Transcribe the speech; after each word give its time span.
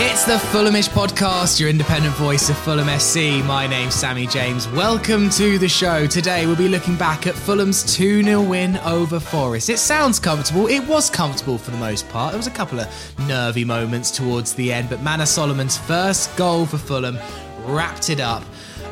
It's 0.00 0.24
the 0.24 0.36
Fulhamish 0.36 0.88
podcast, 0.88 1.58
your 1.58 1.68
independent 1.68 2.14
voice 2.14 2.48
of 2.48 2.56
Fulham 2.58 2.86
FC. 2.86 3.44
My 3.44 3.66
name's 3.66 3.94
Sammy 3.96 4.28
James. 4.28 4.68
Welcome 4.68 5.28
to 5.30 5.58
the 5.58 5.68
show. 5.68 6.06
Today 6.06 6.46
we'll 6.46 6.54
be 6.54 6.68
looking 6.68 6.94
back 6.94 7.26
at 7.26 7.34
Fulham's 7.34 7.82
2 7.96 8.22
0 8.22 8.40
win 8.42 8.76
over 8.78 9.18
Forest. 9.18 9.68
It 9.70 9.78
sounds 9.78 10.20
comfortable. 10.20 10.68
It 10.68 10.86
was 10.86 11.10
comfortable 11.10 11.58
for 11.58 11.72
the 11.72 11.78
most 11.78 12.08
part. 12.10 12.30
There 12.30 12.38
was 12.38 12.46
a 12.46 12.52
couple 12.52 12.78
of 12.78 13.18
nervy 13.26 13.64
moments 13.64 14.12
towards 14.12 14.54
the 14.54 14.72
end, 14.72 14.88
but 14.88 15.02
Manor 15.02 15.26
Solomon's 15.26 15.76
first 15.76 16.36
goal 16.36 16.64
for 16.64 16.78
Fulham 16.78 17.18
wrapped 17.64 18.08
it 18.08 18.20
up. 18.20 18.44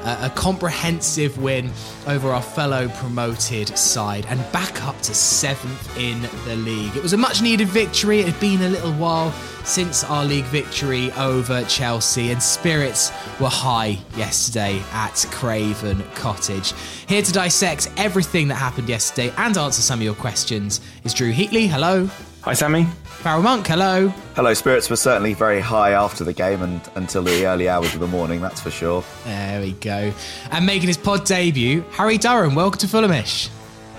A 0.07 0.31
comprehensive 0.31 1.37
win 1.37 1.73
over 2.07 2.31
our 2.31 2.41
fellow 2.41 2.89
promoted 2.89 3.77
side 3.77 4.25
and 4.29 4.41
back 4.53 4.85
up 4.85 4.97
to 5.03 5.13
seventh 5.13 5.99
in 5.99 6.23
the 6.45 6.55
league. 6.55 6.97
It 6.97 7.03
was 7.03 7.13
a 7.13 7.17
much 7.17 7.43
needed 7.43 7.67
victory. 7.67 8.21
It 8.21 8.29
had 8.29 8.41
been 8.41 8.63
a 8.63 8.69
little 8.69 8.93
while 8.93 9.33
since 9.65 10.05
our 10.05 10.25
league 10.25 10.45
victory 10.45 11.11
over 11.13 11.65
Chelsea, 11.65 12.31
and 12.31 12.41
spirits 12.41 13.11
were 13.41 13.49
high 13.49 13.99
yesterday 14.17 14.81
at 14.93 15.27
Craven 15.33 16.05
Cottage. 16.15 16.73
Here 17.09 17.23
to 17.23 17.33
dissect 17.33 17.91
everything 17.97 18.47
that 18.47 18.55
happened 18.55 18.89
yesterday 18.89 19.35
and 19.37 19.59
answer 19.59 19.83
some 19.83 19.99
of 19.99 20.05
your 20.05 20.15
questions 20.15 20.81
is 21.03 21.15
Drew 21.15 21.33
Heatley. 21.33 21.69
Hello. 21.69 22.09
Hi, 22.43 22.53
Sammy. 22.53 22.87
Farrell 23.17 23.43
Monk. 23.43 23.67
Hello. 23.67 24.09
Hello, 24.37 24.55
spirits 24.55 24.89
were 24.89 24.97
certainly 24.97 25.35
very 25.35 25.61
high 25.61 25.93
after 25.93 26.23
the 26.23 26.33
game 26.33 26.63
and 26.63 26.81
until 26.95 27.23
the 27.23 27.47
early 27.47 27.69
hours 27.69 27.93
of 27.95 28.01
the 28.01 28.07
morning, 28.07 28.41
that's 28.41 28.61
for 28.61 28.71
sure. 28.71 29.03
There 29.25 29.61
we 29.61 29.73
go. 29.73 30.13
And 30.51 30.65
making 30.65 30.87
his 30.89 30.97
pod 30.97 31.25
debut, 31.25 31.83
Harry 31.91 32.19
Durham. 32.19 32.55
Welcome 32.55 32.79
to 32.81 32.87
Fulhamish. 32.87 33.49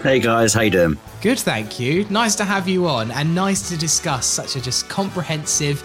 Hey 0.02 0.20
guys, 0.20 0.54
how 0.54 0.62
you 0.62 0.70
doing? 0.70 0.98
Good, 1.22 1.40
thank 1.40 1.80
you. 1.80 2.06
Nice 2.10 2.36
to 2.36 2.46
have 2.46 2.70
you 2.70 2.88
on 2.88 3.12
and 3.12 3.34
nice 3.34 3.68
to 3.70 3.78
discuss 3.78 4.26
such 4.26 4.56
a 4.56 4.62
just 4.62 4.88
comprehensive, 4.88 5.84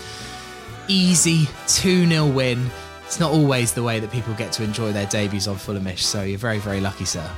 easy 0.87 1.49
2 1.67 2.07
0 2.07 2.27
win. 2.27 2.71
It's 3.07 3.19
not 3.19 3.33
always 3.33 3.73
the 3.73 3.83
way 3.83 3.99
that 3.99 4.13
people 4.13 4.35
get 4.35 4.53
to 4.53 4.63
enjoy 4.63 4.93
their 4.93 5.07
debuts 5.07 5.49
on 5.49 5.57
Fulhamish, 5.57 6.01
so 6.01 6.23
you're 6.23 6.39
very, 6.39 6.59
very 6.59 6.81
lucky, 6.81 7.07
sir. 7.07 7.29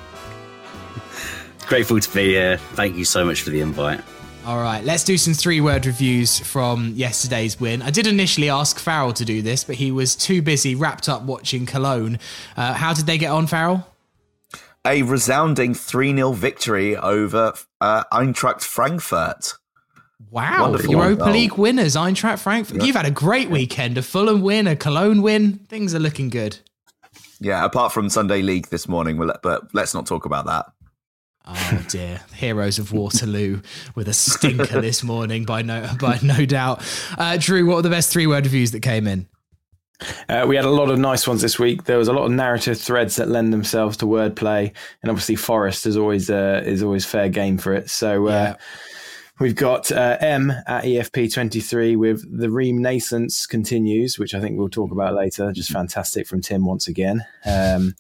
Grateful 1.67 1.99
to 1.99 2.15
be 2.15 2.27
here. 2.27 2.59
Thank 2.75 2.97
you 2.97 3.05
so 3.05 3.25
much 3.25 3.43
for 3.43 3.51
the 3.51 3.61
invite. 3.61 4.01
All 4.45 4.61
right, 4.61 4.85
let's 4.85 5.05
do 5.05 5.17
some 5.17 5.33
three 5.33 5.63
word 5.63 5.87
reviews 5.87 6.39
from 6.39 6.93
yesterday's 6.97 7.59
win. 7.59 7.81
I 7.81 7.91
did 7.91 8.07
initially 8.07 8.51
ask 8.51 8.79
Farrell 8.79 9.15
to 9.15 9.25
do 9.25 9.41
this, 9.41 9.65
but 9.65 9.77
he 9.77 9.91
was 9.91 10.15
too 10.15 10.43
busy 10.43 10.75
wrapped 10.75 11.09
up 11.09 11.23
watching 11.23 11.65
Cologne. 11.65 12.19
Uh, 12.55 12.75
how 12.75 12.93
did 12.93 13.07
they 13.07 13.17
get 13.17 13.31
on, 13.31 13.47
Farrell? 13.47 13.89
A 14.87 15.01
resounding 15.01 15.73
3 15.73 16.15
0 16.15 16.33
victory 16.33 16.95
over 16.95 17.55
uh, 17.81 18.05
Eintracht 18.13 18.61
Frankfurt. 18.61 19.55
Wow, 20.31 20.65
Wonderful. 20.65 20.91
Europa 20.91 21.31
League 21.31 21.57
winners, 21.57 21.97
Eintracht 21.97 22.41
Frankfurt. 22.41 22.83
You've 22.83 22.97
had 22.97 23.07
a 23.07 23.11
great 23.11 23.49
weekend. 23.49 23.97
A 23.97 24.03
Fulham 24.03 24.43
win, 24.43 24.67
a 24.67 24.77
Cologne 24.77 25.23
win. 25.23 25.61
Things 25.71 25.95
are 25.95 26.01
looking 26.01 26.29
good. 26.29 26.59
Yeah, 27.41 27.65
apart 27.65 27.93
from 27.93 28.11
Sunday 28.11 28.43
League 28.43 28.67
this 28.67 28.89
morning, 28.89 29.17
but 29.43 29.75
let's 29.75 29.95
not 29.95 30.05
talk 30.05 30.27
about 30.27 30.45
that. 30.47 30.67
Oh 31.47 31.85
dear, 31.91 32.23
heroes 32.35 32.79
of 32.79 32.93
Waterloo 32.93 33.61
with 33.95 34.09
a 34.09 34.15
stinker 34.15 34.81
this 34.81 35.03
morning, 35.03 35.45
by 35.45 35.61
no 35.63 35.87
by 36.01 36.19
no 36.23 36.47
doubt. 36.47 36.83
Uh, 37.19 37.37
Drew, 37.39 37.67
what 37.67 37.77
were 37.77 37.83
the 37.83 37.91
best 37.91 38.11
three 38.11 38.27
word 38.27 38.45
reviews 38.47 38.71
that 38.71 38.81
came 38.81 39.07
in? 39.07 39.29
Uh, 40.29 40.45
we 40.49 40.57
had 40.57 40.65
a 40.65 40.71
lot 40.71 40.91
of 40.91 40.99
nice 40.99 41.27
ones 41.29 41.43
this 41.43 41.59
week. 41.59 41.85
There 41.85 41.99
was 41.99 42.09
a 42.09 42.13
lot 42.15 42.25
of 42.25 42.33
narrative 42.33 42.81
threads 42.81 43.17
that 43.17 43.29
lend 43.29 43.53
themselves 43.53 43.97
to 43.99 44.07
wordplay, 44.07 44.73
and 45.03 45.11
obviously 45.11 45.37
Forest 45.37 45.85
is 45.87 45.97
always 45.99 46.31
uh, 46.31 46.63
is 46.65 46.83
always 46.83 47.05
fair 47.05 47.29
game 47.29 47.59
for 47.59 47.75
it. 47.75 47.91
So 47.91 48.27
uh, 48.27 48.31
Yeah. 48.31 48.55
we've 49.39 49.55
got 49.55 49.93
uh, 49.93 50.17
M 50.21 50.51
at 50.67 50.85
EFP 50.85 51.31
twenty 51.33 51.61
three 51.61 51.95
with 51.95 52.25
the 52.39 52.51
Renaissance 52.51 53.47
continues, 53.47 54.19
which 54.19 54.35
I 54.35 54.41
think 54.41 54.59
we'll 54.59 54.71
talk 54.71 54.93
about 54.93 55.15
later. 55.15 55.53
Just 55.53 55.71
fantastic 55.71 56.27
from 56.27 56.41
Tim 56.41 56.65
once 56.65 56.89
again. 56.89 57.23
Um, 57.45 57.95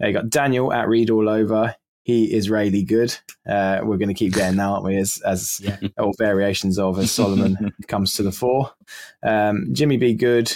you 0.00 0.12
got 0.12 0.28
Daniel 0.28 0.70
at 0.70 0.86
Read 0.86 1.08
All 1.08 1.30
Over. 1.30 1.76
He 2.04 2.32
is 2.32 2.48
really 2.50 2.82
good. 2.84 3.16
Uh, 3.48 3.80
we're 3.82 3.96
going 3.96 4.08
to 4.08 4.14
keep 4.14 4.34
getting 4.34 4.58
that, 4.58 4.64
aren't 4.64 4.84
we? 4.84 4.96
As 4.96 5.20
as 5.26 5.60
Yeah. 5.62 5.78
all 5.98 6.14
variations 6.18 6.78
of 6.78 6.98
as 6.98 7.10
Solomon 7.10 7.72
comes 7.88 8.12
to 8.14 8.22
the 8.22 8.30
fore. 8.32 8.70
Um, 9.22 9.70
Jimmy 9.72 9.96
B. 9.96 10.14
Good, 10.14 10.52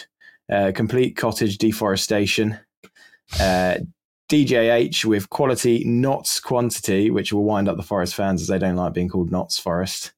uh, 0.52 0.72
complete 0.74 1.16
cottage 1.16 1.58
deforestation. 1.58 2.58
Uh, 3.40 3.78
DJH 4.30 5.06
with 5.06 5.30
quality, 5.30 5.84
not 5.84 6.28
quantity, 6.44 7.10
which 7.10 7.32
will 7.32 7.44
wind 7.44 7.66
up 7.66 7.78
the 7.78 7.82
Forest 7.82 8.14
fans 8.14 8.42
as 8.42 8.48
they 8.48 8.58
don't 8.58 8.76
like 8.76 8.92
being 8.92 9.08
called 9.08 9.30
Notts 9.30 9.58
Forest. 9.58 10.12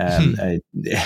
Um, 0.00 0.36
a 0.40 0.60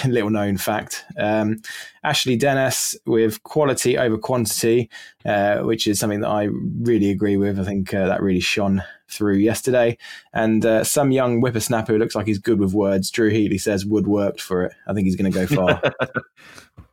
little 0.08 0.30
known 0.30 0.56
fact. 0.56 1.04
Um, 1.18 1.60
Ashley 2.02 2.36
Dennis 2.36 2.96
with 3.06 3.42
quality 3.42 3.98
over 3.98 4.18
quantity, 4.18 4.90
uh, 5.24 5.58
which 5.58 5.86
is 5.86 5.98
something 5.98 6.20
that 6.20 6.28
I 6.28 6.48
really 6.82 7.10
agree 7.10 7.36
with. 7.36 7.58
I 7.58 7.64
think 7.64 7.92
uh, 7.92 8.06
that 8.06 8.22
really 8.22 8.40
shone 8.40 8.82
through 9.08 9.36
yesterday. 9.36 9.96
And 10.32 10.64
uh, 10.64 10.84
some 10.84 11.12
young 11.12 11.40
whippersnapper 11.40 11.92
who 11.92 11.98
looks 11.98 12.14
like 12.14 12.26
he's 12.26 12.38
good 12.38 12.58
with 12.58 12.74
words, 12.74 13.10
Drew 13.10 13.30
Heatley 13.30 13.60
says, 13.60 13.86
wood 13.86 14.06
worked 14.06 14.40
for 14.40 14.64
it. 14.64 14.72
I 14.86 14.92
think 14.92 15.06
he's 15.06 15.16
going 15.16 15.32
to 15.32 15.38
go 15.38 15.46
far. 15.46 15.82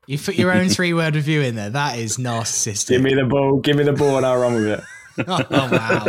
You 0.07 0.17
put 0.17 0.35
your 0.35 0.51
own 0.51 0.67
three 0.67 0.93
word 0.93 1.15
review 1.15 1.41
in 1.41 1.55
there. 1.55 1.69
That 1.69 1.97
is 1.97 2.17
narcissistic. 2.17 2.89
give 2.89 3.01
me 3.01 3.13
the 3.13 3.23
ball, 3.23 3.59
give 3.59 3.77
me 3.77 3.83
the 3.83 3.93
ball, 3.93 4.17
and 4.17 4.25
I'll 4.25 4.41
run 4.41 4.55
with 4.55 4.65
it. 4.65 4.83
oh 5.27 5.69
wow! 5.71 6.05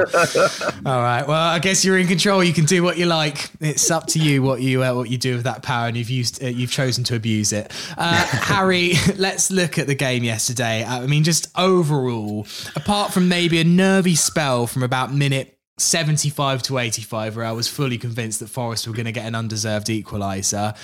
All 0.87 1.03
right. 1.03 1.27
Well, 1.27 1.43
I 1.43 1.59
guess 1.59 1.85
you're 1.85 1.99
in 1.99 2.07
control. 2.07 2.43
You 2.43 2.53
can 2.53 2.65
do 2.65 2.83
what 2.83 2.99
you 2.99 3.07
like. 3.07 3.51
It's 3.61 3.91
up 3.91 4.07
to 4.09 4.19
you 4.19 4.43
what 4.43 4.61
you 4.61 4.83
uh, 4.83 4.95
what 4.95 5.11
you 5.11 5.19
do 5.19 5.35
with 5.35 5.45
that 5.45 5.63
power, 5.63 5.89
and 5.89 5.97
you've 5.97 6.11
used 6.11 6.43
uh, 6.43 6.47
you've 6.49 6.71
chosen 6.71 7.05
to 7.05 7.17
abuse 7.17 7.53
it. 7.53 7.73
Uh, 7.97 8.25
Harry, 8.27 8.95
let's 9.17 9.51
look 9.51 9.79
at 9.79 9.87
the 9.87 9.95
game 9.95 10.25
yesterday. 10.25 10.85
Uh, 10.85 11.03
I 11.03 11.07
mean, 11.07 11.25
just 11.25 11.49
overall, 11.57 12.47
apart 12.77 13.13
from 13.13 13.29
maybe 13.29 13.61
a 13.61 13.65
nervy 13.65 14.15
spell 14.15 14.67
from 14.67 14.83
about 14.83 15.13
minute. 15.13 15.59
75 15.79 16.63
to 16.65 16.79
85, 16.79 17.35
where 17.35 17.45
I 17.47 17.51
was 17.53 17.67
fully 17.67 17.99
convinced 17.99 18.39
that 18.41 18.49
Forest 18.49 18.87
were 18.87 18.93
going 18.93 19.07
to 19.07 19.13
get 19.13 19.27
an 19.27 19.35
undeserved 19.35 19.89
equaliser. 19.89 20.77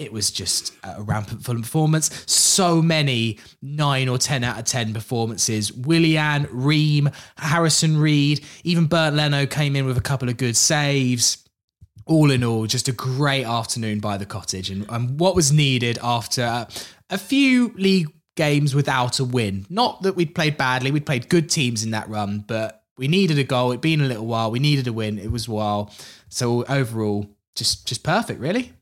It 0.00 0.14
was 0.14 0.30
just 0.30 0.72
a 0.82 1.02
rampant 1.02 1.44
Fulham 1.44 1.60
performance. 1.60 2.24
So 2.26 2.80
many 2.80 3.38
nine 3.60 4.08
or 4.08 4.16
10 4.16 4.42
out 4.42 4.58
of 4.58 4.64
10 4.64 4.94
performances. 4.94 5.70
Willian, 5.74 6.48
Ream, 6.50 7.10
Harrison 7.36 7.98
Reed, 7.98 8.42
even 8.64 8.86
Bernd 8.86 9.18
Leno 9.18 9.44
came 9.44 9.76
in 9.76 9.84
with 9.84 9.98
a 9.98 10.00
couple 10.00 10.30
of 10.30 10.38
good 10.38 10.56
saves. 10.56 11.46
All 12.06 12.30
in 12.30 12.42
all, 12.42 12.66
just 12.66 12.88
a 12.88 12.92
great 12.92 13.44
afternoon 13.44 14.00
by 14.00 14.16
the 14.16 14.24
cottage. 14.24 14.70
And, 14.70 14.86
and 14.88 15.20
what 15.20 15.36
was 15.36 15.52
needed 15.52 15.98
after 16.02 16.66
a 17.10 17.18
few 17.18 17.74
league 17.76 18.08
games 18.36 18.74
without 18.74 19.20
a 19.20 19.24
win. 19.24 19.66
Not 19.68 20.00
that 20.02 20.16
we'd 20.16 20.34
played 20.34 20.56
badly, 20.56 20.90
we'd 20.90 21.04
played 21.04 21.28
good 21.28 21.50
teams 21.50 21.84
in 21.84 21.90
that 21.90 22.08
run, 22.08 22.42
but 22.46 22.84
we 22.96 23.06
needed 23.06 23.38
a 23.38 23.44
goal. 23.44 23.70
It'd 23.70 23.82
been 23.82 24.00
a 24.00 24.06
little 24.06 24.26
while. 24.26 24.50
We 24.50 24.60
needed 24.60 24.86
a 24.86 24.94
win. 24.94 25.18
It 25.18 25.30
was 25.30 25.46
a 25.46 25.50
while. 25.50 25.92
So 26.30 26.64
overall, 26.64 27.28
just 27.54 27.86
just 27.86 28.02
perfect, 28.02 28.40
really. 28.40 28.72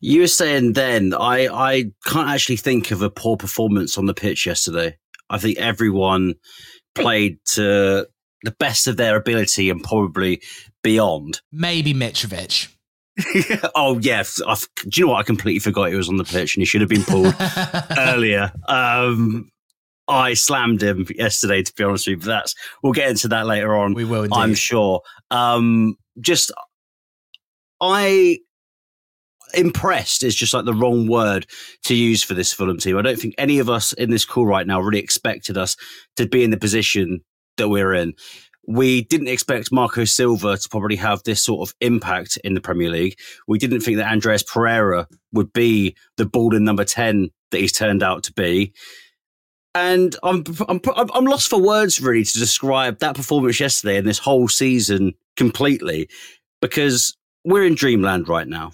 You 0.00 0.22
were 0.22 0.26
saying 0.26 0.74
then, 0.74 1.14
I, 1.14 1.48
I 1.48 1.84
can't 2.06 2.28
actually 2.28 2.56
think 2.56 2.90
of 2.90 3.02
a 3.02 3.10
poor 3.10 3.36
performance 3.36 3.98
on 3.98 4.06
the 4.06 4.14
pitch 4.14 4.46
yesterday. 4.46 4.96
I 5.30 5.38
think 5.38 5.58
everyone 5.58 6.34
played 6.94 7.38
to 7.54 8.06
the 8.42 8.50
best 8.58 8.86
of 8.86 8.96
their 8.96 9.16
ability 9.16 9.70
and 9.70 9.82
probably 9.82 10.42
beyond. 10.82 11.40
Maybe 11.50 11.94
Mitrovic. 11.94 12.68
oh, 13.74 13.98
yeah, 14.00 14.24
I, 14.46 14.56
do 14.88 15.00
you 15.00 15.06
know 15.06 15.12
what? 15.12 15.20
I 15.20 15.22
completely 15.22 15.60
forgot 15.60 15.90
he 15.90 15.94
was 15.94 16.08
on 16.08 16.16
the 16.16 16.24
pitch 16.24 16.56
and 16.56 16.62
he 16.62 16.66
should 16.66 16.80
have 16.80 16.90
been 16.90 17.04
pulled 17.04 17.34
earlier. 17.98 18.52
Um, 18.68 19.50
I 20.08 20.34
slammed 20.34 20.82
him 20.82 21.06
yesterday, 21.14 21.62
to 21.62 21.72
be 21.74 21.84
honest 21.84 22.06
with 22.06 22.12
you. 22.12 22.16
But 22.18 22.26
that's 22.26 22.54
we'll 22.82 22.92
get 22.92 23.08
into 23.08 23.28
that 23.28 23.46
later 23.46 23.74
on. 23.74 23.94
We 23.94 24.04
will, 24.04 24.24
indeed. 24.24 24.36
I'm 24.36 24.54
sure. 24.54 25.00
Um, 25.30 25.96
just 26.20 26.52
I 27.80 28.38
impressed 29.56 30.22
is 30.22 30.34
just 30.34 30.54
like 30.54 30.64
the 30.64 30.74
wrong 30.74 31.08
word 31.08 31.46
to 31.84 31.94
use 31.94 32.22
for 32.22 32.34
this 32.34 32.52
Fulham 32.52 32.78
team. 32.78 32.96
I 32.96 33.02
don't 33.02 33.18
think 33.18 33.34
any 33.38 33.58
of 33.58 33.70
us 33.70 33.92
in 33.92 34.10
this 34.10 34.24
call 34.24 34.46
right 34.46 34.66
now 34.66 34.80
really 34.80 34.98
expected 34.98 35.56
us 35.56 35.76
to 36.16 36.26
be 36.26 36.44
in 36.44 36.50
the 36.50 36.56
position 36.56 37.20
that 37.56 37.68
we're 37.68 37.94
in. 37.94 38.14
We 38.66 39.02
didn't 39.02 39.28
expect 39.28 39.72
Marco 39.72 40.04
Silva 40.04 40.56
to 40.56 40.68
probably 40.68 40.96
have 40.96 41.22
this 41.22 41.42
sort 41.42 41.68
of 41.68 41.74
impact 41.80 42.38
in 42.44 42.54
the 42.54 42.60
Premier 42.60 42.90
League. 42.90 43.18
We 43.46 43.58
didn't 43.58 43.80
think 43.80 43.98
that 43.98 44.10
Andreas 44.10 44.42
Pereira 44.42 45.06
would 45.32 45.52
be 45.52 45.96
the 46.16 46.24
ball 46.24 46.54
in 46.54 46.64
number 46.64 46.84
10 46.84 47.30
that 47.50 47.60
he's 47.60 47.72
turned 47.72 48.02
out 48.02 48.22
to 48.24 48.32
be. 48.32 48.72
And 49.74 50.16
I'm, 50.22 50.44
I'm, 50.68 50.80
I'm 50.96 51.24
lost 51.24 51.50
for 51.50 51.60
words 51.60 52.00
really 52.00 52.24
to 52.24 52.38
describe 52.38 53.00
that 53.00 53.16
performance 53.16 53.58
yesterday 53.60 53.98
and 53.98 54.06
this 54.06 54.18
whole 54.18 54.48
season 54.48 55.14
completely 55.36 56.08
because 56.62 57.16
we're 57.44 57.66
in 57.66 57.74
dreamland 57.74 58.28
right 58.28 58.48
now. 58.48 58.72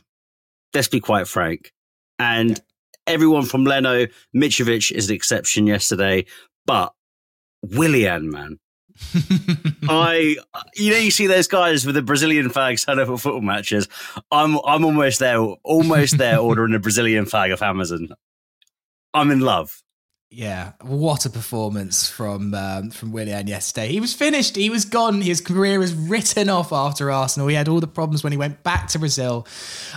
Let's 0.75 0.89
be 0.89 1.01
quite 1.01 1.29
frank. 1.29 1.73
And 2.19 2.51
yeah. 2.51 2.57
everyone 3.07 3.45
from 3.45 3.65
Leno, 3.65 4.07
Mitrovic 4.35 4.93
is 4.93 5.09
an 5.09 5.17
exception 5.17 5.67
yesterday, 5.67 6.27
but 6.67 6.93
Willian, 7.63 8.31
man. 8.31 8.59
I, 9.89 10.37
you 10.75 10.93
know, 10.93 10.99
you 10.99 11.11
see 11.11 11.27
those 11.27 11.47
guys 11.47 11.87
with 11.87 11.95
the 11.95 12.03
Brazilian 12.03 12.51
up 12.99 13.09
at 13.09 13.21
football 13.21 13.41
matches. 13.41 13.89
I'm, 14.31 14.59
I'm 14.65 14.85
almost 14.85 15.19
there, 15.19 15.39
almost 15.39 16.19
there, 16.19 16.39
ordering 16.41 16.75
a 16.75 16.79
Brazilian 16.79 17.27
flag 17.27 17.51
of 17.51 17.63
Amazon. 17.63 18.09
I'm 19.15 19.31
in 19.31 19.41
love. 19.41 19.83
Yeah, 20.33 20.73
what 20.83 21.27
a 21.27 21.31
performance 21.31 22.09
from 22.09 22.55
um, 22.55 22.91
from 22.91 23.11
Willian 23.11 23.49
yesterday. 23.49 23.89
He 23.89 23.99
was 23.99 24.15
finished. 24.15 24.55
He 24.55 24.71
was 24.71 24.85
gone. 24.85 25.21
His 25.23 25.41
career 25.41 25.81
was 25.81 25.93
written 25.93 26.49
off 26.49 26.73
after 26.73 27.11
Arsenal. 27.11 27.49
He 27.49 27.57
had 27.57 27.69
all 27.69 27.81
the 27.81 27.89
problems 27.89 28.23
when 28.23 28.33
he 28.33 28.39
went 28.39 28.63
back 28.63 28.87
to 28.89 29.01
Brazil. 29.01 29.45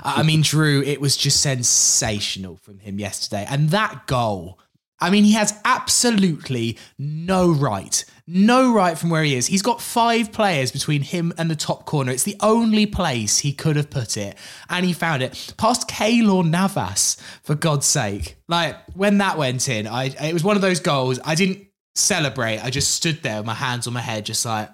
I 0.02 0.24
mean, 0.24 0.42
Drew, 0.42 0.82
it 0.82 1.00
was 1.00 1.16
just 1.16 1.42
sensational 1.42 2.58
from 2.58 2.80
him 2.80 2.98
yesterday, 2.98 3.46
and 3.48 3.70
that 3.70 4.08
goal 4.08 4.58
I 5.04 5.10
mean, 5.10 5.26
he 5.26 5.34
has 5.34 5.60
absolutely 5.66 6.78
no 6.98 7.52
right, 7.52 8.06
no 8.26 8.74
right 8.74 8.98
from 8.98 9.10
where 9.10 9.24
he 9.24 9.36
is. 9.36 9.48
He's 9.48 9.62
got 9.62 9.82
five 9.82 10.32
players 10.32 10.72
between 10.72 11.02
him 11.02 11.34
and 11.38 11.52
the 11.52 11.56
top 11.56 11.86
corner. 11.86 12.12
It's 12.12 12.24
the 12.24 12.38
only 12.42 12.86
place 12.86 13.40
he 13.40 13.54
could 13.54 13.76
have 13.76 13.90
put 13.90 14.18
it, 14.18 14.38
and 14.70 14.86
he 14.86 14.94
found 14.94 15.22
it 15.24 15.54
past 15.58 15.90
Keylor 15.90 16.48
Navas. 16.48 17.18
For 17.44 17.56
God's 17.56 17.86
sake, 17.86 18.38
like 18.48 18.78
when 18.94 19.18
that 19.18 19.38
went 19.38 19.68
in, 19.68 19.88
I 19.88 20.06
it 20.06 20.34
was 20.34 20.44
one 20.44 20.56
of 20.56 20.62
those 20.62 20.80
goals. 20.80 21.20
I 21.26 21.36
didn't 21.36 21.68
celebrate. 21.96 22.60
I 22.60 22.70
just 22.70 22.92
stood 22.92 23.22
there 23.24 23.38
with 23.38 23.46
my 23.46 23.54
hands 23.54 23.88
on 23.88 23.94
my 23.94 24.02
head, 24.02 24.26
just 24.26 24.46
like, 24.46 24.70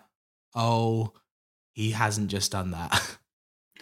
oh, 0.56 1.14
he 1.74 1.92
hasn't 1.92 2.30
just 2.30 2.52
done 2.52 2.72
that. 2.72 3.18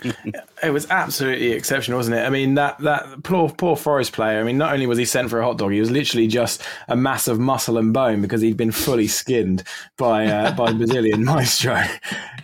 it 0.64 0.70
was 0.72 0.88
absolutely 0.90 1.54
exceptional, 1.54 1.98
wasn't 1.98 2.18
it? 2.18 2.26
I 2.26 2.30
mean, 2.30 2.54
that 2.56 2.78
that 2.80 3.24
poor 3.24 3.50
poor 3.50 3.76
Forest 3.76 4.14
player. 4.14 4.40
I 4.40 4.44
mean, 4.44 4.58
not 4.58 4.74
only 4.74 4.86
was 4.86 4.98
he 4.98 5.06
sent 5.06 5.30
for 5.30 5.40
a 5.40 5.46
hot 5.46 5.58
dog, 5.58 5.72
he 5.72 5.80
was 5.80 5.90
literally 5.90 6.28
just 6.28 6.62
a 6.88 6.96
mass 6.96 7.28
of 7.28 7.40
muscle 7.40 7.78
and 7.78 7.94
bone 7.94 8.22
because 8.22 8.42
he'd 8.42 8.58
been 8.58 8.72
fully 8.72 9.08
skinned 9.08 9.64
by 9.98 10.28
uh, 10.28 10.52
by 10.54 10.72
Brazilian 10.78 11.24
maestro. 11.24 11.82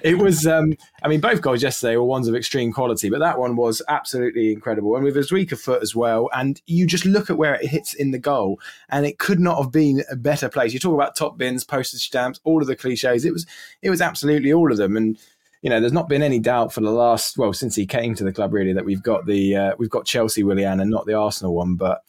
It 0.01 0.17
was, 0.17 0.45
um, 0.45 0.73
I 1.01 1.07
mean, 1.07 1.21
both 1.21 1.41
goals 1.41 1.63
yesterday 1.63 1.95
were 1.95 2.03
ones 2.03 2.27
of 2.27 2.35
extreme 2.35 2.73
quality, 2.73 3.09
but 3.09 3.19
that 3.19 3.39
one 3.39 3.55
was 3.55 3.81
absolutely 3.87 4.51
incredible, 4.51 4.95
and 4.95 5.05
with 5.05 5.15
his 5.15 5.31
weaker 5.31 5.55
foot 5.55 5.81
as 5.81 5.95
well. 5.95 6.29
And 6.33 6.61
you 6.65 6.85
just 6.85 7.05
look 7.05 7.29
at 7.29 7.37
where 7.37 7.55
it 7.55 7.67
hits 7.67 7.93
in 7.93 8.11
the 8.11 8.19
goal, 8.19 8.59
and 8.89 9.05
it 9.05 9.19
could 9.19 9.39
not 9.39 9.61
have 9.61 9.71
been 9.71 10.03
a 10.11 10.15
better 10.15 10.49
place. 10.49 10.73
You 10.73 10.79
talk 10.79 10.95
about 10.95 11.15
top 11.15 11.37
bins, 11.37 11.63
postage 11.63 12.05
stamps, 12.05 12.41
all 12.43 12.61
of 12.61 12.67
the 12.67 12.75
cliches. 12.75 13.23
It 13.25 13.31
was, 13.31 13.45
it 13.81 13.89
was 13.89 14.01
absolutely 14.01 14.51
all 14.51 14.71
of 14.71 14.77
them, 14.77 14.97
and 14.97 15.17
you 15.63 15.69
know, 15.69 15.79
there's 15.79 15.93
not 15.93 16.09
been 16.09 16.21
any 16.21 16.39
doubt 16.39 16.73
for 16.73 16.81
the 16.81 16.91
last 16.91 17.37
well 17.37 17.53
since 17.53 17.75
he 17.75 17.87
came 17.87 18.13
to 18.15 18.23
the 18.23 18.33
club 18.33 18.53
really 18.53 18.73
that 18.73 18.85
we've 18.85 19.01
got 19.01 19.25
the 19.25 19.55
uh, 19.55 19.71
we've 19.79 19.89
got 19.89 20.05
Chelsea 20.05 20.43
Willian 20.43 20.81
and 20.81 20.91
not 20.91 21.05
the 21.07 21.15
Arsenal 21.15 21.55
one, 21.55 21.75
but. 21.75 22.03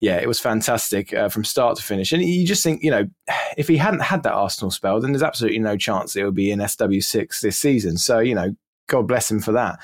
Yeah, 0.00 0.18
it 0.18 0.28
was 0.28 0.38
fantastic 0.38 1.12
uh, 1.12 1.28
from 1.28 1.42
start 1.42 1.76
to 1.76 1.82
finish, 1.82 2.12
and 2.12 2.22
you 2.22 2.46
just 2.46 2.62
think, 2.62 2.84
you 2.84 2.90
know, 2.92 3.08
if 3.56 3.66
he 3.66 3.76
hadn't 3.76 4.02
had 4.02 4.22
that 4.22 4.32
Arsenal 4.32 4.70
spell, 4.70 5.00
then 5.00 5.10
there's 5.10 5.24
absolutely 5.24 5.58
no 5.58 5.76
chance 5.76 6.14
it 6.14 6.22
would 6.22 6.36
be 6.36 6.52
in 6.52 6.60
SW6 6.60 7.40
this 7.40 7.58
season. 7.58 7.98
So, 7.98 8.20
you 8.20 8.32
know, 8.32 8.54
God 8.86 9.08
bless 9.08 9.28
him 9.28 9.40
for 9.40 9.50
that, 9.50 9.80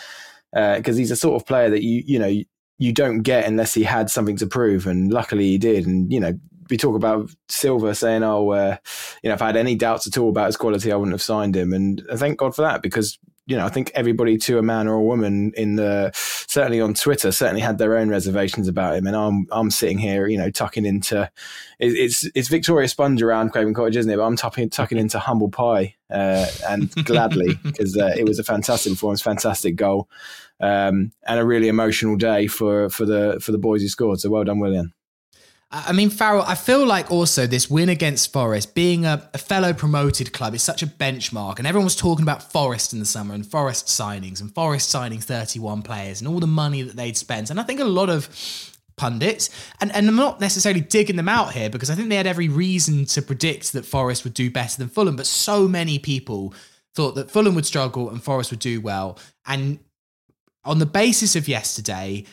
because 0.52 0.94
uh, 0.94 0.98
he's 1.00 1.10
a 1.10 1.16
sort 1.16 1.34
of 1.34 1.48
player 1.48 1.68
that 1.68 1.82
you, 1.82 2.04
you 2.06 2.20
know, 2.20 2.32
you 2.78 2.92
don't 2.92 3.22
get 3.22 3.44
unless 3.44 3.74
he 3.74 3.82
had 3.82 4.10
something 4.10 4.36
to 4.36 4.46
prove, 4.46 4.86
and 4.86 5.12
luckily 5.12 5.46
he 5.46 5.58
did. 5.58 5.84
And 5.84 6.12
you 6.12 6.20
know, 6.20 6.38
we 6.70 6.76
talk 6.76 6.96
about 6.96 7.30
Silva 7.48 7.94
saying, 7.94 8.22
"Oh, 8.22 8.50
uh, 8.50 8.76
you 9.22 9.28
know, 9.28 9.34
if 9.34 9.42
I 9.42 9.46
had 9.46 9.56
any 9.56 9.74
doubts 9.74 10.06
at 10.06 10.18
all 10.18 10.28
about 10.28 10.46
his 10.46 10.56
quality, 10.56 10.92
I 10.92 10.96
wouldn't 10.96 11.14
have 11.14 11.22
signed 11.22 11.56
him." 11.56 11.72
And 11.72 12.02
thank 12.14 12.38
God 12.38 12.54
for 12.54 12.62
that 12.62 12.82
because 12.82 13.18
you 13.46 13.56
know 13.56 13.66
I 13.66 13.68
think 13.68 13.92
everybody 13.94 14.38
to 14.38 14.58
a 14.58 14.62
man 14.62 14.88
or 14.88 14.94
a 14.94 15.02
woman 15.02 15.52
in 15.56 15.76
the 15.76 16.10
certainly 16.14 16.80
on 16.80 16.94
Twitter 16.94 17.32
certainly 17.32 17.60
had 17.60 17.78
their 17.78 17.96
own 17.96 18.08
reservations 18.08 18.68
about 18.68 18.96
him. 18.96 19.06
And 19.06 19.16
I'm 19.16 19.46
I'm 19.50 19.70
sitting 19.70 19.98
here, 19.98 20.28
you 20.28 20.38
know, 20.38 20.50
tucking 20.50 20.86
into 20.86 21.30
it's 21.78 22.28
it's 22.34 22.48
Victoria 22.48 22.88
Sponge 22.88 23.22
around 23.22 23.50
Craven 23.50 23.74
Cottage, 23.74 23.96
isn't 23.96 24.10
it? 24.10 24.16
But 24.16 24.24
I'm 24.24 24.36
tucking 24.36 24.70
tucking 24.70 24.98
into 24.98 25.18
humble 25.18 25.50
pie 25.50 25.96
uh, 26.10 26.46
and 26.68 26.90
gladly 27.04 27.58
because 27.64 27.96
uh, 27.96 28.14
it 28.16 28.26
was 28.26 28.38
a 28.38 28.44
fantastic 28.44 28.92
performance, 28.92 29.20
fantastic 29.20 29.76
goal, 29.76 30.08
um, 30.60 31.12
and 31.26 31.40
a 31.40 31.44
really 31.44 31.68
emotional 31.68 32.16
day 32.16 32.46
for 32.46 32.88
for 32.88 33.04
the 33.04 33.38
for 33.42 33.52
the 33.52 33.58
boys 33.58 33.82
who 33.82 33.88
scored. 33.88 34.20
So 34.20 34.30
well 34.30 34.44
done, 34.44 34.60
Willian. 34.60 34.94
I 35.70 35.92
mean, 35.92 36.10
Farrell, 36.10 36.44
I 36.46 36.54
feel 36.54 36.86
like 36.86 37.10
also 37.10 37.48
this 37.48 37.68
win 37.68 37.88
against 37.88 38.32
Forest, 38.32 38.74
being 38.74 39.04
a, 39.04 39.28
a, 39.34 39.38
fellow 39.38 39.72
promoted 39.72 40.32
club, 40.32 40.54
is 40.54 40.62
such 40.62 40.84
a 40.84 40.86
benchmark. 40.86 41.58
And 41.58 41.66
everyone 41.66 41.84
was 41.84 41.96
talking 41.96 42.22
about 42.22 42.52
Forest 42.52 42.92
in 42.92 43.00
the 43.00 43.04
summer 43.04 43.34
and 43.34 43.44
Forest 43.44 43.86
signings 43.86 44.40
and 44.40 44.54
Forest 44.54 44.88
signing 44.88 45.18
31 45.18 45.82
players 45.82 46.20
and 46.20 46.28
all 46.28 46.38
the 46.38 46.46
money 46.46 46.82
that 46.82 46.94
they'd 46.94 47.16
spent. 47.16 47.50
And 47.50 47.58
I 47.58 47.64
think 47.64 47.80
a 47.80 47.84
lot 47.84 48.08
of 48.08 48.28
pundits, 48.96 49.50
and, 49.80 49.90
and 49.92 50.06
I'm 50.06 50.14
not 50.14 50.40
necessarily 50.40 50.80
digging 50.80 51.16
them 51.16 51.28
out 51.28 51.52
here 51.52 51.68
because 51.68 51.90
I 51.90 51.96
think 51.96 52.08
they 52.08 52.16
had 52.16 52.28
every 52.28 52.48
reason 52.48 53.04
to 53.06 53.22
predict 53.22 53.72
that 53.72 53.84
Forest 53.84 54.22
would 54.22 54.34
do 54.34 54.50
better 54.50 54.78
than 54.78 54.88
Fulham. 54.88 55.16
But 55.16 55.26
so 55.26 55.66
many 55.66 55.98
people 55.98 56.54
thought 56.94 57.16
that 57.16 57.32
Fulham 57.32 57.56
would 57.56 57.66
struggle 57.66 58.10
and 58.10 58.22
Forest 58.22 58.52
would 58.52 58.60
do 58.60 58.80
well. 58.80 59.18
And 59.44 59.80
on 60.64 60.78
the 60.78 60.86
basis 60.86 61.34
of 61.34 61.48
yesterday, 61.48 62.24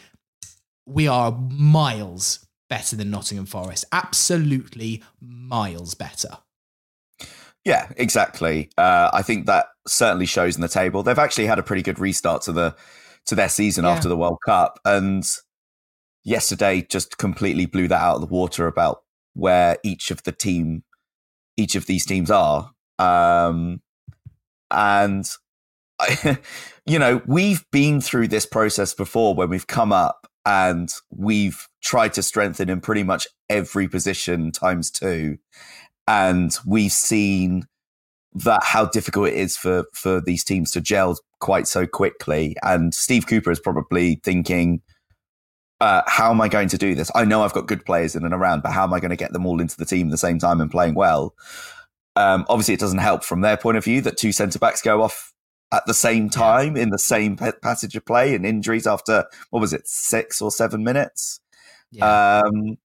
we 0.85 1.07
are 1.07 1.31
miles 1.31 2.45
better 2.71 2.95
than 2.95 3.11
Nottingham 3.11 3.45
Forest. 3.45 3.83
Absolutely 3.91 5.03
miles 5.19 5.93
better. 5.93 6.37
Yeah, 7.65 7.91
exactly. 7.97 8.69
Uh, 8.77 9.09
I 9.11 9.21
think 9.23 9.45
that 9.45 9.67
certainly 9.85 10.25
shows 10.25 10.55
in 10.55 10.61
the 10.61 10.69
table. 10.69 11.03
They've 11.03 11.19
actually 11.19 11.47
had 11.47 11.59
a 11.59 11.63
pretty 11.63 11.81
good 11.81 11.99
restart 11.99 12.43
to 12.43 12.53
the 12.53 12.75
to 13.25 13.35
their 13.35 13.49
season 13.49 13.83
yeah. 13.83 13.91
after 13.91 14.07
the 14.07 14.15
World 14.15 14.39
Cup, 14.45 14.79
and 14.85 15.23
yesterday 16.23 16.87
just 16.89 17.17
completely 17.17 17.65
blew 17.65 17.89
that 17.89 18.01
out 18.01 18.15
of 18.15 18.21
the 18.21 18.33
water 18.33 18.67
about 18.67 19.03
where 19.33 19.77
each 19.83 20.09
of 20.09 20.23
the 20.23 20.31
team, 20.31 20.83
each 21.57 21.75
of 21.75 21.87
these 21.87 22.05
teams 22.05 22.31
are. 22.31 22.71
Um, 22.97 23.81
and 24.71 25.29
I, 25.99 26.39
you 26.85 26.99
know, 26.99 27.21
we've 27.27 27.65
been 27.71 27.99
through 27.99 28.29
this 28.29 28.45
process 28.45 28.93
before 28.93 29.35
when 29.35 29.49
we've 29.49 29.67
come 29.67 29.91
up 29.91 30.25
and 30.45 30.89
we've 31.11 31.67
tried 31.81 32.13
to 32.13 32.23
strengthen 32.23 32.69
in 32.69 32.81
pretty 32.81 33.03
much 33.03 33.27
every 33.49 33.87
position 33.87 34.51
times 34.51 34.91
two. 34.91 35.37
And 36.07 36.55
we've 36.65 36.91
seen 36.91 37.67
that 38.33 38.63
how 38.63 38.85
difficult 38.85 39.29
it 39.29 39.33
is 39.33 39.57
for 39.57 39.85
for 39.93 40.21
these 40.21 40.43
teams 40.43 40.71
to 40.71 40.81
gel 40.81 41.17
quite 41.39 41.67
so 41.67 41.85
quickly. 41.85 42.55
And 42.63 42.93
Steve 42.93 43.27
Cooper 43.27 43.51
is 43.51 43.59
probably 43.59 44.21
thinking, 44.23 44.81
uh, 45.79 46.03
how 46.07 46.31
am 46.31 46.39
I 46.39 46.47
going 46.47 46.69
to 46.69 46.77
do 46.77 46.95
this? 46.95 47.11
I 47.15 47.25
know 47.25 47.43
I've 47.43 47.53
got 47.53 47.67
good 47.67 47.85
players 47.85 48.15
in 48.15 48.23
and 48.23 48.33
around, 48.33 48.63
but 48.63 48.71
how 48.71 48.83
am 48.83 48.93
I 48.93 48.99
going 48.99 49.09
to 49.09 49.17
get 49.17 49.33
them 49.33 49.45
all 49.45 49.59
into 49.59 49.77
the 49.77 49.85
team 49.85 50.07
at 50.07 50.11
the 50.11 50.17
same 50.17 50.39
time 50.39 50.61
and 50.61 50.71
playing 50.71 50.95
well? 50.95 51.35
Um, 52.15 52.45
obviously, 52.49 52.73
it 52.73 52.79
doesn't 52.79 52.99
help 52.99 53.23
from 53.23 53.41
their 53.41 53.57
point 53.57 53.77
of 53.77 53.83
view 53.83 54.01
that 54.01 54.17
two 54.17 54.31
centre 54.31 54.59
backs 54.59 54.81
go 54.81 55.01
off 55.01 55.33
at 55.73 55.85
the 55.85 55.93
same 55.93 56.29
time 56.29 56.75
in 56.75 56.89
the 56.89 56.99
same 56.99 57.37
passage 57.37 57.95
of 57.95 58.05
play 58.05 58.35
and 58.35 58.45
injuries 58.45 58.85
after 58.85 59.25
what 59.49 59.61
was 59.61 59.73
it 59.73 59.87
six 59.87 60.41
or 60.41 60.51
seven 60.51 60.83
minutes 60.83 61.40
yeah. 61.91 62.41
um, 62.45 62.77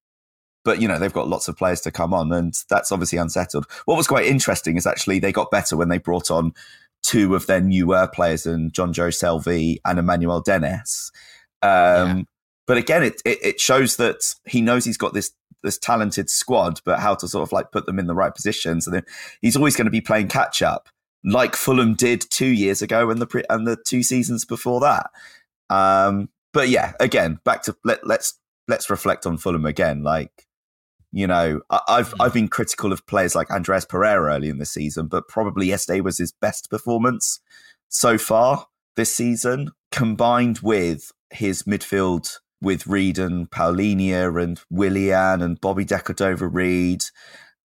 but 0.65 0.81
you 0.81 0.89
know 0.89 0.99
they've 0.99 1.13
got 1.13 1.29
lots 1.29 1.49
of 1.49 1.57
players 1.57 1.81
to 1.83 1.91
come 1.91 2.13
on 2.13 2.33
and 2.33 2.55
that's 2.69 2.93
obviously 2.93 3.19
unsettled 3.19 3.67
what 3.85 3.97
was 3.97 4.07
quite 4.07 4.27
interesting 4.27 4.77
is 4.77 4.87
actually 4.87 5.19
they 5.19 5.33
got 5.33 5.51
better 5.51 5.77
when 5.77 5.89
they 5.89 5.99
brought 5.99 6.31
on 6.31 6.53
two 7.03 7.35
of 7.35 7.47
their 7.47 7.61
newer 7.61 8.09
players 8.13 8.47
and 8.47 8.73
Jonjo 8.73 9.09
Shelvey 9.09 9.79
and 9.85 9.99
Emmanuel 9.99 10.41
Dennis 10.41 11.13
um, 11.63 11.71
yeah. 12.19 12.23
but 12.67 12.77
again 12.79 13.03
it, 13.03 13.23
it, 13.25 13.39
it 13.43 13.61
shows 13.61 13.97
that 13.97 14.35
he 14.47 14.61
knows 14.61 14.85
he's 14.85 14.99
got 14.99 15.15
this 15.15 15.33
this 15.63 15.79
talented 15.79 16.29
squad 16.29 16.81
but 16.85 17.01
how 17.01 17.15
to 17.15 17.27
sort 17.27 17.43
of 17.43 17.53
like 17.53 17.73
put 17.73 17.87
them 17.87 17.99
in 17.99 18.07
the 18.07 18.15
right 18.15 18.35
positions 18.35 18.87
and 18.87 18.95
then 18.95 19.03
he's 19.41 19.57
always 19.57 19.77
going 19.77 19.87
to 19.87 19.91
be 19.91 20.01
playing 20.01 20.29
catch 20.29 20.63
up 20.63 20.89
like 21.27 21.57
Fulham 21.57 21.95
did 21.95 22.25
two 22.31 22.47
years 22.47 22.81
ago 22.81 23.11
and 23.11 23.21
the 23.21 23.27
pre- 23.27 23.45
and 23.51 23.67
the 23.67 23.77
two 23.77 24.03
seasons 24.03 24.45
before 24.45 24.81
that. 24.81 25.11
Um, 25.69 26.31
but 26.53 26.69
yeah, 26.69 26.93
again, 27.01 27.41
back 27.45 27.63
to 27.65 27.77
let, 27.85 28.07
let's 28.07 28.39
let's 28.69 28.91
reflect 28.91 29.27
on 29.27 29.39
Fulham 29.39 29.67
again. 29.67 30.03
Like, 30.03 30.47
you 31.13 31.27
know, 31.27 31.61
I, 31.71 31.99
have 31.99 32.13
hmm. 32.13 32.23
I've 32.23 32.35
been 32.35 32.49
critical 32.49 32.93
of 32.93 33.07
players 33.07 33.35
like 33.35 33.51
Andres 33.51 33.85
Pereira 33.85 34.35
early 34.35 34.49
in 34.49 34.59
the 34.59 34.67
season, 34.67 35.07
but 35.07 35.29
probably 35.29 35.67
yesterday 35.67 36.01
was 36.01 36.19
his 36.19 36.33
best 36.33 36.71
performance 36.71 37.41
so 37.89 38.19
far 38.19 38.67
this 38.97 39.15
season, 39.15 39.71
combined 39.93 40.61
with 40.61 41.13
his 41.31 41.63
midfield 41.65 42.39
with 42.61 42.87
Reed 42.87 43.19
and 43.19 43.51
Palhinha 43.51 44.43
and 44.43 44.61
Willian 44.71 45.43
and 45.43 45.61
Bobby 45.61 45.85
Decordova 45.85 46.49
Reed, 46.53 47.05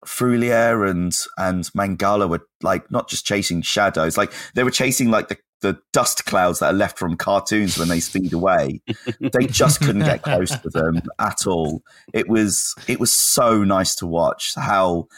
Freuler 0.07 0.89
and 0.89 1.17
and 1.37 1.65
Mangala 1.77 2.29
were 2.29 2.47
like 2.63 2.91
not 2.91 3.09
just 3.09 3.27
chasing 3.27 3.63
shadows, 3.63 4.17
like 4.17 4.33
they 4.55 4.65
were 4.65 4.71
chasing 4.71 5.11
like 5.11 5.29
the 5.29 5.39
the 5.61 5.79
dust 5.93 6.25
clouds 6.25 6.61
that 6.61 6.75
are 6.75 6.77
left 6.77 6.99
from 6.99 7.17
cartoons 7.17 7.79
when 7.79 7.89
they 7.89 8.01
speed 8.01 8.33
away. 8.33 8.81
they 9.21 9.47
just 9.47 9.81
couldn't 9.81 10.05
get 10.05 10.23
close 10.23 10.57
to 10.59 10.69
them 10.71 11.03
at 11.19 11.47
all. 11.47 11.83
It 12.13 12.29
was 12.29 12.75
it 12.87 13.01
was 13.01 13.15
so 13.15 13.65
nice 13.65 13.95
to 13.97 14.07
watch 14.07 14.55
how 14.55 15.09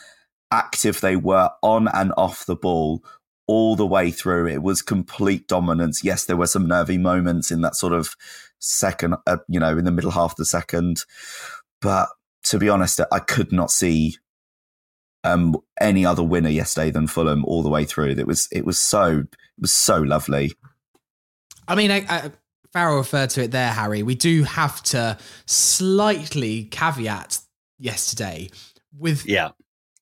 active 0.51 1.01
they 1.01 1.17
were 1.17 1.51
on 1.63 1.89
and 1.89 2.13
off 2.17 2.47
the 2.47 2.57
ball 2.57 3.05
all 3.47 3.77
the 3.77 3.87
way 3.87 4.11
through. 4.11 4.47
It 4.49 4.63
was 4.63 4.83
complete 4.83 5.47
dominance. 5.49 6.05
Yes, 6.05 6.25
there 6.25 6.37
were 6.37 6.47
some 6.47 6.67
nervy 6.67 6.99
moments 6.99 7.51
in 7.51 7.61
that 7.63 7.75
sort 7.75 7.93
of 7.93 8.15
second, 8.59 9.17
uh, 9.27 9.39
you 9.49 9.61
know, 9.61 9.77
in 9.77 9.85
the 9.85 9.91
middle 9.91 10.11
half 10.11 10.33
of 10.33 10.37
the 10.37 10.45
second, 10.45 11.05
but 11.81 12.09
to 12.45 12.59
be 12.59 12.69
honest, 12.69 13.01
I 13.13 13.19
could 13.19 13.53
not 13.53 13.71
see 13.71 14.17
um, 15.25 15.57
any 15.81 16.05
other 16.05 16.23
winner 16.23 16.49
yesterday 16.49 16.91
than 16.91 17.07
Fulham 17.07 17.45
all 17.45 17.63
the 17.63 17.69
way 17.69 17.85
through. 17.85 18.11
It 18.11 18.27
was 18.27 18.49
it 18.53 18.65
was 18.65 18.79
so 18.79 19.19
it 19.19 19.61
was 19.61 19.73
so 19.73 20.01
lovely. 20.01 20.53
I 21.69 21.75
mean, 21.75 21.91
I, 21.91 22.05
I, 22.09 22.31
Farrell 22.73 22.97
referred 22.97 23.31
to 23.31 23.43
it 23.43 23.51
there, 23.51 23.73
Harry. 23.73 24.03
We 24.03 24.15
do 24.15 24.45
have 24.45 24.83
to 24.85 25.19
slightly 25.47 26.65
caveat 26.65 27.41
yesterday 27.79 28.51
with 28.99 29.27
yeah 29.27 29.51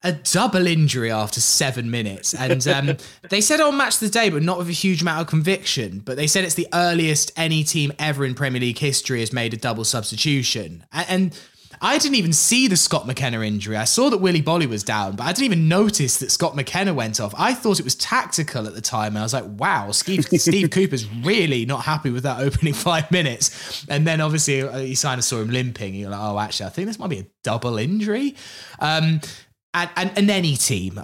a 0.04 0.12
double 0.12 0.66
injury 0.66 1.10
after 1.10 1.40
seven 1.40 1.90
minutes. 1.90 2.32
And 2.32 2.66
um, 2.68 2.96
they 3.30 3.40
said 3.40 3.60
on 3.60 3.76
match 3.76 3.94
of 3.94 4.00
the 4.00 4.08
day, 4.10 4.30
but 4.30 4.42
not 4.42 4.58
with 4.58 4.68
a 4.68 4.72
huge 4.72 5.02
amount 5.02 5.22
of 5.22 5.26
conviction. 5.26 6.00
But 6.04 6.16
they 6.16 6.26
said 6.28 6.44
it's 6.44 6.54
the 6.54 6.68
earliest 6.72 7.32
any 7.36 7.64
team 7.64 7.92
ever 7.98 8.24
in 8.24 8.34
Premier 8.34 8.60
League 8.60 8.78
history 8.78 9.20
has 9.20 9.32
made 9.32 9.54
a 9.54 9.56
double 9.56 9.84
substitution. 9.84 10.84
And, 10.92 11.06
and 11.08 11.40
I 11.80 11.98
didn't 11.98 12.16
even 12.16 12.32
see 12.32 12.68
the 12.68 12.76
Scott 12.76 13.06
McKenna 13.06 13.42
injury. 13.42 13.76
I 13.76 13.84
saw 13.84 14.10
that 14.10 14.18
Willy 14.18 14.42
Boly 14.42 14.66
was 14.66 14.82
down, 14.82 15.16
but 15.16 15.24
I 15.24 15.32
didn't 15.32 15.44
even 15.44 15.68
notice 15.68 16.18
that 16.18 16.30
Scott 16.30 16.56
McKenna 16.56 16.94
went 16.94 17.20
off. 17.20 17.34
I 17.36 17.54
thought 17.54 17.78
it 17.78 17.84
was 17.84 17.94
tactical 17.94 18.66
at 18.66 18.74
the 18.74 18.80
time. 18.80 19.08
And 19.08 19.18
I 19.18 19.22
was 19.22 19.32
like, 19.32 19.44
wow, 19.46 19.90
Steve, 19.92 20.24
Steve 20.32 20.70
Cooper's 20.70 21.08
really 21.08 21.66
not 21.66 21.84
happy 21.84 22.10
with 22.10 22.24
that 22.24 22.40
opening 22.40 22.74
five 22.74 23.10
minutes. 23.10 23.86
And 23.88 24.06
then 24.06 24.20
obviously 24.20 24.62
uh, 24.62 24.78
you 24.78 24.96
kind 24.96 25.18
of 25.18 25.24
saw 25.24 25.40
him 25.40 25.50
limping. 25.50 25.94
You're 25.94 26.10
like, 26.10 26.20
oh, 26.20 26.38
actually, 26.38 26.66
I 26.66 26.70
think 26.70 26.86
this 26.86 26.98
might 26.98 27.10
be 27.10 27.20
a 27.20 27.26
double 27.42 27.78
injury. 27.78 28.34
Um, 28.78 29.20
and, 29.74 29.90
and, 29.96 30.12
and, 30.16 30.30
any 30.30 30.56
team, 30.56 30.98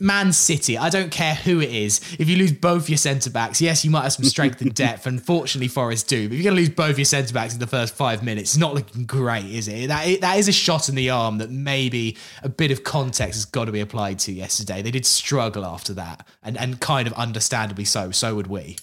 Man 0.00 0.32
City, 0.32 0.76
I 0.76 0.90
don't 0.90 1.12
care 1.12 1.36
who 1.36 1.60
it 1.60 1.70
is. 1.70 2.00
If 2.18 2.28
you 2.28 2.36
lose 2.36 2.52
both 2.52 2.90
your 2.90 2.98
centre 2.98 3.30
backs, 3.30 3.60
yes, 3.60 3.84
you 3.84 3.92
might 3.92 4.02
have 4.02 4.12
some 4.12 4.24
strength 4.24 4.60
and 4.60 4.74
depth. 4.74 5.06
Unfortunately, 5.06 5.68
Forest 5.68 6.08
do. 6.08 6.28
But 6.28 6.34
if 6.34 6.40
you're 6.40 6.50
going 6.50 6.56
to 6.56 6.62
lose 6.62 6.74
both 6.74 6.98
your 6.98 7.04
centre 7.04 7.32
backs 7.32 7.54
in 7.54 7.60
the 7.60 7.66
first 7.66 7.94
five 7.94 8.24
minutes, 8.24 8.50
it's 8.50 8.56
not 8.56 8.74
looking 8.74 9.06
great, 9.06 9.46
is 9.46 9.68
it? 9.68 9.86
That, 9.86 10.20
that 10.20 10.36
is 10.36 10.48
a 10.48 10.52
shot 10.52 10.88
in 10.88 10.96
the 10.96 11.10
arm 11.10 11.38
that 11.38 11.50
maybe 11.50 12.16
a 12.42 12.48
bit 12.48 12.72
of 12.72 12.82
context 12.82 13.34
has 13.34 13.44
got 13.44 13.66
to 13.66 13.72
be 13.72 13.80
applied 13.80 14.18
to 14.20 14.32
yesterday. 14.32 14.82
They 14.82 14.90
did 14.90 15.06
struggle 15.06 15.64
after 15.64 15.94
that, 15.94 16.26
and, 16.42 16.58
and 16.58 16.80
kind 16.80 17.06
of 17.06 17.14
understandably 17.14 17.84
so. 17.84 18.10
So 18.10 18.34
would 18.34 18.48
we. 18.48 18.76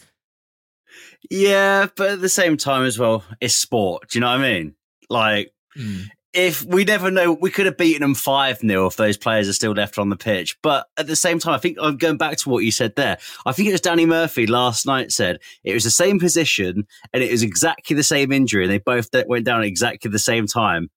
Yeah, 1.30 1.88
but 1.98 2.12
at 2.12 2.22
the 2.22 2.30
same 2.30 2.56
time 2.56 2.86
as 2.86 2.98
well, 2.98 3.26
it's 3.42 3.56
sport. 3.56 4.10
Do 4.10 4.18
you 4.18 4.22
know 4.22 4.28
what 4.28 4.40
I 4.40 4.54
mean? 4.54 4.76
Like, 5.10 5.54
mm 5.78 6.06
if 6.34 6.66
we 6.66 6.84
never 6.84 7.12
know, 7.12 7.32
we 7.32 7.52
could 7.52 7.68
have 7.68 7.78
beaten 7.78 8.02
them 8.02 8.16
5 8.16 8.60
0 8.60 8.88
if 8.88 8.96
those 8.96 9.18
players 9.18 9.48
are 9.48 9.54
still 9.54 9.74
left 9.74 10.00
on 10.00 10.10
the 10.10 10.16
pitch. 10.16 10.58
But 10.64 10.88
at 10.98 11.06
the 11.06 11.16
same 11.16 11.38
time, 11.38 11.54
I 11.54 11.60
think 11.60 11.78
I'm 11.80 11.98
going 11.98 12.18
back 12.18 12.38
to 12.38 12.50
what 12.50 12.64
you 12.64 12.72
said 12.72 12.96
there. 12.96 13.20
I 13.46 13.52
think 13.52 13.70
it 13.70 13.72
was 13.72 13.82
Danny 13.82 14.08
Murphy 14.08 14.48
last 14.48 14.86
night 14.86 15.12
said 15.12 15.40
it 15.64 15.74
was 15.74 15.84
the 15.84 15.92
same 15.92 16.20
position 16.20 16.88
and 17.14 17.24
it 17.24 17.32
was 17.32 17.44
exactly 17.44 17.96
the 17.96 18.04
same 18.04 18.32
injury. 18.32 18.64
And 18.64 18.72
they 18.72 18.80
both 18.80 19.10
went 19.28 19.46
down 19.46 19.62
at 19.62 19.68
exactly 19.68 20.10
the 20.10 20.20
same 20.20 20.48
time. 20.48 20.90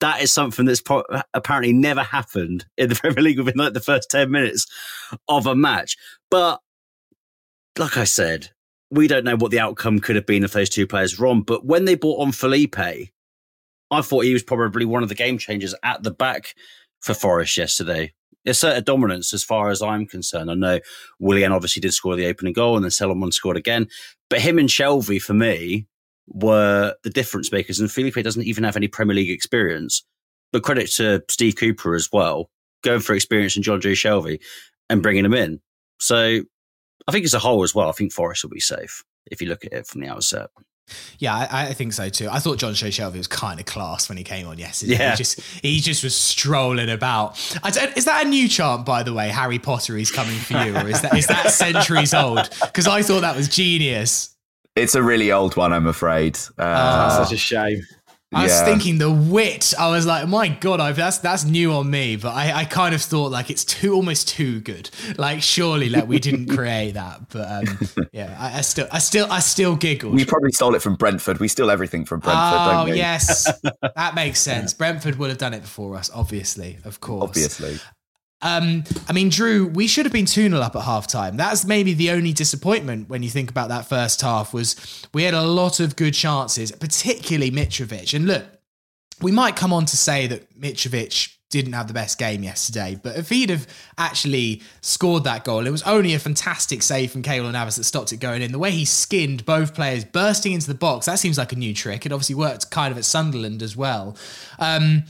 That 0.00 0.22
is 0.22 0.32
something 0.32 0.64
that's 0.64 0.82
apparently 1.34 1.72
never 1.72 2.02
happened 2.02 2.66
in 2.76 2.88
the 2.88 2.94
Premier 2.96 3.22
League 3.22 3.38
within 3.38 3.58
like 3.58 3.74
the 3.74 3.80
first 3.80 4.10
10 4.10 4.30
minutes 4.30 4.66
of 5.28 5.46
a 5.46 5.54
match. 5.54 5.96
But 6.30 6.60
like 7.78 7.96
I 7.96 8.04
said, 8.04 8.50
we 8.90 9.06
don't 9.06 9.24
know 9.24 9.36
what 9.36 9.52
the 9.52 9.60
outcome 9.60 10.00
could 10.00 10.16
have 10.16 10.26
been 10.26 10.42
if 10.42 10.52
those 10.52 10.70
two 10.70 10.86
players 10.86 11.16
were 11.16 11.28
on. 11.28 11.42
But 11.42 11.64
when 11.64 11.84
they 11.84 11.94
brought 11.94 12.20
on 12.20 12.32
Felipe, 12.32 13.10
I 13.90 14.02
thought 14.02 14.24
he 14.24 14.32
was 14.32 14.42
probably 14.42 14.84
one 14.84 15.02
of 15.02 15.08
the 15.08 15.14
game 15.14 15.38
changers 15.38 15.74
at 15.82 16.02
the 16.02 16.10
back 16.10 16.54
for 17.00 17.14
Forest 17.14 17.56
yesterday. 17.56 18.12
Asserted 18.46 18.84
dominance 18.86 19.34
as 19.34 19.44
far 19.44 19.70
as 19.70 19.82
I'm 19.82 20.06
concerned. 20.06 20.50
I 20.50 20.54
know 20.54 20.80
Willian 21.18 21.52
obviously 21.52 21.80
did 21.80 21.92
score 21.92 22.16
the 22.16 22.26
opening 22.26 22.54
goal 22.54 22.76
and 22.76 22.84
then 22.84 22.90
Solomon 22.90 23.32
scored 23.32 23.56
again. 23.56 23.88
But 24.30 24.40
him 24.40 24.58
and 24.58 24.68
Shelvey, 24.68 25.20
for 25.20 25.34
me, 25.34 25.86
were 26.26 26.94
the 27.02 27.10
difference 27.10 27.52
makers. 27.52 27.80
And 27.80 27.90
Felipe 27.90 28.14
doesn't 28.14 28.44
even 28.44 28.64
have 28.64 28.76
any 28.76 28.88
Premier 28.88 29.16
League 29.16 29.30
experience. 29.30 30.04
But 30.52 30.62
credit 30.62 30.90
to 30.92 31.22
Steve 31.28 31.56
Cooper 31.56 31.94
as 31.94 32.08
well, 32.12 32.50
going 32.82 33.00
for 33.00 33.14
experience 33.14 33.56
in 33.56 33.62
Jonjo 33.62 33.92
Shelvey 33.92 34.40
and 34.88 35.02
bringing 35.02 35.24
him 35.24 35.34
in. 35.34 35.60
So 35.98 36.40
I 37.06 37.12
think 37.12 37.24
as 37.24 37.34
a 37.34 37.38
whole 37.38 37.62
as 37.62 37.74
well, 37.74 37.88
I 37.88 37.92
think 37.92 38.12
Forest 38.12 38.44
will 38.44 38.50
be 38.50 38.60
safe 38.60 39.04
if 39.26 39.42
you 39.42 39.48
look 39.48 39.64
at 39.64 39.72
it 39.72 39.86
from 39.86 40.00
the 40.00 40.08
outset. 40.08 40.48
Yeah, 41.18 41.34
I, 41.34 41.68
I, 41.68 41.72
think 41.74 41.92
so 41.92 42.08
too. 42.08 42.28
I 42.30 42.38
thought 42.38 42.58
Jonjo 42.58 42.88
Shelvey 42.88 43.18
was 43.18 43.26
kind 43.26 43.60
of 43.60 43.66
class 43.66 44.08
when 44.08 44.16
he 44.18 44.24
came 44.24 44.46
on 44.46 44.58
yesterday. 44.58 44.94
Yeah. 44.94 45.10
He 45.10 45.16
just 45.16 45.40
he 45.62 45.80
just 45.80 46.02
was 46.02 46.14
strolling 46.14 46.90
about. 46.90 47.38
is 47.64 48.04
that 48.04 48.22
a 48.26 48.28
new 48.28 48.48
chant, 48.48 48.86
by 48.86 49.02
the 49.02 49.12
way? 49.12 49.28
Harry 49.28 49.58
Potter 49.58 49.96
is 49.96 50.10
coming 50.10 50.36
for 50.36 50.54
you, 50.64 50.76
or 50.76 50.88
is 50.88 51.02
that 51.02 51.16
is 51.16 51.26
that 51.26 51.50
centuries 51.50 52.14
old? 52.14 52.48
Because 52.60 52.86
I 52.86 53.02
thought 53.02 53.20
that 53.20 53.36
was 53.36 53.48
genius. 53.48 54.36
It's 54.76 54.94
a 54.94 55.02
really 55.02 55.32
old 55.32 55.56
one, 55.56 55.72
I'm 55.72 55.86
afraid. 55.86 56.38
Uh, 56.56 57.18
oh, 57.18 57.24
such 57.24 57.32
a 57.32 57.36
shame. 57.36 57.82
I 58.32 58.44
was 58.44 58.60
thinking 58.62 58.98
the 58.98 59.10
wit. 59.10 59.74
I 59.78 59.90
was 59.90 60.06
like, 60.06 60.28
my 60.28 60.48
god, 60.48 60.78
I've, 60.78 60.96
that's 60.96 61.18
that's 61.18 61.44
new 61.44 61.72
on 61.72 61.90
me. 61.90 62.14
But 62.16 62.30
I, 62.30 62.52
I 62.60 62.64
kind 62.64 62.94
of 62.94 63.02
thought 63.02 63.32
like 63.32 63.50
it's 63.50 63.64
too 63.64 63.94
almost 63.94 64.28
too 64.28 64.60
good. 64.60 64.88
Like 65.18 65.42
surely 65.42 65.88
like 65.88 66.06
we 66.06 66.20
didn't 66.20 66.46
create 66.56 66.92
that. 66.92 67.28
But 67.30 67.50
um, 67.50 67.88
yeah, 68.12 68.36
I, 68.38 68.58
I, 68.58 68.60
still 68.60 68.86
I 68.92 68.98
still 69.00 69.26
I 69.30 69.40
still 69.40 69.74
giggled. 69.74 70.14
We 70.14 70.24
probably 70.24 70.52
stole 70.52 70.74
it 70.76 70.82
from 70.82 70.94
Brentford. 70.94 71.38
We 71.38 71.48
steal 71.48 71.70
everything 71.70 72.04
from 72.04 72.20
Brentford. 72.20 72.44
Oh 72.44 72.86
yes, 72.86 73.50
that 73.96 74.14
makes 74.14 74.40
sense. 74.40 74.74
Brentford 74.74 75.16
would 75.16 75.30
have 75.30 75.38
done 75.38 75.54
it 75.54 75.62
before 75.62 75.96
us, 75.96 76.10
obviously, 76.14 76.78
of 76.84 77.00
course. 77.00 77.24
Obviously. 77.24 77.78
Um, 78.42 78.84
I 79.08 79.12
mean, 79.12 79.28
Drew, 79.28 79.66
we 79.66 79.86
should 79.86 80.06
have 80.06 80.12
been 80.12 80.26
2 80.26 80.48
0 80.48 80.60
up 80.60 80.74
at 80.74 80.82
half 80.82 81.06
time. 81.06 81.36
That's 81.36 81.64
maybe 81.64 81.92
the 81.92 82.10
only 82.10 82.32
disappointment 82.32 83.08
when 83.08 83.22
you 83.22 83.28
think 83.28 83.50
about 83.50 83.68
that 83.68 83.86
first 83.86 84.20
half 84.22 84.54
was 84.54 85.06
we 85.12 85.24
had 85.24 85.34
a 85.34 85.42
lot 85.42 85.80
of 85.80 85.96
good 85.96 86.14
chances, 86.14 86.72
particularly 86.72 87.50
Mitrovic. 87.50 88.14
And 88.14 88.26
look, 88.26 88.44
we 89.20 89.32
might 89.32 89.56
come 89.56 89.72
on 89.72 89.84
to 89.86 89.96
say 89.96 90.26
that 90.26 90.58
Mitrovic 90.58 91.36
didn't 91.50 91.72
have 91.72 91.88
the 91.88 91.92
best 91.92 92.16
game 92.16 92.44
yesterday, 92.44 92.98
but 93.02 93.16
if 93.16 93.28
he'd 93.28 93.50
have 93.50 93.66
actually 93.98 94.62
scored 94.82 95.24
that 95.24 95.42
goal, 95.44 95.66
it 95.66 95.70
was 95.70 95.82
only 95.82 96.14
a 96.14 96.18
fantastic 96.18 96.80
save 96.80 97.10
from 97.10 97.22
Keylor 97.22 97.50
Navas 97.50 97.74
that 97.74 97.84
stopped 97.84 98.12
it 98.12 98.18
going 98.18 98.40
in. 98.40 98.52
The 98.52 98.58
way 98.58 98.70
he 98.70 98.84
skinned 98.84 99.44
both 99.44 99.74
players 99.74 100.04
bursting 100.04 100.52
into 100.52 100.68
the 100.68 100.74
box, 100.74 101.06
that 101.06 101.18
seems 101.18 101.36
like 101.36 101.52
a 101.52 101.56
new 101.56 101.74
trick. 101.74 102.06
It 102.06 102.12
obviously 102.12 102.36
worked 102.36 102.70
kind 102.70 102.92
of 102.92 102.98
at 102.98 103.04
Sunderland 103.04 103.62
as 103.62 103.76
well. 103.76 104.16
Um, 104.60 105.02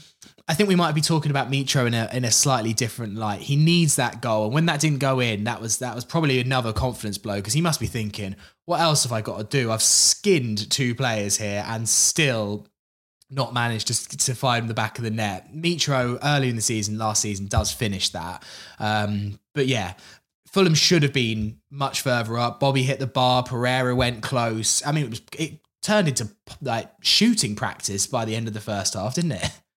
I 0.48 0.54
think 0.54 0.68
we 0.68 0.76
might 0.76 0.94
be 0.94 1.00
talking 1.00 1.30
about 1.30 1.50
Mitro 1.50 1.86
in 1.86 1.94
a 1.94 2.08
in 2.12 2.24
a 2.24 2.30
slightly 2.30 2.72
different 2.72 3.16
light. 3.16 3.40
He 3.40 3.56
needs 3.56 3.96
that 3.96 4.20
goal, 4.20 4.46
and 4.46 4.54
when 4.54 4.66
that 4.66 4.80
didn't 4.80 4.98
go 4.98 5.20
in, 5.20 5.44
that 5.44 5.60
was 5.60 5.78
that 5.78 5.94
was 5.94 6.04
probably 6.04 6.40
another 6.40 6.72
confidence 6.72 7.18
blow 7.18 7.36
because 7.36 7.52
he 7.52 7.60
must 7.60 7.80
be 7.80 7.86
thinking, 7.86 8.36
"What 8.64 8.80
else 8.80 9.04
have 9.04 9.12
I 9.12 9.20
got 9.20 9.38
to 9.38 9.44
do? 9.44 9.70
I've 9.70 9.82
skinned 9.82 10.70
two 10.70 10.94
players 10.94 11.36
here 11.36 11.64
and 11.66 11.88
still 11.88 12.66
not 13.32 13.54
managed 13.54 13.86
to, 13.88 14.16
to 14.18 14.34
find 14.34 14.68
the 14.68 14.74
back 14.74 14.98
of 14.98 15.04
the 15.04 15.10
net." 15.10 15.54
Mitro 15.54 16.18
early 16.22 16.48
in 16.48 16.56
the 16.56 16.62
season, 16.62 16.98
last 16.98 17.22
season, 17.22 17.46
does 17.46 17.72
finish 17.72 18.10
that, 18.10 18.42
um, 18.78 19.38
but 19.54 19.66
yeah. 19.66 19.94
Fulham 20.48 20.74
should 20.74 21.04
have 21.04 21.12
been 21.12 21.60
much 21.70 22.00
further 22.00 22.36
up. 22.36 22.58
Bobby 22.58 22.82
hit 22.82 22.98
the 22.98 23.06
bar. 23.06 23.44
Pereira 23.44 23.94
went 23.94 24.20
close. 24.20 24.84
I 24.84 24.90
mean, 24.90 25.04
it 25.04 25.10
was 25.10 25.22
it 25.38 25.60
turned 25.80 26.08
into 26.08 26.28
like 26.60 26.90
shooting 27.02 27.54
practice 27.54 28.06
by 28.06 28.24
the 28.24 28.34
end 28.34 28.48
of 28.48 28.54
the 28.54 28.60
first 28.60 28.94
half, 28.94 29.14
didn't 29.14 29.32
it? 29.32 29.50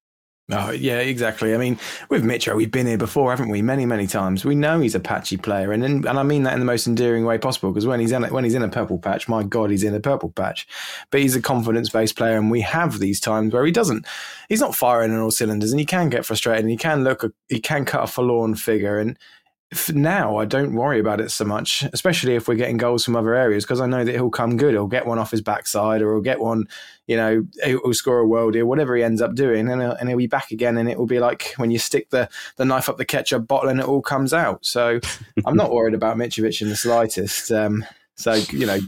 Oh, 0.51 0.71
yeah, 0.71 0.99
exactly. 0.99 1.53
I 1.53 1.57
mean, 1.57 1.79
with 2.09 2.21
Mitro, 2.21 2.57
we've 2.57 2.69
been 2.69 2.85
here 2.85 2.97
before, 2.97 3.31
haven't 3.31 3.47
we? 3.47 3.61
Many, 3.61 3.85
many 3.85 4.07
times. 4.07 4.43
We 4.43 4.55
know 4.55 4.81
he's 4.81 4.93
a 4.93 4.99
patchy 4.99 5.37
player, 5.37 5.71
and 5.71 5.85
and, 5.85 6.05
and 6.05 6.19
I 6.19 6.23
mean 6.23 6.43
that 6.43 6.51
in 6.51 6.59
the 6.59 6.65
most 6.65 6.85
endearing 6.85 7.23
way 7.23 7.37
possible. 7.37 7.71
Because 7.71 7.87
when 7.87 8.01
he's 8.01 8.11
in 8.11 8.23
when 8.23 8.43
he's 8.43 8.53
in 8.53 8.61
a 8.61 8.67
purple 8.67 8.99
patch, 8.99 9.29
my 9.29 9.43
God, 9.43 9.71
he's 9.71 9.85
in 9.85 9.95
a 9.95 10.01
purple 10.01 10.31
patch. 10.31 10.67
But 11.11 11.21
he's 11.21 11.37
a 11.37 11.41
confidence-based 11.41 12.17
player, 12.17 12.35
and 12.35 12.51
we 12.51 12.59
have 12.59 12.99
these 12.99 13.21
times 13.21 13.53
where 13.53 13.65
he 13.65 13.71
doesn't. 13.71 14.05
He's 14.49 14.59
not 14.59 14.75
firing 14.75 15.13
on 15.13 15.21
all 15.21 15.31
cylinders, 15.31 15.71
and 15.71 15.79
he 15.79 15.85
can 15.85 16.09
get 16.09 16.25
frustrated, 16.25 16.65
and 16.65 16.71
he 16.71 16.77
can 16.77 17.05
look, 17.05 17.23
he 17.47 17.61
can 17.61 17.85
cut 17.85 18.03
a 18.03 18.07
forlorn 18.07 18.55
figure, 18.55 18.99
and 18.99 19.17
now 19.93 20.37
I 20.37 20.45
don't 20.45 20.75
worry 20.75 20.99
about 20.99 21.21
it 21.21 21.29
so 21.29 21.45
much, 21.45 21.83
especially 21.93 22.35
if 22.35 22.47
we're 22.47 22.55
getting 22.55 22.77
goals 22.77 23.05
from 23.05 23.15
other 23.15 23.33
areas, 23.33 23.63
because 23.63 23.81
I 23.81 23.85
know 23.85 24.03
that 24.03 24.11
he'll 24.11 24.29
come 24.29 24.57
good. 24.57 24.73
He'll 24.73 24.87
get 24.87 25.05
one 25.05 25.19
off 25.19 25.31
his 25.31 25.41
backside, 25.41 26.01
or 26.01 26.13
he'll 26.13 26.21
get 26.21 26.39
one, 26.39 26.67
you 27.07 27.17
know, 27.17 27.45
he'll 27.63 27.93
score 27.93 28.19
a 28.19 28.27
world 28.27 28.55
or 28.55 28.65
whatever 28.65 28.95
he 28.95 29.03
ends 29.03 29.21
up 29.21 29.35
doing, 29.35 29.69
and 29.69 29.81
he'll, 29.81 29.91
and 29.91 30.09
he'll 30.09 30.17
be 30.17 30.27
back 30.27 30.51
again. 30.51 30.77
And 30.77 30.89
it 30.89 30.97
will 30.97 31.05
be 31.05 31.19
like 31.19 31.53
when 31.57 31.71
you 31.71 31.79
stick 31.79 32.09
the, 32.09 32.29
the 32.57 32.65
knife 32.65 32.89
up 32.89 32.97
the 32.97 33.05
ketchup 33.05 33.47
bottle 33.47 33.69
and 33.69 33.79
it 33.79 33.87
all 33.87 34.01
comes 34.01 34.33
out. 34.33 34.65
So 34.65 34.99
I'm 35.45 35.55
not 35.55 35.71
worried 35.71 35.93
about 35.93 36.17
Mitrovic 36.17 36.61
in 36.61 36.69
the 36.69 36.75
slightest. 36.75 37.51
Um, 37.51 37.85
So 38.15 38.33
you 38.33 38.65
know, 38.65 38.79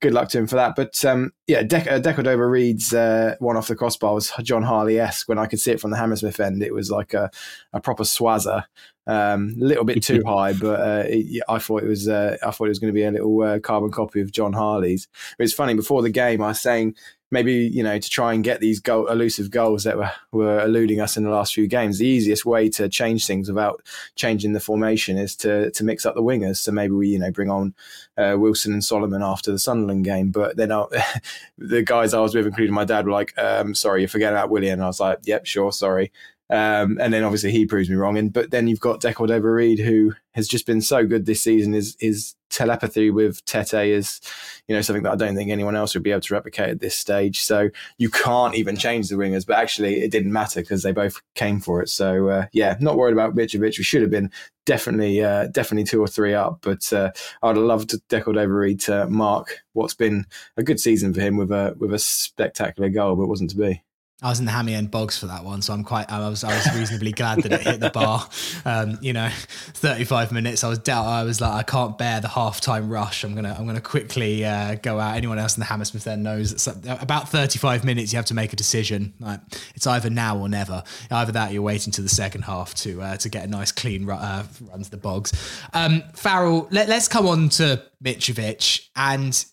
good 0.00 0.12
luck 0.12 0.28
to 0.30 0.38
him 0.38 0.46
for 0.46 0.56
that. 0.56 0.74
But 0.76 1.02
um, 1.04 1.32
yeah, 1.46 1.62
De- 1.62 1.90
uh, 1.90 1.98
De 1.98 2.12
Cordova-Reid's 2.12 2.92
uh, 2.92 3.36
one 3.38 3.56
off 3.56 3.68
the 3.68 3.76
crossbar 3.76 4.14
was 4.14 4.32
John 4.42 4.62
Harley 4.62 4.98
esque. 5.00 5.28
When 5.28 5.38
I 5.38 5.46
could 5.46 5.60
see 5.60 5.72
it 5.72 5.80
from 5.80 5.90
the 5.90 5.96
Hammersmith 5.96 6.38
end, 6.38 6.62
it 6.62 6.74
was 6.74 6.90
like 6.90 7.14
a, 7.14 7.30
a 7.72 7.80
proper 7.80 8.04
swazzer. 8.04 8.64
Um, 9.06 9.56
a 9.60 9.64
little 9.64 9.84
bit 9.84 10.02
too 10.02 10.22
high, 10.26 10.52
but 10.52 10.80
uh, 10.80 11.04
it, 11.06 11.42
I 11.48 11.58
thought 11.58 11.82
it 11.82 11.88
was 11.88 12.08
uh, 12.08 12.36
I 12.42 12.50
thought 12.50 12.66
it 12.66 12.68
was 12.68 12.78
going 12.78 12.92
to 12.92 12.94
be 12.94 13.04
a 13.04 13.10
little 13.10 13.42
uh, 13.42 13.58
carbon 13.58 13.90
copy 13.90 14.20
of 14.20 14.32
John 14.32 14.52
Harley's. 14.52 15.08
It's 15.38 15.52
funny 15.52 15.74
before 15.74 16.02
the 16.02 16.10
game, 16.10 16.42
I 16.42 16.48
was 16.48 16.60
saying 16.60 16.94
maybe 17.32 17.54
you 17.54 17.82
know 17.82 17.98
to 17.98 18.10
try 18.10 18.32
and 18.32 18.44
get 18.44 18.60
these 18.60 18.78
goal, 18.78 19.08
elusive 19.08 19.50
goals 19.50 19.82
that 19.84 19.96
were, 19.96 20.12
were 20.30 20.60
eluding 20.60 21.00
us 21.00 21.16
in 21.16 21.24
the 21.24 21.30
last 21.30 21.54
few 21.54 21.66
games. 21.66 21.98
The 21.98 22.06
easiest 22.06 22.46
way 22.46 22.68
to 22.70 22.88
change 22.88 23.26
things 23.26 23.48
without 23.48 23.82
changing 24.14 24.52
the 24.52 24.60
formation 24.60 25.16
is 25.16 25.34
to 25.36 25.72
to 25.72 25.82
mix 25.82 26.06
up 26.06 26.14
the 26.14 26.22
wingers. 26.22 26.58
So 26.58 26.70
maybe 26.70 26.92
we 26.92 27.08
you 27.08 27.18
know 27.18 27.32
bring 27.32 27.50
on 27.50 27.74
uh, 28.16 28.36
Wilson 28.38 28.72
and 28.72 28.84
Solomon 28.84 29.22
after 29.22 29.50
the 29.50 29.58
Sunderland 29.58 30.04
game. 30.04 30.30
But 30.30 30.56
then 30.56 30.68
the 31.58 31.82
guys 31.82 32.14
I 32.14 32.20
was 32.20 32.34
with, 32.34 32.46
including 32.46 32.74
my 32.74 32.84
dad, 32.84 33.06
were 33.06 33.12
like, 33.12 33.36
um, 33.38 33.74
"Sorry, 33.74 34.02
you're 34.02 34.08
forgetting 34.08 34.36
about 34.36 34.50
Willian." 34.50 34.80
I 34.80 34.86
was 34.86 35.00
like, 35.00 35.18
"Yep, 35.24 35.46
sure, 35.46 35.72
sorry." 35.72 36.12
Um, 36.52 36.98
and 37.00 37.14
then 37.14 37.24
obviously 37.24 37.50
he 37.50 37.64
proves 37.64 37.88
me 37.88 37.96
wrong. 37.96 38.18
And 38.18 38.30
but 38.30 38.50
then 38.50 38.68
you've 38.68 38.78
got 38.78 39.00
De 39.00 39.14
Cordova-Reid, 39.14 39.78
who 39.78 40.12
has 40.34 40.46
just 40.46 40.66
been 40.66 40.82
so 40.82 41.06
good 41.06 41.24
this 41.24 41.40
season. 41.40 41.72
His 41.72 41.96
his 41.98 42.34
telepathy 42.50 43.10
with 43.10 43.42
Tete 43.46 43.88
is, 43.88 44.20
you 44.68 44.74
know, 44.74 44.82
something 44.82 45.02
that 45.04 45.12
I 45.12 45.16
don't 45.16 45.34
think 45.34 45.50
anyone 45.50 45.74
else 45.74 45.94
would 45.94 46.02
be 46.02 46.10
able 46.10 46.20
to 46.20 46.34
replicate 46.34 46.68
at 46.68 46.80
this 46.80 46.94
stage. 46.94 47.40
So 47.40 47.70
you 47.96 48.10
can't 48.10 48.54
even 48.54 48.76
change 48.76 49.08
the 49.08 49.14
wingers. 49.14 49.46
But 49.46 49.56
actually, 49.56 50.02
it 50.02 50.10
didn't 50.10 50.30
matter 50.30 50.60
because 50.60 50.82
they 50.82 50.92
both 50.92 51.22
came 51.34 51.58
for 51.58 51.80
it. 51.80 51.88
So 51.88 52.28
uh, 52.28 52.46
yeah, 52.52 52.76
not 52.80 52.98
worried 52.98 53.14
about 53.14 53.34
Mitrovic. 53.34 53.78
We 53.78 53.84
should 53.84 54.02
have 54.02 54.10
been 54.10 54.30
definitely 54.66 55.24
uh, 55.24 55.46
definitely 55.46 55.84
two 55.84 56.02
or 56.02 56.08
three 56.08 56.34
up. 56.34 56.58
But 56.60 56.92
uh, 56.92 57.12
I'd 57.42 57.56
have 57.56 57.64
loved 57.64 57.94
De 58.08 58.20
Cordova-Reid 58.20 58.78
to 58.80 59.06
mark 59.08 59.60
what's 59.72 59.94
been 59.94 60.26
a 60.58 60.62
good 60.62 60.80
season 60.80 61.14
for 61.14 61.22
him 61.22 61.38
with 61.38 61.50
a 61.50 61.74
with 61.78 61.94
a 61.94 61.98
spectacular 61.98 62.90
goal, 62.90 63.16
but 63.16 63.22
it 63.22 63.28
wasn't 63.28 63.48
to 63.50 63.56
be. 63.56 63.82
I 64.22 64.28
was 64.28 64.38
in 64.38 64.44
the 64.44 64.52
hammy 64.52 64.74
end 64.74 64.90
bogs 64.90 65.18
for 65.18 65.26
that 65.26 65.44
one, 65.44 65.62
so 65.62 65.72
I'm 65.72 65.82
quite. 65.82 66.10
I 66.10 66.28
was. 66.28 66.44
I 66.44 66.54
was 66.54 66.74
reasonably 66.76 67.12
glad 67.12 67.42
that 67.42 67.52
it 67.52 67.60
hit 67.62 67.80
the 67.80 67.90
bar. 67.90 68.28
Um, 68.64 68.98
you 69.00 69.12
know, 69.12 69.28
35 69.74 70.30
minutes. 70.30 70.62
I 70.62 70.68
was 70.68 70.78
doubt. 70.78 71.06
I 71.06 71.24
was 71.24 71.40
like, 71.40 71.52
I 71.52 71.62
can't 71.62 71.98
bear 71.98 72.20
the 72.20 72.28
halftime 72.28 72.90
rush. 72.90 73.24
I'm 73.24 73.34
gonna. 73.34 73.56
I'm 73.58 73.66
gonna 73.66 73.80
quickly 73.80 74.44
uh, 74.44 74.76
go 74.76 75.00
out. 75.00 75.16
Anyone 75.16 75.38
else 75.38 75.56
in 75.56 75.60
the 75.60 75.66
Hammersmith 75.66 76.04
then 76.04 76.22
knows 76.22 76.52
it's 76.52 76.66
about 76.66 77.28
35 77.28 77.84
minutes. 77.84 78.12
You 78.12 78.18
have 78.18 78.26
to 78.26 78.34
make 78.34 78.52
a 78.52 78.56
decision. 78.56 79.14
Like 79.18 79.40
it's 79.74 79.86
either 79.86 80.10
now 80.10 80.38
or 80.38 80.48
never. 80.48 80.84
Either 81.10 81.32
that, 81.32 81.52
you're 81.52 81.62
waiting 81.62 81.92
to 81.94 82.02
the 82.02 82.08
second 82.08 82.42
half 82.42 82.74
to 82.76 83.02
uh, 83.02 83.16
to 83.16 83.28
get 83.28 83.44
a 83.44 83.48
nice 83.48 83.72
clean 83.72 84.06
ru- 84.06 84.14
uh, 84.14 84.44
run 84.70 84.82
to 84.82 84.90
the 84.90 84.96
bogs. 84.96 85.32
Um, 85.72 86.02
Farrell, 86.14 86.68
let, 86.70 86.88
let's 86.88 87.08
come 87.08 87.26
on 87.26 87.48
to 87.50 87.82
Mitrovic 88.02 88.88
and 88.94 89.44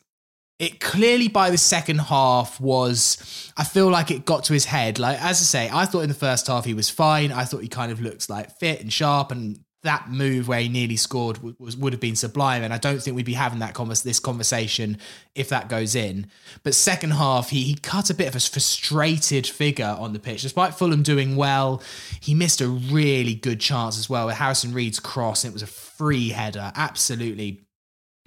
it 0.60 0.82
clearly 0.82 1.30
by 1.30 1.50
the 1.50 1.58
second 1.58 2.00
half 2.00 2.60
was 2.60 3.52
I 3.58 3.64
feel 3.64 3.90
like 3.90 4.12
it 4.12 4.26
got 4.26 4.44
to 4.46 4.54
his 4.54 4.66
head. 4.66 5.00
Like 5.00 5.20
as 5.20 5.40
I 5.42 5.46
say, 5.46 5.70
I 5.72 5.86
thought 5.86 6.02
in 6.02 6.10
the 6.10 6.16
first 6.16 6.48
half 6.48 6.66
he 6.66 6.74
was 6.74 6.90
fine. 6.90 7.32
I 7.32 7.46
thought 7.46 7.62
he 7.64 7.70
kind 7.70 7.92
of 7.92 8.02
looked 8.02 8.30
like 8.30 8.58
fit 8.60 8.82
and 8.82 8.92
sharp 8.92 9.32
and 9.32 9.60
that 9.84 10.10
move 10.10 10.48
where 10.50 10.60
he 10.60 10.68
nearly 10.68 10.98
scored 10.98 11.40
was, 11.58 11.78
would 11.78 11.94
have 11.94 12.02
been 12.02 12.16
sublime, 12.16 12.64
and 12.64 12.74
I 12.74 12.78
don't 12.78 13.02
think 13.02 13.16
we'd 13.16 13.26
be 13.26 13.34
having 13.34 13.60
that 13.60 13.74
convers- 13.74 14.02
this 14.02 14.20
conversation 14.20 14.98
if 15.36 15.48
that 15.50 15.70
goes 15.70 15.96
in. 15.96 16.28
But 16.64 16.76
second 16.76 17.12
half, 17.12 17.50
he 17.50 17.64
he 17.64 17.76
cut 17.76 18.10
a 18.10 18.14
bit 18.14 18.28
of 18.28 18.36
a 18.36 18.40
frustrated 18.42 19.48
figure 19.48 19.96
on 19.98 20.12
the 20.12 20.20
pitch, 20.20 20.42
despite 20.42 20.76
Fulham 20.76 21.02
doing 21.02 21.38
well. 21.38 21.82
He 22.20 22.34
missed 22.34 22.60
a 22.60 22.68
really 22.68 23.36
good 23.36 23.62
chance 23.62 23.98
as 23.98 24.10
well 24.10 24.26
with 24.28 24.36
Harrison 24.36 24.74
Reed's 24.74 25.00
cross. 25.00 25.46
It 25.46 25.54
was 25.54 25.64
a 25.64 25.68
free 25.68 26.30
header, 26.30 26.74
absolutely 26.76 27.62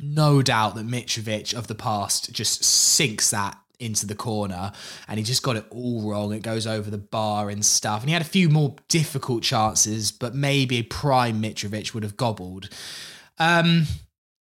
no 0.02 0.42
doubt 0.42 0.74
that 0.74 0.86
Mitrovic 0.86 1.54
of 1.54 1.68
the 1.68 1.74
past 1.74 2.32
just 2.32 2.64
sinks 2.64 3.30
that 3.30 3.58
into 3.78 4.06
the 4.06 4.14
corner 4.14 4.72
and 5.08 5.18
he 5.18 5.24
just 5.24 5.42
got 5.42 5.56
it 5.56 5.64
all 5.70 6.08
wrong. 6.08 6.32
It 6.32 6.42
goes 6.42 6.66
over 6.66 6.90
the 6.90 6.98
bar 6.98 7.50
and 7.50 7.64
stuff. 7.64 8.00
And 8.00 8.08
he 8.08 8.12
had 8.12 8.22
a 8.22 8.26
few 8.26 8.48
more 8.48 8.76
difficult 8.88 9.42
chances, 9.42 10.12
but 10.12 10.34
maybe 10.34 10.78
a 10.78 10.82
prime 10.82 11.42
Mitrovic 11.42 11.92
would 11.92 12.04
have 12.04 12.16
gobbled. 12.16 12.68
Um, 13.38 13.86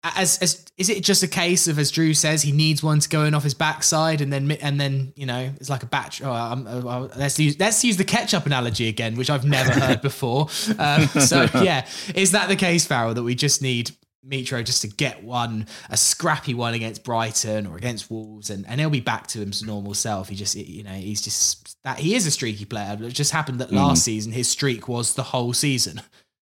as, 0.03 0.39
as 0.39 0.65
is 0.79 0.89
it 0.89 1.05
just 1.05 1.23
a 1.23 1.29
case 1.29 1.69
of 1.69 1.79
as 1.79 1.91
Drew 1.91 2.15
says 2.15 2.41
he 2.43 2.53
needs 2.53 2.83
one 2.83 3.01
to 3.01 3.09
go 3.09 3.25
in 3.25 3.35
off 3.35 3.45
his 3.45 3.53
backside 3.53 4.23
and 4.23 4.33
then 4.33 4.51
and 4.53 4.81
then 4.81 5.13
you 5.15 5.27
know 5.27 5.53
it's 5.57 5.69
like 5.69 5.83
a 5.83 5.87
batch. 5.87 6.23
Oh, 6.23 6.33
um, 6.33 6.67
uh, 6.67 7.09
let's 7.17 7.39
use 7.39 7.61
let's 7.61 7.85
use 7.85 7.99
the 7.99 8.05
ketchup 8.05 8.47
analogy 8.47 8.89
again, 8.89 9.15
which 9.17 9.29
I've 9.29 9.45
never 9.45 9.79
heard 9.79 10.01
before. 10.03 10.49
Um, 10.79 11.07
so 11.07 11.47
yeah, 11.63 11.87
is 12.15 12.33
that 12.33 12.49
the 12.49 12.57
case, 12.57 12.87
Farrell? 12.87 13.13
That 13.13 13.25
we 13.25 13.35
just 13.35 13.61
need 13.61 13.91
Mitro 14.27 14.65
just 14.65 14.83
to 14.83 14.89
get 14.89 15.23
one, 15.23 15.67
a 15.89 15.97
scrappy 15.97 16.55
one 16.55 16.75
against 16.75 17.05
Brighton 17.05 17.67
or 17.67 17.77
against 17.77 18.11
Wolves, 18.11 18.51
and, 18.51 18.67
and 18.67 18.81
he'll 18.81 18.91
be 18.91 19.01
back 19.01 19.27
to 19.29 19.45
his 19.45 19.63
normal 19.63 19.95
self. 19.95 20.29
He 20.29 20.37
just, 20.37 20.55
you 20.55 20.83
know, 20.83 20.91
he's 20.91 21.23
just 21.23 21.77
that 21.85 21.99
he 21.99 22.15
is 22.15 22.27
a 22.27 22.31
streaky 22.31 22.65
player. 22.65 22.97
but 22.99 23.07
It 23.07 23.15
just 23.15 23.33
happened 23.33 23.61
that 23.61 23.73
last 23.73 24.03
mm. 24.03 24.05
season 24.05 24.33
his 24.33 24.49
streak 24.49 24.89
was 24.89 25.15
the 25.15 25.23
whole 25.23 25.53
season. 25.53 26.03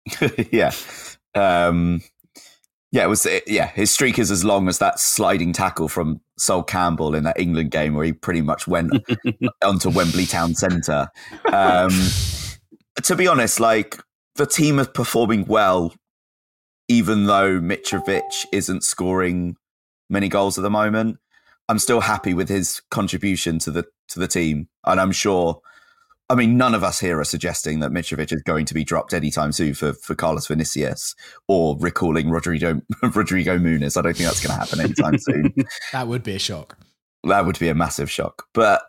yeah, 0.53 0.73
um, 1.35 2.03
yeah, 2.93 3.05
it 3.05 3.09
was. 3.09 3.27
Yeah, 3.47 3.67
his 3.67 3.91
streak 3.91 4.19
is 4.19 4.31
as 4.31 4.45
long 4.45 4.69
as 4.69 4.79
that 4.79 5.01
sliding 5.01 5.53
tackle 5.53 5.89
from 5.89 6.21
Sol 6.39 6.63
Campbell 6.63 7.15
in 7.15 7.25
that 7.25 7.39
England 7.39 7.73
game 7.73 7.95
where 7.95 8.05
he 8.05 8.13
pretty 8.13 8.43
much 8.43 8.69
went 8.69 8.93
onto 9.65 9.91
Wembley 9.91 10.27
Town 10.27 10.55
Centre. 10.55 11.09
Um, 11.53 11.91
to 13.03 13.17
be 13.17 13.27
honest, 13.27 13.59
like 13.59 13.99
the 14.37 14.47
team 14.47 14.79
is 14.79 14.87
performing 14.89 15.47
well 15.47 15.93
even 16.89 17.27
though 17.27 17.61
Mitrovic 17.61 18.47
isn't 18.53 18.85
scoring 18.85 19.57
many 20.09 20.29
goals 20.29 20.59
at 20.59 20.63
the 20.63 20.71
moment, 20.71 21.19
I'm 21.69 21.79
still 21.79 22.01
happy 22.01 22.35
with 22.35 22.49
his 22.49 22.81
contribution 22.91 23.59
to 23.61 23.71
the 23.71 23.85
to 24.09 24.21
the 24.21 24.29
team, 24.29 24.69
and 24.85 25.01
I'm 25.01 25.13
sure. 25.13 25.61
I 26.29 26.35
mean, 26.35 26.57
none 26.57 26.75
of 26.75 26.83
us 26.83 26.99
here 26.99 27.21
are 27.21 27.25
suggesting 27.25 27.79
that 27.81 27.93
Mitrovic 27.93 28.33
is 28.33 28.43
going 28.43 28.65
to 28.67 28.75
be 28.75 28.83
dropped 28.83 29.15
anytime 29.15 29.53
soon 29.53 29.75
for, 29.75 29.93
for 29.93 30.17
Carlos 30.17 30.49
Vinicius 30.49 31.15
or 31.47 31.77
recalling 31.79 32.31
Rodrigo 32.31 32.81
Rodrigo 33.15 33.59
Muniz. 33.59 33.97
I 33.97 34.03
don't 34.03 34.17
think 34.17 34.29
that's 34.29 34.45
going 34.45 34.53
to 34.53 34.59
happen 34.59 34.81
anytime 34.81 35.19
soon. 35.19 35.55
that 35.93 36.09
would 36.09 36.25
be 36.25 36.35
a 36.35 36.41
shock. 36.41 36.77
That 37.23 37.47
would 37.47 37.61
be 37.61 37.69
a 37.69 37.77
massive 37.77 38.11
shock. 38.11 38.47
But 38.55 38.83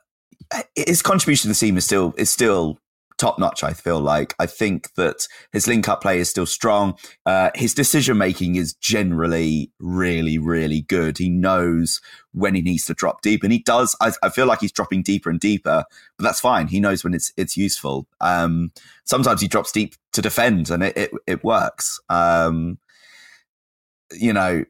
eh, 0.51 0.63
his 0.75 1.03
contribution 1.03 1.43
to 1.43 1.47
the 1.49 1.59
team 1.59 1.77
is 1.77 1.85
still 1.85 2.15
is 2.17 2.31
still 2.31 2.79
top 3.17 3.39
notch. 3.39 3.63
I 3.63 3.73
feel 3.73 3.99
like 3.99 4.35
I 4.39 4.45
think 4.45 4.93
that 4.95 5.27
his 5.51 5.67
link 5.67 5.87
up 5.87 6.01
play 6.01 6.19
is 6.19 6.29
still 6.29 6.45
strong. 6.45 6.97
Uh, 7.25 7.51
his 7.55 7.73
decision 7.73 8.17
making 8.17 8.55
is 8.55 8.73
generally 8.73 9.71
really, 9.79 10.37
really 10.37 10.81
good. 10.81 11.17
He 11.17 11.29
knows 11.29 12.01
when 12.31 12.55
he 12.55 12.61
needs 12.61 12.85
to 12.85 12.93
drop 12.93 13.21
deep, 13.21 13.43
and 13.43 13.51
he 13.51 13.59
does. 13.59 13.95
I, 14.01 14.11
I 14.21 14.29
feel 14.29 14.45
like 14.45 14.61
he's 14.61 14.71
dropping 14.71 15.03
deeper 15.03 15.29
and 15.29 15.39
deeper, 15.39 15.83
but 16.17 16.23
that's 16.23 16.39
fine. 16.39 16.67
He 16.67 16.79
knows 16.79 17.03
when 17.03 17.13
it's 17.13 17.33
it's 17.37 17.57
useful. 17.57 18.07
Um, 18.21 18.71
sometimes 19.05 19.41
he 19.41 19.47
drops 19.47 19.71
deep 19.71 19.95
to 20.13 20.21
defend, 20.21 20.69
and 20.69 20.83
it 20.83 20.97
it, 20.97 21.11
it 21.25 21.43
works. 21.43 21.99
Um, 22.09 22.77
you 24.11 24.33
know, 24.33 24.63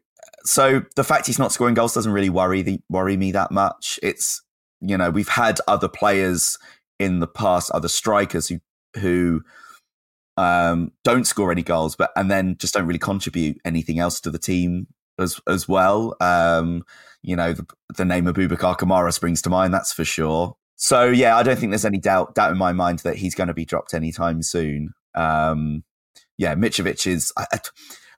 so 0.43 0.81
the 0.95 1.03
fact 1.03 1.27
he's 1.27 1.39
not 1.39 1.51
scoring 1.51 1.75
goals 1.75 1.93
doesn't 1.93 2.11
really 2.11 2.29
worry 2.29 2.61
the, 2.61 2.79
worry 2.89 3.17
me 3.17 3.31
that 3.33 3.51
much. 3.51 3.99
It's 4.01 4.41
you 4.79 4.97
know 4.97 5.09
we've 5.09 5.27
had 5.27 5.59
other 5.67 5.87
players 5.87 6.57
in 6.99 7.19
the 7.19 7.27
past 7.27 7.71
other 7.71 7.87
strikers 7.87 8.47
who 8.47 8.59
who 8.95 9.41
um, 10.37 10.91
don't 11.03 11.25
score 11.25 11.51
any 11.51 11.63
goals, 11.63 11.95
but 11.95 12.11
and 12.15 12.29
then 12.29 12.57
just 12.57 12.73
don't 12.73 12.87
really 12.87 12.99
contribute 12.99 13.59
anything 13.65 13.99
else 13.99 14.21
to 14.21 14.31
the 14.31 14.39
team 14.39 14.87
as 15.19 15.39
as 15.47 15.67
well. 15.67 16.15
Um, 16.21 16.83
you 17.21 17.35
know, 17.35 17.53
the, 17.53 17.65
the 17.95 18.05
name 18.05 18.27
of 18.27 18.35
Boubacar 18.35 18.77
Kamara 18.77 19.11
springs 19.11 19.41
to 19.43 19.49
mind. 19.49 19.73
That's 19.73 19.93
for 19.93 20.05
sure. 20.05 20.55
So 20.75 21.05
yeah, 21.05 21.35
I 21.35 21.43
don't 21.43 21.57
think 21.57 21.71
there's 21.71 21.85
any 21.85 21.97
doubt 21.97 22.35
doubt 22.35 22.51
in 22.51 22.57
my 22.57 22.73
mind 22.73 22.99
that 22.99 23.15
he's 23.15 23.35
going 23.35 23.47
to 23.47 23.53
be 23.53 23.65
dropped 23.65 23.93
anytime 23.93 24.43
soon. 24.43 24.93
Um, 25.15 25.83
yeah, 26.37 26.53
Mitrovic 26.53 27.07
is, 27.07 27.33
I, 27.35 27.47
I, 27.51 27.59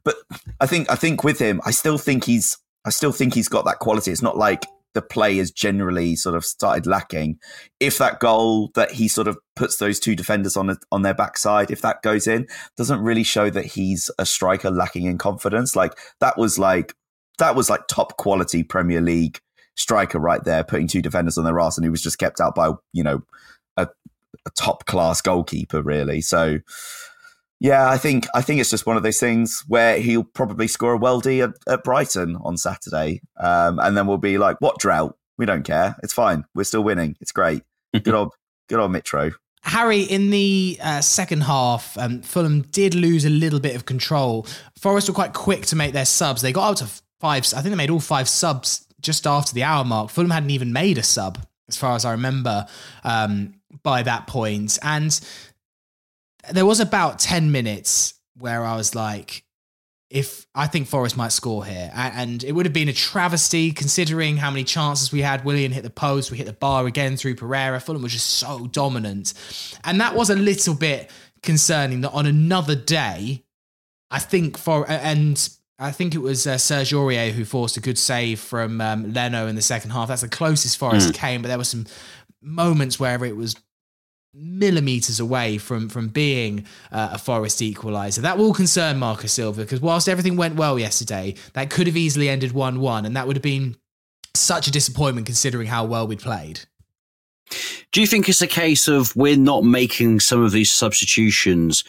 but 0.03 0.15
I 0.59 0.65
think 0.65 0.91
I 0.91 0.95
think 0.95 1.23
with 1.23 1.39
him, 1.39 1.61
I 1.65 1.71
still 1.71 1.97
think 1.97 2.25
he's 2.25 2.57
I 2.85 2.89
still 2.89 3.11
think 3.11 3.33
he's 3.33 3.47
got 3.47 3.65
that 3.65 3.79
quality. 3.79 4.11
It's 4.11 4.21
not 4.21 4.37
like 4.37 4.65
the 4.93 5.01
play 5.01 5.37
has 5.37 5.51
generally 5.51 6.15
sort 6.15 6.35
of 6.35 6.43
started 6.43 6.87
lacking. 6.87 7.39
If 7.79 7.97
that 7.99 8.19
goal 8.19 8.71
that 8.75 8.91
he 8.91 9.07
sort 9.07 9.27
of 9.27 9.37
puts 9.55 9.77
those 9.77 9.99
two 9.99 10.15
defenders 10.15 10.57
on 10.57 10.77
on 10.91 11.01
their 11.03 11.13
backside, 11.13 11.71
if 11.71 11.81
that 11.81 12.01
goes 12.01 12.27
in, 12.27 12.47
doesn't 12.77 13.01
really 13.01 13.23
show 13.23 13.49
that 13.49 13.65
he's 13.65 14.09
a 14.17 14.25
striker 14.25 14.71
lacking 14.71 15.05
in 15.05 15.17
confidence. 15.17 15.75
Like 15.75 15.97
that 16.19 16.37
was 16.37 16.57
like 16.57 16.93
that 17.37 17.55
was 17.55 17.69
like 17.69 17.87
top 17.87 18.17
quality 18.17 18.63
Premier 18.63 19.01
League 19.01 19.39
striker 19.75 20.19
right 20.19 20.43
there, 20.43 20.63
putting 20.63 20.87
two 20.87 21.01
defenders 21.01 21.37
on 21.37 21.45
their 21.45 21.59
ass, 21.59 21.77
and 21.77 21.85
he 21.85 21.89
was 21.89 22.01
just 22.03 22.19
kept 22.19 22.41
out 22.41 22.55
by 22.55 22.71
you 22.93 23.03
know 23.03 23.21
a, 23.77 23.87
a 24.45 24.49
top 24.57 24.85
class 24.85 25.21
goalkeeper, 25.21 25.81
really. 25.81 26.21
So 26.21 26.59
yeah, 27.59 27.89
I 27.89 27.97
think 27.97 28.25
I 28.33 28.41
think 28.41 28.61
it's 28.61 28.69
just 28.69 28.85
one 28.85 28.97
of 28.97 29.03
those 29.03 29.19
things 29.19 29.63
where 29.67 29.99
he'll 29.99 30.23
probably 30.23 30.67
score 30.67 30.93
a 30.93 30.99
weldy 30.99 31.43
at, 31.43 31.55
at 31.71 31.83
Brighton 31.83 32.37
on 32.37 32.57
Saturday, 32.57 33.21
um, 33.37 33.79
and 33.79 33.97
then 33.97 34.07
we'll 34.07 34.17
be 34.17 34.37
like, 34.37 34.57
"What 34.61 34.79
drought? 34.79 35.17
We 35.37 35.45
don't 35.45 35.63
care. 35.63 35.95
It's 36.01 36.13
fine. 36.13 36.45
We're 36.55 36.63
still 36.63 36.83
winning. 36.83 37.15
It's 37.19 37.31
great. 37.31 37.63
Good 37.93 38.13
old, 38.13 38.33
good 38.69 38.79
old 38.79 38.91
Mitro." 38.91 39.33
Harry, 39.63 40.01
in 40.01 40.29
the 40.29 40.79
uh, 40.81 41.01
second 41.01 41.41
half, 41.41 41.97
um, 41.97 42.21
Fulham 42.21 42.61
did 42.61 42.95
lose 42.95 43.25
a 43.25 43.29
little 43.29 43.59
bit 43.59 43.75
of 43.75 43.85
control. 43.85 44.47
Forest 44.77 45.09
were 45.09 45.13
quite 45.15 45.33
quick 45.33 45.65
to 45.67 45.75
make 45.75 45.91
their 45.91 46.05
subs. 46.05 46.41
They 46.41 46.53
got 46.53 46.69
out 46.69 46.77
to 46.77 46.87
five. 47.19 47.45
I 47.53 47.61
think 47.61 47.71
they 47.71 47.75
made 47.75 47.89
all 47.89 47.99
five 47.99 48.29
subs 48.29 48.87
just 49.01 49.27
after 49.27 49.53
the 49.53 49.63
hour 49.63 49.83
mark. 49.83 50.11
Fulham 50.11 50.31
hadn't 50.31 50.51
even 50.51 50.71
made 50.71 50.97
a 50.97 51.03
sub, 51.03 51.37
as 51.67 51.75
far 51.75 51.95
as 51.95 52.05
I 52.05 52.11
remember, 52.11 52.67
um, 53.03 53.55
by 53.83 54.01
that. 54.03 54.29
And 54.81 55.19
there 56.51 56.65
was 56.65 56.79
about 56.79 57.19
10 57.19 57.51
minutes 57.51 58.13
where 58.37 58.63
I 58.63 58.75
was 58.75 58.95
like, 58.95 59.43
if 60.09 60.47
I 60.55 60.65
think 60.65 60.87
Forest 60.87 61.17
might 61.17 61.31
score 61.31 61.63
here, 61.63 61.91
and 61.93 62.43
it 62.43 62.53
would 62.53 62.65
have 62.65 62.73
been 62.73 62.89
a 62.89 62.93
travesty 62.93 63.71
considering 63.71 64.37
how 64.37 64.49
many 64.49 64.63
chances 64.63 65.11
we 65.11 65.21
had. 65.21 65.45
Willian 65.45 65.71
hit 65.71 65.83
the 65.83 65.91
post, 65.91 66.31
we 66.31 66.37
hit 66.37 66.47
the 66.47 66.53
bar 66.53 66.87
again 66.87 67.15
through 67.15 67.35
Pereira. 67.35 67.79
Fulham 67.79 68.01
was 68.01 68.13
just 68.13 68.31
so 68.31 68.65
dominant, 68.67 69.33
and 69.83 70.01
that 70.01 70.15
was 70.15 70.31
a 70.31 70.35
little 70.35 70.73
bit 70.73 71.11
concerning. 71.43 72.01
That 72.01 72.11
on 72.11 72.25
another 72.25 72.75
day, 72.75 73.43
I 74.09 74.17
think 74.17 74.57
for 74.57 74.89
and 74.89 75.47
I 75.77 75.91
think 75.91 76.15
it 76.15 76.19
was 76.19 76.47
uh, 76.47 76.57
Serge 76.57 76.91
Aurier 76.91 77.31
who 77.31 77.45
forced 77.45 77.77
a 77.77 77.81
good 77.81 77.99
save 77.99 78.39
from 78.39 78.81
um, 78.81 79.13
Leno 79.13 79.45
in 79.45 79.55
the 79.55 79.61
second 79.61 79.91
half. 79.91 80.07
That's 80.07 80.21
the 80.21 80.27
closest 80.27 80.77
Forest 80.77 81.09
mm. 81.09 81.13
came, 81.13 81.43
but 81.43 81.49
there 81.49 81.57
were 81.57 81.63
some 81.63 81.85
moments 82.41 82.99
where 82.99 83.23
it 83.23 83.35
was 83.35 83.55
millimeters 84.33 85.19
away 85.19 85.57
from 85.57 85.89
from 85.89 86.07
being 86.07 86.65
uh, 86.91 87.09
a 87.13 87.17
Forest 87.17 87.59
equaliser. 87.59 88.19
That 88.19 88.37
will 88.37 88.53
concern 88.53 88.97
Marcus 88.97 89.33
Silva 89.33 89.61
because 89.61 89.81
whilst 89.81 90.07
everything 90.07 90.37
went 90.37 90.55
well 90.55 90.77
yesterday, 90.77 91.35
that 91.53 91.69
could 91.69 91.87
have 91.87 91.97
easily 91.97 92.29
ended 92.29 92.51
one 92.51 92.79
one, 92.79 93.05
and 93.05 93.15
that 93.15 93.27
would 93.27 93.35
have 93.35 93.43
been 93.43 93.75
such 94.35 94.67
a 94.67 94.71
disappointment 94.71 95.25
considering 95.25 95.67
how 95.67 95.85
well 95.85 96.07
we'd 96.07 96.19
played. 96.19 96.61
Do 97.91 98.01
you 98.01 98.07
think 98.07 98.29
it's 98.29 98.41
a 98.41 98.47
case 98.47 98.87
of 98.87 99.15
we're 99.15 99.35
not 99.35 99.63
making 99.63 100.19
some 100.19 100.43
of 100.43 100.51
these 100.51 100.71
substitutions 100.71 101.83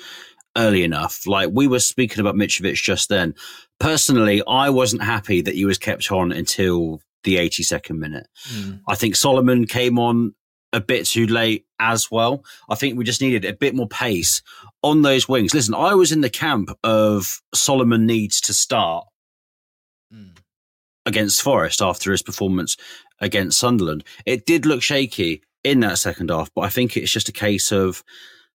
early 0.56 0.82
enough? 0.84 1.26
Like 1.26 1.50
we 1.52 1.66
were 1.66 1.80
speaking 1.80 2.20
about 2.20 2.34
Mitrovic 2.34 2.76
just 2.76 3.08
then. 3.08 3.34
Personally, 3.78 4.42
I 4.46 4.70
wasn't 4.70 5.02
happy 5.02 5.42
that 5.42 5.54
he 5.54 5.64
was 5.64 5.78
kept 5.78 6.10
on 6.10 6.32
until 6.32 7.00
the 7.24 7.36
82nd 7.36 7.98
minute. 7.98 8.28
Mm. 8.48 8.80
I 8.88 8.94
think 8.94 9.16
Solomon 9.16 9.66
came 9.66 9.98
on 9.98 10.34
a 10.72 10.80
bit 10.80 11.06
too 11.06 11.26
late 11.26 11.66
as 11.78 12.10
well. 12.10 12.44
I 12.68 12.74
think 12.74 12.96
we 12.96 13.04
just 13.04 13.20
needed 13.20 13.44
a 13.44 13.52
bit 13.52 13.74
more 13.74 13.88
pace 13.88 14.42
on 14.82 15.02
those 15.02 15.28
wings. 15.28 15.54
Listen, 15.54 15.74
I 15.74 15.94
was 15.94 16.12
in 16.12 16.20
the 16.20 16.30
camp 16.30 16.70
of 16.84 17.40
Solomon 17.54 18.06
needs 18.06 18.40
to 18.42 18.54
start 18.54 19.06
mm. 20.12 20.36
against 21.04 21.42
Forest 21.42 21.82
after 21.82 22.12
his 22.12 22.22
performance 22.22 22.76
against 23.20 23.58
Sunderland. 23.58 24.04
It 24.24 24.46
did 24.46 24.66
look 24.66 24.82
shaky 24.82 25.42
in 25.64 25.80
that 25.80 25.98
second 25.98 26.30
half, 26.30 26.50
but 26.54 26.62
I 26.62 26.68
think 26.68 26.96
it's 26.96 27.12
just 27.12 27.28
a 27.28 27.32
case 27.32 27.72
of 27.72 28.02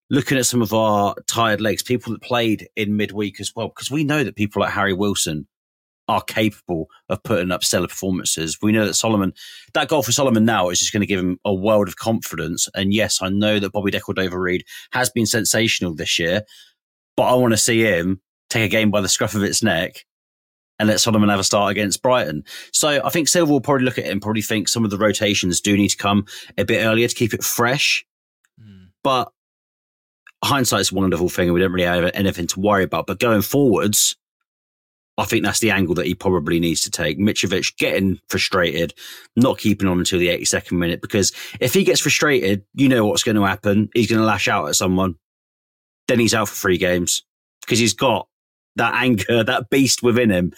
looking 0.10 0.38
at 0.38 0.46
some 0.46 0.62
of 0.62 0.74
our 0.74 1.16
tired 1.28 1.62
legs, 1.62 1.84
people 1.84 2.14
that 2.14 2.22
played 2.22 2.68
in 2.76 2.98
midweek 2.98 3.40
as 3.40 3.52
well, 3.56 3.68
because 3.68 3.92
we 3.92 4.04
know 4.04 4.24
that 4.24 4.36
people 4.36 4.62
like 4.62 4.72
Harry 4.72 4.94
Wilson 4.94 5.48
are 6.08 6.22
capable 6.22 6.88
of 7.10 7.24
putting 7.24 7.52
up 7.52 7.64
stellar 7.64 7.88
performances. 7.88 8.58
We 8.62 8.72
know 8.72 8.86
that 8.86 8.94
Solomon, 8.94 9.34
that 9.74 9.88
goal 9.88 10.04
for 10.04 10.12
Solomon 10.12 10.46
now 10.46 10.70
is 10.70 10.80
just 10.80 10.94
going 10.94 11.02
to 11.02 11.08
give 11.08 11.20
him 11.20 11.40
a 11.46 11.54
world 11.54 11.88
of 11.88 11.96
confidence. 11.96 12.70
And 12.76 12.94
yes, 12.94 13.22
I 13.22 13.30
know 13.30 13.60
that 13.60 13.72
Bobby 13.72 13.92
De 13.92 14.00
Cordova-Reid 14.00 14.64
has 14.92 15.10
been 15.10 15.26
sensational 15.26 15.96
this 15.96 16.20
year, 16.20 16.44
but 17.18 17.24
I 17.24 17.34
want 17.36 17.54
to 17.54 17.58
see 17.58 17.82
him 17.82 18.22
take 18.50 18.66
a 18.66 18.70
game 18.70 18.92
by 18.92 19.02
the 19.02 19.10
scruff 19.10 19.36
of 19.36 19.44
its 19.44 19.64
neck 19.64 20.06
and 20.78 20.90
let 20.90 21.00
Solomon 21.00 21.30
have 21.30 21.40
a 21.40 21.44
start 21.44 21.72
against 21.72 22.02
Brighton. 22.02 22.44
So 22.72 23.02
I 23.04 23.10
think 23.10 23.28
Silva 23.28 23.52
will 23.52 23.62
probably 23.62 23.86
look 23.86 23.98
at 23.98 24.06
it 24.06 24.12
and 24.12 24.22
probably 24.22 24.42
think 24.42 24.68
some 24.68 24.84
of 24.84 24.92
the 24.92 24.98
rotations 24.98 25.62
do 25.62 25.76
need 25.76 25.90
to 25.90 25.98
come 25.98 26.26
a 26.58 26.66
bit 26.66 26.86
earlier 26.86 27.08
to 27.08 27.16
keep 27.16 27.34
it 27.34 27.44
fresh. 27.44 28.06
Mm. 28.62 28.90
But 29.04 29.32
hindsight's 30.44 30.92
a 30.92 30.96
wonderful 30.96 31.30
thing 31.30 31.48
and 31.48 31.54
we 31.54 31.62
don't 31.62 31.72
really 31.72 31.86
have 31.86 32.12
anything 32.14 32.48
to 32.48 32.60
worry 32.60 32.84
about. 32.84 33.08
But 33.08 33.20
going 33.20 33.42
forwards, 33.42 34.18
I 35.18 35.26
think 35.26 35.44
that's 35.44 35.60
the 35.60 35.72
angle 35.72 35.96
that 35.96 36.06
he 36.06 36.14
probably 36.14 36.60
needs 36.60 36.82
to 36.82 36.92
take. 36.92 37.18
Mitrovic 37.18 37.78
getting 37.78 38.20
frustrated, 38.28 38.94
not 39.36 39.58
keeping 39.58 39.88
on 39.88 40.00
until 40.00 40.20
the 40.20 40.28
82nd 40.28 40.74
minute, 40.74 41.02
because 41.02 41.32
if 41.60 41.74
he 41.74 41.84
gets 41.86 42.02
frustrated, 42.02 42.66
you 42.74 42.90
know 42.90 43.06
what's 43.06 43.24
going 43.24 43.38
to 43.38 43.46
happen. 43.46 43.90
He's 43.94 44.10
going 44.10 44.20
to 44.20 44.26
lash 44.26 44.48
out 44.48 44.68
at 44.68 44.76
someone. 44.76 45.16
Then 46.08 46.20
he's 46.20 46.34
out 46.34 46.50
for 46.50 46.56
three 46.56 46.78
games 46.78 47.24
because 47.62 47.80
he's 47.80 47.94
got 47.94 48.28
that 48.76 48.94
anger, 48.96 49.44
that 49.44 49.70
beast 49.70 50.04
within 50.04 50.30
him. 50.30 50.54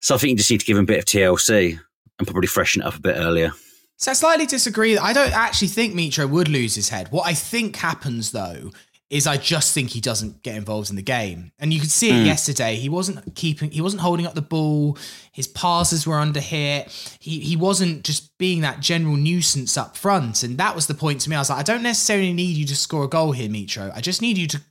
So 0.00 0.16
I 0.16 0.18
think 0.18 0.30
you 0.30 0.36
just 0.38 0.50
need 0.50 0.60
to 0.60 0.66
give 0.66 0.76
him 0.76 0.84
a 0.84 0.86
bit 0.86 0.98
of 0.98 1.04
TLC 1.04 1.78
and 2.18 2.26
probably 2.26 2.48
freshen 2.48 2.82
it 2.82 2.86
up 2.86 2.96
a 2.96 3.00
bit 3.00 3.16
earlier. 3.16 3.52
So 3.96 4.10
I 4.10 4.14
slightly 4.14 4.46
disagree. 4.46 4.98
I 4.98 5.12
don't 5.12 5.32
actually 5.32 5.68
think 5.68 5.94
Mitro 5.94 6.28
would 6.28 6.48
lose 6.48 6.74
his 6.74 6.88
head. 6.88 7.12
What 7.12 7.26
I 7.26 7.34
think 7.34 7.76
happens 7.76 8.32
though 8.32 8.72
is 9.12 9.26
I 9.26 9.36
just 9.36 9.74
think 9.74 9.90
he 9.90 10.00
doesn't 10.00 10.42
get 10.42 10.56
involved 10.56 10.88
in 10.88 10.96
the 10.96 11.02
game. 11.02 11.52
And 11.58 11.70
you 11.70 11.80
could 11.80 11.90
see 11.90 12.08
it 12.08 12.22
mm. 12.22 12.24
yesterday. 12.24 12.76
He 12.76 12.88
wasn't 12.88 13.34
keeping 13.34 13.70
he 13.70 13.82
wasn't 13.82 14.00
holding 14.00 14.24
up 14.24 14.34
the 14.34 14.40
ball. 14.40 14.96
His 15.32 15.46
passes 15.46 16.06
were 16.06 16.18
under 16.18 16.40
hit. 16.40 16.90
He 17.20 17.40
he 17.40 17.54
wasn't 17.54 18.04
just 18.04 18.36
being 18.38 18.62
that 18.62 18.80
general 18.80 19.16
nuisance 19.16 19.76
up 19.76 19.98
front. 19.98 20.42
And 20.42 20.56
that 20.56 20.74
was 20.74 20.86
the 20.86 20.94
point 20.94 21.20
to 21.20 21.30
me. 21.30 21.36
I 21.36 21.40
was 21.40 21.50
like, 21.50 21.58
I 21.58 21.62
don't 21.62 21.82
necessarily 21.82 22.32
need 22.32 22.56
you 22.56 22.64
to 22.64 22.74
score 22.74 23.04
a 23.04 23.08
goal 23.08 23.32
here, 23.32 23.50
Mitro. 23.50 23.94
I 23.94 24.00
just 24.00 24.22
need 24.22 24.38
you 24.38 24.46
to 24.46 24.62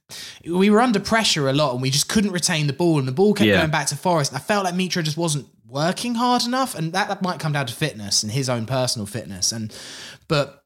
we 0.48 0.72
were 0.72 0.82
under 0.82 1.00
pressure 1.00 1.48
a 1.48 1.54
lot 1.54 1.74
and 1.74 1.82
we 1.82 1.92
just 1.92 2.10
couldn't 2.10 2.32
retain 2.32 2.66
the 2.66 2.74
ball 2.74 2.98
and 2.98 3.08
the 3.08 3.12
ball 3.12 3.36
kept 3.36 3.48
yeah. 3.48 3.60
going 3.60 3.70
back 3.70 3.88
to 3.88 3.96
Forest. 3.96 4.34
I 4.34 4.40
felt 4.40 4.66
like 4.66 4.74
Mitro 4.74 5.04
just 5.04 5.18
wasn't 5.18 5.46
working 5.68 6.16
hard 6.16 6.46
enough. 6.46 6.74
And 6.74 6.94
that, 6.94 7.10
that 7.10 7.22
might 7.22 7.40
come 7.40 7.54
down 7.54 7.68
to 7.68 7.74
fitness 7.76 8.24
and 8.24 8.32
his 8.32 8.50
own 8.50 8.66
personal 8.66 9.06
fitness. 9.06 9.52
And 9.52 9.72
but 10.28 10.61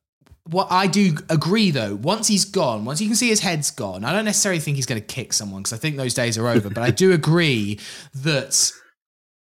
what 0.49 0.67
I 0.69 0.87
do 0.87 1.17
agree 1.29 1.71
though, 1.71 1.95
once 1.95 2.27
he's 2.27 2.45
gone, 2.45 2.85
once 2.85 3.01
you 3.01 3.07
can 3.07 3.15
see 3.15 3.29
his 3.29 3.39
head's 3.39 3.71
gone, 3.71 4.03
I 4.03 4.13
don't 4.13 4.25
necessarily 4.25 4.59
think 4.59 4.75
he's 4.75 4.85
going 4.85 5.01
to 5.01 5.07
kick 5.07 5.33
someone 5.33 5.63
because 5.63 5.73
I 5.73 5.77
think 5.77 5.97
those 5.97 6.13
days 6.13 6.37
are 6.37 6.47
over. 6.47 6.69
but 6.69 6.83
I 6.83 6.91
do 6.91 7.11
agree 7.13 7.79
that 8.13 8.71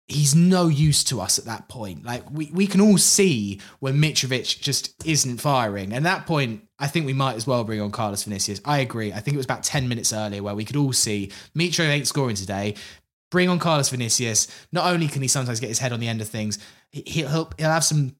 he's 0.07 0.35
no 0.35 0.67
use 0.67 1.03
to 1.05 1.19
us 1.21 1.39
at 1.39 1.45
that 1.45 1.67
point. 1.67 2.05
Like 2.05 2.29
we, 2.31 2.51
we 2.53 2.67
can 2.67 2.81
all 2.81 2.97
see 2.97 3.59
when 3.79 3.95
Mitrovic 3.95 4.59
just 4.59 4.93
isn't 5.05 5.37
firing. 5.37 5.93
And 5.93 6.05
at 6.05 6.17
that 6.17 6.27
point, 6.27 6.63
I 6.79 6.87
think 6.87 7.05
we 7.05 7.13
might 7.13 7.35
as 7.35 7.47
well 7.47 7.63
bring 7.63 7.81
on 7.81 7.91
Carlos 7.91 8.23
Vinicius. 8.23 8.61
I 8.65 8.79
agree. 8.79 9.13
I 9.13 9.19
think 9.19 9.35
it 9.35 9.37
was 9.37 9.45
about 9.45 9.63
10 9.63 9.87
minutes 9.87 10.11
earlier 10.11 10.43
where 10.43 10.55
we 10.55 10.65
could 10.65 10.75
all 10.75 10.93
see 10.93 11.31
Mitro 11.55 11.87
ain't 11.87 12.07
scoring 12.07 12.35
today. 12.35 12.75
Bring 13.31 13.49
on 13.49 13.59
Carlos 13.59 13.89
Vinicius. 13.89 14.47
Not 14.71 14.91
only 14.91 15.07
can 15.07 15.21
he 15.21 15.27
sometimes 15.27 15.59
get 15.59 15.69
his 15.69 15.79
head 15.79 15.91
on 15.91 15.99
the 15.99 16.07
end 16.07 16.21
of 16.21 16.27
things, 16.27 16.59
he'll, 16.91 17.27
he'll, 17.27 17.51
he'll 17.57 17.69
have 17.69 17.83
some 17.83 18.15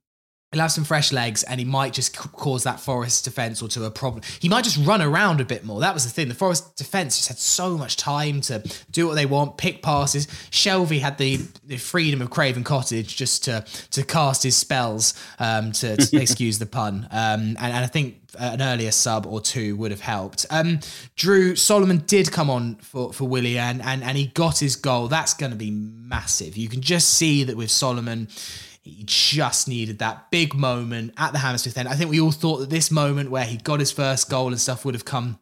He'll 0.56 0.62
have 0.62 0.72
some 0.72 0.86
fresh 0.86 1.12
legs 1.12 1.44
and 1.44 1.60
he 1.60 1.66
might 1.66 1.92
just 1.92 2.16
cause 2.16 2.64
that 2.64 2.80
Forest 2.80 3.26
defence 3.26 3.62
or 3.62 3.68
to 3.68 3.84
a 3.84 3.92
problem. 3.92 4.24
He 4.40 4.48
might 4.48 4.64
just 4.64 4.78
run 4.78 5.02
around 5.02 5.42
a 5.42 5.46
bit 5.46 5.66
more. 5.66 5.82
That 5.82 5.94
was 5.94 6.06
the 6.06 6.10
thing. 6.10 6.30
The 6.30 6.34
Forest 6.34 6.78
defence 6.78 7.18
just 7.18 7.28
had 7.28 7.38
so 7.38 7.78
much 7.78 7.98
time 7.98 8.40
to 8.42 8.64
do 8.90 9.06
what 9.06 9.16
they 9.16 9.26
want, 9.26 9.58
pick 9.58 9.82
passes. 9.82 10.28
Shelvey 10.52 11.02
had 11.02 11.18
the, 11.18 11.42
the 11.66 11.76
freedom 11.76 12.22
of 12.22 12.30
Craven 12.30 12.64
Cottage 12.64 13.18
just 13.18 13.44
to 13.44 13.66
to 13.92 14.04
cast 14.06 14.44
his 14.44 14.56
spells, 14.56 15.14
um, 15.40 15.74
to, 15.74 15.98
to 15.98 16.18
excuse 16.22 16.58
the 16.58 16.66
pun. 16.66 17.06
Um, 17.12 17.42
and, 17.42 17.60
and 17.60 17.84
I 17.84 17.88
think 17.88 18.22
an 18.40 18.62
earlier 18.62 18.92
sub 18.92 19.26
or 19.26 19.42
two 19.42 19.76
would 19.76 19.92
have 19.92 20.00
helped. 20.00 20.46
Um, 20.50 20.80
Drew 21.18 21.58
Solomon 21.58 22.04
did 22.08 22.32
come 22.32 22.50
on 22.50 22.76
for 22.76 23.12
for 23.12 23.28
Willian 23.28 23.82
and 23.82 24.02
and 24.04 24.18
he 24.18 24.28
got 24.28 24.60
his 24.60 24.78
goal. 24.78 25.10
That's 25.10 25.34
going 25.34 25.52
to 25.52 25.58
be 25.58 25.72
massive. 25.72 26.56
You 26.56 26.70
can 26.70 26.80
just 26.80 27.10
see 27.10 27.44
that 27.44 27.58
with 27.58 27.72
Solomon 27.72 28.30
he 28.86 29.04
just 29.04 29.68
needed 29.68 29.98
that 29.98 30.30
big 30.30 30.54
moment 30.54 31.12
at 31.18 31.34
the 31.34 31.40
Hammersmith 31.40 31.76
end. 31.76 31.90
I 31.90 31.96
think 31.96 32.12
we 32.12 32.20
all 32.20 32.32
thought 32.32 32.58
that 32.58 32.70
this 32.70 32.92
moment 32.92 33.32
where 33.32 33.44
he 33.44 33.58
got 33.58 33.80
his 33.80 33.92
first 33.92 34.30
goal 34.30 34.50
and 34.50 34.62
stuff 34.62 34.86
would 34.86 34.94
have 34.94 35.06
come 35.06 35.40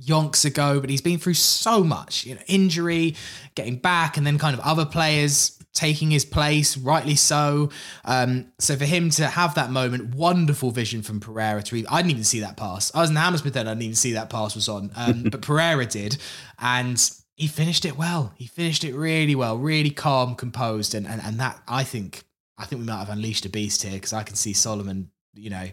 yonks 0.00 0.44
ago, 0.44 0.80
but 0.80 0.88
he's 0.88 1.02
been 1.02 1.18
through 1.18 1.34
so 1.34 1.82
much, 1.82 2.24
you 2.24 2.36
know, 2.36 2.40
injury, 2.46 3.16
getting 3.56 3.76
back, 3.76 4.16
and 4.16 4.24
then 4.24 4.38
kind 4.38 4.54
of 4.54 4.60
other 4.60 4.86
players 4.86 5.58
taking 5.74 6.12
his 6.12 6.24
place, 6.24 6.76
rightly 6.76 7.16
so. 7.16 7.70
Um, 8.04 8.52
so 8.60 8.76
for 8.76 8.84
him 8.84 9.10
to 9.10 9.26
have 9.26 9.56
that 9.56 9.72
moment, 9.72 10.14
wonderful 10.14 10.70
vision 10.70 11.02
from 11.02 11.18
Pereira 11.18 11.64
to 11.64 11.84
I 11.88 11.96
didn't 12.00 12.12
even 12.12 12.24
see 12.24 12.40
that 12.40 12.56
pass. 12.56 12.94
I 12.94 13.00
was 13.00 13.10
in 13.10 13.14
the 13.14 13.20
Hammersmith 13.20 13.54
then, 13.54 13.66
I 13.66 13.72
didn't 13.72 13.82
even 13.82 13.96
see 13.96 14.12
that 14.12 14.30
pass 14.30 14.54
was 14.54 14.68
on. 14.68 14.92
Um, 14.94 15.22
but 15.30 15.42
Pereira 15.42 15.84
did. 15.84 16.16
And 16.60 17.10
he 17.34 17.48
finished 17.48 17.84
it 17.84 17.98
well. 17.98 18.32
He 18.36 18.46
finished 18.46 18.84
it 18.84 18.94
really 18.94 19.34
well, 19.34 19.58
really 19.58 19.90
calm, 19.90 20.36
composed, 20.36 20.94
and 20.94 21.06
and, 21.06 21.20
and 21.22 21.38
that 21.40 21.60
I 21.66 21.84
think 21.84 22.24
I 22.58 22.64
think 22.64 22.80
we 22.80 22.86
might 22.86 22.98
have 22.98 23.10
unleashed 23.10 23.46
a 23.46 23.48
beast 23.48 23.82
here 23.82 23.92
because 23.92 24.12
I 24.12 24.22
can 24.22 24.34
see 24.34 24.52
Solomon, 24.52 25.10
you 25.34 25.50
know, 25.50 25.68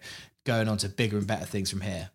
going 0.46 0.68
on 0.68 0.78
to 0.78 0.90
bigger 0.90 1.18
and 1.18 1.28
better 1.28 1.46
things 1.46 1.70
from 1.70 1.82
here. 1.82 2.12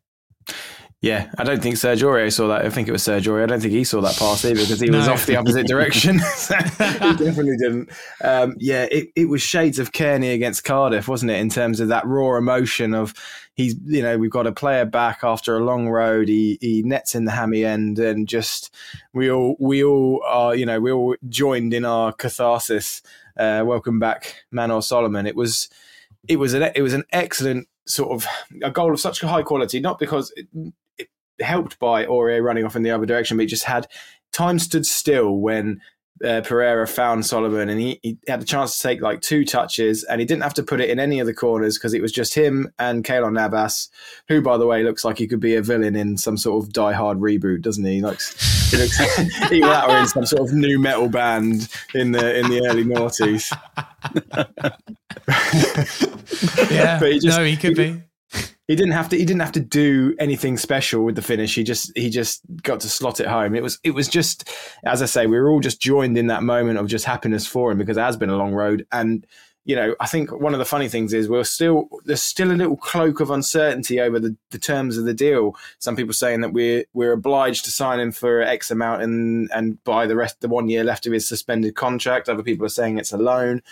Yeah, 1.02 1.30
I 1.38 1.44
don't 1.44 1.62
think 1.62 1.78
Serge 1.78 2.02
Aurier 2.02 2.30
saw 2.30 2.48
that. 2.48 2.66
I 2.66 2.68
think 2.68 2.86
it 2.86 2.92
was 2.92 3.02
Serge 3.02 3.26
Aurier. 3.26 3.44
I 3.44 3.46
don't 3.46 3.60
think 3.60 3.72
he 3.72 3.84
saw 3.84 4.02
that 4.02 4.18
pass 4.18 4.44
either 4.44 4.60
because 4.60 4.80
he 4.80 4.88
no. 4.88 4.98
was 4.98 5.08
off 5.08 5.24
the 5.24 5.36
opposite 5.36 5.66
direction. 5.66 6.18
he 6.38 6.54
definitely 6.54 7.56
didn't. 7.56 7.90
Um, 8.22 8.54
yeah, 8.58 8.86
it, 8.90 9.08
it 9.16 9.24
was 9.24 9.40
shades 9.40 9.78
of 9.78 9.92
Kearney 9.92 10.30
against 10.32 10.64
Cardiff, 10.64 11.08
wasn't 11.08 11.30
it? 11.30 11.40
In 11.40 11.48
terms 11.48 11.80
of 11.80 11.88
that 11.88 12.06
raw 12.06 12.36
emotion 12.36 12.92
of 12.92 13.14
he's, 13.54 13.76
you 13.86 14.02
know, 14.02 14.18
we've 14.18 14.30
got 14.30 14.46
a 14.46 14.52
player 14.52 14.84
back 14.84 15.20
after 15.22 15.56
a 15.56 15.64
long 15.64 15.88
road. 15.88 16.28
He 16.28 16.58
he 16.60 16.82
nets 16.82 17.14
in 17.14 17.24
the 17.24 17.32
hammy 17.32 17.64
end, 17.64 17.98
and 17.98 18.28
just 18.28 18.74
we 19.14 19.30
all 19.30 19.56
we 19.58 19.82
all 19.82 20.22
are, 20.26 20.54
you 20.54 20.66
know, 20.66 20.80
we 20.80 20.92
all 20.92 21.16
joined 21.30 21.72
in 21.72 21.86
our 21.86 22.12
catharsis 22.12 23.00
uh, 23.40 23.64
welcome 23.64 23.98
back, 23.98 24.44
Manor 24.52 24.82
Solomon. 24.82 25.26
It 25.26 25.34
was 25.34 25.70
it 26.28 26.36
was 26.36 26.52
an 26.52 26.70
it 26.74 26.82
was 26.82 26.92
an 26.92 27.04
excellent 27.10 27.68
sort 27.86 28.12
of 28.12 28.26
a 28.62 28.70
goal 28.70 28.92
of 28.92 29.00
such 29.00 29.22
high 29.22 29.42
quality, 29.42 29.80
not 29.80 29.98
because 29.98 30.32
it, 30.36 30.46
it 30.98 31.08
helped 31.40 31.78
by 31.78 32.04
Aurier 32.04 32.42
running 32.44 32.64
off 32.64 32.76
in 32.76 32.82
the 32.82 32.90
other 32.90 33.06
direction, 33.06 33.38
but 33.38 33.44
it 33.44 33.48
just 33.48 33.64
had 33.64 33.88
time 34.30 34.58
stood 34.58 34.84
still 34.84 35.36
when 35.36 35.80
uh, 36.24 36.42
Pereira 36.42 36.86
found 36.86 37.24
Solomon 37.24 37.68
and 37.68 37.80
he, 37.80 37.98
he 38.02 38.18
had 38.28 38.42
a 38.42 38.44
chance 38.44 38.76
to 38.76 38.82
take 38.82 39.00
like 39.00 39.20
two 39.22 39.44
touches 39.44 40.04
and 40.04 40.20
he 40.20 40.26
didn't 40.26 40.42
have 40.42 40.54
to 40.54 40.62
put 40.62 40.80
it 40.80 40.90
in 40.90 40.98
any 40.98 41.18
of 41.20 41.26
the 41.26 41.32
corners 41.34 41.78
because 41.78 41.94
it 41.94 42.02
was 42.02 42.12
just 42.12 42.34
him 42.34 42.70
and 42.78 43.04
Keylor 43.04 43.32
Navas, 43.32 43.88
who, 44.28 44.42
by 44.42 44.58
the 44.58 44.66
way, 44.66 44.82
looks 44.82 45.04
like 45.04 45.18
he 45.18 45.26
could 45.26 45.40
be 45.40 45.54
a 45.56 45.62
villain 45.62 45.96
in 45.96 46.16
some 46.16 46.36
sort 46.36 46.62
of 46.64 46.72
Die 46.72 46.92
Hard 46.92 47.18
reboot, 47.20 47.62
doesn't 47.62 47.84
he? 47.84 47.94
He 47.96 48.00
looks, 48.02 48.70
he 48.70 48.76
looks 48.76 49.00
either 49.50 49.66
that 49.66 49.88
or 49.88 49.96
in 49.98 50.06
some 50.06 50.26
sort 50.26 50.42
of 50.48 50.54
new 50.54 50.78
metal 50.78 51.08
band 51.08 51.68
in 51.94 52.12
the 52.12 52.38
in 52.38 52.48
the 52.50 52.66
early 52.68 52.84
noughties. 52.84 53.50
yeah, 56.70 56.98
But 57.00 57.12
he 57.12 57.18
just- 57.18 57.38
no, 57.38 57.44
he 57.44 57.56
could 57.56 57.76
be. 57.76 58.02
He 58.70 58.76
didn't 58.76 58.92
have 58.92 59.08
to 59.08 59.16
he 59.16 59.24
didn't 59.24 59.40
have 59.40 59.50
to 59.50 59.60
do 59.60 60.14
anything 60.20 60.56
special 60.56 61.04
with 61.04 61.16
the 61.16 61.22
finish. 61.22 61.56
He 61.56 61.64
just 61.64 61.90
he 61.96 62.08
just 62.08 62.40
got 62.62 62.78
to 62.80 62.88
slot 62.88 63.18
it 63.18 63.26
home. 63.26 63.56
It 63.56 63.64
was 63.64 63.80
it 63.82 63.90
was 63.90 64.06
just 64.06 64.48
as 64.84 65.02
i 65.02 65.06
say 65.06 65.26
we 65.26 65.40
were 65.40 65.50
all 65.50 65.58
just 65.58 65.80
joined 65.80 66.16
in 66.16 66.28
that 66.28 66.44
moment 66.44 66.78
of 66.78 66.86
just 66.86 67.04
happiness 67.04 67.48
for 67.48 67.72
him 67.72 67.78
because 67.78 67.96
it 67.96 68.02
has 68.02 68.16
been 68.16 68.30
a 68.30 68.36
long 68.36 68.54
road. 68.54 68.86
And 68.92 69.26
you 69.64 69.76
know 69.76 69.94
i 70.00 70.06
think 70.06 70.32
one 70.32 70.54
of 70.54 70.58
the 70.58 70.64
funny 70.64 70.88
things 70.88 71.12
is 71.12 71.28
we're 71.28 71.44
still 71.44 71.86
there's 72.06 72.22
still 72.22 72.50
a 72.50 72.56
little 72.56 72.78
cloak 72.78 73.20
of 73.20 73.30
uncertainty 73.30 74.00
over 74.00 74.18
the, 74.18 74.34
the 74.52 74.58
terms 74.58 74.96
of 74.96 75.04
the 75.04 75.14
deal. 75.14 75.56
Some 75.80 75.96
people 75.96 76.14
saying 76.14 76.40
that 76.42 76.52
we're 76.52 76.84
we're 76.94 77.12
obliged 77.12 77.64
to 77.64 77.72
sign 77.72 77.98
him 77.98 78.12
for 78.12 78.40
x 78.40 78.70
amount 78.70 79.02
and 79.02 79.50
and 79.52 79.82
buy 79.82 80.06
the 80.06 80.14
rest 80.14 80.42
the 80.42 80.48
one 80.48 80.68
year 80.68 80.84
left 80.84 81.08
of 81.08 81.12
his 81.12 81.28
suspended 81.28 81.74
contract. 81.74 82.28
Other 82.28 82.44
people 82.44 82.66
are 82.66 82.68
saying 82.68 82.98
it's 82.98 83.12
a 83.12 83.18
loan 83.18 83.62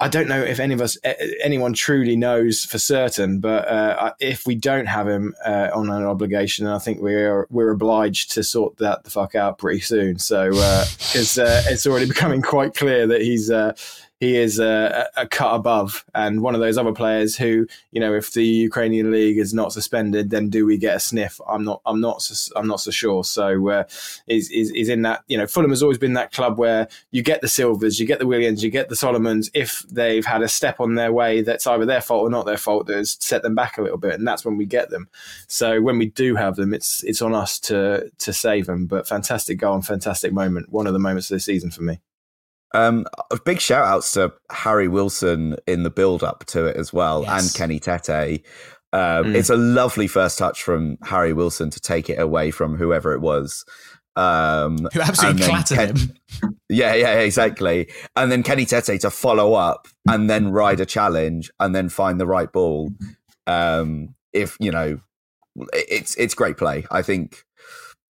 I 0.00 0.08
don't 0.08 0.28
know 0.28 0.42
if 0.42 0.58
any 0.58 0.74
of 0.74 0.80
us, 0.80 0.98
anyone 1.42 1.72
truly 1.72 2.16
knows 2.16 2.64
for 2.64 2.78
certain, 2.78 3.38
but 3.38 3.68
uh, 3.68 4.12
if 4.18 4.46
we 4.46 4.54
don't 4.54 4.86
have 4.86 5.06
him 5.06 5.34
uh, 5.44 5.70
on 5.72 5.88
an 5.88 6.04
obligation, 6.04 6.66
I 6.66 6.78
think 6.78 7.00
we're 7.00 7.46
we're 7.50 7.70
obliged 7.70 8.32
to 8.32 8.42
sort 8.42 8.78
that 8.78 9.04
the 9.04 9.10
fuck 9.10 9.34
out 9.34 9.58
pretty 9.58 9.80
soon. 9.80 10.18
So 10.18 10.50
because 10.50 11.38
uh, 11.38 11.62
it's 11.66 11.86
already 11.86 12.06
becoming 12.06 12.42
quite 12.42 12.74
clear 12.74 13.06
that 13.06 13.22
he's 13.22 13.50
uh, 13.50 13.74
he 14.20 14.36
is 14.36 14.58
a, 14.58 15.08
a 15.16 15.26
cut 15.26 15.54
above, 15.54 16.04
and 16.14 16.40
one 16.40 16.54
of 16.54 16.60
those 16.60 16.78
other 16.78 16.92
players 16.92 17.36
who, 17.36 17.66
you 17.90 18.00
know, 18.00 18.14
if 18.14 18.32
the 18.32 18.44
Ukrainian 18.44 19.10
league 19.10 19.38
is 19.38 19.52
not 19.52 19.72
suspended, 19.72 20.30
then 20.30 20.48
do 20.48 20.64
we 20.64 20.78
get 20.78 20.96
a 20.96 21.00
sniff? 21.00 21.40
I'm 21.48 21.64
not, 21.64 21.82
I'm 21.84 22.00
not, 22.00 22.22
so, 22.22 22.52
I'm 22.56 22.66
not 22.66 22.80
so 22.80 22.90
sure. 22.90 23.24
So 23.24 23.68
uh, 23.68 23.84
is, 24.26 24.50
is 24.50 24.70
is 24.70 24.88
in 24.88 25.02
that, 25.02 25.24
you 25.26 25.36
know, 25.36 25.46
Fulham 25.46 25.70
has 25.70 25.82
always 25.82 25.98
been 25.98 26.14
that 26.14 26.32
club 26.32 26.58
where 26.58 26.88
you 27.10 27.22
get 27.22 27.40
the 27.40 27.48
Silvas, 27.48 27.98
you 27.98 28.06
get 28.06 28.20
the 28.20 28.24
Willians, 28.24 28.62
you 28.62 28.70
get 28.70 28.88
the 28.88 28.96
Solomons. 28.96 29.50
If 29.52 29.84
they've 29.90 30.24
had 30.24 30.42
a 30.42 30.48
step 30.48 30.80
on 30.80 30.94
their 30.94 31.12
way 31.12 31.42
that's 31.42 31.66
either 31.66 31.84
their 31.84 32.00
fault 32.00 32.22
or 32.22 32.30
not 32.30 32.46
their 32.46 32.56
fault, 32.56 32.86
that 32.86 32.96
has 32.96 33.16
set 33.20 33.42
them 33.42 33.54
back 33.54 33.78
a 33.78 33.82
little 33.82 33.98
bit, 33.98 34.14
and 34.14 34.26
that's 34.26 34.44
when 34.44 34.56
we 34.56 34.64
get 34.64 34.90
them. 34.90 35.08
So 35.48 35.82
when 35.82 35.98
we 35.98 36.06
do 36.06 36.36
have 36.36 36.56
them, 36.56 36.72
it's 36.72 37.02
it's 37.04 37.20
on 37.20 37.34
us 37.34 37.58
to 37.60 38.10
to 38.18 38.32
save 38.32 38.66
them. 38.66 38.86
But 38.86 39.08
fantastic 39.08 39.58
goal 39.58 39.74
and 39.74 39.84
fantastic 39.84 40.32
moment, 40.32 40.70
one 40.70 40.86
of 40.86 40.92
the 40.92 40.98
moments 40.98 41.30
of 41.30 41.36
the 41.36 41.40
season 41.40 41.70
for 41.70 41.82
me. 41.82 42.00
Um, 42.74 43.06
a 43.30 43.38
big 43.44 43.60
shout 43.60 43.86
outs 43.86 44.12
to 44.12 44.32
Harry 44.50 44.88
Wilson 44.88 45.56
in 45.66 45.82
the 45.84 45.90
build 45.90 46.22
up 46.22 46.44
to 46.46 46.66
it 46.66 46.76
as 46.76 46.92
well, 46.92 47.22
Yes. 47.22 47.44
and 47.46 47.54
Kenny 47.56 47.78
Tete. 47.80 48.44
Um, 48.92 49.24
Mm. 49.26 49.34
It's 49.34 49.50
a 49.50 49.56
lovely 49.56 50.06
first 50.06 50.38
touch 50.38 50.62
from 50.62 50.98
Harry 51.04 51.32
Wilson 51.32 51.70
to 51.70 51.80
take 51.80 52.10
it 52.10 52.18
away 52.20 52.50
from 52.50 52.76
whoever 52.76 53.12
it 53.12 53.20
was. 53.20 53.64
Um, 54.16 54.86
Who 54.92 55.00
absolutely 55.00 55.42
clattered 55.42 55.76
Ken- 55.78 55.96
him. 55.96 56.12
Yeah, 56.68 56.94
yeah, 56.94 57.18
exactly. 57.20 57.88
And 58.16 58.30
then 58.30 58.42
Kenny 58.42 58.64
Tete 58.66 59.00
to 59.00 59.10
follow 59.10 59.54
up 59.54 59.86
and 60.08 60.28
then 60.30 60.50
ride 60.50 60.80
a 60.80 60.86
challenge 60.86 61.50
and 61.60 61.74
then 61.74 61.88
find 61.88 62.20
the 62.20 62.26
right 62.26 62.52
ball. 62.52 62.90
Um, 63.46 64.14
if 64.32 64.56
you 64.60 64.70
know, 64.72 64.98
it's 65.72 66.14
it's 66.16 66.34
great 66.34 66.56
play. 66.56 66.84
I 66.90 67.02
think 67.02 67.44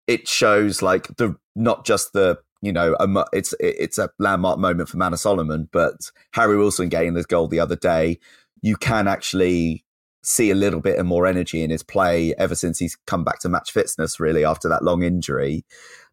it 0.07 0.27
shows 0.27 0.81
like 0.81 1.07
the 1.17 1.35
not 1.55 1.85
just 1.85 2.13
the 2.13 2.37
you 2.63 2.71
know 2.71 2.95
a, 2.97 3.25
it's 3.33 3.53
it's 3.59 3.97
a 3.97 4.09
landmark 4.19 4.57
moment 4.57 4.87
for 4.87 4.95
Manor 4.95 5.17
Solomon, 5.17 5.67
but 5.73 6.09
Harry 6.31 6.57
Wilson 6.57 6.87
getting 6.87 7.13
this 7.13 7.25
goal 7.25 7.49
the 7.49 7.59
other 7.59 7.75
day. 7.75 8.19
You 8.61 8.77
can 8.77 9.09
actually 9.09 9.83
see 10.23 10.49
a 10.49 10.55
little 10.55 10.79
bit 10.79 10.97
of 10.97 11.05
more 11.05 11.27
energy 11.27 11.61
in 11.61 11.69
his 11.69 11.83
play 11.83 12.33
ever 12.37 12.55
since 12.55 12.79
he's 12.79 12.95
come 13.05 13.25
back 13.25 13.39
to 13.39 13.49
match 13.49 13.71
fitness. 13.73 14.17
Really 14.17 14.45
after 14.45 14.69
that 14.69 14.81
long 14.81 15.03
injury, 15.03 15.65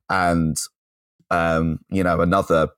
and 0.08 0.56
um, 1.30 1.78
you 1.88 2.02
know 2.02 2.20
another 2.20 2.70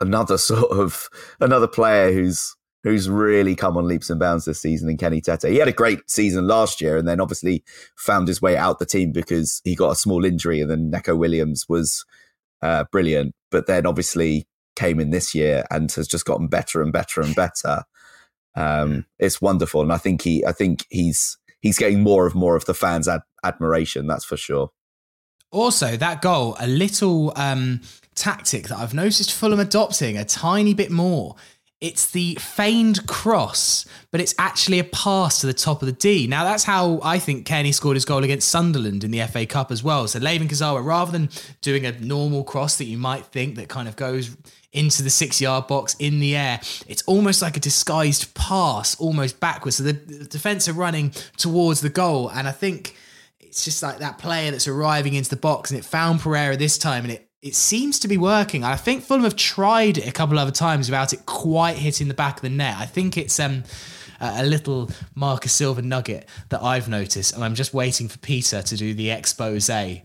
another 0.00 0.36
sort 0.50 0.72
of 0.72 1.08
another 1.38 1.68
player 1.68 2.12
who's 2.12 2.56
who's 2.82 3.08
really 3.08 3.54
come 3.54 3.76
on 3.76 3.86
leaps 3.86 4.10
and 4.10 4.18
bounds 4.18 4.46
this 4.46 4.60
season 4.60 4.88
in 4.90 4.96
Kenny 4.96 5.20
Tete. 5.20 5.44
He 5.44 5.58
had 5.58 5.68
a 5.68 5.72
great 5.72 6.10
season 6.10 6.48
last 6.48 6.80
year 6.80 6.96
and 6.96 7.06
then 7.06 7.20
obviously 7.20 7.62
found 7.94 8.26
his 8.26 8.42
way 8.42 8.56
out 8.56 8.80
the 8.80 8.86
team 8.86 9.12
because 9.12 9.60
he 9.64 9.76
got 9.76 9.90
a 9.90 9.96
small 9.96 10.24
injury 10.24 10.60
and 10.60 10.70
then 10.70 10.90
Neko 10.90 11.16
Williams 11.16 11.68
was 11.68 12.04
uh, 12.66 12.84
brilliant. 12.90 13.32
But 13.50 13.66
then 13.66 13.86
obviously 13.86 14.46
came 14.74 15.00
in 15.00 15.10
this 15.10 15.34
year 15.34 15.64
and 15.70 15.90
has 15.92 16.08
just 16.08 16.24
gotten 16.24 16.48
better 16.48 16.82
and 16.82 16.92
better 16.92 17.20
and 17.20 17.34
better. 17.44 17.82
Um, 18.56 19.06
it's 19.18 19.40
wonderful. 19.40 19.82
And 19.82 19.92
I 19.92 19.98
think 19.98 20.22
he 20.22 20.44
I 20.44 20.52
think 20.52 20.84
he's 20.90 21.38
he's 21.60 21.78
getting 21.78 22.02
more 22.02 22.26
of 22.26 22.34
more 22.34 22.56
of 22.56 22.64
the 22.64 22.74
fans' 22.74 23.08
ad- 23.08 23.22
admiration, 23.44 24.06
that's 24.06 24.24
for 24.24 24.36
sure. 24.36 24.70
Also, 25.52 25.96
that 25.96 26.20
goal, 26.22 26.56
a 26.58 26.66
little 26.66 27.32
um, 27.36 27.80
tactic 28.14 28.66
that 28.68 28.78
I've 28.78 28.94
noticed 28.94 29.32
Fulham 29.32 29.60
adopting 29.60 30.16
a 30.16 30.24
tiny 30.24 30.74
bit 30.74 30.90
more. 30.90 31.36
It's 31.78 32.10
the 32.10 32.36
feigned 32.36 33.06
cross, 33.06 33.84
but 34.10 34.18
it's 34.18 34.34
actually 34.38 34.78
a 34.78 34.84
pass 34.84 35.40
to 35.40 35.46
the 35.46 35.52
top 35.52 35.82
of 35.82 35.86
the 35.86 35.92
D. 35.92 36.26
Now, 36.26 36.42
that's 36.42 36.64
how 36.64 37.00
I 37.02 37.18
think 37.18 37.44
Kenny 37.44 37.70
scored 37.70 37.96
his 37.96 38.06
goal 38.06 38.24
against 38.24 38.48
Sunderland 38.48 39.04
in 39.04 39.10
the 39.10 39.20
FA 39.26 39.44
Cup 39.44 39.70
as 39.70 39.82
well. 39.84 40.08
So, 40.08 40.18
Layvin 40.18 40.48
Kurzawa, 40.48 40.82
rather 40.82 41.12
than 41.12 41.28
doing 41.60 41.84
a 41.84 41.92
normal 42.00 42.44
cross 42.44 42.78
that 42.78 42.86
you 42.86 42.96
might 42.96 43.26
think 43.26 43.56
that 43.56 43.68
kind 43.68 43.88
of 43.88 43.96
goes 43.96 44.34
into 44.72 45.02
the 45.02 45.10
six 45.10 45.38
yard 45.38 45.66
box 45.66 45.94
in 45.98 46.18
the 46.18 46.34
air, 46.34 46.60
it's 46.86 47.02
almost 47.02 47.42
like 47.42 47.58
a 47.58 47.60
disguised 47.60 48.32
pass, 48.34 48.98
almost 48.98 49.38
backwards. 49.38 49.76
So, 49.76 49.82
the, 49.82 49.92
the 49.92 50.24
defence 50.24 50.68
are 50.68 50.72
running 50.72 51.10
towards 51.36 51.82
the 51.82 51.90
goal. 51.90 52.30
And 52.30 52.48
I 52.48 52.52
think 52.52 52.96
it's 53.38 53.66
just 53.66 53.82
like 53.82 53.98
that 53.98 54.16
player 54.16 54.50
that's 54.50 54.66
arriving 54.66 55.12
into 55.12 55.28
the 55.28 55.36
box 55.36 55.70
and 55.70 55.78
it 55.78 55.84
found 55.84 56.20
Pereira 56.20 56.56
this 56.56 56.78
time 56.78 57.04
and 57.04 57.12
it 57.12 57.28
it 57.46 57.54
seems 57.54 57.98
to 58.00 58.08
be 58.08 58.16
working. 58.16 58.64
I 58.64 58.76
think 58.76 59.04
Fulham 59.04 59.24
have 59.24 59.36
tried 59.36 59.98
it 59.98 60.08
a 60.08 60.12
couple 60.12 60.36
of 60.38 60.42
other 60.42 60.50
times 60.50 60.88
without 60.88 61.12
it 61.12 61.26
quite 61.26 61.76
hitting 61.76 62.08
the 62.08 62.14
back 62.14 62.36
of 62.36 62.42
the 62.42 62.50
net. 62.50 62.76
I 62.78 62.86
think 62.86 63.16
it's 63.16 63.38
um 63.38 63.62
a 64.20 64.36
a 64.38 64.44
little 64.44 64.90
Marcus 65.14 65.52
Silva 65.52 65.82
nugget 65.82 66.28
that 66.48 66.62
I've 66.62 66.88
noticed, 66.88 67.34
and 67.34 67.44
I'm 67.44 67.54
just 67.54 67.74
waiting 67.74 68.08
for 68.08 68.18
Peter 68.18 68.62
to 68.62 68.76
do 68.76 68.94
the 68.94 69.10
expose 69.10 69.68
uh, 69.68 70.00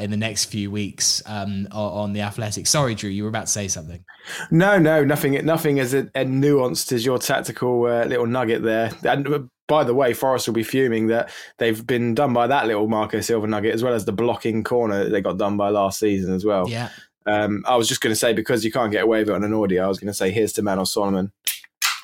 in 0.00 0.10
the 0.10 0.16
next 0.16 0.46
few 0.46 0.70
weeks 0.70 1.22
um, 1.26 1.66
on 1.72 2.12
the 2.12 2.20
Athletic. 2.20 2.66
Sorry, 2.66 2.94
Drew, 2.94 3.10
you 3.10 3.24
were 3.24 3.28
about 3.28 3.46
to 3.46 3.52
say 3.52 3.66
something. 3.68 4.04
No, 4.50 4.78
no, 4.78 5.04
nothing. 5.04 5.32
Nothing 5.44 5.80
as, 5.80 5.94
as 5.94 6.06
nuanced 6.14 6.92
as 6.92 7.04
your 7.04 7.18
tactical 7.18 7.86
uh, 7.86 8.04
little 8.04 8.26
nugget 8.26 8.62
there. 8.62 8.92
And 9.02 9.26
uh, 9.26 9.40
by 9.68 9.84
the 9.84 9.94
way, 9.94 10.12
Forest 10.12 10.46
will 10.46 10.54
be 10.54 10.62
fuming 10.62 11.08
that 11.08 11.30
they've 11.58 11.86
been 11.86 12.14
done 12.14 12.32
by 12.32 12.46
that 12.46 12.66
little 12.66 12.88
Marco 12.88 13.20
Silva 13.20 13.46
nugget 13.46 13.74
as 13.74 13.82
well 13.82 13.94
as 13.94 14.04
the 14.04 14.12
blocking 14.12 14.62
corner 14.62 15.04
that 15.04 15.10
they 15.10 15.20
got 15.20 15.38
done 15.38 15.56
by 15.56 15.70
last 15.70 15.98
season 15.98 16.32
as 16.34 16.44
well. 16.44 16.68
Yeah. 16.68 16.90
Um, 17.26 17.64
I 17.66 17.76
was 17.76 17.88
just 17.88 18.00
going 18.00 18.12
to 18.12 18.18
say 18.18 18.32
because 18.32 18.64
you 18.64 18.70
can't 18.70 18.92
get 18.92 19.02
away 19.02 19.20
with 19.20 19.30
it 19.30 19.34
on 19.34 19.42
an 19.42 19.52
audio. 19.52 19.84
I 19.84 19.88
was 19.88 19.98
going 19.98 20.06
to 20.08 20.14
say 20.14 20.30
here's 20.30 20.52
to 20.54 20.62
Manos 20.62 20.92
Solomon. 20.92 21.32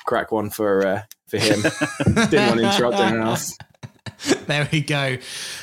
Crack 0.05 0.33
one 0.33 0.49
for 0.49 0.85
uh, 0.85 1.01
for 1.27 1.37
him. 1.37 1.61
Didn't 2.29 2.47
want 2.47 2.59
to 2.59 2.73
interrupt 2.73 2.97
anyone 2.97 3.25
else. 3.25 3.57
there 4.47 4.67
we 4.71 4.81
go. 4.81 5.17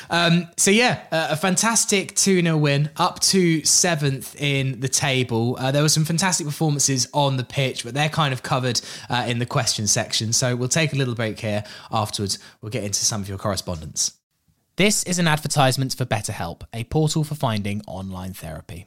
Um, 0.09 0.47
so 0.57 0.71
yeah, 0.71 1.03
a 1.11 1.35
fantastic 1.35 2.15
2-0 2.15 2.59
win, 2.59 2.89
up 2.97 3.19
to 3.21 3.63
seventh 3.63 4.39
in 4.39 4.79
the 4.79 4.89
table. 4.89 5.55
Uh, 5.59 5.71
there 5.71 5.81
were 5.81 5.89
some 5.89 6.05
fantastic 6.05 6.45
performances 6.45 7.07
on 7.13 7.37
the 7.37 7.43
pitch, 7.43 7.83
but 7.83 7.93
they're 7.93 8.09
kind 8.09 8.33
of 8.33 8.43
covered 8.43 8.81
uh, 9.09 9.25
in 9.27 9.39
the 9.39 9.45
question 9.45 9.87
section. 9.87 10.33
So 10.33 10.55
we'll 10.55 10.69
take 10.69 10.93
a 10.93 10.95
little 10.95 11.15
break 11.15 11.39
here. 11.39 11.63
Afterwards, 11.91 12.39
we'll 12.61 12.71
get 12.71 12.83
into 12.83 13.03
some 13.03 13.21
of 13.21 13.29
your 13.29 13.37
correspondence. 13.37 14.17
This 14.75 15.03
is 15.03 15.19
an 15.19 15.27
advertisement 15.27 15.93
for 15.95 16.05
BetterHelp, 16.05 16.63
a 16.73 16.83
portal 16.85 17.23
for 17.23 17.35
finding 17.35 17.81
online 17.87 18.33
therapy. 18.33 18.85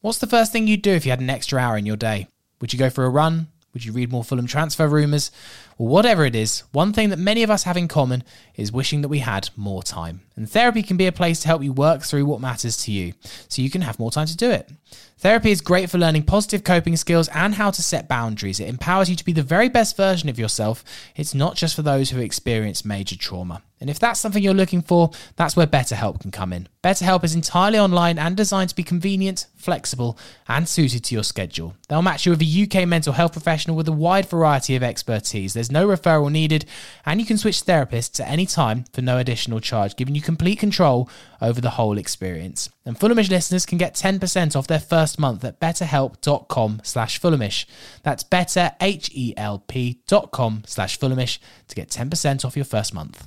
What's 0.00 0.18
the 0.18 0.26
first 0.26 0.50
thing 0.50 0.66
you'd 0.66 0.82
do 0.82 0.92
if 0.92 1.04
you 1.04 1.10
had 1.10 1.20
an 1.20 1.30
extra 1.30 1.60
hour 1.60 1.76
in 1.76 1.86
your 1.86 1.96
day? 1.96 2.26
Would 2.60 2.72
you 2.72 2.78
go 2.78 2.90
for 2.90 3.04
a 3.04 3.10
run? 3.10 3.48
Would 3.72 3.84
you 3.84 3.92
read 3.92 4.10
more 4.10 4.24
Fulham 4.24 4.46
transfer 4.46 4.88
rumours? 4.88 5.30
Well, 5.78 5.88
whatever 5.88 6.24
it 6.24 6.34
is, 6.34 6.64
one 6.72 6.92
thing 6.92 7.10
that 7.10 7.18
many 7.20 7.44
of 7.44 7.50
us 7.50 7.62
have 7.62 7.76
in 7.76 7.86
common 7.86 8.24
is 8.56 8.72
wishing 8.72 9.02
that 9.02 9.08
we 9.08 9.20
had 9.20 9.50
more 9.56 9.82
time. 9.82 10.22
And 10.34 10.50
therapy 10.50 10.82
can 10.82 10.96
be 10.96 11.06
a 11.06 11.12
place 11.12 11.40
to 11.40 11.48
help 11.48 11.62
you 11.62 11.72
work 11.72 12.02
through 12.02 12.26
what 12.26 12.40
matters 12.40 12.76
to 12.78 12.92
you, 12.92 13.12
so 13.48 13.62
you 13.62 13.70
can 13.70 13.82
have 13.82 14.00
more 14.00 14.10
time 14.10 14.26
to 14.26 14.36
do 14.36 14.50
it. 14.50 14.70
Therapy 15.18 15.52
is 15.52 15.60
great 15.60 15.88
for 15.88 15.98
learning 15.98 16.24
positive 16.24 16.64
coping 16.64 16.96
skills 16.96 17.28
and 17.28 17.54
how 17.54 17.70
to 17.70 17.82
set 17.82 18.08
boundaries. 18.08 18.58
It 18.58 18.68
empowers 18.68 19.08
you 19.08 19.16
to 19.16 19.24
be 19.24 19.32
the 19.32 19.42
very 19.42 19.68
best 19.68 19.96
version 19.96 20.28
of 20.28 20.38
yourself. 20.38 20.82
It's 21.14 21.34
not 21.34 21.54
just 21.54 21.76
for 21.76 21.82
those 21.82 22.10
who 22.10 22.16
have 22.16 22.24
experienced 22.24 22.84
major 22.84 23.16
trauma. 23.16 23.62
And 23.80 23.88
if 23.88 23.98
that's 23.98 24.20
something 24.20 24.42
you're 24.42 24.52
looking 24.52 24.82
for, 24.82 25.10
that's 25.36 25.56
where 25.56 25.66
BetterHelp 25.66 26.20
can 26.20 26.30
come 26.30 26.52
in. 26.52 26.68
BetterHelp 26.84 27.24
is 27.24 27.34
entirely 27.34 27.78
online 27.78 28.18
and 28.18 28.36
designed 28.36 28.68
to 28.70 28.76
be 28.76 28.82
convenient, 28.82 29.46
flexible, 29.56 30.18
and 30.48 30.68
suited 30.68 31.02
to 31.04 31.14
your 31.14 31.24
schedule. 31.24 31.74
They'll 31.88 32.02
match 32.02 32.26
you 32.26 32.32
with 32.32 32.42
a 32.42 32.64
UK 32.64 32.86
mental 32.86 33.14
health 33.14 33.32
professional 33.32 33.76
with 33.76 33.88
a 33.88 33.92
wide 33.92 34.28
variety 34.28 34.76
of 34.76 34.82
expertise. 34.82 35.54
There's 35.54 35.72
no 35.72 35.86
referral 35.86 36.30
needed, 36.30 36.66
and 37.06 37.20
you 37.20 37.26
can 37.26 37.38
switch 37.38 37.64
therapists 37.64 38.20
at 38.20 38.28
any 38.28 38.44
time 38.44 38.84
for 38.92 39.00
no 39.00 39.16
additional 39.16 39.60
charge, 39.60 39.96
giving 39.96 40.14
you 40.14 40.20
complete 40.20 40.58
control 40.58 41.08
over 41.40 41.60
the 41.60 41.70
whole 41.70 41.96
experience. 41.96 42.68
And 42.84 42.98
Fulhamish 42.98 43.30
listeners 43.30 43.64
can 43.64 43.78
get 43.78 43.94
10% 43.94 44.56
off 44.56 44.66
their 44.66 44.78
first 44.78 45.18
month 45.18 45.42
at 45.44 45.58
betterhelp.com 45.58 46.82
slash 46.84 47.18
Fulhamish. 47.20 47.64
That's 48.02 48.24
betterhelp.com 48.24 50.62
slash 50.66 50.98
Fulhamish 50.98 51.38
to 51.68 51.74
get 51.74 51.88
10% 51.88 52.44
off 52.44 52.56
your 52.56 52.64
first 52.64 52.92
month. 52.92 53.26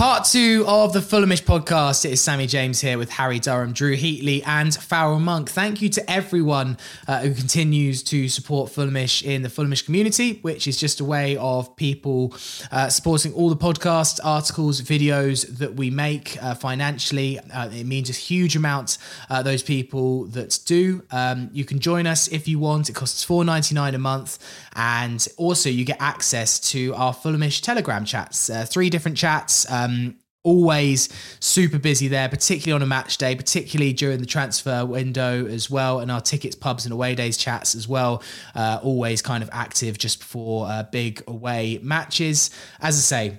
Part 0.00 0.24
two 0.24 0.64
of 0.66 0.94
the 0.94 1.00
Fulhamish 1.00 1.42
podcast. 1.42 2.06
It 2.06 2.12
is 2.12 2.22
Sammy 2.22 2.46
James 2.46 2.80
here 2.80 2.96
with 2.96 3.10
Harry 3.10 3.38
Durham, 3.38 3.74
Drew 3.74 3.94
Heatley, 3.94 4.42
and 4.46 4.74
Farrell 4.74 5.20
Monk. 5.20 5.50
Thank 5.50 5.82
you 5.82 5.90
to 5.90 6.10
everyone 6.10 6.78
uh, 7.06 7.20
who 7.20 7.34
continues 7.34 8.02
to 8.04 8.26
support 8.30 8.72
Fulhamish 8.72 9.22
in 9.22 9.42
the 9.42 9.50
Fulhamish 9.50 9.84
community, 9.84 10.38
which 10.40 10.66
is 10.66 10.80
just 10.80 11.00
a 11.00 11.04
way 11.04 11.36
of 11.36 11.76
people 11.76 12.34
uh, 12.72 12.88
supporting 12.88 13.34
all 13.34 13.50
the 13.50 13.56
podcast 13.58 14.20
articles, 14.24 14.80
videos 14.80 15.46
that 15.58 15.74
we 15.74 15.90
make 15.90 16.42
uh, 16.42 16.54
financially. 16.54 17.38
Uh, 17.38 17.68
it 17.68 17.84
means 17.84 18.08
a 18.08 18.14
huge 18.14 18.56
amount. 18.56 18.96
Uh, 19.28 19.42
those 19.42 19.62
people 19.62 20.24
that 20.28 20.60
do, 20.64 21.02
um, 21.10 21.50
you 21.52 21.66
can 21.66 21.78
join 21.78 22.06
us 22.06 22.26
if 22.28 22.48
you 22.48 22.58
want. 22.58 22.88
It 22.88 22.94
costs 22.94 23.22
four 23.22 23.44
ninety 23.44 23.74
nine 23.74 23.94
a 23.94 23.98
month, 23.98 24.38
and 24.74 25.28
also 25.36 25.68
you 25.68 25.84
get 25.84 26.00
access 26.00 26.58
to 26.70 26.94
our 26.94 27.12
Fulhamish 27.12 27.60
Telegram 27.60 28.06
chats. 28.06 28.48
Uh, 28.48 28.64
three 28.64 28.88
different 28.88 29.18
chats. 29.18 29.70
Um, 29.70 29.89
always 30.42 31.08
super 31.40 31.78
busy 31.78 32.08
there, 32.08 32.28
particularly 32.28 32.72
on 32.72 32.82
a 32.82 32.86
match 32.86 33.18
day, 33.18 33.34
particularly 33.34 33.92
during 33.92 34.18
the 34.18 34.26
transfer 34.26 34.84
window 34.86 35.46
as 35.46 35.70
well, 35.70 36.00
and 36.00 36.10
our 36.10 36.20
tickets, 36.20 36.56
pubs, 36.56 36.86
and 36.86 36.92
away 36.92 37.14
days 37.14 37.36
chats 37.36 37.74
as 37.74 37.86
well. 37.86 38.22
Uh, 38.54 38.80
always 38.82 39.20
kind 39.22 39.42
of 39.42 39.50
active 39.52 39.98
just 39.98 40.20
before 40.20 40.66
uh, 40.68 40.82
big 40.84 41.22
away 41.26 41.78
matches. 41.82 42.50
As 42.80 42.96
I 42.96 43.00
say, 43.00 43.38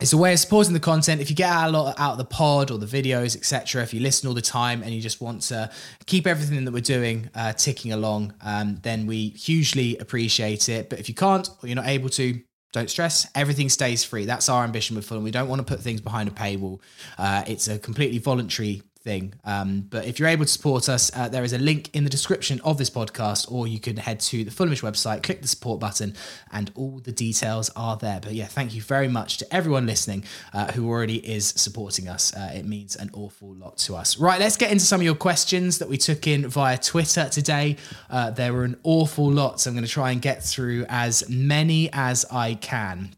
it's 0.00 0.12
a 0.12 0.16
way 0.16 0.32
of 0.32 0.40
supporting 0.40 0.72
the 0.74 0.80
content. 0.80 1.20
If 1.20 1.30
you 1.30 1.36
get 1.36 1.54
a 1.54 1.70
lot 1.70 1.94
out 2.00 2.12
of 2.12 2.18
the 2.18 2.24
pod 2.24 2.72
or 2.72 2.78
the 2.78 2.86
videos, 2.86 3.36
etc., 3.36 3.84
if 3.84 3.94
you 3.94 4.00
listen 4.00 4.26
all 4.26 4.34
the 4.34 4.42
time 4.42 4.82
and 4.82 4.92
you 4.92 5.00
just 5.00 5.20
want 5.20 5.42
to 5.42 5.70
keep 6.06 6.26
everything 6.26 6.64
that 6.64 6.72
we're 6.72 6.80
doing 6.80 7.30
uh, 7.36 7.52
ticking 7.52 7.92
along, 7.92 8.34
um, 8.42 8.80
then 8.82 9.06
we 9.06 9.28
hugely 9.28 9.96
appreciate 9.98 10.68
it. 10.68 10.90
But 10.90 10.98
if 10.98 11.08
you 11.08 11.14
can't 11.14 11.48
or 11.62 11.68
you're 11.68 11.76
not 11.76 11.86
able 11.86 12.08
to, 12.10 12.42
don't 12.72 12.90
stress. 12.90 13.28
Everything 13.34 13.68
stays 13.68 14.02
free. 14.02 14.24
That's 14.24 14.48
our 14.48 14.64
ambition 14.64 14.96
with 14.96 15.04
Fulham. 15.04 15.22
We 15.22 15.30
don't 15.30 15.48
want 15.48 15.60
to 15.60 15.64
put 15.64 15.80
things 15.80 16.00
behind 16.00 16.28
a 16.28 16.32
paywall. 16.32 16.80
Uh, 17.18 17.44
it's 17.46 17.68
a 17.68 17.78
completely 17.78 18.18
voluntary 18.18 18.82
thing. 19.02 19.34
Um, 19.44 19.86
but 19.88 20.06
if 20.06 20.18
you're 20.18 20.28
able 20.28 20.44
to 20.44 20.50
support 20.50 20.88
us, 20.88 21.10
uh, 21.16 21.28
there 21.28 21.44
is 21.44 21.52
a 21.52 21.58
link 21.58 21.90
in 21.92 22.04
the 22.04 22.10
description 22.10 22.60
of 22.62 22.78
this 22.78 22.90
podcast, 22.90 23.50
or 23.50 23.66
you 23.66 23.80
can 23.80 23.96
head 23.96 24.20
to 24.20 24.44
the 24.44 24.50
Fulhamish 24.50 24.82
website, 24.82 25.22
click 25.22 25.42
the 25.42 25.48
support 25.48 25.80
button, 25.80 26.14
and 26.52 26.70
all 26.74 27.00
the 27.00 27.12
details 27.12 27.70
are 27.76 27.96
there. 27.96 28.20
But 28.20 28.34
yeah, 28.34 28.46
thank 28.46 28.74
you 28.74 28.82
very 28.82 29.08
much 29.08 29.38
to 29.38 29.54
everyone 29.54 29.86
listening 29.86 30.24
uh, 30.52 30.72
who 30.72 30.88
already 30.88 31.16
is 31.26 31.48
supporting 31.48 32.08
us. 32.08 32.34
Uh, 32.34 32.52
it 32.54 32.64
means 32.66 32.96
an 32.96 33.10
awful 33.12 33.54
lot 33.54 33.78
to 33.78 33.96
us. 33.96 34.18
Right, 34.18 34.40
let's 34.40 34.56
get 34.56 34.70
into 34.70 34.84
some 34.84 35.00
of 35.00 35.04
your 35.04 35.14
questions 35.14 35.78
that 35.78 35.88
we 35.88 35.98
took 35.98 36.26
in 36.26 36.48
via 36.48 36.78
Twitter 36.78 37.28
today. 37.28 37.76
Uh, 38.08 38.30
there 38.30 38.52
were 38.52 38.64
an 38.64 38.78
awful 38.84 39.30
lot, 39.30 39.60
so 39.60 39.70
I'm 39.70 39.74
going 39.74 39.86
to 39.86 39.90
try 39.90 40.12
and 40.12 40.22
get 40.22 40.42
through 40.42 40.86
as 40.88 41.28
many 41.28 41.90
as 41.92 42.24
I 42.30 42.54
can. 42.54 43.16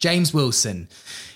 James 0.00 0.34
Wilson. 0.34 0.88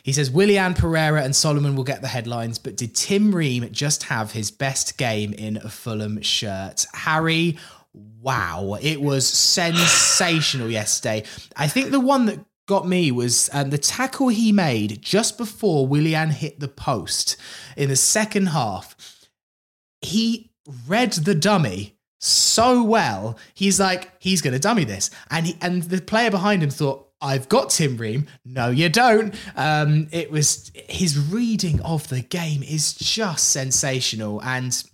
He 0.03 0.13
says 0.13 0.31
Willian 0.31 0.75
Pereira 0.75 1.23
and 1.23 1.37
Solomon 1.37 1.77
will 1.77 1.85
get 1.85 2.01
the 2.01 2.09
headlines, 2.09 2.59
but 2.59 2.77
did 2.77 2.95
Tim 2.95 3.35
Ream 3.35 3.69
just 3.71 4.05
have 4.05 4.33
his 4.33 4.51
best 4.51 4.99
game 4.99 5.33
in 5.35 5.59
a 5.59 5.69
Fulham 5.69 6.21
shirt? 6.23 6.87
Harry, 6.93 7.59
wow, 7.93 8.77
it 8.81 9.01
was 9.01 9.29
sensational 9.29 10.71
yesterday. 10.71 11.25
I 11.57 11.69
think 11.69 11.91
the 11.91 12.01
one 12.01 12.27
that 12.27 12.41
got 12.67 12.89
me 12.89 13.11
was 13.13 13.51
um, 13.53 13.71
the 13.71 13.79
tackle 13.79 14.29
he 14.29 14.51
made 14.51 15.03
just 15.03 15.37
before 15.37 15.87
Willian 15.87 16.31
hit 16.31 16.61
the 16.61 16.69
post 16.69 17.37
in 17.77 17.91
the 17.91 17.97
second 17.97 18.47
half. 18.47 18.97
He 20.01 20.51
read 20.87 21.13
the 21.13 21.35
dummy 21.35 21.99
so 22.21 22.83
well. 22.83 23.39
He's 23.53 23.79
like, 23.79 24.13
he's 24.19 24.41
going 24.41 24.55
to 24.55 24.59
dummy 24.59 24.85
this, 24.85 25.11
and 25.31 25.47
he, 25.47 25.59
and 25.61 25.83
the 25.83 26.01
player 26.01 26.31
behind 26.31 26.63
him 26.63 26.71
thought. 26.71 27.11
I've 27.21 27.49
got 27.49 27.71
Tim 27.71 27.97
Ream. 27.97 28.27
No, 28.45 28.69
you 28.69 28.89
don't. 28.89 29.35
Um, 29.57 30.09
it 30.13 30.31
was 30.31 30.71
his 30.75 31.19
reading 31.19 31.81
of 31.81 32.09
the 32.09 32.21
game 32.21 32.63
is 32.63 32.93
just 32.95 33.51
sensational, 33.51 34.43
and 34.43 34.85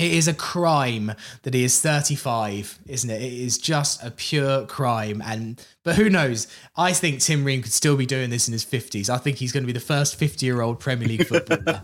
it 0.00 0.12
is 0.12 0.26
a 0.26 0.34
crime 0.34 1.12
that 1.42 1.52
he 1.52 1.62
is 1.62 1.80
35, 1.80 2.78
isn't 2.86 3.10
it? 3.10 3.22
It 3.22 3.32
is 3.32 3.58
just 3.58 4.02
a 4.02 4.10
pure 4.10 4.64
crime. 4.66 5.22
And 5.24 5.64
but 5.84 5.96
who 5.96 6.08
knows? 6.08 6.48
I 6.74 6.92
think 6.92 7.20
Tim 7.20 7.44
Ream 7.44 7.62
could 7.62 7.72
still 7.72 7.96
be 7.96 8.06
doing 8.06 8.30
this 8.30 8.48
in 8.48 8.52
his 8.52 8.64
50s. 8.64 9.10
I 9.10 9.18
think 9.18 9.36
he's 9.36 9.52
going 9.52 9.62
to 9.62 9.66
be 9.66 9.72
the 9.74 9.80
first 9.80 10.16
50 10.16 10.46
year 10.46 10.62
old 10.62 10.80
Premier 10.80 11.06
League 11.06 11.26
footballer. 11.28 11.82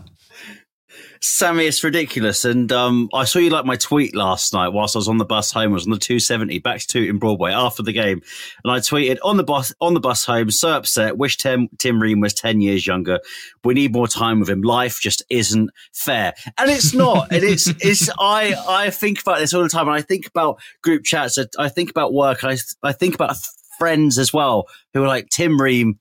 Sammy, 1.21 1.65
it's 1.65 1.83
ridiculous. 1.83 2.45
And 2.45 2.71
um, 2.71 3.09
I 3.13 3.25
saw 3.25 3.39
you 3.39 3.49
like 3.49 3.65
my 3.65 3.75
tweet 3.75 4.15
last 4.15 4.53
night 4.53 4.69
whilst 4.69 4.95
I 4.95 4.99
was 4.99 5.07
on 5.07 5.17
the 5.17 5.25
bus 5.25 5.51
home. 5.51 5.71
I 5.71 5.73
was 5.73 5.85
on 5.85 5.91
the 5.91 5.97
270 5.97 6.59
back 6.59 6.81
to 6.81 7.07
in 7.07 7.17
Broadway 7.17 7.51
after 7.51 7.83
the 7.83 7.93
game, 7.93 8.21
and 8.63 8.71
I 8.71 8.79
tweeted 8.79 9.17
on 9.23 9.37
the 9.37 9.43
bus 9.43 9.73
on 9.81 9.93
the 9.93 9.99
bus 9.99 10.25
home. 10.25 10.51
So 10.51 10.69
upset. 10.69 11.17
Wish 11.17 11.37
Tim 11.37 11.69
Tim 11.77 12.01
Ream 12.01 12.19
was 12.19 12.33
10 12.33 12.61
years 12.61 12.85
younger. 12.85 13.19
We 13.63 13.73
need 13.73 13.93
more 13.93 14.07
time 14.07 14.39
with 14.39 14.49
him. 14.49 14.61
Life 14.61 14.99
just 14.99 15.23
isn't 15.29 15.69
fair, 15.93 16.33
and 16.57 16.69
it's 16.69 16.93
not. 16.93 17.31
and 17.31 17.43
it's 17.43 17.67
it's 17.81 18.09
I 18.19 18.55
I 18.67 18.89
think 18.89 19.21
about 19.21 19.39
this 19.39 19.53
all 19.53 19.63
the 19.63 19.69
time, 19.69 19.87
and 19.87 19.95
I 19.95 20.01
think 20.01 20.27
about 20.27 20.59
group 20.81 21.03
chats. 21.03 21.37
I 21.57 21.69
think 21.69 21.89
about 21.89 22.13
work. 22.13 22.43
I 22.43 22.57
I 22.83 22.93
think 22.93 23.15
about 23.15 23.37
friends 23.77 24.17
as 24.17 24.33
well 24.33 24.67
who 24.93 25.03
are 25.03 25.07
like 25.07 25.29
Tim 25.29 25.61
Ream. 25.61 25.99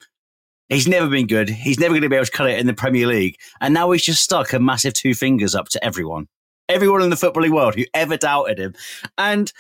He's 0.69 0.89
never 0.89 1.09
been 1.09 1.27
good. 1.27 1.49
He's 1.49 1.79
never 1.79 1.93
going 1.93 2.03
to 2.03 2.09
be 2.09 2.17
able 2.17 2.27
to 2.27 2.33
cut 2.33 2.51
it 2.51 2.59
in 2.59 2.67
the 2.67 2.75
Premier 2.75 3.07
League. 3.07 3.37
And 3.61 3.73
now 3.73 3.91
he's 3.93 4.05
just 4.05 4.23
stuck 4.23 4.53
a 4.53 4.59
massive 4.59 4.95
two 4.95 5.15
fingers 5.15 5.55
up 5.55 5.69
to 5.71 5.85
everyone. 5.85 6.27
Everyone 6.69 7.03
in 7.03 7.11
the 7.11 7.17
footballing 7.17 7.55
world 7.55 7.77
who 7.77 7.85
ever 7.95 8.17
doubted 8.17 8.59
him. 8.59 8.75
And 9.17 9.53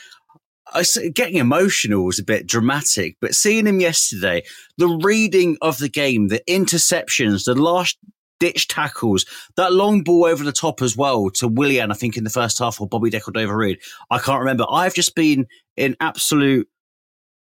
getting 1.14 1.36
emotional 1.36 2.04
was 2.04 2.18
a 2.18 2.24
bit 2.24 2.48
dramatic, 2.48 3.16
but 3.20 3.36
seeing 3.36 3.68
him 3.68 3.78
yesterday, 3.78 4.42
the 4.78 4.88
reading 4.88 5.56
of 5.62 5.78
the 5.78 5.88
game, 5.88 6.26
the 6.26 6.42
interceptions, 6.48 7.44
the 7.44 7.54
last 7.54 7.96
ditch 8.40 8.66
tackles, 8.66 9.24
that 9.56 9.72
long 9.72 10.02
ball 10.02 10.24
over 10.24 10.42
the 10.42 10.50
top 10.50 10.82
as 10.82 10.96
well 10.96 11.30
to 11.30 11.46
Willian, 11.46 11.92
I 11.92 11.94
think 11.94 12.16
in 12.16 12.24
the 12.24 12.30
first 12.30 12.58
half, 12.58 12.80
or 12.80 12.88
Bobby 12.88 13.10
De 13.10 13.20
Cordova-Reid. 13.20 13.78
I 14.10 14.18
can't 14.18 14.40
remember. 14.40 14.66
I've 14.68 14.94
just 14.94 15.14
been 15.14 15.46
in 15.76 15.96
absolute 16.00 16.68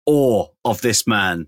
awe 0.05 0.47
of 0.63 0.79
this 0.79 1.05
man 1.05 1.47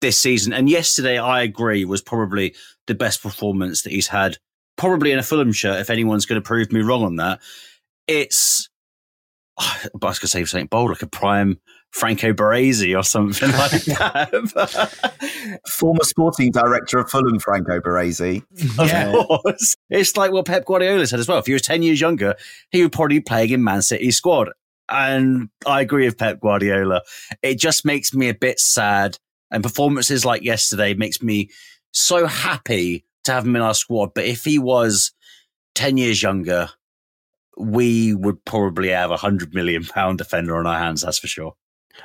this 0.00 0.18
season. 0.18 0.52
And 0.52 0.68
yesterday, 0.68 1.18
I 1.18 1.42
agree, 1.42 1.84
was 1.84 2.02
probably 2.02 2.54
the 2.86 2.94
best 2.94 3.22
performance 3.22 3.82
that 3.82 3.92
he's 3.92 4.08
had, 4.08 4.38
probably 4.76 5.12
in 5.12 5.18
a 5.18 5.22
Fulham 5.22 5.52
shirt, 5.52 5.80
if 5.80 5.90
anyone's 5.90 6.26
going 6.26 6.40
to 6.40 6.46
prove 6.46 6.72
me 6.72 6.80
wrong 6.80 7.02
on 7.04 7.16
that. 7.16 7.40
It's, 8.06 8.68
I 9.58 9.88
was 9.94 10.18
going 10.18 10.26
to 10.26 10.28
say 10.28 10.44
something 10.44 10.66
bold, 10.68 10.90
like 10.90 11.02
a 11.02 11.06
prime 11.08 11.58
Franco 11.92 12.32
Baresi 12.34 12.96
or 12.98 13.02
something 13.02 13.50
like 13.52 13.70
that. 13.84 15.60
Former 15.68 16.04
sporting 16.04 16.50
director 16.52 16.98
of 16.98 17.10
Fulham, 17.10 17.38
Franco 17.38 17.80
Baresi. 17.80 18.42
of 18.78 18.86
Yeah. 18.88 19.12
course. 19.12 19.74
It's 19.88 20.16
like 20.16 20.30
what 20.30 20.46
Pep 20.46 20.66
Guardiola 20.66 21.06
said 21.06 21.20
as 21.20 21.28
well. 21.28 21.38
If 21.38 21.46
he 21.46 21.52
was 21.54 21.62
10 21.62 21.82
years 21.82 22.00
younger, 22.00 22.34
he 22.70 22.82
would 22.82 22.92
probably 22.92 23.18
be 23.18 23.22
playing 23.22 23.50
in 23.50 23.64
Man 23.64 23.82
City's 23.82 24.16
squad. 24.16 24.50
And 24.88 25.48
I 25.66 25.80
agree 25.80 26.04
with 26.04 26.18
Pep 26.18 26.40
Guardiola. 26.40 27.02
It 27.42 27.58
just 27.58 27.84
makes 27.84 28.12
me 28.14 28.28
a 28.28 28.34
bit 28.34 28.60
sad. 28.60 29.18
And 29.50 29.62
performances 29.62 30.24
like 30.24 30.42
yesterday 30.42 30.94
makes 30.94 31.22
me 31.22 31.50
so 31.92 32.26
happy 32.26 33.04
to 33.24 33.32
have 33.32 33.46
him 33.46 33.56
in 33.56 33.62
our 33.62 33.74
squad. 33.74 34.12
But 34.14 34.24
if 34.24 34.44
he 34.44 34.58
was 34.58 35.12
10 35.74 35.96
years 35.96 36.22
younger, 36.22 36.70
we 37.56 38.14
would 38.14 38.44
probably 38.44 38.90
have 38.90 39.10
a 39.10 39.16
hundred 39.16 39.54
million 39.54 39.84
pound 39.84 40.18
defender 40.18 40.56
on 40.56 40.66
our 40.66 40.78
hands. 40.78 41.02
That's 41.02 41.18
for 41.18 41.26
sure. 41.26 41.54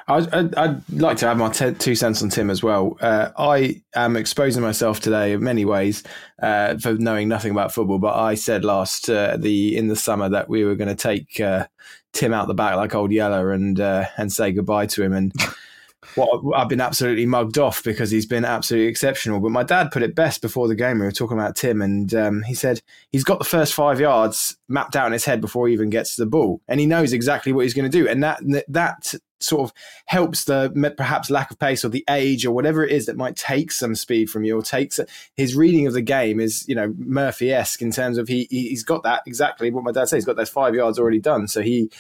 I'd, 0.08 0.56
I'd, 0.56 0.89
like 0.89 1.18
to 1.18 1.28
have 1.28 1.38
my 1.38 1.50
t- 1.50 1.74
two 1.74 1.96
cents 1.96 2.24
on 2.24 2.30
Tim 2.30 2.50
as 2.50 2.64
well. 2.64 2.98
Uh, 3.02 3.30
I 3.38 3.82
am 3.94 4.16
exposing 4.16 4.64
myself 4.64 5.00
today 5.00 5.34
in 5.34 5.44
many 5.44 5.66
ways 5.66 6.04
uh, 6.42 6.78
for 6.78 6.94
knowing 6.94 7.28
nothing 7.28 7.52
about 7.52 7.74
football. 7.74 8.00
But 8.00 8.16
I 8.16 8.36
said 8.36 8.64
last 8.64 9.10
uh, 9.10 9.38
the 9.38 9.76
in 9.76 9.89
the 9.89 9.96
summer 9.96 10.30
that 10.30 10.50
we 10.50 10.64
were 10.64 10.76
going 10.76 10.88
to 10.88 10.96
take 10.96 11.39
uh, 11.39 11.68
Tim 12.14 12.34
out 12.34 12.48
the 12.48 12.54
back 12.54 12.76
like 12.76 12.96
old 12.96 13.12
Yeller 13.12 13.52
and 13.52 13.80
uh, 13.80 14.06
and 14.18 14.32
say 14.32 14.52
goodbye 14.52 14.88
to 14.88 15.04
him. 15.04 15.14
And 15.14 15.34
what 16.16 16.56
I've 16.56 16.70
been 16.70 16.82
absolutely 16.82 17.26
mugged 17.26 17.58
off 17.58 17.84
because 17.84 18.12
he's 18.12 18.26
been 18.26 18.45
absolutely 18.45 18.88
exceptional. 18.88 19.39
But 19.39 19.52
my 19.52 19.64
dad 19.64 19.91
put 19.91 20.04
it 20.04 20.16
best 20.16 20.41
before 20.41 20.68
the 20.68 20.76
game. 20.76 20.99
We 20.99 21.06
were 21.06 21.12
talking 21.12 21.38
about 21.38 21.56
Tim, 21.56 21.82
and 21.82 22.14
um, 22.14 22.43
he 22.43 22.54
said 22.54 22.82
he's 23.12 23.24
got 23.24 23.39
the 23.39 23.45
first 23.45 23.74
five 23.74 23.99
yards 23.99 24.58
mapped 24.68 24.95
out 24.95 25.08
in 25.08 25.14
his 25.14 25.26
head 25.26 25.41
before 25.41 25.68
he 25.68 25.74
even 25.74 25.89
gets 25.89 26.16
to 26.16 26.22
the 26.24 26.30
ball, 26.30 26.62
and 26.68 26.80
he 26.80 26.86
knows 26.86 27.14
exactly 27.14 27.54
what 27.54 27.64
he's 27.64 27.74
going 27.74 27.89
to 27.89 27.97
do. 27.97 28.08
And 28.08 28.24
that 28.24 28.39
that 28.68 29.14
sort 29.39 29.64
of 29.64 29.74
helps 30.06 30.45
the 30.45 30.93
perhaps 30.97 31.30
lack 31.30 31.52
of 31.52 31.60
pace 31.60 31.84
or 31.84 31.89
the 31.89 32.06
age 32.10 32.45
or 32.45 32.52
whatever 32.52 32.84
it 32.84 32.91
is 32.91 33.08
that 33.08 33.18
might 33.18 33.36
take 33.36 33.72
some 33.72 33.95
speed 33.95 34.30
from 34.30 34.43
you 34.43 34.58
or 34.58 34.62
takes 34.62 34.99
his 35.36 35.56
reading 35.56 35.88
of 35.88 35.93
the 35.93 36.02
game 36.02 36.39
is 36.39 36.68
you 36.68 36.76
know 36.76 36.93
Murphy 36.97 37.52
esque 37.52 37.82
in 37.82 37.91
terms 37.91 38.18
of 38.18 38.28
he 38.28 38.47
he's 38.49 38.84
got 38.84 39.04
that 39.04 39.24
exactly 39.26 39.72
what 39.72 39.84
my 39.84 39.91
dad 39.91 40.10
said. 40.10 40.18
He's 40.18 40.26
got 40.26 40.36
those 40.36 40.49
five 40.49 40.76
yards 40.76 40.99
already 40.99 41.20
done, 41.20 41.47
so 41.47 41.62
he 41.62 41.91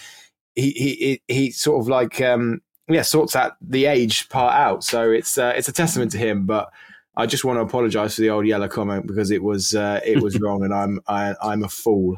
he 0.55 0.71
he 0.71 1.21
he 1.27 1.51
sort 1.51 1.81
of 1.81 1.87
like 1.87 2.19
um, 2.21 2.61
yeah 2.93 3.01
sorts 3.01 3.33
that 3.33 3.57
the 3.61 3.85
age 3.85 4.29
part 4.29 4.53
out. 4.53 4.83
So 4.83 5.11
it's 5.11 5.37
uh, 5.37 5.53
it's 5.55 5.67
a 5.67 5.73
testament 5.73 6.11
to 6.11 6.17
him, 6.17 6.45
but. 6.45 6.71
I 7.13 7.25
just 7.25 7.43
want 7.43 7.57
to 7.57 7.61
apologise 7.61 8.15
for 8.15 8.21
the 8.21 8.29
old 8.29 8.47
yellow 8.47 8.69
comment 8.69 9.05
because 9.05 9.31
it 9.31 9.43
was 9.43 9.75
uh, 9.75 9.99
it 10.05 10.23
was 10.23 10.39
wrong, 10.41 10.63
and 10.63 10.73
I'm 10.73 11.01
I, 11.09 11.35
I'm 11.43 11.61
a 11.61 11.67
fool. 11.67 12.15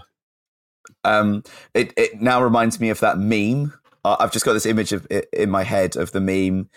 Um, 1.03 1.43
it 1.73 1.91
it 1.97 2.21
now 2.21 2.43
reminds 2.43 2.79
me 2.79 2.91
of 2.91 2.99
that 2.99 3.17
meme 3.17 3.73
I've 4.05 4.31
just 4.31 4.45
got 4.45 4.53
this 4.53 4.65
image 4.65 4.91
of 4.91 5.07
in 5.31 5.49
my 5.49 5.63
head 5.63 5.95
of 5.95 6.11
the 6.11 6.19
meme 6.19 6.69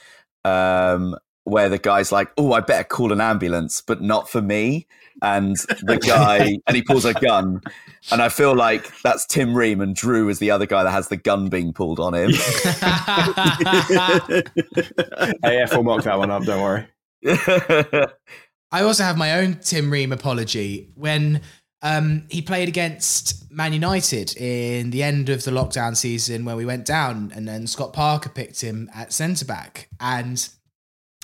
um, 0.45 1.17
where 1.45 1.69
the 1.69 1.79
guy's 1.79 2.13
like, 2.13 2.31
"Oh, 2.39 2.53
I 2.53 2.61
better 2.61 2.85
call 2.85 3.13
an 3.13 3.21
ambulance, 3.21 3.81
but 3.81 4.01
not 4.01 4.29
for 4.29 4.41
me." 4.41 4.87
And 5.23 5.57
the 5.83 5.99
guy, 5.99 6.59
and 6.67 6.77
he 6.77 6.83
pulls 6.83 7.05
a 7.05 7.14
gun, 7.14 7.62
and 8.11 8.21
I 8.21 8.29
feel 8.29 8.55
like 8.55 9.01
that's 9.03 9.27
Tim 9.27 9.57
Ream, 9.57 9.81
and 9.81 9.95
Drew 9.95 10.29
is 10.29 10.39
the 10.39 10.51
other 10.51 10.67
guy 10.67 10.85
that 10.85 10.91
has 10.91 11.09
the 11.09 11.17
gun 11.17 11.49
being 11.49 11.73
pulled 11.73 11.99
on 12.01 12.14
him. 12.14 12.31
AF 15.43 15.75
will 15.75 15.83
mock 15.85 16.05
that 16.05 16.19
one 16.19 16.31
up. 16.31 16.45
Don't 16.45 16.62
worry. 16.62 16.87
I 18.73 18.83
also 18.83 19.05
have 19.05 19.17
my 19.17 19.39
own 19.39 19.55
Tim 19.62 19.91
Ream 19.91 20.12
apology 20.12 20.91
when 20.95 21.41
um, 21.83 22.27
he 22.31 22.43
played 22.43 22.69
against 22.69 23.51
Man 23.51 23.73
United 23.73 24.37
in 24.37 24.91
the 24.91 25.03
end 25.03 25.29
of 25.29 25.45
the 25.45 25.51
lockdown 25.51 25.97
season 25.97 26.45
where 26.45 26.57
we 26.57 26.67
went 26.67 26.85
down, 26.85 27.33
and 27.35 27.47
then 27.47 27.67
Scott 27.67 27.93
Parker 27.93 28.29
picked 28.29 28.61
him 28.61 28.91
at 28.95 29.12
centre 29.12 29.45
back. 29.45 29.89
And 30.01 30.49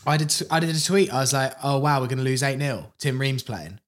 I 0.07 0.17
did 0.17 0.35
I 0.51 0.61
did 0.61 0.75
a 0.75 0.81
tweet. 0.81 1.13
I 1.13 1.21
was 1.21 1.33
like, 1.33 1.55
"Oh 1.63 1.79
wow, 1.79 2.01
we're 2.01 2.07
going 2.07 2.19
to 2.19 2.25
lose 2.25 2.43
eight 2.43 2.59
0 2.59 2.93
Tim 2.99 3.21
Ream's 3.21 3.43
playing." 3.43 3.81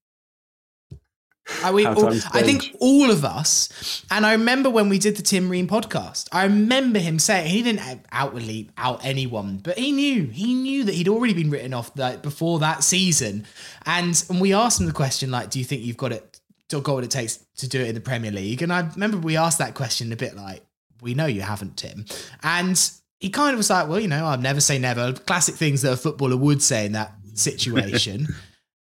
I, 1.63 1.71
we, 1.71 1.85
all, 1.85 2.07
I 2.07 2.41
think 2.41 2.75
all 2.79 3.11
of 3.11 3.23
us, 3.23 4.03
and 4.09 4.25
I 4.25 4.31
remember 4.31 4.69
when 4.69 4.89
we 4.89 4.97
did 4.97 5.15
the 5.15 5.21
Tim 5.21 5.47
Ream 5.47 5.67
podcast, 5.67 6.27
I 6.31 6.43
remember 6.43 6.97
him 6.97 7.19
saying 7.19 7.49
he 7.49 7.61
didn't 7.61 8.01
outwardly 8.11 8.71
out 8.77 9.05
anyone, 9.05 9.57
but 9.57 9.77
he 9.77 9.91
knew 9.91 10.25
he 10.25 10.55
knew 10.55 10.83
that 10.85 10.95
he'd 10.95 11.07
already 11.07 11.33
been 11.33 11.51
written 11.51 11.73
off 11.73 11.91
like 11.95 12.23
before 12.23 12.59
that 12.59 12.83
season, 12.83 13.45
and 13.85 14.23
and 14.29 14.41
we 14.41 14.53
asked 14.53 14.79
him 14.79 14.87
the 14.87 14.91
question 14.91 15.29
like, 15.29 15.51
"Do 15.51 15.59
you 15.59 15.65
think 15.65 15.83
you've 15.83 15.97
got 15.97 16.11
it 16.11 16.39
got 16.69 16.87
what 16.93 17.03
it 17.03 17.11
takes 17.11 17.37
to 17.57 17.67
do 17.67 17.81
it 17.81 17.89
in 17.89 17.95
the 17.95 18.01
Premier 18.01 18.31
League. 18.31 18.61
And 18.61 18.71
I 18.71 18.81
remember 18.93 19.17
we 19.17 19.37
asked 19.37 19.59
that 19.59 19.75
question 19.75 20.11
a 20.11 20.15
bit 20.15 20.35
like, 20.35 20.63
we 21.01 21.13
know 21.13 21.25
you 21.25 21.41
haven't, 21.41 21.77
Tim. 21.77 22.05
And 22.43 22.79
he 23.19 23.29
kind 23.29 23.53
of 23.53 23.57
was 23.57 23.69
like, 23.69 23.87
well, 23.87 23.99
you 23.99 24.07
know, 24.07 24.25
I'll 24.25 24.37
never 24.37 24.61
say 24.61 24.79
never. 24.79 25.13
Classic 25.13 25.55
things 25.55 25.81
that 25.83 25.93
a 25.93 25.97
footballer 25.97 26.37
would 26.37 26.61
say 26.61 26.85
in 26.85 26.93
that 26.93 27.13
situation. 27.33 28.27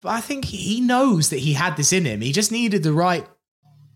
but 0.07 0.13
I 0.13 0.21
think 0.21 0.45
he 0.45 0.81
knows 0.81 1.31
that 1.31 1.41
he 1.41 1.55
had 1.55 1.77
this 1.77 1.93
in 1.93 2.05
him. 2.05 2.21
He 2.21 2.31
just 2.31 2.53
needed 2.53 2.85
the 2.85 2.93
right 2.93 3.27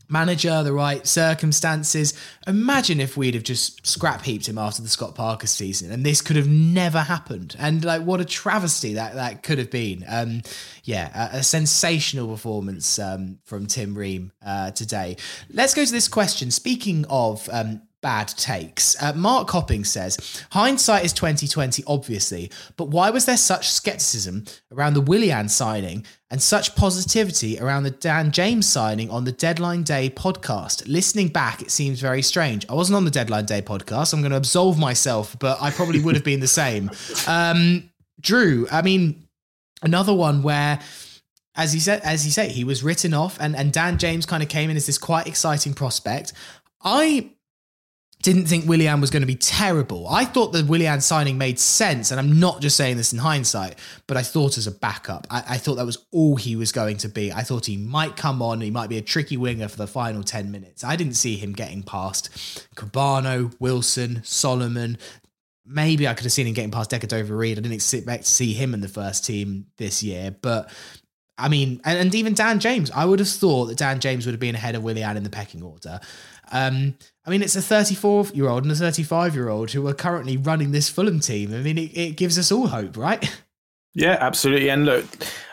manager, 0.08 0.64
the 0.64 0.72
right 0.72 1.06
circumstances. 1.06 2.14
Imagine 2.48 2.98
if 2.98 3.16
we'd 3.16 3.34
have 3.34 3.44
just 3.44 3.86
scrap 3.86 4.22
heaped 4.22 4.48
him 4.48 4.58
after 4.58 4.82
the 4.82 4.88
Scott 4.88 5.14
Parker 5.14 5.46
season, 5.46 5.92
and 5.92 6.04
this 6.04 6.20
could 6.20 6.34
have 6.34 6.48
never 6.48 6.98
happened. 6.98 7.54
And 7.60 7.84
like, 7.84 8.02
what 8.02 8.20
a 8.20 8.24
travesty 8.24 8.94
that 8.94 9.14
that 9.14 9.44
could 9.44 9.58
have 9.58 9.70
been. 9.70 10.04
Um, 10.08 10.42
yeah, 10.82 11.30
a, 11.32 11.36
a, 11.36 11.42
sensational 11.44 12.26
performance 12.26 12.98
um, 12.98 13.38
from 13.44 13.66
Tim 13.66 13.96
Ream 13.96 14.32
uh, 14.44 14.72
today. 14.72 15.16
Let's 15.48 15.74
go 15.74 15.84
to 15.84 15.92
this 15.92 16.08
question. 16.08 16.50
Speaking 16.50 17.04
of 17.08 17.48
um, 17.52 17.82
bad 18.02 18.28
takes. 18.28 19.00
Uh, 19.02 19.12
Mark 19.12 19.48
Copping 19.48 19.84
says, 19.84 20.44
hindsight 20.52 21.04
is 21.04 21.12
2020, 21.12 21.84
obviously, 21.86 22.50
but 22.76 22.88
why 22.88 23.10
was 23.10 23.26
there 23.26 23.36
such 23.36 23.70
skepticism 23.70 24.44
around 24.72 24.94
the 24.94 25.00
Willian 25.00 25.48
signing 25.48 26.04
and 26.30 26.40
such 26.40 26.74
positivity 26.74 27.58
around 27.58 27.82
the 27.82 27.90
Dan 27.90 28.30
James 28.30 28.68
signing 28.68 29.10
on 29.10 29.24
the 29.24 29.32
Deadline 29.32 29.82
Day 29.82 30.10
podcast? 30.10 30.86
Listening 30.86 31.28
back, 31.28 31.62
it 31.62 31.70
seems 31.70 32.00
very 32.00 32.22
strange. 32.22 32.66
I 32.68 32.74
wasn't 32.74 32.96
on 32.96 33.04
the 33.04 33.10
Deadline 33.10 33.46
Day 33.46 33.62
podcast. 33.62 34.12
I'm 34.12 34.20
going 34.20 34.30
to 34.32 34.36
absolve 34.36 34.78
myself, 34.78 35.36
but 35.38 35.60
I 35.60 35.70
probably 35.70 36.00
would 36.00 36.14
have 36.14 36.24
been 36.24 36.40
the 36.40 36.46
same. 36.48 36.90
Um, 37.26 37.90
Drew, 38.20 38.66
I 38.70 38.82
mean, 38.82 39.26
another 39.82 40.14
one 40.14 40.42
where 40.42 40.80
as 41.56 41.72
he 41.72 41.80
said, 41.80 42.00
as 42.02 42.24
he 42.24 42.30
said, 42.30 42.52
he 42.52 42.64
was 42.64 42.82
written 42.82 43.12
off, 43.12 43.36
and, 43.40 43.56
and 43.56 43.72
Dan 43.72 43.98
James 43.98 44.24
kind 44.24 44.42
of 44.42 44.48
came 44.48 44.70
in 44.70 44.76
as 44.76 44.86
this 44.86 44.98
quite 44.98 45.26
exciting 45.26 45.74
prospect. 45.74 46.32
I 46.82 47.32
didn't 48.22 48.46
think 48.46 48.68
Willian 48.68 49.00
was 49.00 49.10
going 49.10 49.22
to 49.22 49.26
be 49.26 49.34
terrible. 49.34 50.06
I 50.08 50.26
thought 50.26 50.52
the 50.52 50.64
Willian 50.64 51.00
signing 51.00 51.38
made 51.38 51.58
sense, 51.58 52.10
and 52.10 52.20
I'm 52.20 52.38
not 52.38 52.60
just 52.60 52.76
saying 52.76 52.98
this 52.98 53.12
in 53.12 53.18
hindsight, 53.18 53.76
but 54.06 54.16
I 54.16 54.22
thought 54.22 54.58
as 54.58 54.66
a 54.66 54.72
backup. 54.72 55.26
I, 55.30 55.42
I, 55.48 55.56
thought 55.56 55.76
that 55.76 55.86
was 55.86 56.06
all 56.10 56.36
he 56.36 56.54
was 56.54 56.70
going 56.70 56.98
to 56.98 57.08
be. 57.08 57.32
I 57.32 57.42
thought 57.42 57.64
he 57.64 57.78
might 57.78 58.16
come 58.16 58.42
on, 58.42 58.60
he 58.60 58.70
might 58.70 58.90
be 58.90 58.98
a 58.98 59.02
tricky 59.02 59.38
winger 59.38 59.68
for 59.68 59.78
the 59.78 59.86
final 59.86 60.22
10 60.22 60.50
minutes. 60.50 60.84
I 60.84 60.96
didn't 60.96 61.14
see 61.14 61.36
him 61.36 61.52
getting 61.52 61.82
past 61.82 62.30
Kebano, 62.76 63.54
Wilson, 63.58 64.20
Solomon. 64.22 64.98
Maybe 65.64 66.06
I 66.06 66.12
could 66.12 66.24
have 66.24 66.32
seen 66.32 66.46
him 66.46 66.54
getting 66.54 66.70
past 66.70 66.90
De 66.90 66.98
Cordova-Reid. 66.98 67.58
I 67.58 67.60
didn't 67.62 67.72
expect 67.72 68.24
to 68.24 68.30
see 68.30 68.52
him 68.52 68.74
in 68.74 68.80
the 68.80 68.88
first 68.88 69.24
team 69.24 69.66
this 69.78 70.02
year, 70.02 70.34
but 70.42 70.70
I 71.38 71.48
mean, 71.48 71.80
and, 71.84 71.98
and 71.98 72.14
even 72.14 72.34
Dan 72.34 72.60
James, 72.60 72.90
I 72.90 73.06
would 73.06 73.18
have 73.18 73.28
thought 73.28 73.66
that 73.66 73.78
Dan 73.78 73.98
James 73.98 74.26
would 74.26 74.32
have 74.32 74.40
been 74.40 74.54
ahead 74.54 74.74
of 74.74 74.82
Willian 74.82 75.16
in 75.16 75.22
the 75.22 75.30
pecking 75.30 75.62
order. 75.62 76.00
Um, 76.52 76.96
I 77.30 77.32
mean, 77.32 77.42
it's 77.42 77.54
a 77.54 77.62
34 77.62 78.30
year 78.34 78.48
old 78.48 78.64
and 78.64 78.72
a 78.72 78.74
35 78.74 79.36
year 79.36 79.48
old 79.48 79.70
who 79.70 79.86
are 79.86 79.94
currently 79.94 80.36
running 80.36 80.72
this 80.72 80.88
Fulham 80.88 81.20
team. 81.20 81.54
I 81.54 81.58
mean, 81.58 81.78
it, 81.78 81.96
it 81.96 82.16
gives 82.16 82.36
us 82.36 82.50
all 82.50 82.66
hope, 82.66 82.96
right? 82.96 83.24
Yeah, 83.94 84.16
absolutely. 84.20 84.68
And 84.68 84.84
look, 84.84 85.04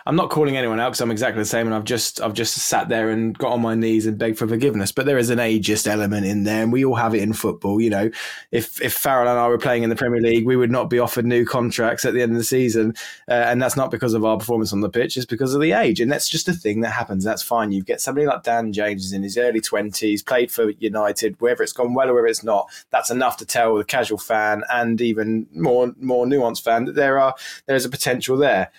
I'm 0.07 0.15
not 0.15 0.29
calling 0.29 0.55
anyone 0.55 0.79
out 0.79 0.91
because 0.91 1.01
I'm 1.01 1.11
exactly 1.11 1.41
the 1.41 1.45
same, 1.45 1.67
and 1.67 1.75
I've 1.75 1.83
just 1.83 2.21
I've 2.21 2.33
just 2.33 2.53
sat 2.53 2.87
there 2.87 3.09
and 3.09 3.37
got 3.37 3.51
on 3.51 3.61
my 3.61 3.75
knees 3.75 4.05
and 4.05 4.17
begged 4.17 4.37
for 4.37 4.47
forgiveness. 4.47 4.89
But 4.93 5.05
there 5.05 5.17
is 5.17 5.29
an 5.29 5.39
ageist 5.39 5.85
element 5.85 6.25
in 6.25 6.45
there, 6.45 6.63
and 6.63 6.71
we 6.71 6.85
all 6.85 6.95
have 6.95 7.13
it 7.13 7.21
in 7.21 7.33
football. 7.33 7.81
You 7.81 7.89
know, 7.89 8.09
if 8.51 8.81
if 8.81 8.93
Farrell 8.93 9.27
and 9.27 9.37
I 9.37 9.49
were 9.49 9.57
playing 9.57 9.83
in 9.83 9.89
the 9.89 9.97
Premier 9.97 10.21
League, 10.21 10.45
we 10.45 10.55
would 10.55 10.71
not 10.71 10.89
be 10.89 10.97
offered 10.97 11.25
new 11.25 11.43
contracts 11.43 12.05
at 12.05 12.13
the 12.13 12.21
end 12.21 12.31
of 12.31 12.37
the 12.37 12.45
season, 12.45 12.93
uh, 13.27 13.33
and 13.33 13.61
that's 13.61 13.75
not 13.75 13.91
because 13.91 14.13
of 14.13 14.23
our 14.23 14.37
performance 14.37 14.71
on 14.71 14.79
the 14.79 14.89
pitch; 14.89 15.17
it's 15.17 15.25
because 15.25 15.53
of 15.53 15.59
the 15.59 15.73
age, 15.73 15.99
and 15.99 16.09
that's 16.09 16.29
just 16.29 16.47
a 16.47 16.53
thing 16.53 16.79
that 16.81 16.91
happens. 16.91 17.25
That's 17.25 17.43
fine. 17.43 17.73
You 17.73 17.83
get 17.83 17.99
somebody 17.99 18.27
like 18.27 18.43
Dan 18.43 18.71
James 18.71 19.11
in 19.11 19.23
his 19.23 19.37
early 19.37 19.59
twenties, 19.59 20.23
played 20.23 20.51
for 20.51 20.69
United, 20.69 21.35
whether 21.41 21.63
it's 21.63 21.73
gone 21.73 21.93
well 21.93 22.09
or 22.09 22.13
whether 22.13 22.27
it's 22.27 22.45
not. 22.45 22.69
That's 22.91 23.11
enough 23.11 23.35
to 23.37 23.45
tell 23.45 23.75
the 23.75 23.83
casual 23.83 24.19
fan 24.19 24.63
and 24.71 25.01
even 25.01 25.47
more 25.53 25.93
more 25.99 26.25
nuanced 26.25 26.63
fan 26.63 26.85
that 26.85 26.95
there 26.95 27.19
are 27.19 27.35
there 27.65 27.75
is 27.75 27.83
a 27.83 27.89
potential 27.89 28.37
there. 28.37 28.71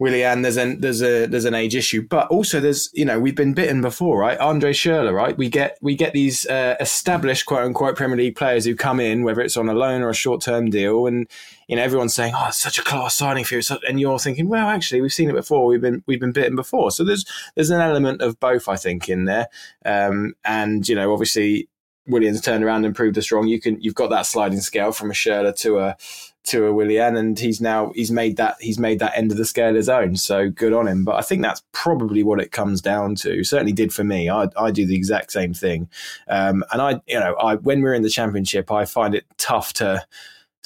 Willian, 0.00 0.42
there's 0.42 0.56
an 0.56 0.80
there's 0.80 1.02
a 1.02 1.26
there's 1.26 1.44
an 1.44 1.54
age 1.54 1.76
issue, 1.76 2.02
but 2.02 2.26
also 2.26 2.58
there's 2.58 2.90
you 2.94 3.04
know 3.04 3.20
we've 3.20 3.36
been 3.36 3.54
bitten 3.54 3.80
before, 3.80 4.18
right? 4.18 4.36
Andre 4.38 4.72
Schürrle, 4.72 5.14
right? 5.14 5.38
We 5.38 5.48
get 5.48 5.78
we 5.80 5.94
get 5.94 6.12
these 6.12 6.44
uh, 6.46 6.74
established 6.80 7.46
quote 7.46 7.62
unquote 7.62 7.94
Premier 7.94 8.16
League 8.16 8.34
players 8.34 8.64
who 8.64 8.74
come 8.74 8.98
in, 8.98 9.22
whether 9.22 9.40
it's 9.40 9.56
on 9.56 9.68
a 9.68 9.74
loan 9.74 10.02
or 10.02 10.10
a 10.10 10.14
short 10.14 10.42
term 10.42 10.68
deal, 10.68 11.06
and 11.06 11.28
you 11.68 11.76
know 11.76 11.82
everyone's 11.82 12.14
saying, 12.14 12.34
"Oh, 12.36 12.46
it's 12.48 12.58
such 12.58 12.78
a 12.78 12.82
class 12.82 13.14
signing 13.14 13.44
for 13.44 13.54
you," 13.54 13.62
and 13.88 14.00
you're 14.00 14.18
thinking, 14.18 14.48
"Well, 14.48 14.66
actually, 14.66 15.00
we've 15.00 15.12
seen 15.12 15.30
it 15.30 15.34
before. 15.34 15.66
We've 15.66 15.80
been 15.80 16.02
we've 16.06 16.20
been 16.20 16.32
bitten 16.32 16.56
before." 16.56 16.90
So 16.90 17.04
there's 17.04 17.24
there's 17.54 17.70
an 17.70 17.80
element 17.80 18.20
of 18.20 18.40
both, 18.40 18.68
I 18.68 18.76
think, 18.76 19.08
in 19.08 19.26
there, 19.26 19.46
um, 19.84 20.34
and 20.44 20.88
you 20.88 20.96
know, 20.96 21.12
obviously 21.12 21.68
Willian's 22.06 22.40
turned 22.40 22.64
around 22.64 22.84
and 22.84 22.94
proved 22.94 23.16
us 23.16 23.32
wrong. 23.32 23.46
You 23.46 23.60
can 23.60 23.80
you've 23.80 23.94
got 23.94 24.10
that 24.10 24.26
sliding 24.26 24.60
scale 24.60 24.92
from 24.92 25.10
a 25.10 25.14
Schürrle 25.14 25.56
to 25.60 25.78
a 25.78 25.96
to 26.44 26.66
a 26.66 26.72
Willian, 26.72 27.16
and 27.16 27.38
he's 27.38 27.60
now 27.60 27.92
he's 27.94 28.10
made 28.10 28.36
that 28.36 28.56
he's 28.60 28.78
made 28.78 28.98
that 28.98 29.16
end 29.16 29.32
of 29.32 29.38
the 29.38 29.44
scale 29.44 29.74
his 29.74 29.88
own. 29.88 30.16
So 30.16 30.50
good 30.50 30.72
on 30.72 30.86
him. 30.86 31.04
But 31.04 31.16
I 31.16 31.22
think 31.22 31.42
that's 31.42 31.62
probably 31.72 32.22
what 32.22 32.40
it 32.40 32.52
comes 32.52 32.80
down 32.80 33.14
to. 33.16 33.42
Certainly 33.44 33.72
did 33.72 33.92
for 33.92 34.04
me. 34.04 34.28
I 34.28 34.48
I 34.56 34.70
do 34.70 34.86
the 34.86 34.96
exact 34.96 35.32
same 35.32 35.54
thing, 35.54 35.88
um, 36.28 36.64
and 36.72 36.82
I 36.82 37.00
you 37.06 37.18
know 37.18 37.34
I 37.34 37.56
when 37.56 37.80
we're 37.82 37.94
in 37.94 38.02
the 38.02 38.10
championship, 38.10 38.70
I 38.70 38.84
find 38.84 39.14
it 39.14 39.24
tough 39.38 39.72
to 39.74 40.04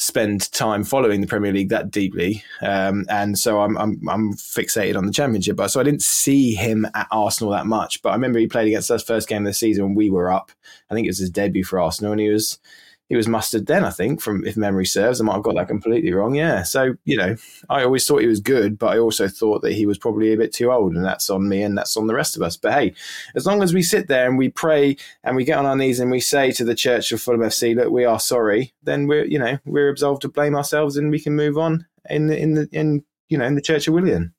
spend 0.01 0.51
time 0.53 0.85
following 0.85 1.21
the 1.21 1.27
Premier 1.27 1.53
League 1.53 1.71
that 1.71 1.91
deeply, 1.91 2.43
um, 2.63 3.05
and 3.09 3.39
so 3.39 3.61
I'm, 3.61 3.77
I'm 3.77 4.01
I'm 4.09 4.33
fixated 4.35 4.97
on 4.97 5.07
the 5.07 5.13
Championship. 5.13 5.57
But 5.57 5.69
so 5.69 5.81
I 5.81 5.85
didn't 5.85 6.03
see 6.03 6.55
him 6.55 6.87
at 6.95 7.09
Arsenal 7.11 7.53
that 7.53 7.67
much. 7.67 8.03
But 8.03 8.11
I 8.11 8.15
remember 8.15 8.39
he 8.39 8.47
played 8.47 8.69
against 8.69 8.91
us 8.91 9.03
first 9.03 9.29
game 9.29 9.45
of 9.45 9.51
the 9.51 9.55
season 9.55 9.85
when 9.85 9.95
we 9.95 10.11
were 10.11 10.31
up. 10.31 10.51
I 10.91 10.95
think 10.95 11.07
it 11.07 11.11
was 11.11 11.19
his 11.19 11.31
debut 11.31 11.65
for 11.65 11.81
Arsenal, 11.81 12.13
and 12.13 12.21
he 12.21 12.31
was 12.31 12.59
he 13.09 13.17
was 13.17 13.27
mustered 13.27 13.67
then, 13.67 13.85
I 13.85 13.91
think, 13.91 14.21
from 14.21 14.45
if 14.45 14.57
memory 14.57 14.85
serves. 14.85 15.21
I 15.21 15.25
might 15.25 15.35
have 15.35 15.43
got 15.43 15.55
that 15.55 15.69
completely 15.69 16.13
wrong. 16.13 16.35
Yeah. 16.35 16.63
So, 16.63 16.95
you 17.05 17.17
know, 17.17 17.37
I 17.71 17.83
always 17.83 18.07
thought 18.07 18.21
he 18.21 18.27
was 18.27 18.41
good, 18.41 18.79
but 18.79 18.89
I 18.89 18.99
also 18.99 19.29
thought 19.29 19.63
that 19.63 19.73
he 19.73 19.87
was 19.87 19.97
probably 19.97 20.33
a 20.33 20.37
bit 20.37 20.53
too 20.53 20.71
old, 20.71 20.95
and 20.95 21.05
that's 21.05 21.31
on 21.31 21.49
me 21.49 21.63
and 21.63 21.77
that's 21.77 21.97
on 21.97 22.07
the 22.07 22.15
rest 22.15 22.37
of 22.37 22.43
us. 22.43 22.57
But 22.57 22.75
hey, 22.75 22.95
as 23.35 23.47
long 23.47 23.63
as 23.63 23.73
we 23.73 23.83
sit 23.83 24.09
there 24.09 24.29
and 24.29 24.37
we 24.37 24.51
pray 24.51 24.97
and 25.25 25.37
we 25.37 25.45
get 25.45 25.59
on 25.59 25.67
our 25.67 25.77
knees 25.77 26.01
and 26.01 26.11
we 26.11 26.21
say 26.21 26.53
to 26.53 26.65
the 26.65 26.75
Church 26.75 27.11
of 27.11 27.23
Fulham 27.23 27.41
FC, 27.41 27.75
look, 27.75 27.91
we 27.91 28.05
are 28.05 28.21
sorry, 28.21 28.75
then 28.83 29.07
we're, 29.07 29.25
you 29.25 29.39
know, 29.39 29.59
we're 29.65 29.89
absolved 29.89 30.23
to 30.23 30.29
blame 30.29 30.55
ourselves 30.55 30.97
and 30.97 31.11
we 31.11 31.21
can 31.21 31.35
move 31.35 31.57
on 31.57 31.87
in 32.11 32.27
the, 32.27 32.39
in 32.39 32.55
the, 32.55 32.69
in, 32.73 33.05
you 33.31 33.39
know, 33.39 33.47
in 33.47 33.55
the 33.55 33.63
Church 33.63 33.89
of 33.89 33.95
Willian. 33.95 34.35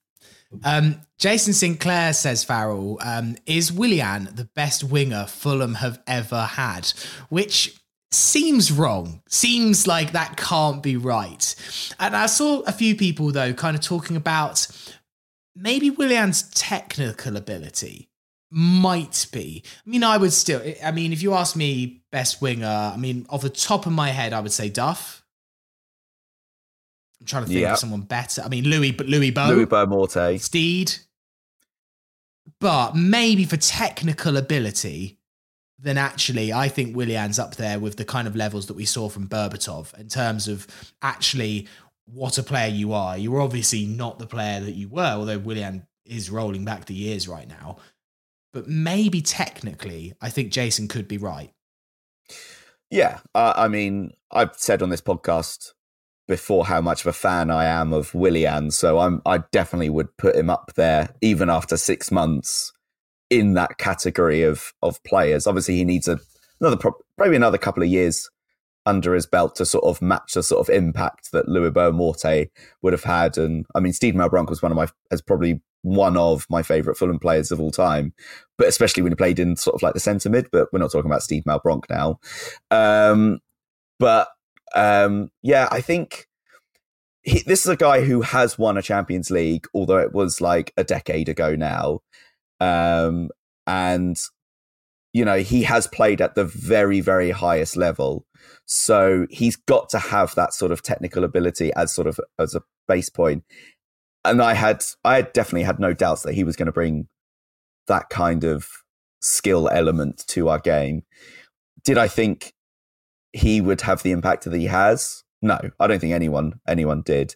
Um, 0.63 1.01
Jason 1.17 1.53
Sinclair 1.53 2.13
says, 2.13 2.43
Farrell, 2.43 2.97
um, 3.01 3.35
is 3.45 3.71
Willian 3.71 4.29
the 4.33 4.45
best 4.45 4.83
winger 4.83 5.25
Fulham 5.27 5.75
have 5.75 6.01
ever 6.07 6.43
had? 6.43 6.91
Which 7.29 7.78
seems 8.11 8.71
wrong. 8.71 9.21
Seems 9.27 9.85
like 9.87 10.11
that 10.13 10.35
can't 10.37 10.81
be 10.81 10.97
right. 10.97 11.55
And 11.99 12.15
I 12.15 12.25
saw 12.25 12.61
a 12.61 12.71
few 12.71 12.95
people, 12.95 13.31
though, 13.31 13.53
kind 13.53 13.75
of 13.75 13.81
talking 13.83 14.15
about 14.15 14.67
maybe 15.55 15.89
Willian's 15.89 16.43
technical 16.51 17.37
ability 17.37 18.09
might 18.51 19.27
be. 19.31 19.63
I 19.85 19.89
mean, 19.89 20.03
I 20.03 20.17
would 20.17 20.33
still, 20.33 20.61
I 20.83 20.91
mean, 20.91 21.13
if 21.13 21.21
you 21.21 21.35
ask 21.35 21.55
me 21.55 22.01
best 22.11 22.41
winger, 22.41 22.65
I 22.65 22.97
mean, 22.97 23.27
off 23.29 23.41
the 23.41 23.49
top 23.49 23.85
of 23.85 23.91
my 23.91 24.09
head, 24.09 24.33
I 24.33 24.39
would 24.39 24.51
say 24.51 24.69
Duff. 24.69 25.23
I'm 27.19 27.27
trying 27.27 27.43
to 27.43 27.47
think 27.49 27.59
Yep. 27.61 27.73
of 27.73 27.77
someone 27.79 28.01
better. 28.01 28.41
I 28.41 28.47
mean, 28.47 28.63
Louis, 28.63 28.91
but 28.91 29.05
Louis 29.07 29.29
Bow. 29.29 29.49
Louis 29.51 29.67
Morte. 29.87 30.37
Steed. 30.39 30.93
But 32.59 32.95
maybe 32.95 33.45
for 33.45 33.57
technical 33.57 34.35
ability, 34.35 35.18
then 35.81 35.97
actually 35.97 36.51
I 36.51 36.67
think 36.67 36.95
Willian's 36.95 37.39
up 37.39 37.55
there 37.55 37.79
with 37.79 37.97
the 37.97 38.05
kind 38.05 38.27
of 38.27 38.35
levels 38.35 38.67
that 38.67 38.75
we 38.75 38.85
saw 38.85 39.09
from 39.09 39.27
Berbatov 39.27 39.97
in 39.97 40.07
terms 40.07 40.47
of 40.47 40.67
actually 41.01 41.67
what 42.05 42.37
a 42.37 42.43
player 42.43 42.69
you 42.69 42.93
are. 42.93 43.17
You're 43.17 43.41
obviously 43.41 43.85
not 43.85 44.19
the 44.19 44.27
player 44.27 44.59
that 44.59 44.75
you 44.75 44.89
were, 44.89 45.13
although 45.13 45.37
Willian 45.37 45.85
is 46.05 46.29
rolling 46.29 46.65
back 46.65 46.85
the 46.85 46.93
years 46.93 47.27
right 47.27 47.47
now. 47.47 47.77
But 48.51 48.67
maybe 48.67 49.21
technically, 49.21 50.13
I 50.19 50.29
think 50.29 50.51
Jason 50.51 50.87
could 50.87 51.07
be 51.07 51.19
right. 51.19 51.51
Yeah, 52.89 53.19
uh, 53.35 53.53
I 53.55 53.67
mean, 53.67 54.13
I've 54.31 54.55
said 54.55 54.81
on 54.81 54.89
this 54.89 55.01
podcast 55.01 55.73
before 56.27 56.65
how 56.65 56.81
much 56.81 57.01
of 57.01 57.07
a 57.07 57.13
fan 57.13 57.51
I 57.51 57.65
am 57.65 57.93
of 57.93 58.13
Willian, 58.15 58.71
so 58.71 58.99
I'm 58.99 59.21
I 59.25 59.39
definitely 59.51 59.91
would 59.91 60.17
put 60.17 60.35
him 60.35 60.49
up 60.49 60.73
there 60.75 61.09
even 61.21 61.49
after 61.49 61.77
six 61.77 62.11
months 62.11 62.73
in 63.29 63.53
that 63.53 63.77
category 63.77 64.43
of 64.43 64.73
of 64.81 65.03
players. 65.03 65.47
Obviously, 65.47 65.75
he 65.75 65.85
needs 65.85 66.07
a, 66.07 66.19
another 66.59 66.77
probably 66.77 67.35
another 67.35 67.57
couple 67.57 67.83
of 67.83 67.89
years 67.89 68.29
under 68.85 69.13
his 69.13 69.25
belt 69.25 69.55
to 69.55 69.65
sort 69.65 69.83
of 69.83 70.01
match 70.01 70.33
the 70.33 70.43
sort 70.43 70.67
of 70.67 70.73
impact 70.73 71.31
that 71.31 71.47
Louis 71.47 71.71
Morte 71.91 72.49
would 72.81 72.93
have 72.93 73.03
had. 73.03 73.37
And 73.37 73.65
I 73.75 73.79
mean, 73.79 73.93
Steve 73.93 74.15
Malbranque 74.15 74.49
was 74.49 74.61
one 74.61 74.71
of 74.71 74.75
my 74.75 74.87
has 75.11 75.21
probably 75.21 75.61
one 75.81 76.17
of 76.17 76.45
my 76.49 76.61
favourite 76.61 76.97
Fulham 76.97 77.19
players 77.19 77.51
of 77.51 77.59
all 77.59 77.71
time, 77.71 78.13
but 78.57 78.67
especially 78.67 79.03
when 79.03 79.11
he 79.11 79.15
played 79.15 79.39
in 79.39 79.55
sort 79.55 79.75
of 79.75 79.81
like 79.81 79.93
the 79.93 79.99
centre 79.99 80.29
mid. 80.29 80.49
But 80.51 80.69
we're 80.71 80.79
not 80.79 80.91
talking 80.91 81.09
about 81.09 81.23
Steve 81.23 81.43
Malbranque 81.43 81.89
now. 81.89 82.19
Um, 82.71 83.39
but 83.97 84.29
um, 84.75 85.31
yeah, 85.41 85.67
I 85.71 85.81
think 85.81 86.27
he, 87.21 87.41
this 87.45 87.65
is 87.65 87.69
a 87.69 87.77
guy 87.77 88.01
who 88.01 88.21
has 88.21 88.57
won 88.57 88.77
a 88.77 88.81
Champions 88.81 89.29
League, 89.29 89.67
although 89.73 89.97
it 89.97 90.13
was 90.13 90.41
like 90.41 90.73
a 90.77 90.83
decade 90.83 91.29
ago 91.29 91.55
now. 91.55 92.01
Um, 92.59 93.29
and 93.67 94.19
you 95.13 95.25
know 95.25 95.39
he 95.39 95.63
has 95.63 95.87
played 95.87 96.21
at 96.21 96.35
the 96.35 96.45
very 96.45 97.01
very 97.01 97.31
highest 97.31 97.77
level. 97.77 98.25
So 98.65 99.27
he's 99.29 99.55
got 99.55 99.89
to 99.89 99.99
have 99.99 100.35
that 100.35 100.53
sort 100.53 100.71
of 100.71 100.83
technical 100.83 101.23
ability 101.23 101.71
as 101.73 101.93
sort 101.93 102.07
of 102.07 102.19
as 102.37 102.55
a 102.55 102.63
base 102.87 103.09
point. 103.09 103.43
And 104.25 104.41
i 104.41 104.53
had 104.53 104.83
i 105.03 105.21
definitely 105.21 105.63
had 105.63 105.79
no 105.79 105.93
doubts 105.93 106.23
that 106.23 106.33
he 106.33 106.43
was 106.43 106.55
going 106.55 106.67
to 106.67 106.71
bring 106.71 107.07
that 107.87 108.09
kind 108.09 108.43
of 108.43 108.67
skill 109.21 109.69
element 109.69 110.25
to 110.27 110.49
our 110.49 110.59
game. 110.59 111.03
Did 111.83 111.97
i 111.97 112.07
think 112.07 112.53
he 113.31 113.61
would 113.61 113.81
have 113.81 114.03
the 114.03 114.11
impact 114.11 114.43
that 114.45 114.53
he 114.53 114.65
has? 114.65 115.23
No 115.41 115.59
i 115.79 115.87
don't 115.87 115.99
think 115.99 116.13
anyone 116.13 116.59
anyone 116.67 117.01
did. 117.01 117.35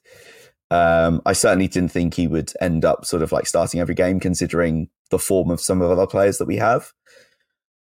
Um, 0.71 1.21
I 1.23 1.33
certainly 1.33 1.67
didn't 1.67 1.91
think 1.91 2.15
he 2.15 2.27
would 2.27 2.51
end 2.59 2.83
up 2.83 3.05
sort 3.05 3.21
of 3.21 3.31
like 3.31 3.45
starting 3.45 3.79
every 3.79 3.93
game, 3.93 4.19
considering 4.19 4.89
the 5.09 5.19
form 5.19 5.51
of 5.51 5.61
some 5.61 5.81
of 5.81 5.89
the 5.89 5.95
other 5.95 6.07
players 6.07 6.37
that 6.37 6.47
we 6.47 6.57
have. 6.57 6.91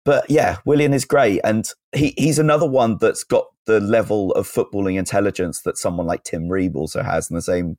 But 0.06 0.30
yeah, 0.30 0.58
Willian 0.66 0.94
is 0.94 1.06
great, 1.06 1.40
and 1.44 1.68
he 1.94 2.14
he's 2.18 2.40
another 2.40 2.68
one 2.68 2.98
that's 3.00 3.24
got 3.24 3.46
the 3.66 3.80
level 3.80 4.32
of 4.34 4.48
footballing 4.48 4.98
intelligence 4.98 5.62
that 5.62 5.78
someone 5.78 6.06
like 6.06 6.24
Tim 6.24 6.50
Ream 6.50 6.76
also 6.76 7.02
has, 7.02 7.30
and 7.30 7.38
the 7.38 7.42
same 7.42 7.78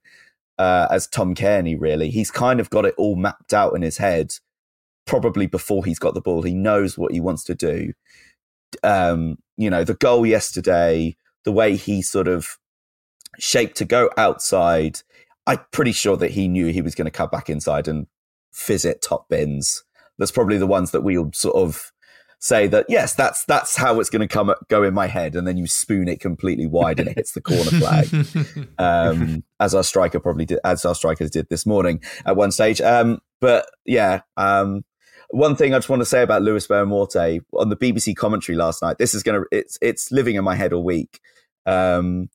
uh, 0.59 0.89
as 0.91 1.07
Tom 1.07 1.35
Cairney. 1.35 1.79
Really, 1.79 2.11
he's 2.11 2.31
kind 2.31 2.61
of 2.61 2.71
got 2.71 2.87
it 2.87 2.95
all 2.97 3.17
mapped 3.17 3.53
out 3.53 3.75
in 3.75 3.83
his 3.83 3.99
head. 3.99 4.33
Probably 5.07 5.47
before 5.47 5.85
he's 5.85 5.99
got 5.99 6.15
the 6.15 6.23
ball, 6.23 6.43
he 6.43 6.55
knows 6.55 6.97
what 6.97 7.13
he 7.13 7.21
wants 7.21 7.45
to 7.45 7.55
do. 7.55 7.93
Um, 8.83 9.37
you 9.59 9.69
know, 9.69 9.85
the 9.85 9.95
goal 9.95 10.25
yesterday, 10.25 11.17
the 11.45 11.53
way 11.53 11.77
he 11.77 12.01
sort 12.01 12.27
of 12.27 12.57
shaped 13.39 13.77
to 13.79 13.85
go 13.85 14.11
outside. 14.17 15.01
I'm 15.47 15.61
pretty 15.73 15.93
sure 15.93 16.17
that 16.17 16.31
he 16.31 16.49
knew 16.49 16.69
he 16.69 16.81
was 16.81 16.95
going 16.95 17.05
to 17.05 17.11
come 17.11 17.29
back 17.29 17.51
inside 17.51 17.87
and 17.87 18.07
fizz 18.55 18.85
it 18.85 19.03
top 19.03 19.29
bins. 19.29 19.85
That's 20.19 20.31
probably 20.31 20.59
the 20.59 20.67
ones 20.67 20.93
that 20.93 21.03
we'll 21.03 21.33
sort 21.33 21.57
of 21.57 21.93
say 22.39 22.67
that 22.69 22.87
yes, 22.89 23.15
that's 23.15 23.45
that's 23.47 23.75
how 23.75 23.99
it's 24.01 24.11
going 24.11 24.27
to 24.27 24.29
come 24.29 24.55
go 24.69 24.83
in 24.83 24.95
my 24.95 25.07
head, 25.07 25.35
and 25.35 25.47
then 25.47 25.57
you 25.57 25.67
spoon 25.67 26.09
it 26.09 26.21
completely 26.21 26.67
wide 26.67 27.01
and 27.01 27.09
it 27.09 27.17
hits 27.17 27.33
the 27.33 27.41
corner 27.41 27.71
flag, 27.71 28.69
um, 28.79 29.43
as 29.61 29.75
our 29.75 29.83
striker 29.83 30.21
probably 30.21 30.45
did, 30.45 30.61
as 30.65 30.85
our 30.85 30.95
strikers 30.95 31.31
did 31.31 31.49
this 31.49 31.67
morning 31.67 32.01
at 32.27 32.37
one 32.37 32.53
stage. 32.53 32.81
Um, 32.81 33.21
but 33.41 33.67
yeah, 33.85 34.21
um, 34.37 34.85
one 35.31 35.57
thing 35.57 35.75
I 35.75 35.79
just 35.79 35.89
want 35.89 36.01
to 36.01 36.07
say 36.07 36.23
about 36.23 36.43
Lewis 36.43 36.69
Morte 36.71 37.41
on 37.55 37.69
the 37.71 37.77
BBC 37.77 38.15
commentary 38.15 38.57
last 38.57 38.83
night. 38.83 38.99
This 38.99 39.15
is 39.15 39.23
going 39.23 39.41
to 39.41 39.47
it's 39.51 39.79
it's 39.83 40.13
living 40.13 40.37
in 40.37 40.45
my 40.45 40.55
head 40.55 40.73
all 40.73 40.85
week. 40.85 41.21
Um, 41.67 42.29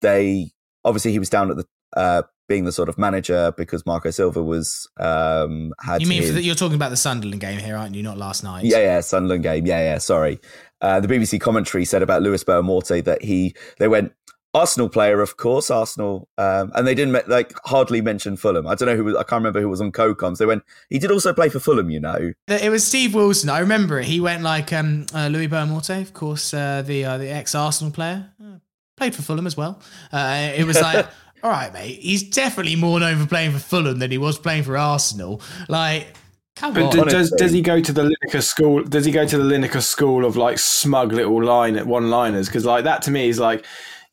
they 0.00 0.52
obviously 0.84 1.12
he 1.12 1.18
was 1.18 1.28
down 1.28 1.50
at 1.50 1.56
the 1.56 1.66
uh, 1.96 2.22
being 2.48 2.64
the 2.64 2.72
sort 2.72 2.88
of 2.88 2.98
manager 2.98 3.52
because 3.56 3.84
Marco 3.86 4.10
Silva 4.10 4.42
was 4.42 4.88
um, 4.98 5.74
had. 5.80 6.00
You 6.00 6.06
mean 6.06 6.22
his, 6.22 6.30
for 6.30 6.34
the, 6.34 6.42
you're 6.42 6.54
talking 6.54 6.76
about 6.76 6.90
the 6.90 6.96
Sunderland 6.96 7.40
game 7.40 7.58
here, 7.58 7.76
aren't 7.76 7.94
you? 7.94 8.02
Not 8.02 8.18
last 8.18 8.44
night. 8.44 8.64
yeah, 8.64 8.78
yeah, 8.78 9.00
Sunderland 9.00 9.42
game. 9.42 9.66
Yeah, 9.66 9.80
yeah. 9.80 9.98
Sorry. 9.98 10.40
Uh, 10.80 11.00
the 11.00 11.08
BBC 11.08 11.40
commentary 11.40 11.84
said 11.84 12.02
about 12.02 12.22
Lewis 12.22 12.44
Morte 12.46 13.00
that 13.00 13.22
he 13.22 13.54
they 13.78 13.88
went 13.88 14.12
Arsenal 14.56 14.88
player, 14.88 15.20
of 15.20 15.36
course, 15.36 15.70
Arsenal, 15.70 16.28
um, 16.38 16.72
and 16.74 16.86
they 16.86 16.94
didn't 16.94 17.28
like 17.28 17.52
hardly 17.64 18.00
mention 18.00 18.38
Fulham. 18.38 18.66
I 18.66 18.74
don't 18.74 18.88
know 18.88 18.96
who 18.96 19.04
was, 19.04 19.14
I 19.14 19.22
can't 19.22 19.40
remember 19.40 19.60
who 19.60 19.68
was 19.68 19.82
on 19.82 19.92
co-coms. 19.92 20.38
They 20.38 20.46
went 20.46 20.64
he 20.88 20.98
did 20.98 21.10
also 21.10 21.34
play 21.34 21.50
for 21.50 21.58
Fulham, 21.58 21.90
you 21.90 22.00
know. 22.00 22.32
It 22.48 22.70
was 22.70 22.82
Steve 22.82 23.14
Wilson. 23.14 23.50
I 23.50 23.58
remember 23.58 24.00
it. 24.00 24.06
He 24.06 24.18
went 24.18 24.42
like 24.42 24.72
um, 24.72 25.04
uh, 25.14 25.28
Louis 25.28 25.48
Morte, 25.48 26.00
of 26.00 26.14
course, 26.14 26.54
uh, 26.54 26.80
the 26.80 27.04
uh, 27.04 27.18
the 27.18 27.28
ex 27.28 27.54
Arsenal 27.54 27.92
player, 27.92 28.30
uh, 28.42 28.58
played 28.96 29.14
for 29.14 29.20
Fulham 29.20 29.46
as 29.46 29.58
well. 29.58 29.80
Uh, 30.10 30.52
it 30.56 30.64
was 30.64 30.80
like. 30.80 31.06
All 31.46 31.52
right, 31.52 31.72
mate. 31.72 32.00
He's 32.00 32.24
definitely 32.24 32.74
more 32.74 32.98
known 32.98 33.20
for 33.20 33.28
playing 33.28 33.52
for 33.52 33.60
Fulham 33.60 34.00
than 34.00 34.10
he 34.10 34.18
was 34.18 34.36
playing 34.36 34.64
for 34.64 34.76
Arsenal. 34.76 35.40
Like, 35.68 36.08
come 36.56 36.74
But 36.74 36.82
on. 36.86 36.90
do- 36.90 37.04
does 37.04 37.30
does 37.30 37.52
he 37.52 37.62
go 37.62 37.80
to 37.80 37.92
the 37.92 38.02
Lineker 38.02 38.42
school? 38.42 38.82
Does 38.82 39.04
he 39.04 39.12
go 39.12 39.24
to 39.24 39.38
the 39.38 39.44
Lineker 39.44 39.80
school 39.80 40.24
of 40.24 40.36
like 40.36 40.58
smug 40.58 41.12
little 41.12 41.40
line 41.40 41.76
at 41.76 41.86
one 41.86 42.10
liners? 42.10 42.48
Because 42.48 42.64
like 42.64 42.82
that 42.82 43.00
to 43.02 43.12
me 43.12 43.28
is 43.28 43.38
like, 43.38 43.64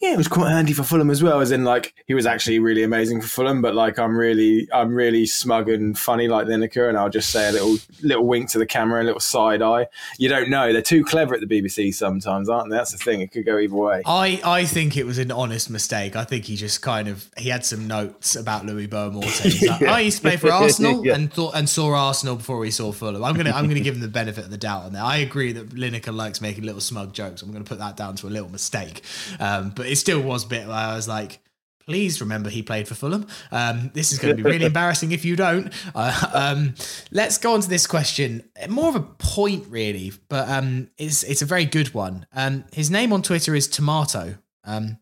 yeah, 0.03 0.13
it 0.13 0.17
was 0.17 0.27
quite 0.27 0.51
handy 0.51 0.73
for 0.73 0.83
Fulham 0.83 1.09
as 1.09 1.23
well. 1.23 1.39
As 1.39 1.51
in 1.51 1.63
like 1.63 1.93
he 2.07 2.13
was 2.13 2.25
actually 2.25 2.59
really 2.59 2.83
amazing 2.83 3.21
for 3.21 3.27
Fulham, 3.27 3.61
but 3.61 3.73
like 3.73 3.97
I'm 3.97 4.17
really 4.17 4.67
I'm 4.73 4.93
really 4.93 5.25
smug 5.25 5.69
and 5.69 5.97
funny 5.97 6.27
like 6.27 6.45
Lineker, 6.47 6.89
and 6.89 6.97
I'll 6.97 7.09
just 7.09 7.29
say 7.29 7.47
a 7.47 7.51
little 7.53 7.77
little 8.01 8.25
wink 8.27 8.49
to 8.49 8.57
the 8.59 8.65
camera, 8.65 9.01
a 9.01 9.05
little 9.05 9.21
side 9.21 9.61
eye. 9.61 9.87
You 10.17 10.27
don't 10.27 10.49
know. 10.49 10.73
They're 10.73 10.81
too 10.81 11.05
clever 11.05 11.33
at 11.35 11.39
the 11.39 11.47
BBC 11.47 11.93
sometimes, 11.93 12.49
aren't 12.49 12.69
they? 12.69 12.75
That's 12.75 12.91
the 12.91 12.97
thing. 12.97 13.21
It 13.21 13.31
could 13.31 13.45
go 13.45 13.57
either 13.57 13.73
way. 13.75 14.01
I, 14.05 14.41
I 14.43 14.65
think 14.65 14.97
it 14.97 15.05
was 15.05 15.17
an 15.19 15.31
honest 15.31 15.69
mistake. 15.69 16.17
I 16.17 16.25
think 16.25 16.43
he 16.45 16.57
just 16.57 16.81
kind 16.81 17.07
of 17.07 17.29
he 17.37 17.47
had 17.47 17.63
some 17.65 17.87
notes 17.87 18.35
about 18.35 18.65
Louis 18.65 18.87
Boa 18.87 19.09
Morte. 19.09 19.27
He's 19.43 19.65
like, 19.65 19.79
Yeah. 19.79 19.93
I 19.93 20.01
used 20.01 20.17
to 20.17 20.23
play 20.23 20.35
for 20.35 20.51
Arsenal 20.51 21.05
Yeah. 21.05 21.15
and 21.15 21.31
thought 21.31 21.55
and 21.55 21.69
saw 21.69 21.93
Arsenal 21.95 22.35
before 22.35 22.65
he 22.65 22.71
saw 22.71 22.91
Fulham. 22.91 23.23
I'm 23.23 23.35
gonna 23.35 23.51
I'm 23.51 23.69
gonna 23.69 23.79
give 23.79 23.95
him 23.95 24.01
the 24.01 24.07
benefit 24.09 24.43
of 24.43 24.51
the 24.51 24.57
doubt 24.57 24.83
on 24.83 24.93
that. 24.93 25.03
I 25.03 25.17
agree 25.17 25.53
that 25.53 25.69
Lineker 25.69 26.13
likes 26.13 26.41
making 26.41 26.65
little 26.65 26.81
smug 26.81 27.13
jokes. 27.13 27.41
I'm 27.41 27.53
gonna 27.53 27.63
put 27.63 27.79
that 27.79 27.95
down 27.95 28.15
to 28.17 28.27
a 28.27 28.29
little 28.29 28.49
mistake. 28.49 29.01
Um, 29.39 29.69
but 29.69 29.92
it 29.93 29.97
still 29.97 30.21
was 30.21 30.43
a 30.43 30.47
bit 30.47 30.67
where 30.67 30.75
I 30.75 30.95
was 30.95 31.07
like. 31.07 31.39
Please 31.85 32.21
remember 32.21 32.49
he 32.49 32.63
played 32.63 32.87
for 32.87 32.95
Fulham. 32.95 33.27
Um, 33.51 33.91
this 33.93 34.13
is 34.13 34.17
going 34.17 34.37
to 34.37 34.41
be 34.41 34.49
really 34.49 34.65
embarrassing 34.73 35.11
if 35.11 35.25
you 35.25 35.35
don't. 35.35 35.73
Uh, 35.93 36.29
um, 36.33 36.75
let's 37.11 37.37
go 37.37 37.53
on 37.53 37.59
to 37.59 37.67
this 37.67 37.87
question. 37.87 38.49
More 38.69 38.87
of 38.87 38.95
a 38.95 39.01
point, 39.01 39.65
really, 39.67 40.13
but 40.29 40.47
um, 40.47 40.89
it's 40.97 41.23
it's 41.23 41.41
a 41.41 41.45
very 41.45 41.65
good 41.65 41.93
one. 41.93 42.25
Um, 42.33 42.63
his 42.71 42.89
name 42.89 43.11
on 43.11 43.21
Twitter 43.21 43.53
is 43.53 43.67
Tomato. 43.67 44.37
Um, 44.63 44.99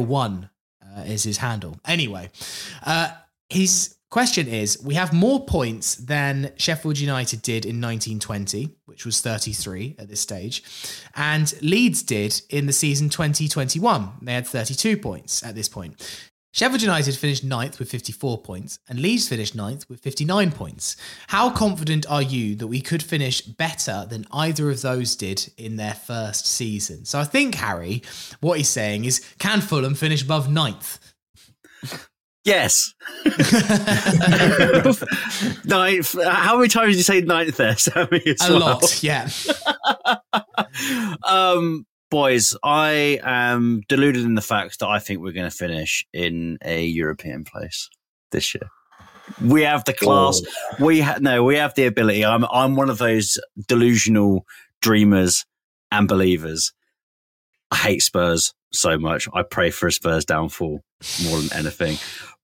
one 0.00 0.50
uh, 0.82 1.02
is 1.02 1.22
his 1.22 1.38
handle. 1.38 1.78
Anyway, 1.84 2.28
uh, 2.84 3.10
his 3.48 3.94
question 4.14 4.46
is: 4.46 4.80
We 4.80 4.94
have 4.94 5.12
more 5.12 5.44
points 5.44 5.96
than 5.96 6.52
Sheffield 6.56 7.00
United 7.00 7.42
did 7.42 7.66
in 7.66 7.80
1920, 7.80 8.70
which 8.84 9.04
was 9.04 9.20
33 9.20 9.96
at 9.98 10.06
this 10.06 10.20
stage. 10.20 10.62
And 11.16 11.52
Leeds 11.60 12.04
did 12.04 12.40
in 12.48 12.66
the 12.66 12.72
season 12.72 13.08
2021. 13.08 14.12
They 14.22 14.34
had 14.34 14.46
32 14.46 14.98
points 14.98 15.42
at 15.42 15.56
this 15.56 15.68
point. 15.68 16.00
Sheffield 16.52 16.82
United 16.82 17.16
finished 17.16 17.42
ninth 17.42 17.80
with 17.80 17.90
54 17.90 18.42
points, 18.42 18.78
and 18.88 19.00
Leeds 19.00 19.26
finished 19.28 19.56
ninth 19.56 19.88
with 19.88 19.98
59 19.98 20.52
points. 20.52 20.96
How 21.26 21.50
confident 21.50 22.08
are 22.08 22.22
you 22.22 22.54
that 22.54 22.68
we 22.68 22.80
could 22.80 23.02
finish 23.02 23.40
better 23.40 24.06
than 24.08 24.28
either 24.30 24.70
of 24.70 24.80
those 24.80 25.16
did 25.16 25.50
in 25.58 25.74
their 25.74 25.94
first 25.94 26.46
season? 26.46 27.04
So 27.04 27.18
I 27.18 27.24
think, 27.24 27.56
Harry, 27.56 28.04
what 28.40 28.58
he's 28.58 28.68
saying 28.68 29.06
is 29.06 29.26
can 29.40 29.60
Fulham 29.60 29.96
finish 29.96 30.22
above 30.22 30.48
ninth? 30.48 31.00
Yes. 32.44 32.94
ninth. 35.64 36.22
How 36.22 36.56
many 36.56 36.68
times 36.68 36.92
did 36.92 36.96
you 36.96 37.02
say 37.02 37.22
ninth 37.22 37.56
there, 37.56 37.76
Sammy? 37.78 38.22
A 38.26 38.36
well? 38.50 38.60
lot, 38.60 39.02
yeah. 39.02 39.30
um, 41.24 41.86
boys, 42.10 42.54
I 42.62 43.18
am 43.22 43.82
deluded 43.88 44.24
in 44.24 44.34
the 44.34 44.42
fact 44.42 44.78
that 44.80 44.88
I 44.88 44.98
think 44.98 45.20
we're 45.20 45.32
going 45.32 45.50
to 45.50 45.56
finish 45.56 46.06
in 46.12 46.58
a 46.62 46.84
European 46.84 47.44
place 47.44 47.88
this 48.30 48.54
year. 48.54 48.68
We 49.42 49.62
have 49.62 49.84
the 49.84 49.94
class. 49.94 50.42
Oh. 50.44 50.84
We 50.84 51.00
ha- 51.00 51.16
no, 51.20 51.44
we 51.44 51.56
have 51.56 51.74
the 51.74 51.86
ability. 51.86 52.26
I'm 52.26 52.44
I'm 52.44 52.76
one 52.76 52.90
of 52.90 52.98
those 52.98 53.38
delusional 53.68 54.44
dreamers 54.82 55.46
and 55.90 56.06
believers. 56.06 56.74
I 57.70 57.76
hate 57.76 58.02
Spurs 58.02 58.52
so 58.70 58.98
much. 58.98 59.26
I 59.32 59.42
pray 59.42 59.70
for 59.70 59.86
a 59.86 59.92
Spurs 59.92 60.26
downfall 60.26 60.82
more 61.24 61.40
than 61.40 61.52
anything. 61.54 61.96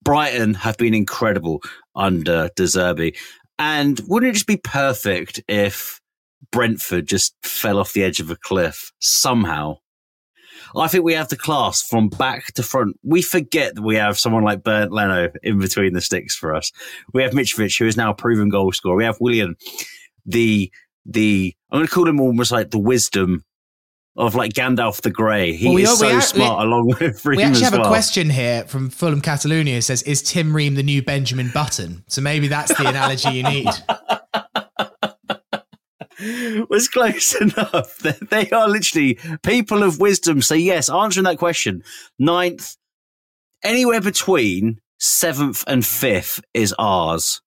Brighton 0.05 0.55
have 0.55 0.77
been 0.77 0.95
incredible 0.95 1.63
under 1.95 2.51
De 2.57 2.65
Zerbi. 2.65 3.17
And 3.59 4.01
wouldn't 4.09 4.31
it 4.31 4.35
just 4.35 4.47
be 4.47 4.57
perfect 4.57 5.43
if 5.49 6.01
Brentford 6.51 7.07
just 7.07 7.35
fell 7.43 7.79
off 7.79 7.93
the 7.93 8.03
edge 8.03 8.21
of 8.21 8.31
a 8.31 8.37
cliff 8.37 8.91
somehow? 9.01 9.77
I 10.77 10.89
think 10.89 11.05
we 11.05 11.15
have 11.15 11.29
the 11.29 11.37
class 11.37 11.83
from 11.83 12.09
back 12.09 12.53
to 12.55 12.63
front. 12.63 12.97
We 13.03 13.23
forget 13.23 13.75
that 13.75 13.83
we 13.83 13.97
have 13.97 14.19
someone 14.19 14.45
like 14.45 14.63
Bernd 14.63 14.93
Leno 14.93 15.31
in 15.43 15.59
between 15.59 15.95
the 15.95 16.01
sticks 16.01 16.37
for 16.37 16.55
us. 16.55 16.71
We 17.13 17.23
have 17.23 17.33
Mitrovic, 17.33 17.79
who 17.79 17.87
is 17.87 17.97
now 17.97 18.11
a 18.11 18.15
proven 18.15 18.49
goal 18.49 18.73
scorer. 18.73 18.97
We 18.97 19.05
have 19.05 19.21
Willian, 19.21 19.57
the 20.25 20.71
the 21.07 21.55
I'm 21.71 21.79
going 21.79 21.87
to 21.89 21.93
call 21.93 22.09
him 22.09 22.21
almost 22.21 22.53
like 22.53 22.71
the 22.71 22.79
wisdom 22.79 23.45
of 24.17 24.35
like 24.35 24.53
Gandalf 24.53 25.01
the 25.03 25.11
Grey. 25.11 25.53
He 25.53 25.67
well, 25.67 25.75
we, 25.75 25.83
is 25.85 25.99
so 25.99 26.17
are, 26.17 26.21
smart 26.21 26.59
we, 26.59 26.65
along 26.65 26.97
with 27.01 27.25
Ream 27.25 27.37
We 27.37 27.43
actually 27.43 27.65
have 27.65 27.73
well. 27.75 27.87
a 27.87 27.89
question 27.89 28.31
here 28.31 28.65
from 28.65 28.91
Fulham 28.91 29.21
Catalonia. 29.21 29.77
It 29.77 29.83
says, 29.83 30.03
"Is 30.03 30.23
Tim 30.23 30.55
Ream 30.55 30.75
the 30.75 30.83
new 30.83 31.03
Benjamin 31.03 31.51
Button?" 31.53 32.05
So 32.09 32.21
maybe 32.21 32.49
that's 32.49 32.77
the 32.77 32.89
analogy 32.89 33.31
you 33.31 33.43
need. 33.43 33.69
was 36.69 36.89
close 36.89 37.35
enough. 37.41 37.99
They 37.99 38.51
are 38.51 38.69
literally 38.69 39.19
people 39.43 39.83
of 39.83 40.01
wisdom. 40.01 40.43
So 40.43 40.55
yes, 40.55 40.91
answering 40.91 41.25
that 41.25 41.39
question, 41.39 41.83
ninth, 42.19 42.77
anywhere 43.63 44.01
between 44.01 44.81
seventh 44.99 45.65
and 45.67 45.85
fifth 45.85 46.41
is 46.55 46.75
ours. 46.79 47.41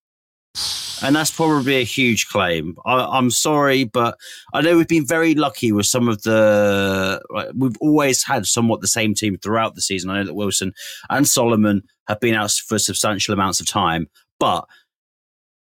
And 1.02 1.16
that's 1.16 1.32
probably 1.32 1.82
a 1.82 1.84
huge 1.84 2.28
claim. 2.28 2.78
I, 2.86 3.18
am 3.18 3.32
sorry, 3.32 3.84
but 3.84 4.18
I 4.54 4.62
know 4.62 4.78
we've 4.78 4.88
been 4.88 5.06
very 5.06 5.34
lucky 5.36 5.72
with 5.72 5.86
some 5.86 6.08
of 6.08 6.22
the. 6.22 7.22
We've 7.56 7.78
always 7.82 8.24
had 8.24 8.46
somewhat 8.46 8.82
the 8.82 8.88
same 8.88 9.14
team 9.14 9.38
throughout 9.38 9.76
the 9.76 9.82
season. 9.82 10.10
I 10.10 10.20
know 10.20 10.26
that 10.26 10.34
Wilson 10.36 10.74
and 11.10 11.28
Solomon 11.28 11.84
have 12.08 12.20
been 12.20 12.36
out 12.36 12.52
for 12.52 12.78
substantial 12.78 13.34
amounts 13.34 13.60
of 13.60 13.68
time, 13.68 14.08
but 14.40 14.66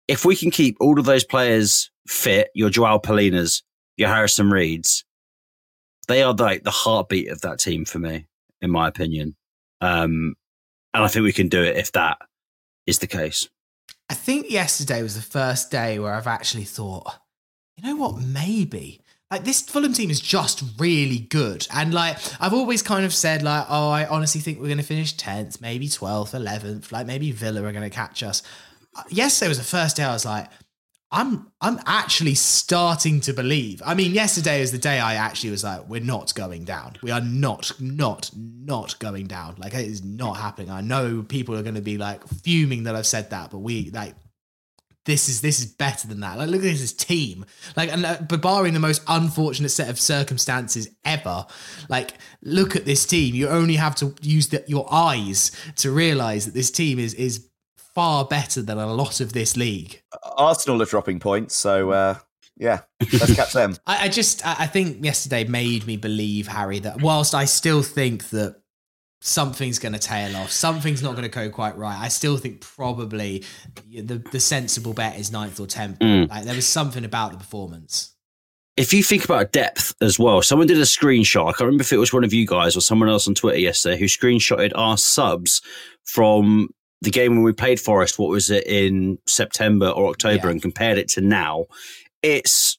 if 0.08 0.26
we 0.26 0.36
can 0.36 0.52
keep 0.52 0.76
all 0.80 1.00
of 1.00 1.06
those 1.06 1.24
players 1.24 1.90
fit, 2.08 2.50
your 2.54 2.70
Joao 2.70 3.00
Palhinhas, 3.00 3.62
your 3.98 4.10
Harrison 4.10 4.52
Reeds, 4.52 5.06
they 6.08 6.22
are 6.22 6.34
like 6.34 6.64
the 6.64 6.72
heartbeat 6.72 7.30
of 7.30 7.42
that 7.42 7.60
team 7.60 7.86
for 7.86 8.00
me, 8.00 8.28
in 8.62 8.70
my 8.70 8.88
opinion. 8.88 9.36
Um, 9.82 10.36
and 10.94 11.04
I 11.04 11.08
think 11.08 11.24
we 11.24 11.34
can 11.34 11.48
do 11.48 11.64
it 11.64 11.78
if 11.78 11.92
that 11.94 12.18
is 12.86 13.00
the 13.00 13.08
case. 13.08 13.48
I 14.14 14.16
think 14.16 14.52
yesterday 14.52 15.02
was 15.02 15.16
the 15.16 15.24
first 15.24 15.72
day 15.72 15.98
where 15.98 16.14
I've 16.14 16.28
actually 16.28 16.66
thought, 16.66 17.20
you 17.76 17.84
know 17.84 17.96
what, 17.96 18.22
maybe. 18.22 19.02
Like 19.32 19.44
this 19.44 19.62
Fulham 19.62 19.92
team 19.92 20.12
is 20.12 20.22
just 20.22 20.64
really 20.78 21.18
good. 21.18 21.68
And 21.74 21.92
like 21.96 22.20
I've 22.40 22.54
always 22.54 22.84
kind 22.84 23.06
of 23.06 23.12
said, 23.12 23.42
like, 23.42 23.66
oh, 23.70 23.90
I 23.90 24.06
honestly 24.06 24.40
think 24.40 24.62
we're 24.62 24.68
gonna 24.70 24.84
finish 24.84 25.16
10th, 25.16 25.62
maybe 25.62 25.88
12th, 25.88 26.40
11th, 26.40 26.92
like 26.92 27.08
maybe 27.08 27.32
Villa 27.32 27.64
are 27.64 27.72
gonna 27.72 27.90
catch 27.90 28.22
us. 28.22 28.44
Uh, 28.96 29.02
yesterday 29.10 29.50
was 29.50 29.58
the 29.58 29.64
first 29.64 29.96
day 29.96 30.04
I 30.04 30.14
was 30.14 30.26
like, 30.26 30.48
I'm 31.14 31.52
I'm 31.62 31.80
actually 31.86 32.34
starting 32.34 33.22
to 33.22 33.34
believe. 33.34 33.84
I 33.86 33.94
mean, 33.94 34.14
yesterday 34.14 34.62
is 34.62 34.72
the 34.72 34.80
day 34.80 35.00
I 35.00 35.14
actually 35.14 35.52
was 35.52 35.64
like, 35.64 35.88
we're 35.88 36.02
not 36.02 36.34
going 36.34 36.66
down. 36.66 36.96
We 37.04 37.12
are 37.12 37.22
not, 37.22 37.72
not, 37.80 38.32
not 38.36 38.98
going 38.98 39.28
down. 39.28 39.56
Like 39.60 39.76
it 39.76 39.86
is 39.86 40.04
not 40.04 40.38
happening. 40.38 40.72
I 40.72 40.82
know 40.82 41.22
people 41.22 41.56
are 41.56 41.62
going 41.62 41.76
to 41.76 41.82
be 41.82 42.00
like 42.00 42.28
fuming 42.28 42.84
that 42.84 42.96
I've 42.96 43.06
said 43.06 43.30
that, 43.30 43.52
but 43.52 43.60
we 43.60 43.92
like 43.92 44.16
this 45.06 45.30
is 45.30 45.42
this 45.42 45.60
is 45.60 45.68
better 45.68 46.08
than 46.08 46.22
that. 46.22 46.40
Like 46.40 46.50
look 46.50 46.62
at 46.62 46.64
this 46.64 46.94
team. 46.94 47.46
Like 47.76 47.94
and 47.94 48.06
uh, 48.06 48.18
but 48.28 48.42
barring 48.42 48.74
the 48.74 48.80
most 48.80 49.04
unfortunate 49.08 49.70
set 49.70 49.90
of 49.90 50.00
circumstances 50.00 50.90
ever, 51.06 51.46
like 51.90 52.14
look 52.42 52.76
at 52.76 52.86
this 52.86 53.06
team. 53.06 53.36
You 53.36 53.50
only 53.50 53.76
have 53.76 53.96
to 53.98 54.16
use 54.22 54.48
the, 54.48 54.64
your 54.66 54.92
eyes 54.92 55.52
to 55.78 55.92
realize 55.92 56.46
that 56.46 56.56
this 56.56 56.72
team 56.72 56.98
is 56.98 57.14
is 57.14 57.50
far 57.94 58.26
better 58.26 58.62
than 58.62 58.78
a 58.78 58.94
lot 58.94 59.20
of 59.20 59.34
this 59.34 59.56
league. 59.56 60.02
Arsenal 60.38 60.82
are 60.82 60.86
dropping 60.86 61.20
points, 61.20 61.56
so 61.56 61.92
uh, 61.92 62.18
yeah, 62.58 62.82
let's 63.00 63.36
catch 63.36 63.54
them. 63.54 63.76
I, 63.86 64.06
I 64.06 64.08
just 64.10 64.46
I 64.46 64.68
think 64.68 65.04
yesterday 65.04 65.44
made 65.46 65.86
me 65.86 65.98
believe 65.98 66.48
Harry 66.48 66.80
that 66.80 67.02
whilst 67.02 67.36
I 67.36 67.46
still 67.46 67.84
think 67.84 68.30
that 68.30 68.62
something's 69.22 69.80
going 69.80 69.94
to 69.94 70.00
tail 70.00 70.36
off, 70.36 70.52
something's 70.52 71.02
not 71.02 71.12
going 71.12 71.24
to 71.24 71.30
go 71.30 71.50
quite 71.50 71.78
right. 71.78 71.98
I 72.00 72.10
still 72.10 72.38
think 72.38 72.62
probably 72.62 73.44
the 73.92 74.24
the 74.32 74.40
sensible 74.40 74.94
bet 74.94 75.20
is 75.20 75.32
ninth 75.32 75.60
or 75.60 75.68
tenth. 75.68 76.00
Mm. 76.00 76.30
Like 76.30 76.46
there 76.46 76.56
was 76.56 76.68
something 76.68 77.06
about 77.06 77.32
the 77.32 77.38
performance 77.38 78.14
if 78.76 78.94
you 78.94 79.04
think 79.04 79.24
about 79.24 79.52
depth 79.52 79.94
as 80.02 80.18
well, 80.18 80.42
someone 80.42 80.68
did 80.68 80.78
a 80.80 80.82
screenshot. 80.82 81.44
I 81.44 81.52
can't 81.52 81.62
remember 81.62 81.84
if 81.84 81.94
it 81.94 81.98
was 81.98 82.12
one 82.12 82.24
of 82.24 82.34
you 82.34 82.48
guys 82.48 82.76
or 82.76 82.82
someone 82.82 83.10
else 83.10 83.28
on 83.28 83.36
Twitter 83.36 83.60
yesterday 83.60 84.00
who 84.00 84.06
screenshotted 84.06 84.72
our 84.76 84.98
subs 84.98 85.62
from 86.04 86.70
the 87.04 87.12
game 87.12 87.36
when 87.36 87.44
we 87.44 87.52
played 87.52 87.82
Forest, 87.82 88.18
what 88.18 88.30
was 88.30 88.50
it 88.50 88.66
in 88.66 89.20
September 89.28 89.90
or 89.90 90.10
October, 90.10 90.48
yeah. 90.48 90.52
and 90.52 90.62
compared 90.62 90.98
it 90.98 91.10
to 91.10 91.22
now, 91.22 91.66
it's 92.22 92.78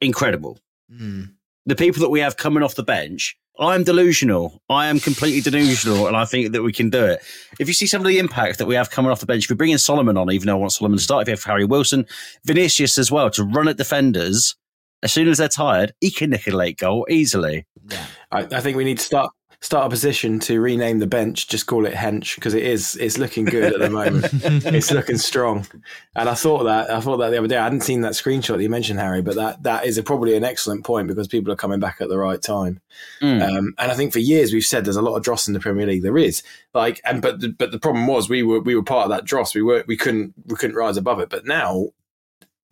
incredible. 0.00 0.60
Mm. 0.90 1.32
The 1.66 1.74
people 1.74 2.00
that 2.02 2.08
we 2.08 2.20
have 2.20 2.36
coming 2.36 2.62
off 2.62 2.76
the 2.76 2.84
bench, 2.84 3.36
I'm 3.58 3.82
delusional. 3.82 4.62
I 4.70 4.86
am 4.86 5.00
completely 5.00 5.40
delusional, 5.40 6.06
and 6.06 6.16
I 6.16 6.24
think 6.24 6.52
that 6.52 6.62
we 6.62 6.72
can 6.72 6.88
do 6.88 7.04
it. 7.04 7.20
If 7.58 7.66
you 7.66 7.74
see 7.74 7.88
some 7.88 8.00
of 8.00 8.06
the 8.06 8.20
impact 8.20 8.58
that 8.58 8.66
we 8.66 8.76
have 8.76 8.90
coming 8.90 9.10
off 9.10 9.18
the 9.18 9.26
bench, 9.26 9.44
if 9.44 9.50
we 9.50 9.56
bring 9.56 9.72
in 9.72 9.78
Solomon 9.78 10.16
on, 10.16 10.30
even 10.30 10.46
though 10.46 10.56
I 10.56 10.60
want 10.60 10.72
Solomon 10.72 10.98
to 10.98 11.04
start, 11.04 11.22
if 11.22 11.28
you 11.28 11.32
have 11.32 11.42
Harry 11.42 11.64
Wilson, 11.64 12.06
Vinicius 12.44 12.96
as 12.96 13.10
well, 13.10 13.28
to 13.30 13.42
run 13.42 13.66
at 13.66 13.76
defenders, 13.76 14.54
as 15.02 15.12
soon 15.12 15.26
as 15.26 15.38
they're 15.38 15.48
tired, 15.48 15.92
he 16.00 16.12
can 16.12 16.30
nick 16.30 16.46
a 16.46 16.52
late 16.52 16.78
goal 16.78 17.06
easily. 17.10 17.66
Yeah. 17.90 18.06
I, 18.30 18.38
I 18.42 18.60
think 18.60 18.76
we 18.76 18.84
need 18.84 18.98
to 18.98 19.04
start 19.04 19.32
start 19.60 19.86
a 19.86 19.90
position 19.90 20.38
to 20.38 20.60
rename 20.60 21.00
the 21.00 21.06
bench, 21.06 21.48
just 21.48 21.66
call 21.66 21.84
it 21.84 21.92
Hench 21.92 22.36
because 22.36 22.54
it 22.54 22.62
is 22.62 22.96
it's 22.96 23.18
looking 23.18 23.44
good 23.44 23.72
at 23.72 23.80
the 23.80 23.90
moment. 23.90 24.28
it's 24.32 24.92
looking 24.92 25.18
strong, 25.18 25.66
and 26.14 26.28
I 26.28 26.34
thought 26.34 26.64
that 26.64 26.90
I 26.90 27.00
thought 27.00 27.16
that 27.18 27.30
the 27.30 27.38
other 27.38 27.48
day. 27.48 27.56
I 27.56 27.64
hadn't 27.64 27.80
seen 27.80 28.02
that 28.02 28.12
screenshot 28.12 28.56
that 28.56 28.62
you 28.62 28.70
mentioned, 28.70 29.00
Harry, 29.00 29.22
but 29.22 29.34
that 29.34 29.62
that 29.64 29.86
is 29.86 29.98
a, 29.98 30.02
probably 30.02 30.36
an 30.36 30.44
excellent 30.44 30.84
point 30.84 31.08
because 31.08 31.26
people 31.26 31.52
are 31.52 31.56
coming 31.56 31.80
back 31.80 32.00
at 32.00 32.08
the 32.08 32.18
right 32.18 32.40
time. 32.40 32.80
Mm. 33.20 33.42
Um, 33.42 33.74
and 33.78 33.90
I 33.90 33.94
think 33.94 34.12
for 34.12 34.20
years 34.20 34.52
we've 34.52 34.64
said 34.64 34.84
there's 34.84 34.96
a 34.96 35.02
lot 35.02 35.16
of 35.16 35.24
dross 35.24 35.48
in 35.48 35.54
the 35.54 35.60
Premier 35.60 35.86
League. 35.86 36.02
There 36.02 36.18
is 36.18 36.42
like, 36.74 37.00
and 37.04 37.20
but 37.20 37.40
the, 37.40 37.48
but 37.48 37.72
the 37.72 37.80
problem 37.80 38.06
was 38.06 38.28
we 38.28 38.42
were 38.42 38.60
we 38.60 38.76
were 38.76 38.82
part 38.82 39.04
of 39.04 39.10
that 39.10 39.24
dross. 39.24 39.54
We 39.54 39.62
were 39.62 39.84
we 39.88 39.96
couldn't 39.96 40.34
we 40.46 40.56
couldn't 40.56 40.76
rise 40.76 40.96
above 40.96 41.18
it. 41.20 41.30
But 41.30 41.46
now 41.46 41.88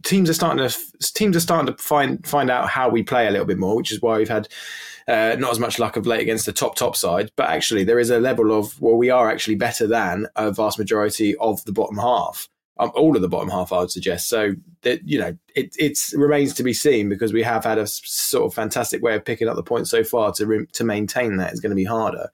teams 0.05 0.31
are 0.31 0.35
starting 0.35 0.67
to 0.67 1.13
teams 1.15 1.37
are 1.37 1.41
starting 1.41 1.75
to 1.75 1.83
find 1.83 2.25
find 2.25 2.49
out 2.49 2.69
how 2.69 2.89
we 2.89 3.03
play 3.03 3.27
a 3.27 3.31
little 3.31 3.47
bit 3.47 3.59
more, 3.59 3.77
which 3.77 3.91
is 3.91 4.01
why 4.01 4.19
we've 4.19 4.29
had 4.29 4.49
uh, 5.09 5.37
not 5.39 5.53
as 5.53 5.59
much 5.59 5.79
luck 5.79 5.97
of 5.97 6.07
late 6.07 6.21
against 6.21 6.47
the 6.47 6.53
top 6.53 6.75
top 6.75 6.97
side, 6.97 7.31
but 7.37 7.49
actually 7.49 7.85
there 7.85 7.99
is 7.99 8.11
a 8.11 8.19
level 8.19 8.53
of 8.53 8.81
well, 8.81 8.97
we 8.97 9.11
are 9.11 9.31
actually 9.31 9.55
better 9.55 9.87
than 9.87 10.27
a 10.37 10.51
vast 10.51 10.79
majority 10.79 11.37
of 11.37 11.65
the 11.65 11.73
bottom 11.73 11.97
half. 11.97 12.49
Um, 12.79 12.93
all 12.95 13.17
of 13.17 13.23
the 13.23 13.29
bottom 13.29 13.49
half, 13.49 13.73
I 13.73 13.79
would 13.79 13.91
suggest. 13.91 14.29
So 14.29 14.55
that 14.83 15.07
you 15.09 15.19
know, 15.19 15.37
it 15.55 15.75
it's 15.79 16.13
remains 16.15 16.55
to 16.55 16.63
be 16.63 16.73
seen 16.73 17.09
because 17.09 17.33
we 17.33 17.43
have 17.43 17.65
had 17.65 17.79
a 17.79 17.87
sort 17.87 18.47
of 18.47 18.55
fantastic 18.55 19.03
way 19.03 19.15
of 19.15 19.25
picking 19.25 19.49
up 19.49 19.57
the 19.57 19.63
points 19.63 19.91
so 19.91 20.05
far. 20.05 20.33
To 20.33 20.47
re- 20.47 20.67
to 20.73 20.85
maintain 20.85 21.37
that 21.37 21.53
is 21.53 21.61
going 21.61 21.71
to 21.71 21.77
be 21.77 21.85
harder, 21.85 22.29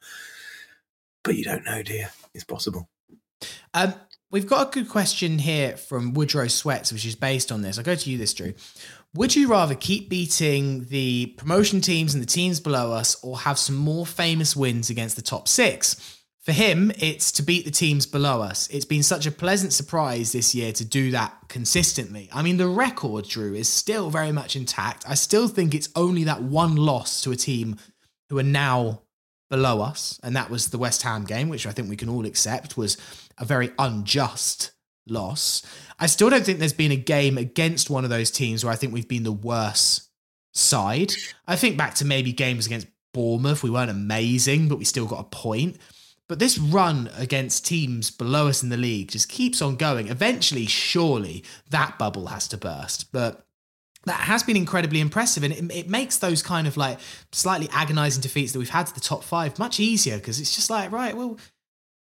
but 1.22 1.36
you 1.36 1.44
don't 1.44 1.64
know, 1.64 1.82
dear. 1.82 2.10
It's 2.34 2.44
possible. 2.44 2.88
Um, 3.74 3.94
we've 4.30 4.46
got 4.46 4.68
a 4.68 4.70
good 4.70 4.88
question 4.88 5.38
here 5.38 5.76
from 5.76 6.14
Woodrow 6.14 6.48
Sweats, 6.48 6.92
which 6.92 7.06
is 7.06 7.14
based 7.14 7.52
on 7.52 7.62
this. 7.62 7.78
I'll 7.78 7.84
go 7.84 7.94
to 7.94 8.10
you 8.10 8.18
this, 8.18 8.34
Drew. 8.34 8.54
Would 9.14 9.36
you 9.36 9.48
rather 9.48 9.74
keep 9.74 10.08
beating 10.08 10.86
the 10.86 11.26
promotion 11.36 11.80
teams 11.80 12.14
and 12.14 12.22
the 12.22 12.26
teams 12.26 12.60
below 12.60 12.92
us 12.92 13.22
or 13.22 13.40
have 13.40 13.58
some 13.58 13.76
more 13.76 14.06
famous 14.06 14.56
wins 14.56 14.88
against 14.88 15.16
the 15.16 15.22
top 15.22 15.48
six? 15.48 16.18
for 16.42 16.52
him, 16.52 16.90
it's 16.98 17.30
to 17.32 17.42
beat 17.42 17.64
the 17.64 17.70
teams 17.70 18.04
below 18.04 18.42
us. 18.42 18.68
It's 18.68 18.84
been 18.84 19.04
such 19.04 19.26
a 19.26 19.30
pleasant 19.30 19.72
surprise 19.72 20.32
this 20.32 20.54
year 20.56 20.72
to 20.72 20.84
do 20.84 21.12
that 21.12 21.32
consistently. 21.48 22.28
I 22.32 22.42
mean, 22.42 22.56
the 22.56 22.66
record, 22.66 23.28
Drew, 23.28 23.54
is 23.54 23.68
still 23.68 24.10
very 24.10 24.32
much 24.32 24.56
intact. 24.56 25.04
I 25.08 25.14
still 25.14 25.46
think 25.46 25.72
it's 25.72 25.88
only 25.94 26.24
that 26.24 26.42
one 26.42 26.74
loss 26.74 27.22
to 27.22 27.30
a 27.30 27.36
team 27.36 27.76
who 28.28 28.38
are 28.38 28.44
now 28.44 29.02
below 29.50 29.82
us, 29.82 30.18
and 30.24 30.34
that 30.34 30.50
was 30.50 30.70
the 30.70 30.78
West 30.78 31.02
Ham 31.02 31.24
game, 31.24 31.48
which 31.48 31.64
I 31.64 31.70
think 31.70 31.88
we 31.88 31.96
can 31.96 32.08
all 32.08 32.26
accept 32.26 32.76
was 32.76 32.96
a 33.38 33.44
very 33.44 33.70
unjust 33.78 34.72
loss. 35.06 35.62
I 36.02 36.06
still 36.06 36.30
don't 36.30 36.44
think 36.44 36.58
there's 36.58 36.72
been 36.72 36.90
a 36.90 36.96
game 36.96 37.38
against 37.38 37.88
one 37.88 38.02
of 38.02 38.10
those 38.10 38.32
teams 38.32 38.64
where 38.64 38.72
I 38.72 38.76
think 38.76 38.92
we've 38.92 39.06
been 39.06 39.22
the 39.22 39.30
worse 39.30 40.08
side. 40.52 41.12
I 41.46 41.54
think 41.54 41.76
back 41.76 41.94
to 41.94 42.04
maybe 42.04 42.32
games 42.32 42.66
against 42.66 42.88
Bournemouth, 43.14 43.62
we 43.62 43.70
weren't 43.70 43.88
amazing, 43.88 44.66
but 44.66 44.78
we 44.78 44.84
still 44.84 45.06
got 45.06 45.20
a 45.20 45.28
point. 45.28 45.76
But 46.28 46.40
this 46.40 46.58
run 46.58 47.08
against 47.16 47.64
teams 47.64 48.10
below 48.10 48.48
us 48.48 48.64
in 48.64 48.68
the 48.68 48.76
league 48.76 49.12
just 49.12 49.28
keeps 49.28 49.62
on 49.62 49.76
going. 49.76 50.08
Eventually, 50.08 50.66
surely 50.66 51.44
that 51.70 52.00
bubble 52.00 52.26
has 52.26 52.48
to 52.48 52.56
burst. 52.56 53.12
But 53.12 53.46
that 54.04 54.22
has 54.22 54.42
been 54.42 54.56
incredibly 54.56 54.98
impressive 54.98 55.44
and 55.44 55.52
it, 55.52 55.72
it, 55.72 55.88
makes 55.88 56.16
those 56.16 56.42
kind 56.42 56.66
of 56.66 56.76
like 56.76 56.98
slightly 57.30 57.68
agonizing 57.70 58.22
defeats 58.22 58.50
that 58.50 58.58
we've 58.58 58.70
had 58.70 58.88
to 58.88 58.94
the 58.94 59.00
top 59.00 59.22
five 59.22 59.56
much 59.60 59.78
easier 59.78 60.16
because 60.16 60.40
it's 60.40 60.56
just 60.56 60.68
like 60.68 60.90
right 60.90 61.16
well 61.16 61.38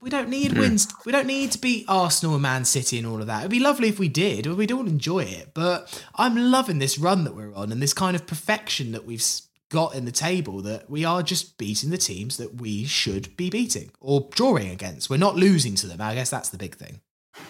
we 0.03 0.11
don't 0.11 0.28
need 0.28 0.53
hmm. 0.53 0.59
wins 0.59 0.88
we 1.07 1.12
don't 1.12 1.26
need 1.26 1.50
to 1.50 1.59
beat 1.59 1.86
arsenal 1.88 2.34
and 2.34 2.42
man 2.42 2.64
city 2.64 2.98
and 2.98 3.07
all 3.07 3.20
of 3.20 3.26
that 3.26 3.40
it'd 3.40 3.50
be 3.50 3.61
lovely 3.61 3.88
if 3.88 3.98
we 3.98 4.09
did 4.09 4.46
we'd 4.46 4.72
all 4.72 4.86
enjoy 4.86 5.20
it 5.20 5.53
but 5.55 6.03
i'm 6.16 6.36
loving 6.36 6.78
this 6.78 6.98
run 6.98 7.24
that 7.24 7.34
we're 7.34 7.55
on 7.55 7.72
and 7.72 7.80
this 7.80 7.94
kind 7.94 8.14
of 8.14 8.26
perfection 8.26 8.92
that 8.92 9.07
we've 9.07 9.22
got 9.72 9.94
in 9.94 10.05
the 10.05 10.12
table 10.12 10.61
that 10.61 10.88
we 10.88 11.05
are 11.05 11.22
just 11.22 11.57
beating 11.57 11.90
the 11.90 11.96
teams 11.98 12.36
that 12.36 12.61
we 12.61 12.84
should 12.84 13.34
be 13.38 13.48
beating 13.48 13.90
or 14.00 14.28
drawing 14.34 14.68
against. 14.68 15.09
We're 15.09 15.16
not 15.16 15.34
losing 15.34 15.74
to 15.76 15.86
them. 15.86 16.00
I 16.00 16.14
guess 16.14 16.30
that's 16.30 16.50
the 16.50 16.59
big 16.59 16.76
thing. 16.76 17.00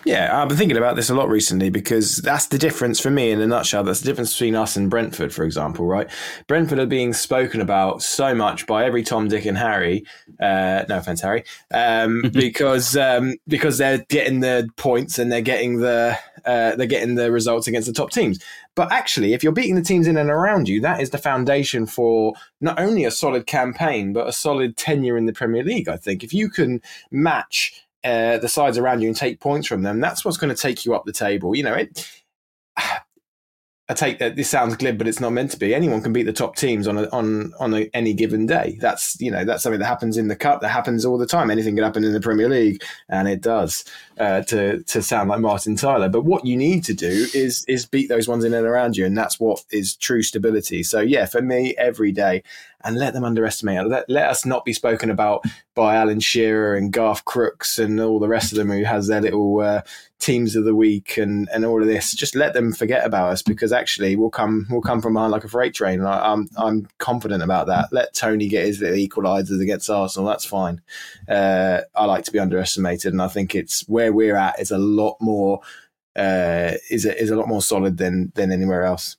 Yeah, 0.05 0.36
I've 0.36 0.49
been 0.49 0.59
thinking 0.59 0.76
about 0.76 0.97
this 0.97 1.11
a 1.11 1.14
lot 1.14 1.28
recently 1.28 1.70
because 1.70 2.16
that's 2.16 2.47
the 2.47 2.59
difference 2.59 2.99
for 2.99 3.11
me 3.11 3.30
in 3.30 3.40
a 3.40 3.47
nutshell. 3.47 3.84
That's 3.84 4.01
the 4.01 4.07
difference 4.07 4.32
between 4.32 4.57
us 4.57 4.76
and 4.76 4.90
Brentford, 4.90 5.32
for 5.32 5.45
example, 5.45 5.86
right? 5.86 6.11
Brentford 6.49 6.80
are 6.80 6.86
being 6.86 7.12
spoken 7.12 7.61
about 7.61 8.03
so 8.03 8.34
much 8.34 8.66
by 8.66 8.84
every 8.84 9.05
Tom, 9.05 9.28
Dick, 9.28 9.47
and 9.47 9.57
Harry. 9.57 10.05
Uh, 10.40 10.84
no 10.88 10.99
offense, 10.99 11.20
Harry, 11.20 11.45
um, 11.72 12.22
because 12.32 12.97
um, 12.97 13.36
because 13.47 13.78
they're 13.78 14.05
getting 14.09 14.40
the 14.40 14.68
points 14.76 15.20
and 15.20 15.30
they're 15.30 15.40
getting 15.40 15.78
the 15.78 16.18
uh, 16.45 16.74
they're 16.74 16.86
getting 16.86 17.14
the 17.14 17.30
results 17.30 17.68
against 17.68 17.86
the 17.86 17.95
top 17.95 18.11
teams. 18.11 18.43
But 18.74 18.90
actually, 18.90 19.34
if 19.34 19.45
you're 19.45 19.53
beating 19.53 19.76
the 19.76 19.82
teams 19.82 20.09
in 20.09 20.16
and 20.16 20.30
around 20.30 20.68
you, 20.68 20.80
that 20.80 21.01
is 21.01 21.11
the 21.11 21.18
foundation 21.18 21.86
for 21.86 22.34
not 22.61 22.80
only 22.80 23.05
a 23.05 23.11
solid 23.11 23.47
campaign 23.47 24.12
but 24.12 24.26
a 24.26 24.32
solid 24.32 24.76
tenure 24.76 25.16
in 25.16 25.26
the 25.26 25.32
Premier 25.32 25.62
League. 25.62 25.88
I 25.88 25.97
think 25.97 26.24
if 26.24 26.34
you 26.34 26.49
can 26.49 26.80
match 27.11 27.82
uh, 28.05 28.38
the 28.38 28.48
sides 28.48 28.78
around 28.78 29.00
you 29.00 29.09
and 29.09 29.16
take 29.16 29.40
points 29.40 29.66
from 29.66 29.82
them, 29.82 30.00
that's 30.00 30.24
what's 30.24 30.36
going 30.36 30.55
to 30.55 30.61
take 30.61 30.84
you 30.84 30.94
up 30.94 31.05
the 31.05 31.12
table. 31.12 31.55
You 31.55 31.62
know, 31.64 31.74
it, 31.74 32.11
I 33.88 33.94
take 33.94 34.20
that 34.20 34.36
this 34.36 34.48
sounds 34.48 34.76
glib, 34.76 34.96
but 34.96 35.09
it's 35.09 35.20
not 35.20 35.32
meant 35.32 35.50
to 35.50 35.59
be. 35.59 35.74
Anyone 35.74 36.00
can 36.00 36.12
beat 36.12 36.22
the 36.22 36.32
top 36.32 36.57
teams 36.57 36.88
on 36.88 36.96
a, 36.96 37.09
on 37.11 37.53
on 37.59 37.74
a, 37.74 37.90
any 37.92 38.14
given 38.14 38.46
day. 38.46 38.78
That's 38.80 39.20
you 39.20 39.30
know 39.30 39.44
that's 39.44 39.62
something 39.62 39.80
that 39.80 39.86
happens 39.86 40.16
in 40.16 40.28
the 40.28 40.36
cup. 40.36 40.61
That 40.61 40.70
happens 40.70 41.05
all 41.05 41.18
the 41.18 41.26
time. 41.26 41.50
Anything 41.50 41.74
can 41.74 41.84
happen 41.84 42.05
in 42.05 42.12
the 42.12 42.20
Premier 42.20 42.48
League, 42.48 42.82
and 43.09 43.28
it 43.28 43.42
does. 43.42 43.84
Uh, 44.18 44.42
to 44.42 44.82
to 44.82 45.00
sound 45.00 45.30
like 45.30 45.40
Martin 45.40 45.74
Tyler, 45.74 46.08
but 46.08 46.24
what 46.24 46.44
you 46.44 46.54
need 46.54 46.84
to 46.84 46.92
do 46.92 47.26
is 47.34 47.64
is 47.66 47.86
beat 47.86 48.10
those 48.10 48.28
ones 48.28 48.44
in 48.44 48.52
and 48.52 48.66
around 48.66 48.94
you, 48.94 49.06
and 49.06 49.16
that's 49.16 49.40
what 49.40 49.64
is 49.70 49.96
true 49.96 50.22
stability. 50.22 50.82
So 50.82 51.00
yeah, 51.00 51.24
for 51.24 51.40
me, 51.40 51.74
every 51.78 52.12
day, 52.12 52.42
and 52.84 52.98
let 52.98 53.14
them 53.14 53.24
underestimate. 53.24 53.86
Let, 53.86 54.08
let 54.08 54.28
us 54.28 54.44
not 54.44 54.64
be 54.64 54.72
spoken 54.72 55.10
about 55.10 55.44
by 55.74 55.94
Alan 55.96 56.20
Shearer 56.20 56.74
and 56.74 56.92
Garth 56.92 57.24
Crooks 57.24 57.78
and 57.78 57.98
all 58.00 58.18
the 58.18 58.28
rest 58.28 58.52
of 58.52 58.58
them 58.58 58.70
who 58.70 58.84
has 58.84 59.06
their 59.06 59.20
little 59.20 59.60
uh, 59.60 59.82
teams 60.18 60.54
of 60.54 60.64
the 60.64 60.74
week 60.74 61.16
and, 61.16 61.48
and 61.52 61.64
all 61.64 61.80
of 61.80 61.88
this. 61.88 62.14
Just 62.14 62.34
let 62.34 62.52
them 62.52 62.72
forget 62.72 63.06
about 63.06 63.32
us 63.32 63.42
because 63.42 63.72
actually 63.72 64.16
we'll 64.16 64.30
come 64.30 64.66
we'll 64.68 64.82
come 64.82 65.00
from 65.00 65.14
behind 65.14 65.32
like 65.32 65.44
a 65.44 65.48
freight 65.48 65.74
train. 65.74 66.04
I'm 66.04 66.48
I'm 66.56 66.88
confident 66.98 67.42
about 67.42 67.68
that. 67.68 67.88
Let 67.92 68.14
Toney 68.14 68.48
get 68.48 68.66
his 68.66 68.80
little 68.80 68.96
equalisers 68.96 69.62
against 69.62 69.88
Arsenal. 69.88 70.28
That's 70.28 70.44
fine. 70.44 70.82
Uh, 71.28 71.82
I 71.94 72.04
like 72.04 72.24
to 72.24 72.32
be 72.32 72.38
underestimated, 72.38 73.12
and 73.12 73.22
I 73.22 73.28
think 73.28 73.54
it's 73.54 73.88
where 73.88 74.01
we're 74.11 74.36
at 74.36 74.59
is 74.59 74.70
a 74.70 74.78
lot 74.78 75.16
more 75.20 75.61
uh, 76.16 76.72
is 76.90 77.07
a, 77.07 77.18
is 77.18 77.30
a 77.30 77.36
lot 77.36 77.48
more 77.48 77.62
solid 77.62 77.96
than 77.98 78.32
than 78.34 78.53
anywhere 78.53 78.84
else 78.84 79.16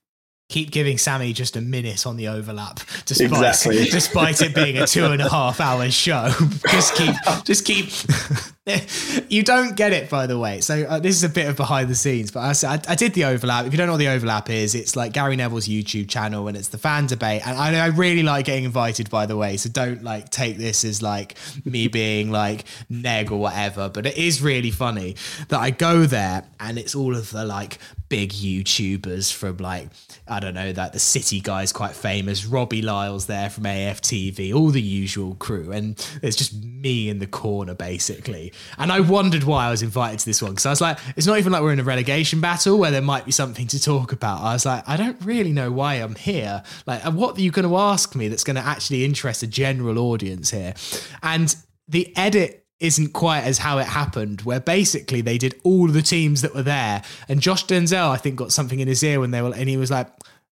keep 0.53 0.69
giving 0.69 0.99
Sammy 0.99 1.33
just 1.33 1.55
a 1.55 1.61
minute 1.61 2.05
on 2.05 2.15
the 2.15 2.27
overlap, 2.27 2.79
despite 3.05 3.31
exactly. 3.31 3.85
despite 3.85 4.41
it 4.41 4.53
being 4.53 4.77
a 4.77 4.85
two 4.85 5.05
and 5.05 5.19
a 5.19 5.27
half 5.27 5.59
hour 5.59 5.89
show. 5.89 6.29
just 6.69 6.95
keep, 6.95 7.15
just 7.43 7.65
keep. 7.65 7.89
you 9.27 9.43
don't 9.43 9.75
get 9.75 9.91
it, 9.91 10.09
by 10.09 10.25
the 10.25 10.39
way. 10.39 10.61
So 10.61 10.83
uh, 10.83 10.99
this 10.99 11.17
is 11.17 11.23
a 11.25 11.29
bit 11.29 11.49
of 11.49 11.57
behind 11.57 11.89
the 11.89 11.95
scenes, 11.95 12.31
but 12.31 12.63
I, 12.63 12.79
I, 12.87 12.95
did 12.95 13.13
the 13.13 13.25
overlap. 13.25 13.65
If 13.65 13.73
you 13.73 13.77
don't 13.77 13.87
know 13.87 13.93
what 13.93 13.99
the 13.99 14.07
overlap 14.07 14.49
is, 14.49 14.73
it's 14.73 14.95
like 14.95 15.11
Gary 15.11 15.35
Neville's 15.35 15.67
YouTube 15.67 16.07
channel, 16.07 16.47
and 16.47 16.55
it's 16.55 16.69
the 16.69 16.77
fan 16.77 17.07
debate. 17.07 17.45
And 17.45 17.57
I, 17.57 17.83
I 17.83 17.87
really 17.87 18.23
like 18.23 18.45
getting 18.45 18.63
invited, 18.63 19.09
by 19.09 19.25
the 19.25 19.35
way. 19.35 19.57
So 19.57 19.69
don't 19.69 20.01
like 20.01 20.29
take 20.29 20.57
this 20.57 20.85
as 20.85 21.01
like 21.01 21.35
me 21.65 21.89
being 21.89 22.31
like 22.31 22.63
neg 22.89 23.33
or 23.33 23.37
whatever. 23.37 23.89
But 23.89 24.05
it 24.05 24.17
is 24.17 24.41
really 24.41 24.71
funny 24.71 25.17
that 25.49 25.59
I 25.59 25.71
go 25.71 26.05
there, 26.05 26.45
and 26.57 26.77
it's 26.77 26.95
all 26.95 27.17
of 27.17 27.31
the 27.31 27.43
like 27.43 27.79
big 28.07 28.29
YouTubers 28.29 29.33
from 29.33 29.57
like 29.57 29.89
I 30.27 30.39
don't 30.39 30.53
know 30.53 30.71
that 30.71 30.93
the 30.93 30.99
City 30.99 31.41
guy's 31.41 31.73
quite 31.73 31.95
famous, 31.95 32.45
Robbie 32.45 32.81
Lyle's 32.81 33.25
there 33.25 33.49
from 33.49 33.65
AFTV, 33.65 34.55
all 34.55 34.69
the 34.69 34.81
usual 34.81 35.35
crew, 35.35 35.73
and 35.73 35.99
it's 36.21 36.37
just 36.37 36.53
me 36.63 37.09
in 37.09 37.19
the 37.19 37.27
corner 37.27 37.73
basically. 37.73 38.52
And 38.77 38.91
I 38.91 38.99
wondered 38.99 39.43
why 39.43 39.67
I 39.67 39.71
was 39.71 39.81
invited 39.81 40.19
to 40.19 40.25
this 40.25 40.41
one 40.41 40.51
because 40.51 40.65
I 40.65 40.69
was 40.69 40.81
like, 40.81 40.99
it's 41.15 41.27
not 41.27 41.37
even 41.37 41.51
like 41.51 41.61
we're 41.61 41.73
in 41.73 41.79
a 41.79 41.83
relegation 41.83 42.41
battle 42.41 42.77
where 42.77 42.91
there 42.91 43.01
might 43.01 43.25
be 43.25 43.31
something 43.31 43.67
to 43.67 43.79
talk 43.79 44.11
about. 44.11 44.41
I 44.41 44.53
was 44.53 44.65
like, 44.65 44.87
I 44.87 44.97
don't 44.97 45.19
really 45.23 45.51
know 45.51 45.71
why 45.71 45.95
I'm 45.95 46.15
here. 46.15 46.63
Like, 46.85 47.03
what 47.03 47.37
are 47.37 47.41
you 47.41 47.51
going 47.51 47.67
to 47.67 47.77
ask 47.77 48.15
me 48.15 48.27
that's 48.27 48.43
going 48.43 48.55
to 48.55 48.65
actually 48.65 49.05
interest 49.05 49.43
a 49.43 49.47
general 49.47 49.99
audience 49.99 50.51
here? 50.51 50.73
And 51.21 51.55
the 51.87 52.15
edit 52.17 52.65
isn't 52.79 53.13
quite 53.13 53.41
as 53.41 53.59
how 53.59 53.77
it 53.77 53.87
happened, 53.87 54.41
where 54.41 54.59
basically 54.59 55.21
they 55.21 55.37
did 55.37 55.59
all 55.63 55.87
the 55.87 56.01
teams 56.01 56.41
that 56.41 56.53
were 56.53 56.63
there. 56.63 57.01
And 57.29 57.41
Josh 57.41 57.65
Denzel, 57.65 58.09
I 58.09 58.17
think, 58.17 58.35
got 58.35 58.51
something 58.51 58.79
in 58.79 58.87
his 58.87 59.01
ear 59.03 59.19
when 59.19 59.31
they 59.31 59.41
were, 59.41 59.53
and 59.53 59.69
he 59.69 59.77
was 59.77 59.89
like, 59.89 60.07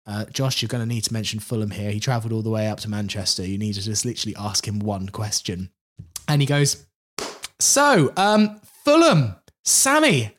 uh, 0.06 0.24
Josh, 0.26 0.62
you're 0.62 0.68
going 0.68 0.82
to 0.82 0.92
need 0.92 1.02
to 1.04 1.12
mention 1.12 1.40
Fulham 1.40 1.70
here. 1.70 1.90
He 1.90 2.00
travelled 2.00 2.32
all 2.32 2.42
the 2.42 2.50
way 2.50 2.68
up 2.68 2.80
to 2.80 2.90
Manchester. 2.90 3.44
You 3.44 3.58
need 3.58 3.74
to 3.74 3.82
just 3.82 4.04
literally 4.04 4.36
ask 4.36 4.66
him 4.66 4.78
one 4.78 5.08
question. 5.08 5.70
And 6.28 6.40
he 6.40 6.46
goes, 6.46 6.85
So, 7.58 8.12
um, 8.16 8.60
Fulham, 8.84 9.34
Sammy, 9.64 10.36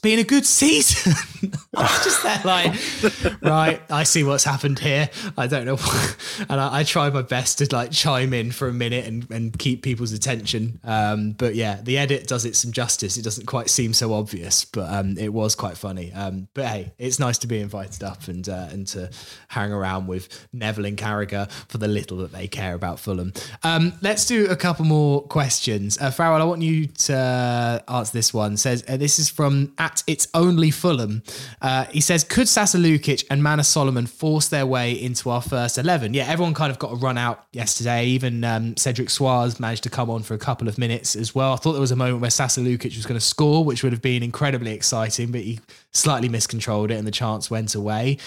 been 0.00 0.18
a 0.18 0.24
good 0.24 0.46
season. 0.46 1.12
I 1.76 1.82
was 1.82 2.04
just 2.04 2.22
there 2.22 2.40
like, 2.44 3.42
right, 3.42 3.80
I 3.90 4.02
see 4.02 4.24
what's 4.24 4.44
happened 4.44 4.78
here. 4.78 5.08
I 5.36 5.46
don't 5.46 5.64
know. 5.64 5.78
and 6.48 6.60
I, 6.60 6.80
I 6.80 6.84
try 6.84 7.10
my 7.10 7.22
best 7.22 7.58
to 7.58 7.68
like 7.74 7.90
chime 7.90 8.32
in 8.32 8.50
for 8.52 8.68
a 8.68 8.72
minute 8.72 9.06
and, 9.06 9.30
and 9.30 9.58
keep 9.58 9.82
people's 9.82 10.12
attention. 10.12 10.80
Um, 10.84 11.32
but 11.32 11.54
yeah, 11.54 11.80
the 11.82 11.98
edit 11.98 12.26
does 12.26 12.44
it 12.44 12.56
some 12.56 12.72
justice. 12.72 13.16
It 13.16 13.22
doesn't 13.22 13.46
quite 13.46 13.70
seem 13.70 13.92
so 13.92 14.12
obvious, 14.12 14.64
but 14.64 14.92
um, 14.92 15.16
it 15.18 15.32
was 15.32 15.54
quite 15.54 15.76
funny. 15.76 16.12
Um, 16.12 16.48
but 16.54 16.66
hey, 16.66 16.92
it's 16.98 17.18
nice 17.18 17.38
to 17.38 17.46
be 17.46 17.60
invited 17.60 18.02
up 18.02 18.28
and 18.28 18.48
uh, 18.48 18.68
and 18.70 18.86
to 18.88 19.10
hang 19.48 19.72
around 19.72 20.06
with 20.06 20.48
Neville 20.52 20.86
and 20.86 20.96
Carragher 20.96 21.50
for 21.68 21.78
the 21.78 21.88
little 21.88 22.18
that 22.18 22.32
they 22.32 22.48
care 22.48 22.74
about 22.74 22.98
Fulham. 22.98 23.32
Um, 23.62 23.92
let's 24.02 24.26
do 24.26 24.46
a 24.48 24.56
couple 24.56 24.84
more 24.84 25.22
questions. 25.22 25.98
Uh, 25.98 26.10
Farrell, 26.10 26.40
I 26.40 26.44
want 26.44 26.62
you 26.62 26.86
to 26.86 27.16
uh, 27.16 27.92
answer 27.92 28.12
this 28.12 28.34
one. 28.34 28.56
says 28.56 28.84
uh, 28.88 28.96
this 28.96 29.18
is 29.18 29.28
from 29.28 29.72
at 29.78 29.89
It's 30.06 30.28
Only 30.34 30.70
Fulham. 30.70 31.22
Uh, 31.60 31.84
he 31.86 32.00
says, 32.00 32.24
could 32.24 32.48
Sasa 32.48 32.78
Lukic 32.78 33.24
and 33.30 33.42
Manor 33.42 33.62
Solomon 33.62 34.06
force 34.06 34.48
their 34.48 34.66
way 34.66 34.92
into 34.92 35.30
our 35.30 35.42
first 35.42 35.78
11? 35.78 36.14
Yeah, 36.14 36.26
everyone 36.26 36.54
kind 36.54 36.70
of 36.70 36.78
got 36.78 36.92
a 36.92 36.96
run 36.96 37.18
out 37.18 37.44
yesterday. 37.52 38.06
Even 38.06 38.44
um, 38.44 38.76
Cedric 38.76 39.08
Soares 39.08 39.60
managed 39.60 39.82
to 39.84 39.90
come 39.90 40.10
on 40.10 40.22
for 40.22 40.34
a 40.34 40.38
couple 40.38 40.68
of 40.68 40.78
minutes 40.78 41.16
as 41.16 41.34
well. 41.34 41.52
I 41.52 41.56
thought 41.56 41.72
there 41.72 41.80
was 41.80 41.92
a 41.92 41.96
moment 41.96 42.20
where 42.20 42.30
Sasa 42.30 42.60
Lukic 42.60 42.96
was 42.96 43.06
going 43.06 43.18
to 43.18 43.24
score, 43.24 43.64
which 43.64 43.82
would 43.82 43.92
have 43.92 44.02
been 44.02 44.22
incredibly 44.22 44.72
exciting, 44.72 45.30
but 45.32 45.40
he 45.40 45.60
slightly 45.92 46.28
miscontrolled 46.28 46.90
it 46.90 46.96
and 46.96 47.06
the 47.06 47.12
chance 47.12 47.50
went 47.50 47.74
away. 47.74 48.18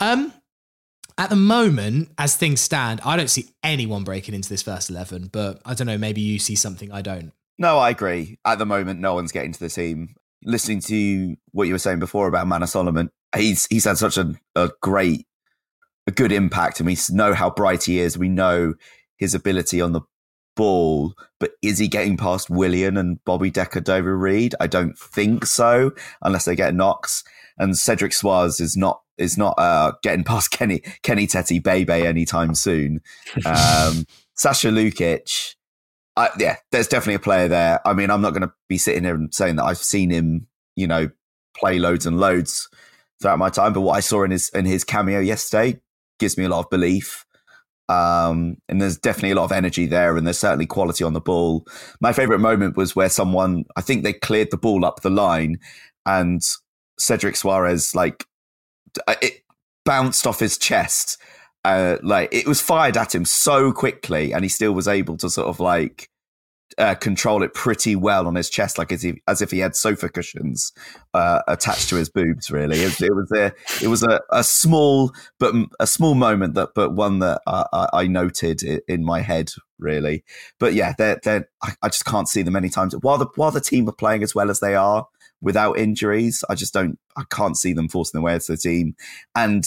Um, 0.00 0.32
at 1.16 1.30
the 1.30 1.36
moment, 1.36 2.10
as 2.18 2.36
things 2.36 2.60
stand, 2.60 3.00
I 3.04 3.16
don't 3.16 3.30
see 3.30 3.50
anyone 3.62 4.02
breaking 4.02 4.34
into 4.34 4.48
this 4.48 4.62
first 4.62 4.90
11, 4.90 5.30
but 5.32 5.60
I 5.64 5.74
don't 5.74 5.86
know, 5.86 5.98
maybe 5.98 6.20
you 6.20 6.38
see 6.38 6.56
something 6.56 6.90
I 6.90 7.02
don't. 7.02 7.32
No, 7.56 7.78
I 7.78 7.90
agree. 7.90 8.38
At 8.44 8.58
the 8.58 8.66
moment, 8.66 8.98
no 8.98 9.14
one's 9.14 9.30
getting 9.30 9.52
to 9.52 9.60
the 9.60 9.68
team 9.68 10.16
listening 10.44 10.80
to 10.82 11.36
what 11.52 11.66
you 11.66 11.74
were 11.74 11.78
saying 11.78 11.98
before 11.98 12.28
about 12.28 12.46
Manor 12.46 12.66
Solomon, 12.66 13.10
he's 13.36 13.66
he's 13.66 13.84
had 13.84 13.98
such 13.98 14.16
a, 14.16 14.34
a 14.54 14.70
great, 14.80 15.26
a 16.06 16.10
good 16.10 16.32
impact, 16.32 16.80
and 16.80 16.86
we 16.86 16.96
know 17.10 17.34
how 17.34 17.50
bright 17.50 17.84
he 17.84 17.98
is. 17.98 18.18
We 18.18 18.28
know 18.28 18.74
his 19.16 19.34
ability 19.34 19.80
on 19.80 19.92
the 19.92 20.02
ball, 20.56 21.14
but 21.40 21.52
is 21.62 21.78
he 21.78 21.88
getting 21.88 22.16
past 22.16 22.50
Willian 22.50 22.96
and 22.96 23.22
Bobby 23.24 23.50
De 23.50 23.66
Cordova-Reid? 23.66 24.54
I 24.60 24.66
don't 24.66 24.98
think 24.98 25.46
so, 25.46 25.92
unless 26.22 26.44
they 26.44 26.56
get 26.56 26.74
knocks. 26.74 27.24
And 27.58 27.76
Cedric 27.76 28.12
Soares 28.12 28.60
is 28.60 28.76
not 28.76 29.00
is 29.16 29.38
not 29.38 29.54
uh, 29.58 29.92
getting 30.02 30.24
past 30.24 30.50
Kenny 30.50 30.82
Kenny 31.02 31.26
Tete 31.26 31.62
Bebe 31.62 32.06
anytime 32.06 32.54
soon. 32.54 33.00
Um, 33.46 34.06
Sasa 34.36 34.68
Lukic 34.68 35.54
I, 36.16 36.30
yeah, 36.38 36.56
there's 36.70 36.88
definitely 36.88 37.14
a 37.14 37.20
player 37.20 37.48
there. 37.48 37.80
I 37.86 37.92
mean, 37.92 38.10
I'm 38.10 38.20
not 38.20 38.30
going 38.30 38.42
to 38.42 38.52
be 38.68 38.78
sitting 38.78 39.04
here 39.04 39.14
and 39.14 39.34
saying 39.34 39.56
that 39.56 39.64
I've 39.64 39.78
seen 39.78 40.10
him, 40.10 40.46
you 40.76 40.86
know, 40.86 41.10
play 41.56 41.78
loads 41.78 42.06
and 42.06 42.18
loads 42.18 42.68
throughout 43.20 43.38
my 43.38 43.50
time, 43.50 43.72
but 43.72 43.80
what 43.80 43.96
I 43.96 44.00
saw 44.00 44.22
in 44.24 44.30
his 44.30 44.48
in 44.50 44.64
his 44.64 44.84
cameo 44.84 45.20
yesterday 45.20 45.80
gives 46.18 46.36
me 46.36 46.44
a 46.44 46.48
lot 46.48 46.60
of 46.60 46.70
belief. 46.70 47.24
Um, 47.88 48.56
and 48.68 48.80
there's 48.80 48.96
definitely 48.96 49.32
a 49.32 49.34
lot 49.34 49.44
of 49.44 49.52
energy 49.52 49.86
there, 49.86 50.16
and 50.16 50.26
there's 50.26 50.38
certainly 50.38 50.66
quality 50.66 51.04
on 51.04 51.12
the 51.12 51.20
ball. 51.20 51.66
My 52.00 52.12
favorite 52.12 52.38
moment 52.38 52.76
was 52.76 52.96
where 52.96 53.10
someone, 53.10 53.64
I 53.76 53.82
think 53.82 54.02
they 54.02 54.12
cleared 54.12 54.50
the 54.50 54.56
ball 54.56 54.84
up 54.84 55.02
the 55.02 55.10
line, 55.10 55.58
and 56.06 56.40
Cedric 56.98 57.34
Soares 57.34 57.94
like 57.94 58.24
it 59.22 59.42
bounced 59.84 60.26
off 60.26 60.40
his 60.40 60.56
chest 60.56 61.18
uh, 61.64 61.98
like 62.02 62.28
it 62.32 62.46
was 62.46 62.60
fired 62.60 62.96
at 62.96 63.14
him 63.14 63.24
so 63.24 63.72
quickly, 63.72 64.32
and 64.32 64.44
he 64.44 64.48
still 64.48 64.72
was 64.72 64.88
able 64.88 65.16
to 65.18 65.30
sort 65.30 65.48
of 65.48 65.60
like 65.60 66.10
uh, 66.78 66.94
control 66.94 67.42
it 67.42 67.54
pretty 67.54 67.96
well 67.96 68.26
on 68.26 68.34
his 68.34 68.50
chest, 68.50 68.78
like 68.78 68.92
as 68.92 69.04
if, 69.04 69.16
as 69.28 69.40
if 69.40 69.50
he 69.50 69.58
had 69.58 69.76
sofa 69.76 70.08
cushions 70.08 70.72
uh, 71.12 71.40
attached 71.48 71.88
to 71.88 71.96
his 71.96 72.08
boobs. 72.08 72.50
Really, 72.50 72.78
it, 72.78 73.00
it 73.00 73.14
was 73.14 73.32
a 73.32 73.52
it 73.82 73.88
was 73.88 74.02
a, 74.02 74.20
a 74.30 74.44
small 74.44 75.12
but 75.38 75.54
a 75.80 75.86
small 75.86 76.14
moment 76.14 76.54
that, 76.54 76.70
but 76.74 76.92
one 76.92 77.20
that 77.20 77.40
I, 77.46 77.88
I 77.92 78.06
noted 78.06 78.62
in 78.88 79.04
my 79.04 79.20
head. 79.20 79.50
Really, 79.78 80.24
but 80.60 80.74
yeah, 80.74 80.94
they're, 80.96 81.20
they're 81.22 81.48
I, 81.62 81.88
just 81.88 82.04
can't 82.04 82.28
see 82.28 82.42
them 82.42 82.56
any 82.56 82.68
times 82.68 82.94
while 83.02 83.18
the 83.18 83.26
while 83.34 83.50
the 83.50 83.60
team 83.60 83.88
are 83.88 83.92
playing 83.92 84.22
as 84.22 84.34
well 84.34 84.50
as 84.50 84.60
they 84.60 84.74
are 84.74 85.06
without 85.40 85.78
injuries. 85.78 86.44
I 86.48 86.54
just 86.54 86.72
don't 86.72 86.98
I 87.16 87.24
can't 87.30 87.56
see 87.56 87.72
them 87.72 87.88
forcing 87.88 88.18
their 88.18 88.24
way 88.24 88.34
into 88.34 88.52
the 88.52 88.58
team, 88.58 88.94
and 89.34 89.64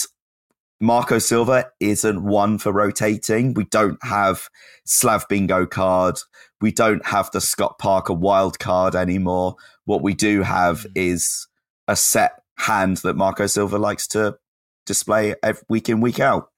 Marco 0.80 1.18
Silva 1.18 1.66
isn't 1.80 2.22
one 2.22 2.58
for 2.58 2.72
rotating. 2.72 3.54
We 3.54 3.64
don't 3.64 4.02
have 4.04 4.48
Slav 4.84 5.26
Bingo 5.28 5.66
card. 5.66 6.18
We 6.60 6.70
don't 6.70 7.04
have 7.06 7.30
the 7.32 7.40
Scott 7.40 7.78
Parker 7.78 8.12
wild 8.12 8.58
card 8.58 8.94
anymore. 8.94 9.56
What 9.86 10.02
we 10.02 10.14
do 10.14 10.42
have 10.42 10.80
mm. 10.80 10.92
is 10.94 11.48
a 11.88 11.96
set 11.96 12.32
hand 12.58 12.98
that 12.98 13.16
Marco 13.16 13.46
Silva 13.46 13.78
likes 13.78 14.06
to 14.08 14.38
display 14.86 15.34
every 15.42 15.64
week 15.68 15.88
in, 15.88 16.00
week 16.00 16.20
out. 16.20 16.50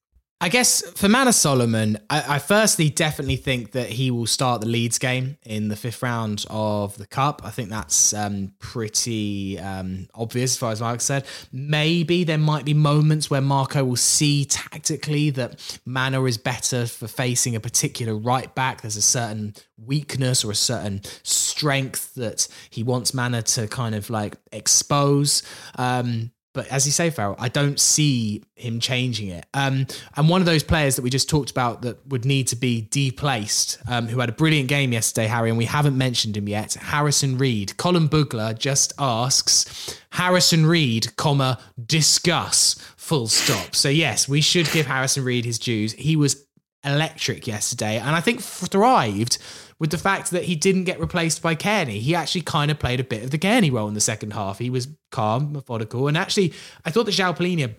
I 0.42 0.48
guess 0.48 0.80
for 0.92 1.06
Manor 1.06 1.32
Solomon, 1.32 1.98
I, 2.08 2.36
I, 2.36 2.38
firstly 2.38 2.88
definitely 2.88 3.36
think 3.36 3.72
that 3.72 3.90
he 3.90 4.10
will 4.10 4.24
start 4.24 4.62
the 4.62 4.68
Leeds 4.68 4.98
game 4.98 5.36
in 5.44 5.68
the 5.68 5.76
fifth 5.76 6.02
round 6.02 6.46
of 6.48 6.96
the 6.96 7.06
Cup. 7.06 7.42
I 7.44 7.50
think 7.50 7.68
that's 7.68 8.14
um, 8.14 8.54
pretty 8.58 9.58
um, 9.58 10.08
obvious 10.14 10.52
as 10.52 10.56
far 10.56 10.72
as 10.72 10.80
Mark 10.80 11.02
said. 11.02 11.26
Maybe 11.52 12.24
there 12.24 12.38
might 12.38 12.64
be 12.64 12.72
moments 12.72 13.28
where 13.28 13.42
Marco 13.42 13.84
will 13.84 13.96
see 13.96 14.46
tactically 14.46 15.28
that 15.28 15.60
Manor 15.84 16.26
is 16.26 16.38
better 16.38 16.86
for 16.86 17.06
facing 17.06 17.54
a 17.54 17.60
particular 17.60 18.16
right 18.16 18.54
back. 18.54 18.80
There's 18.80 18.96
a 18.96 19.02
certain 19.02 19.54
weakness 19.76 20.42
or 20.42 20.52
a 20.52 20.54
certain 20.56 21.02
strength 21.22 22.14
that 22.14 22.48
he 22.70 22.82
wants 22.82 23.12
Manor 23.12 23.42
to 23.42 23.68
kind 23.68 23.94
of 23.94 24.08
like 24.08 24.36
expose. 24.52 25.42
Um, 25.76 26.30
but 26.52 26.66
as 26.68 26.84
you 26.84 26.92
say, 26.92 27.10
Farrell, 27.10 27.36
I 27.38 27.48
don't 27.48 27.78
see 27.78 28.42
him 28.56 28.80
changing 28.80 29.28
it. 29.28 29.46
Um, 29.54 29.86
and 30.16 30.28
one 30.28 30.42
of 30.42 30.46
those 30.46 30.64
players 30.64 30.96
that 30.96 31.02
we 31.02 31.10
just 31.10 31.28
talked 31.28 31.50
about 31.50 31.82
that 31.82 32.04
would 32.08 32.24
need 32.24 32.48
to 32.48 32.56
be 32.56 32.88
deplaced, 32.90 33.78
um, 33.88 34.08
who 34.08 34.18
had 34.18 34.28
a 34.28 34.32
brilliant 34.32 34.68
game 34.68 34.92
yesterday, 34.92 35.28
Harry, 35.28 35.48
and 35.48 35.58
we 35.58 35.66
haven't 35.66 35.96
mentioned 35.96 36.36
him 36.36 36.48
yet, 36.48 36.74
Harrison 36.74 37.38
Reed. 37.38 37.76
Colin 37.76 38.08
Bugler 38.08 38.52
just 38.52 38.92
asks, 38.98 39.98
Harrison 40.10 40.66
Reed, 40.66 41.14
comma, 41.16 41.60
discuss, 41.86 42.74
full 42.96 43.28
stop. 43.28 43.76
So 43.76 43.88
yes, 43.88 44.28
we 44.28 44.40
should 44.40 44.70
give 44.72 44.86
Harrison 44.86 45.24
Reed 45.24 45.44
his 45.44 45.58
dues. 45.58 45.92
He 45.92 46.16
was 46.16 46.44
electric 46.84 47.46
yesterday, 47.46 47.98
and 47.98 48.16
I 48.16 48.20
think 48.20 48.42
thrived 48.42 49.38
with 49.80 49.90
the 49.90 49.98
fact 49.98 50.30
that 50.30 50.44
he 50.44 50.54
didn't 50.54 50.84
get 50.84 51.00
replaced 51.00 51.42
by 51.42 51.56
Cairney. 51.56 52.00
He 52.00 52.14
actually 52.14 52.42
kind 52.42 52.70
of 52.70 52.78
played 52.78 53.00
a 53.00 53.04
bit 53.04 53.24
of 53.24 53.30
the 53.30 53.38
Cairney 53.38 53.72
role 53.72 53.88
in 53.88 53.94
the 53.94 54.00
second 54.00 54.34
half. 54.34 54.58
He 54.58 54.70
was 54.70 54.88
calm, 55.10 55.52
methodical, 55.52 56.06
and 56.06 56.16
actually, 56.16 56.52
I 56.84 56.90
thought 56.90 57.06
that 57.06 57.14
João 57.14 57.36
Palhinha, 57.36 57.74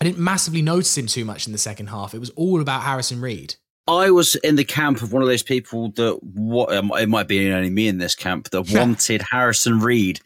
I 0.00 0.04
didn't 0.04 0.18
massively 0.18 0.62
notice 0.62 0.96
him 0.96 1.06
too 1.06 1.24
much 1.24 1.46
in 1.46 1.52
the 1.52 1.58
second 1.58 1.88
half. 1.88 2.14
It 2.14 2.18
was 2.18 2.30
all 2.30 2.60
about 2.60 2.82
Harrison 2.82 3.20
Reed. 3.20 3.56
I 3.88 4.10
was 4.10 4.36
in 4.36 4.54
the 4.54 4.64
camp 4.64 5.02
of 5.02 5.12
one 5.12 5.22
of 5.22 5.28
those 5.28 5.42
people 5.42 5.90
that 5.92 6.22
what 6.22 6.68
it 6.72 7.08
might 7.08 7.26
be 7.26 7.50
only 7.50 7.70
me 7.70 7.88
in 7.88 7.98
this 7.98 8.14
camp 8.14 8.50
that 8.50 8.70
wanted 8.72 9.24
Harrison 9.30 9.80
Reed 9.80 10.20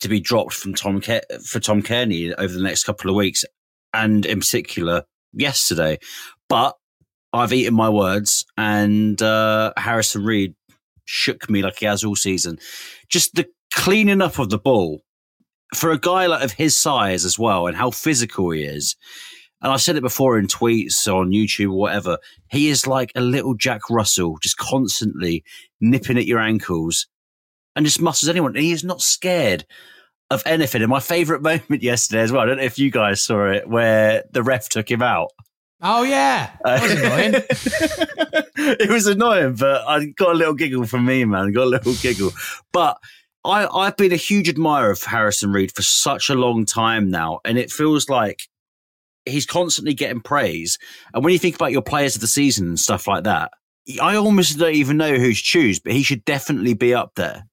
to 0.00 0.08
be 0.08 0.20
dropped 0.20 0.52
from 0.52 0.74
Tom 0.74 1.00
Ke- 1.00 1.24
for 1.44 1.58
Tom 1.58 1.82
Cairney 1.82 2.32
over 2.38 2.52
the 2.52 2.62
next 2.62 2.84
couple 2.84 3.10
of 3.10 3.16
weeks, 3.16 3.44
and 3.92 4.24
in 4.24 4.38
particular 4.38 5.02
yesterday. 5.32 5.98
But 6.48 6.76
I've 7.32 7.52
eaten 7.52 7.74
my 7.74 7.88
words, 7.88 8.44
and 8.56 9.20
uh, 9.20 9.72
Harrison 9.76 10.24
Reed 10.24 10.54
shook 11.08 11.48
me 11.48 11.62
like 11.62 11.78
he 11.78 11.86
has 11.86 12.04
all 12.04 12.14
season. 12.14 12.58
Just 13.08 13.34
the 13.34 13.48
cleaning 13.72 14.20
up 14.20 14.38
of 14.38 14.50
the 14.50 14.58
ball 14.58 15.02
for 15.74 15.90
a 15.90 15.98
guy 15.98 16.26
like 16.26 16.44
of 16.44 16.52
his 16.52 16.76
size 16.76 17.24
as 17.24 17.38
well, 17.38 17.66
and 17.66 17.76
how 17.76 17.90
physical 17.90 18.50
he 18.50 18.62
is. 18.62 18.94
And 19.60 19.72
I've 19.72 19.82
said 19.82 19.96
it 19.96 20.02
before 20.02 20.38
in 20.38 20.46
tweets 20.46 21.08
on 21.12 21.30
YouTube 21.30 21.72
or 21.72 21.78
whatever. 21.78 22.18
He 22.48 22.68
is 22.68 22.86
like 22.86 23.10
a 23.16 23.20
little 23.20 23.54
Jack 23.54 23.90
Russell, 23.90 24.38
just 24.40 24.56
constantly 24.56 25.42
nipping 25.80 26.16
at 26.16 26.26
your 26.26 26.38
ankles 26.38 27.06
and 27.74 27.84
just 27.84 28.00
muscles 28.00 28.28
anyone. 28.28 28.54
And 28.54 28.64
he 28.64 28.70
is 28.70 28.84
not 28.84 29.02
scared 29.02 29.66
of 30.30 30.42
anything. 30.46 30.82
And 30.82 30.90
my 30.90 31.00
favorite 31.00 31.42
moment 31.42 31.82
yesterday 31.82 32.22
as 32.22 32.30
well, 32.30 32.42
I 32.42 32.46
don't 32.46 32.58
know 32.58 32.62
if 32.62 32.78
you 32.78 32.90
guys 32.90 33.20
saw 33.20 33.50
it, 33.50 33.68
where 33.68 34.24
the 34.30 34.42
ref 34.42 34.68
took 34.68 34.90
him 34.90 35.02
out. 35.02 35.30
Oh 35.80 36.02
yeah, 36.02 36.50
that 36.64 36.82
was 36.82 36.90
annoying. 38.32 38.47
it 38.80 38.90
was 38.90 39.06
annoying, 39.06 39.54
but 39.54 39.86
I 39.86 40.06
got 40.06 40.30
a 40.30 40.38
little 40.38 40.54
giggle 40.54 40.84
from 40.86 41.04
me, 41.06 41.24
man. 41.24 41.52
Got 41.52 41.64
a 41.64 41.66
little 41.66 41.94
giggle, 41.94 42.30
but. 42.72 42.98
I, 43.44 43.68
I've 43.68 43.96
been 43.96 44.12
a 44.12 44.16
huge 44.16 44.48
admirer 44.48 44.90
of 44.90 45.02
Harrison 45.04 45.52
Reed 45.52 45.72
for 45.72 45.80
such 45.80 46.28
a 46.28 46.34
long 46.34 46.66
time 46.66 47.08
now, 47.08 47.38
and 47.44 47.56
it 47.56 47.70
feels 47.70 48.08
like 48.08 48.42
he's 49.24 49.46
constantly 49.46 49.94
getting 49.94 50.20
praise. 50.20 50.76
And 51.14 51.24
when 51.24 51.32
you 51.32 51.38
think 51.38 51.54
about 51.54 51.72
your 51.72 51.80
players 51.80 52.16
of 52.16 52.20
the 52.20 52.26
season 52.26 52.66
and 52.66 52.78
stuff 52.78 53.06
like 53.06 53.24
that, 53.24 53.52
I 54.02 54.16
almost 54.16 54.58
don't 54.58 54.74
even 54.74 54.96
know 54.96 55.14
who's 55.14 55.40
choose, 55.40 55.78
but 55.78 55.92
he 55.92 56.02
should 56.02 56.24
definitely 56.24 56.74
be 56.74 56.92
up 56.92 57.14
there 57.14 57.44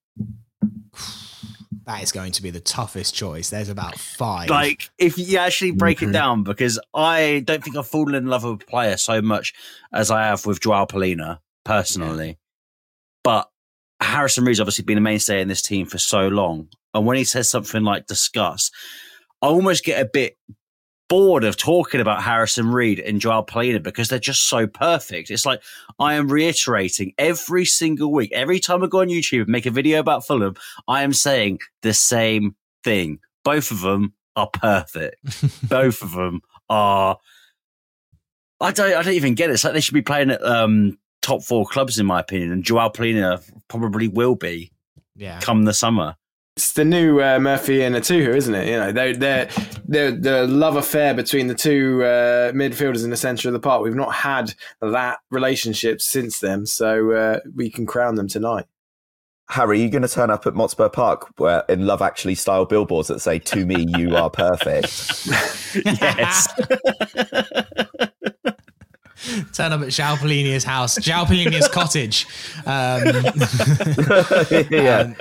that 1.86 2.03
is 2.03 2.11
going 2.11 2.31
to 2.33 2.41
be 2.41 2.49
the 2.49 2.59
toughest 2.59 3.13
choice. 3.13 3.49
There's 3.49 3.69
about 3.69 3.97
five. 3.97 4.49
Like, 4.49 4.89
if 4.97 5.17
you 5.17 5.38
actually 5.38 5.71
break 5.71 5.99
mm-hmm. 5.99 6.09
it 6.09 6.13
down, 6.13 6.43
because 6.43 6.79
I 6.93 7.43
don't 7.45 7.63
think 7.63 7.77
I've 7.77 7.88
fallen 7.88 8.15
in 8.15 8.27
love 8.27 8.43
with 8.43 8.61
a 8.61 8.65
player 8.65 8.97
so 8.97 9.21
much 9.21 9.53
as 9.93 10.11
I 10.11 10.23
have 10.23 10.45
with 10.45 10.59
João 10.59 10.89
Palhinha 10.89 11.39
personally. 11.63 12.27
Yeah. 12.27 12.33
But 13.23 13.49
Harrison 14.01 14.45
Reed's 14.45 14.59
obviously 14.59 14.83
been 14.86 14.97
a 14.97 15.01
mainstay 15.01 15.41
in 15.41 15.47
this 15.47 15.61
team 15.61 15.86
for 15.86 15.97
so 15.97 16.27
long. 16.27 16.69
And 16.93 17.05
when 17.05 17.17
he 17.17 17.23
says 17.23 17.49
something 17.49 17.83
like 17.83 18.07
discuss, 18.07 18.71
I 19.41 19.47
almost 19.47 19.83
get 19.83 20.01
a 20.01 20.09
bit 20.11 20.38
bored 21.08 21.43
of 21.43 21.58
talking 21.58 22.01
about 22.01 22.24
Harrison 22.24 22.70
Reed 22.70 22.99
and 22.99 23.22
João 23.22 23.47
Palhinha 23.47 23.82
because 23.82 24.10
they're 24.10 24.20
just 24.20 24.49
so 24.49 24.68
perfect. 24.68 25.30
It's 25.30 25.45
like 25.45 25.62
I 25.99 26.16
am 26.16 26.28
reiterating 26.28 27.14
every 27.18 27.66
single 27.66 28.12
week, 28.12 28.32
every 28.34 28.60
time 28.60 28.84
I 28.84 28.88
go 28.88 29.01
on 29.01 29.08
YouTube 29.08 29.41
and 29.41 29.49
make 29.49 29.66
a 29.66 29.72
video 29.72 29.99
about 29.99 30.26
Fulham, 30.26 30.56
I 30.88 31.03
am 31.03 31.14
saying 31.14 31.60
the 31.82 31.93
same 31.93 32.56
thing. 32.84 33.20
Both 33.43 33.72
of 33.72 33.82
them 33.82 34.14
are 34.36 34.49
perfect. 34.51 35.18
Both 35.70 36.01
of 36.01 36.12
them 36.14 36.41
are. 36.70 37.18
I 38.62 38.72
don't. 38.72 38.93
I 38.93 39.03
don't 39.03 39.14
even 39.14 39.36
get 39.36 39.49
it. 39.49 39.53
It's 39.53 39.64
like 39.64 39.74
they 39.74 39.82
should 39.82 39.93
be 39.93 40.01
playing 40.01 40.32
at 40.32 40.43
um, 40.43 40.97
top 41.22 41.43
four 41.43 41.66
clubs, 41.66 41.99
in 41.99 42.06
my 42.06 42.22
opinion. 42.22 42.51
And 42.51 42.64
João 42.64 42.93
Palhinha 42.93 43.43
probably 43.68 44.08
will 44.08 44.36
be. 44.36 44.72
Yeah. 45.16 45.39
Come 45.41 45.64
the 45.64 45.74
summer. 45.74 46.16
It's 46.58 46.72
the 46.72 46.86
new 46.86 47.22
uh, 47.22 47.39
Murphy 47.39 47.84
and 47.84 47.95
Etuhu, 47.95 48.34
isn't 48.34 48.56
it? 48.56 48.68
You 48.68 48.78
know, 48.78 48.91
they're, 48.93 49.16
they're, 49.16 49.49
they're, 49.88 50.11
the 50.11 50.47
love 50.47 50.75
affair 50.75 51.13
between 51.13 51.47
the 51.47 51.55
two 51.55 52.03
uh, 52.03 52.51
midfielders 52.51 53.03
in 53.03 53.09
the 53.09 53.17
centre 53.17 53.47
of 53.47 53.53
the 53.53 53.59
park. 53.59 53.83
We've 53.83 53.95
not 53.95 54.13
had 54.13 54.53
that 54.81 55.19
relationship 55.31 56.01
since 56.01 56.39
then, 56.39 56.65
so 56.65 57.11
uh, 57.11 57.39
we 57.55 57.69
can 57.69 57.86
crown 57.86 58.15
them 58.15 58.27
tonight. 58.27 58.65
Harry, 59.49 59.79
are 59.79 59.83
you 59.83 59.89
going 59.89 60.01
to 60.01 60.07
turn 60.07 60.31
up 60.31 60.47
at 60.47 60.53
Motspur 60.53 60.91
Park 60.91 61.27
where, 61.38 61.63
in 61.69 61.86
Love 61.86 62.01
Actually 62.01 62.33
style 62.36 62.65
billboards 62.65 63.09
that 63.09 63.19
say, 63.19 63.38
To 63.38 63.65
me, 63.65 63.86
you 63.97 64.15
are 64.15 64.29
perfect? 64.29 65.27
yes. 65.86 66.47
Turn 69.53 69.71
up 69.71 69.81
at 69.81 69.89
João 69.89 70.17
Palhinha's 70.17 70.63
house, 70.63 70.97
João 70.97 71.25
Palhinha's 71.25 71.67
cottage. 71.67 72.25
Um, 72.65 73.05
yeah. 74.71 74.99
Um, 75.01 75.15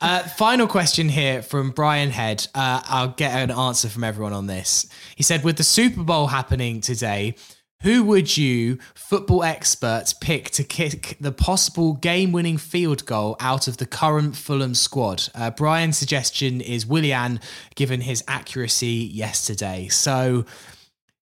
uh, 0.00 0.22
final 0.24 0.66
question 0.66 1.08
here 1.08 1.42
from 1.42 1.70
Brian 1.70 2.10
Head. 2.10 2.46
Uh, 2.54 2.82
I'll 2.84 3.08
get 3.08 3.32
an 3.32 3.50
answer 3.50 3.88
from 3.88 4.04
everyone 4.04 4.32
on 4.32 4.46
this. 4.46 4.86
He 5.16 5.22
said, 5.22 5.42
with 5.44 5.56
the 5.56 5.64
Super 5.64 6.02
Bowl 6.02 6.26
happening 6.26 6.80
today, 6.80 7.34
who 7.82 8.04
would 8.04 8.36
you, 8.36 8.78
football 8.94 9.42
experts, 9.42 10.12
pick 10.14 10.50
to 10.52 10.64
kick 10.64 11.16
the 11.20 11.32
possible 11.32 11.92
game 11.94 12.32
winning 12.32 12.56
field 12.56 13.04
goal 13.04 13.36
out 13.38 13.68
of 13.68 13.76
the 13.76 13.86
current 13.86 14.34
Fulham 14.36 14.74
squad? 14.74 15.28
Uh, 15.34 15.50
Brian's 15.50 15.98
suggestion 15.98 16.60
is 16.60 16.86
Willian, 16.86 17.38
given 17.74 18.00
his 18.00 18.24
accuracy 18.26 19.10
yesterday. 19.12 19.88
So 19.88 20.46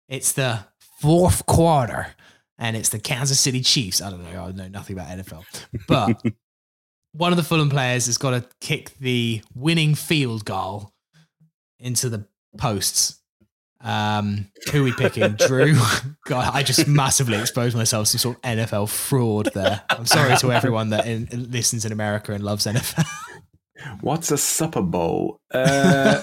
it's 0.09 0.33
the 0.33 0.61
fourth 1.01 1.45
quarter. 1.47 2.15
and 2.57 2.77
it's 2.77 2.89
the 2.91 3.01
Kansas 3.01 3.41
City 3.41 3.61
Chiefs. 3.61 4.01
I 4.01 4.11
don't 4.11 4.23
know. 4.33 4.45
I 4.45 4.53
know 4.53 4.69
nothing 4.69 4.97
about 4.97 5.09
NFL, 5.09 5.45
but 5.89 6.23
one 7.15 7.33
of 7.33 7.37
the 7.37 7.45
Fulham 7.45 7.71
players 7.71 8.07
has 8.07 8.19
got 8.19 8.31
to 8.31 8.45
kick 8.61 8.93
the 8.99 9.43
winning 9.55 9.95
field 9.95 10.45
goal 10.45 10.93
into 11.79 12.09
the 12.09 12.27
posts. 12.59 13.21
Um, 13.81 14.51
who 14.73 14.81
are 14.81 14.85
we 14.85 14.93
picking? 14.93 15.33
Drew. 15.47 15.77
God, 16.25 16.51
I 16.53 16.63
just 16.63 16.89
massively 16.89 17.39
exposed 17.39 17.77
myself 17.77 18.07
to 18.09 18.19
some 18.19 18.33
sort 18.33 18.37
of 18.37 18.43
NFL 18.43 18.89
fraud 18.89 19.51
there. 19.55 19.83
I'm 19.91 20.07
sorry 20.07 20.37
to 20.39 20.53
everyone 20.53 20.91
that 20.91 21.07
in, 21.07 21.29
listens 21.51 21.85
in 21.85 21.93
America 21.93 22.33
and 22.33 22.43
loves 22.43 22.67
NFL. 22.67 23.07
What's 24.01 24.31
a 24.31 24.39
Super 24.39 24.83
Bowl? 24.83 25.41
Uh, 25.53 26.21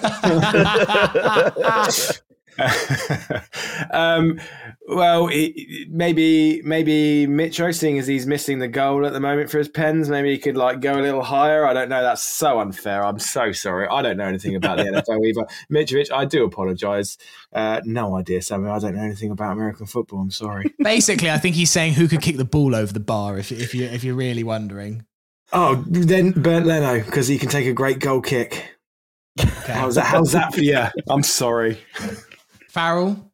um, 3.92 4.40
well, 4.88 5.30
it, 5.32 5.90
maybe 5.90 6.62
maybe 6.64 7.28
Mitro, 7.28 7.74
seeing 7.74 7.98
as 7.98 8.08
he's 8.08 8.26
missing 8.26 8.60
the 8.60 8.68
goal 8.68 9.06
at 9.06 9.14
the 9.14 9.20
moment 9.20 9.50
for 9.50 9.58
his 9.58 9.70
pens, 9.70 10.10
maybe 10.10 10.32
he 10.32 10.38
could 10.38 10.58
like 10.58 10.82
go 10.82 11.00
a 11.00 11.02
little 11.02 11.24
higher. 11.24 11.66
I 11.66 11.74
don't 11.74 11.90
know. 11.90 12.02
That's 12.02 12.24
so 12.24 12.60
unfair. 12.60 13.04
I'm 13.04 13.20
so 13.20 13.52
sorry. 13.52 13.88
I 13.88 14.02
don't 14.02 14.18
know 14.18 14.26
anything 14.26 14.56
about 14.56 14.78
the 14.78 14.84
NFL 15.08 15.26
either. 15.26 15.46
Mitrovic, 15.72 16.12
I 16.12 16.26
do 16.26 16.44
apologise. 16.44 17.18
Uh, 17.54 17.82
no 17.86 18.18
idea, 18.18 18.42
Samuel. 18.42 18.74
I 18.74 18.80
don't 18.80 18.96
know 18.96 19.04
anything 19.04 19.32
about 19.32 19.54
American 19.54 19.86
football. 19.86 20.20
I'm 20.20 20.32
sorry. 20.32 20.74
Basically, 20.80 21.30
I 21.30 21.38
think 21.38 21.56
he's 21.56 21.72
saying 21.72 21.94
who 21.94 22.08
could 22.08 22.22
kick 22.22 22.38
the 22.38 22.46
ball 22.46 22.76
over 22.76 22.92
the 22.92 23.00
bar. 23.00 23.38
If 23.38 23.52
if 23.52 23.74
you 23.74 23.86
if 23.86 24.04
you're 24.04 24.16
really 24.16 24.44
wondering. 24.44 25.06
Oh, 25.54 25.84
then 25.88 26.32
Bernd 26.32 26.66
Leno 26.66 27.04
because 27.04 27.28
he 27.28 27.38
can 27.38 27.50
take 27.50 27.68
a 27.68 27.74
great 27.74 28.00
goal 28.00 28.22
kick. 28.22 28.78
Okay. 29.40 29.74
How's 29.74 29.96
that? 29.96 30.06
How's 30.06 30.32
that 30.34 30.54
for 30.54 30.62
you? 30.62 30.86
I'm 31.10 31.24
sorry. 31.24 31.80
Farrell. 32.72 33.32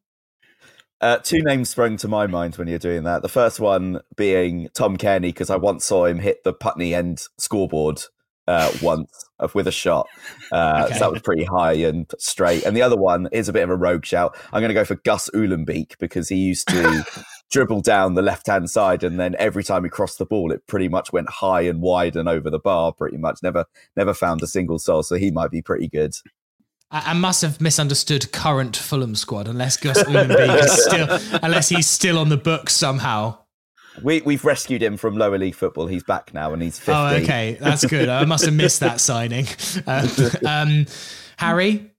Uh, 1.00 1.18
two 1.18 1.44
names 1.44 1.70
sprung 1.70 1.96
to 1.98 2.08
my 2.08 2.26
mind 2.26 2.56
when 2.56 2.68
you're 2.68 2.80
doing 2.80 3.04
that. 3.04 3.22
The 3.22 3.30
first 3.30 3.60
one 3.60 4.02
being 4.16 4.68
Tom 4.74 4.98
Cairney 4.98 5.30
because 5.30 5.52
I 5.52 5.56
once 5.56 5.86
saw 5.86 6.06
him 6.06 6.18
hit 6.18 6.44
the 6.44 6.54
Putney 6.54 6.96
end 6.96 7.22
scoreboard 7.38 8.02
uh, 8.48 8.72
once 8.82 9.26
with 9.54 9.68
a 9.68 9.72
shot. 9.72 10.08
Uh, 10.52 10.86
okay. 10.86 10.94
So 10.96 11.00
that 11.02 11.12
was 11.12 11.22
pretty 11.22 11.44
high 11.44 11.74
and 11.74 12.12
straight. 12.18 12.64
And 12.64 12.76
the 12.76 12.82
other 12.82 12.98
one 12.98 13.30
is 13.32 13.48
a 13.48 13.54
bit 13.54 13.64
of 13.64 13.70
a 13.70 13.76
rogue 13.76 14.06
shout. 14.06 14.36
I'm 14.52 14.62
going 14.62 14.70
to 14.70 14.74
go 14.74 14.86
for 14.86 14.96
Gus 14.96 15.30
Uhlenbeek 15.36 16.00
because 16.00 16.30
he 16.30 16.38
used 16.38 16.68
to 16.70 17.06
dribble 17.52 17.82
down 17.82 18.16
the 18.16 18.24
left 18.24 18.48
hand 18.48 18.72
side, 18.72 19.04
and 19.04 19.20
then 19.20 19.36
every 19.38 19.64
time 19.64 19.84
he 19.84 19.90
crossed 19.92 20.18
the 20.18 20.26
ball, 20.26 20.52
it 20.52 20.66
pretty 20.66 20.88
much 20.88 21.14
went 21.14 21.30
high 21.30 21.62
and 21.62 21.82
wide 21.82 22.16
and 22.16 22.28
over 22.28 22.50
the 22.50 22.60
bar. 22.60 22.92
Pretty 22.92 23.18
much 23.18 23.40
never 23.44 23.66
never 23.96 24.16
found 24.16 24.42
a 24.42 24.48
single 24.48 24.80
soul. 24.80 25.04
So 25.04 25.16
he 25.16 25.30
might 25.30 25.52
be 25.52 25.62
pretty 25.62 25.88
good. 25.88 26.16
I 26.90 27.14
must 27.14 27.42
have 27.42 27.60
misunderstood 27.60 28.32
current 28.32 28.78
Fulham 28.78 29.16
squad 29.16 29.48
unless 29.48 29.76
Gus 29.76 30.02
Uhlenbeek 30.04 30.64
is 30.64 30.86
still 30.86 31.40
unless 31.44 31.68
he's 31.68 31.88
still 31.88 32.18
on 32.18 32.30
the 32.30 32.38
books 32.38 32.74
somehow. 32.74 33.40
We 34.02 34.22
we've 34.22 34.46
rescued 34.46 34.82
him 34.82 34.96
from 34.96 35.18
lower 35.18 35.38
league 35.38 35.56
football. 35.56 35.88
He's 35.88 36.04
back 36.04 36.34
now 36.34 36.54
and 36.54 36.62
he's 36.62 36.80
50. 36.80 36.92
Oh, 36.92 37.24
okay, 37.24 37.58
that's 37.60 37.86
good. 37.86 38.08
I 38.08 38.24
must 38.26 38.46
have 38.46 38.54
missed 38.54 38.80
that 38.80 39.02
signing. 39.02 39.48
Uh, 39.86 40.08
um, 40.46 40.86
Harry, 41.38 41.92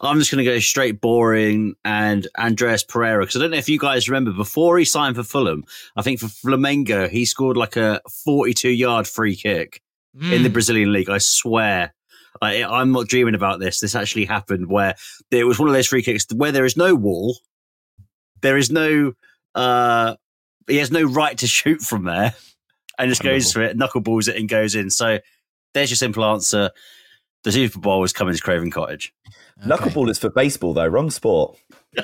I'm 0.00 0.18
just 0.18 0.30
going 0.30 0.44
to 0.44 0.50
go 0.50 0.58
straight 0.58 1.00
boring 1.00 1.74
and 1.84 2.26
Andreas 2.38 2.84
Pereira 2.84 3.22
because 3.22 3.36
I 3.36 3.40
don't 3.40 3.52
know 3.52 3.56
if 3.56 3.68
you 3.68 3.78
guys 3.78 4.08
remember 4.08 4.32
before 4.32 4.78
he 4.78 4.84
signed 4.84 5.16
for 5.16 5.22
Fulham. 5.22 5.64
I 5.96 6.02
think 6.02 6.20
for 6.20 6.26
Flamengo 6.26 7.08
he 7.08 7.24
scored 7.24 7.56
like 7.56 7.76
a 7.76 8.00
42 8.24 8.68
yard 8.68 9.06
free 9.06 9.36
kick 9.36 9.80
mm. 10.16 10.32
in 10.32 10.42
the 10.42 10.48
hmm. 10.48 10.52
Brazilian 10.52 10.92
league. 10.92 11.08
I 11.08 11.18
swear. 11.18 11.94
I, 12.40 12.80
am 12.80 12.92
not 12.92 13.08
dreaming 13.08 13.34
about 13.34 13.60
this. 13.60 13.80
This 13.80 13.94
actually 13.94 14.24
happened 14.24 14.68
where 14.68 14.94
there 15.30 15.46
was 15.46 15.58
one 15.58 15.68
of 15.68 15.74
those 15.74 15.86
free 15.86 16.02
kicks 16.02 16.26
where 16.34 16.52
there 16.52 16.64
is 16.64 16.76
no 16.76 16.94
wall, 16.94 17.36
there 18.42 18.56
is 18.56 18.70
no 18.70 19.12
uh, 19.54 20.14
he 20.66 20.76
has 20.76 20.90
no 20.90 21.02
right 21.02 21.36
to 21.38 21.46
shoot 21.48 21.80
from 21.80 22.04
there 22.04 22.34
and 22.98 23.08
just 23.08 23.22
goes 23.22 23.52
for 23.52 23.62
it, 23.62 23.78
knuckleballs 23.78 24.28
it, 24.28 24.36
and 24.36 24.48
goes 24.48 24.74
in. 24.74 24.90
So 24.90 25.18
there's 25.74 25.90
your 25.90 25.96
simple 25.96 26.24
answer. 26.24 26.70
The 27.44 27.52
Super 27.52 27.78
Bowl 27.78 28.02
is 28.02 28.12
coming 28.12 28.34
to 28.34 28.42
Craven 28.42 28.70
Cottage. 28.70 29.14
Okay. 29.60 29.70
Knuckleball 29.70 30.10
is 30.10 30.18
for 30.18 30.28
baseball, 30.28 30.74
though. 30.74 30.86
Wrong 30.86 31.10
sport. 31.10 31.56
it 31.94 32.02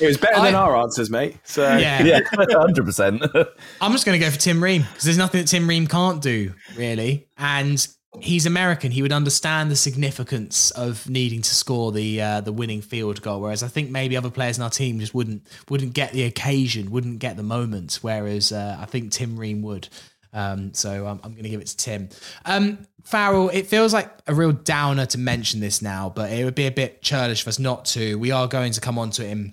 was 0.00 0.16
better 0.16 0.40
than 0.42 0.54
I, 0.54 0.58
our 0.58 0.76
answers, 0.76 1.10
mate. 1.10 1.36
So 1.44 1.76
yeah, 1.76 2.02
yeah, 2.02 2.20
hundred 2.52 2.84
percent. 2.84 3.22
I'm 3.80 3.92
just 3.92 4.04
going 4.04 4.18
to 4.18 4.24
go 4.24 4.30
for 4.30 4.38
Tim 4.38 4.62
Ream 4.62 4.82
because 4.82 5.04
there's 5.04 5.18
nothing 5.18 5.42
that 5.42 5.46
Tim 5.46 5.68
Ream 5.68 5.86
can't 5.86 6.22
do, 6.22 6.54
really. 6.74 7.28
And 7.36 7.86
he's 8.20 8.46
American. 8.46 8.90
He 8.90 9.02
would 9.02 9.12
understand 9.12 9.70
the 9.70 9.76
significance 9.76 10.70
of 10.72 11.08
needing 11.08 11.42
to 11.42 11.54
score 11.54 11.92
the 11.92 12.20
uh, 12.20 12.40
the 12.40 12.52
winning 12.52 12.82
field 12.82 13.22
goal. 13.22 13.40
Whereas 13.40 13.62
I 13.62 13.68
think 13.68 13.90
maybe 13.90 14.16
other 14.16 14.30
players 14.30 14.58
in 14.58 14.62
our 14.62 14.70
team 14.70 15.00
just 15.00 15.14
wouldn't 15.14 15.46
wouldn't 15.68 15.94
get 15.94 16.12
the 16.12 16.24
occasion, 16.24 16.90
wouldn't 16.90 17.18
get 17.18 17.36
the 17.36 17.42
moment. 17.42 17.98
Whereas 18.02 18.52
uh, 18.52 18.76
I 18.80 18.84
think 18.86 19.12
Tim 19.12 19.38
Ream 19.38 19.62
would. 19.62 19.88
Um, 20.34 20.72
so 20.72 21.06
I'm, 21.06 21.20
I'm 21.22 21.32
going 21.32 21.42
to 21.42 21.50
give 21.50 21.60
it 21.60 21.66
to 21.66 21.76
Tim. 21.76 22.08
Um, 22.46 22.86
Farrell, 23.04 23.50
it 23.50 23.66
feels 23.66 23.92
like 23.92 24.10
a 24.26 24.34
real 24.34 24.52
downer 24.52 25.04
to 25.06 25.18
mention 25.18 25.60
this 25.60 25.82
now, 25.82 26.08
but 26.08 26.30
it 26.30 26.44
would 26.44 26.54
be 26.54 26.66
a 26.66 26.70
bit 26.70 27.02
churlish 27.02 27.42
for 27.42 27.50
us 27.50 27.58
not 27.58 27.84
to. 27.86 28.18
We 28.18 28.30
are 28.30 28.48
going 28.48 28.72
to 28.72 28.80
come 28.80 28.98
on 28.98 29.10
to 29.10 29.26
it 29.26 29.30
in 29.30 29.52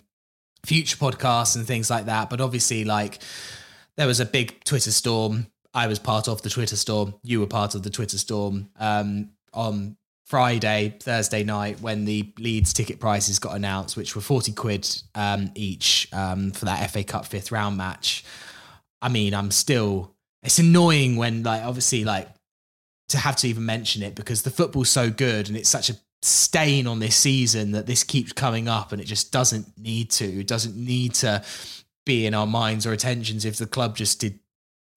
future 0.65 0.95
podcasts 0.95 1.55
and 1.57 1.65
things 1.65 1.89
like 1.89 2.05
that. 2.05 2.29
But 2.29 2.39
obviously, 2.39 2.85
like 2.85 3.19
there 3.97 4.07
was 4.07 4.21
a 4.21 4.25
big 4.25 4.63
Twitter 4.63 4.91
storm 4.91 5.47
I 5.73 5.87
was 5.87 5.99
part 5.99 6.27
of 6.27 6.41
the 6.41 6.49
Twitter 6.49 6.75
storm. 6.75 7.13
You 7.23 7.39
were 7.39 7.47
part 7.47 7.75
of 7.75 7.83
the 7.83 7.89
Twitter 7.89 8.17
storm 8.17 8.69
um, 8.79 9.29
on 9.53 9.97
Friday, 10.25 10.95
Thursday 10.99 11.43
night 11.43 11.81
when 11.81 12.05
the 12.05 12.31
Leeds 12.37 12.73
ticket 12.73 12.99
prices 12.99 13.39
got 13.39 13.55
announced, 13.55 13.97
which 13.97 14.15
were 14.15 14.21
40 14.21 14.51
quid 14.53 14.87
um, 15.15 15.51
each 15.55 16.07
um, 16.13 16.51
for 16.51 16.65
that 16.65 16.89
FA 16.91 17.03
Cup 17.03 17.25
fifth 17.25 17.51
round 17.51 17.77
match. 17.77 18.23
I 19.01 19.09
mean, 19.09 19.33
I'm 19.33 19.51
still, 19.51 20.13
it's 20.43 20.59
annoying 20.59 21.15
when, 21.15 21.43
like, 21.43 21.63
obviously, 21.63 22.03
like, 22.03 22.27
to 23.09 23.17
have 23.17 23.35
to 23.37 23.47
even 23.47 23.65
mention 23.65 24.03
it 24.03 24.13
because 24.13 24.43
the 24.43 24.51
football's 24.51 24.89
so 24.89 25.09
good 25.09 25.47
and 25.47 25.57
it's 25.57 25.69
such 25.69 25.89
a 25.89 25.95
stain 26.21 26.85
on 26.85 26.99
this 26.99 27.15
season 27.15 27.71
that 27.71 27.87
this 27.87 28.03
keeps 28.03 28.31
coming 28.31 28.67
up 28.67 28.91
and 28.91 29.01
it 29.01 29.05
just 29.05 29.31
doesn't 29.31 29.65
need 29.77 30.11
to. 30.11 30.25
It 30.25 30.47
doesn't 30.47 30.75
need 30.75 31.15
to 31.15 31.43
be 32.05 32.25
in 32.25 32.33
our 32.33 32.47
minds 32.47 32.85
or 32.85 32.91
attentions 32.91 33.45
if 33.45 33.57
the 33.57 33.65
club 33.65 33.95
just 33.95 34.19
did 34.19 34.39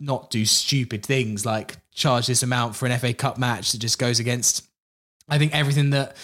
not 0.03 0.30
do 0.30 0.44
stupid 0.44 1.07
things 1.07 1.46
like 1.46 1.76
charge 1.92 2.26
this 2.26 2.42
amount 2.42 2.74
for 2.74 2.86
an 2.86 2.98
FA 2.98 3.14
Cup 3.14 3.38
match 3.38 3.72
that 3.72 3.78
just 3.78 3.98
goes 3.98 4.18
against, 4.18 4.68
I 5.28 5.38
think, 5.38 5.55
everything 5.55 5.90
that 5.90 6.16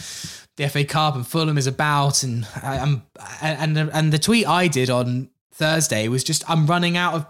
the 0.57 0.69
FA 0.69 0.85
Cup 0.85 1.15
and 1.15 1.27
Fulham 1.27 1.57
is 1.57 1.67
about. 1.67 2.23
And 2.23 2.47
I'm 2.63 3.03
and 3.41 3.79
and 3.79 4.13
the 4.13 4.19
tweet 4.19 4.47
I 4.47 4.69
did 4.69 4.91
on 4.91 5.31
Thursday 5.55 6.09
was 6.09 6.25
just 6.25 6.49
I'm 6.51 6.67
running 6.67 6.97
out 6.97 7.15
of 7.15 7.27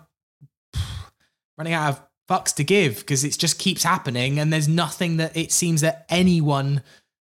running 1.57 1.75
out 1.75 1.91
of 1.91 2.03
fucks 2.29 2.55
to 2.55 2.65
give 2.65 2.99
because 2.99 3.25
it 3.25 3.37
just 3.39 3.59
keeps 3.59 3.83
happening 3.83 4.39
and 4.39 4.53
there's 4.53 4.69
nothing 4.69 5.17
that 5.17 5.37
it 5.37 5.51
seems 5.51 5.81
that 5.81 6.05
anyone 6.09 6.83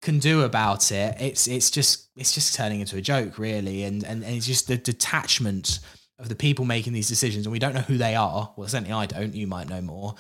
can 0.03 0.19
do 0.19 0.43
about 0.43 0.91
it. 0.91 1.17
It's 1.21 1.47
it's 1.47 1.71
just 1.71 2.09
it's 2.17 2.33
just 2.33 2.55
turning 2.55 2.81
into 2.81 2.97
a 2.97 3.01
joke 3.01 3.39
really, 3.39 3.85
and 3.85 4.05
and, 4.05 4.25
and 4.25 4.37
it's 4.37 4.47
just 4.47 4.69
the 4.69 4.77
detachment 4.77 5.81
of 6.23 6.29
the 6.29 6.35
people 6.35 6.65
making 6.65 6.93
these 6.93 7.09
decisions, 7.09 7.45
and 7.47 7.53
we 7.53 7.59
don't 7.59 7.75
know 7.75 7.81
who 7.81 7.99
they 7.99 8.15
are. 8.15 8.53
Well, 8.57 8.69
certainly 8.69 8.93
I 8.93 9.07
don't. 9.07 9.35
You 9.35 9.47
might 9.47 9.69
know 9.69 9.83
more. 9.83 10.15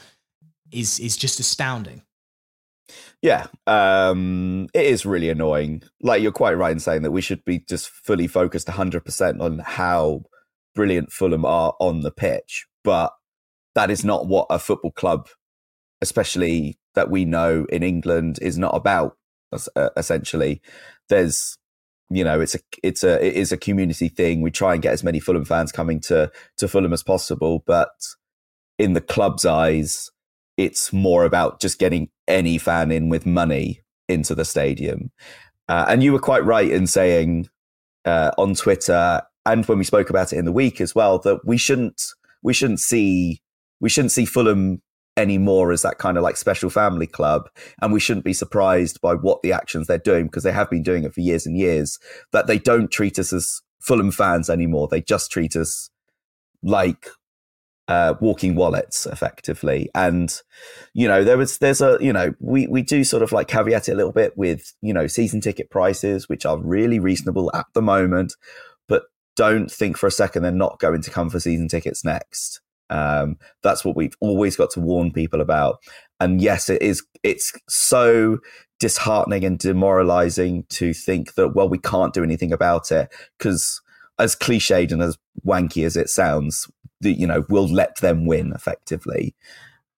Is 0.70 0.98
is 0.98 1.16
just 1.16 1.40
astounding. 1.40 2.03
Yeah, 3.22 3.46
um, 3.66 4.68
it 4.74 4.84
is 4.84 5.07
really 5.07 5.30
annoying. 5.30 5.82
Like 6.03 6.22
you're 6.22 6.32
quite 6.32 6.55
right 6.55 6.72
in 6.72 6.80
saying 6.80 7.03
that 7.03 7.12
we 7.12 7.20
should 7.20 7.44
be 7.44 7.61
just 7.61 7.88
fully 7.88 8.26
focused 8.26 8.66
100% 8.66 9.40
on 9.40 9.61
how 9.61 10.24
brilliant 10.74 11.12
Fulham 11.12 11.44
are 11.44 11.74
on 11.78 12.00
the 12.00 12.11
pitch, 12.11 12.66
but 12.82 13.12
that 13.74 13.90
is 13.90 14.05
not 14.05 14.26
what 14.26 14.46
a 14.50 14.59
football 14.59 14.90
club, 14.90 15.28
especially 16.00 16.78
that 16.94 17.11
we 17.11 17.24
know 17.24 17.64
in 17.70 17.82
England, 17.82 18.38
is 18.42 18.59
not 18.59 18.74
about. 18.76 19.16
Uh, 19.76 19.90
essentially, 19.96 20.62
there's 21.09 21.59
you 22.14 22.24
know 22.24 22.40
it's 22.40 22.54
a 22.54 22.60
it's 22.82 23.02
a 23.02 23.24
it 23.24 23.34
is 23.34 23.52
a 23.52 23.56
community 23.56 24.08
thing. 24.08 24.42
We 24.42 24.50
try 24.50 24.74
and 24.74 24.82
get 24.82 24.92
as 24.92 25.04
many 25.04 25.20
fulham 25.20 25.44
fans 25.44 25.72
coming 25.72 26.00
to 26.00 26.30
to 26.58 26.68
fulham 26.68 26.92
as 26.92 27.02
possible 27.02 27.62
but 27.66 27.90
in 28.78 28.94
the 28.94 29.00
club's 29.00 29.44
eyes 29.44 30.10
it's 30.56 30.92
more 30.92 31.24
about 31.24 31.60
just 31.60 31.78
getting 31.78 32.08
any 32.28 32.58
fan 32.58 32.92
in 32.92 33.08
with 33.08 33.24
money 33.24 33.80
into 34.08 34.34
the 34.34 34.44
stadium. 34.44 35.10
Uh, 35.68 35.86
and 35.88 36.02
you 36.02 36.12
were 36.12 36.18
quite 36.18 36.44
right 36.44 36.70
in 36.70 36.86
saying 36.86 37.48
uh, 38.04 38.32
on 38.36 38.54
twitter 38.54 39.22
and 39.46 39.64
when 39.66 39.78
we 39.78 39.84
spoke 39.84 40.10
about 40.10 40.32
it 40.32 40.38
in 40.38 40.44
the 40.44 40.52
week 40.52 40.80
as 40.80 40.94
well 40.94 41.18
that 41.20 41.40
we 41.46 41.56
shouldn't 41.56 42.02
we 42.42 42.52
shouldn't 42.52 42.80
see 42.80 43.40
we 43.80 43.88
shouldn't 43.88 44.12
see 44.12 44.24
fulham 44.24 44.82
anymore 45.16 45.72
as 45.72 45.82
that 45.82 45.98
kind 45.98 46.16
of 46.16 46.22
like 46.22 46.36
special 46.36 46.70
family 46.70 47.06
club. 47.06 47.48
And 47.80 47.92
we 47.92 48.00
shouldn't 48.00 48.24
be 48.24 48.32
surprised 48.32 49.00
by 49.00 49.14
what 49.14 49.42
the 49.42 49.52
actions 49.52 49.86
they're 49.86 49.98
doing 49.98 50.26
because 50.26 50.42
they 50.42 50.52
have 50.52 50.70
been 50.70 50.82
doing 50.82 51.04
it 51.04 51.12
for 51.12 51.20
years 51.20 51.46
and 51.46 51.56
years, 51.56 51.98
that 52.32 52.46
they 52.46 52.58
don't 52.58 52.90
treat 52.90 53.18
us 53.18 53.32
as 53.32 53.60
Fulham 53.80 54.10
fans 54.10 54.48
anymore. 54.48 54.88
They 54.88 55.02
just 55.02 55.30
treat 55.30 55.54
us 55.54 55.90
like 56.62 57.08
uh, 57.88 58.14
walking 58.20 58.54
wallets 58.54 59.04
effectively. 59.04 59.90
And, 59.94 60.34
you 60.94 61.06
know, 61.06 61.24
there 61.24 61.36
was, 61.36 61.58
there's 61.58 61.82
a, 61.82 61.98
you 62.00 62.12
know, 62.12 62.32
we, 62.40 62.66
we 62.68 62.80
do 62.80 63.04
sort 63.04 63.22
of 63.22 63.32
like 63.32 63.48
caveat 63.48 63.88
it 63.88 63.92
a 63.92 63.96
little 63.96 64.12
bit 64.12 64.32
with, 64.38 64.72
you 64.80 64.94
know, 64.94 65.06
season 65.06 65.42
ticket 65.42 65.68
prices, 65.68 66.26
which 66.28 66.46
are 66.46 66.58
really 66.58 66.98
reasonable 66.98 67.50
at 67.54 67.66
the 67.74 67.82
moment. 67.82 68.34
But 68.88 69.02
don't 69.36 69.70
think 69.70 69.98
for 69.98 70.06
a 70.06 70.12
second 70.12 70.42
they're 70.42 70.52
not 70.52 70.78
going 70.78 71.02
to 71.02 71.10
come 71.10 71.28
for 71.28 71.38
season 71.38 71.68
tickets 71.68 72.02
next. 72.02 72.61
Um, 72.93 73.38
that's 73.62 73.84
what 73.84 73.97
we've 73.97 74.16
always 74.20 74.55
got 74.55 74.70
to 74.72 74.80
warn 74.80 75.12
people 75.12 75.40
about. 75.40 75.82
And 76.20 76.40
yes, 76.43 76.68
it 76.68 76.82
is. 76.82 77.03
It's 77.22 77.53
so 77.68 78.38
disheartening 78.78 79.45
and 79.45 79.59
demoralizing 79.59 80.64
to 80.68 80.93
think 80.93 81.34
that 81.34 81.55
well, 81.55 81.68
we 81.68 81.78
can't 81.78 82.12
do 82.12 82.22
anything 82.22 82.53
about 82.53 82.93
it 82.93 83.09
because, 83.38 83.80
as 84.18 84.36
cliched 84.36 84.93
and 84.93 85.03
as 85.03 85.16
wanky 85.47 85.86
as 85.86 85.97
it 85.97 86.11
sounds, 86.11 86.70
you 87.01 87.26
know, 87.26 87.45
we'll 87.49 87.66
let 87.66 87.97
them 87.97 88.26
win 88.26 88.53
effectively, 88.55 89.34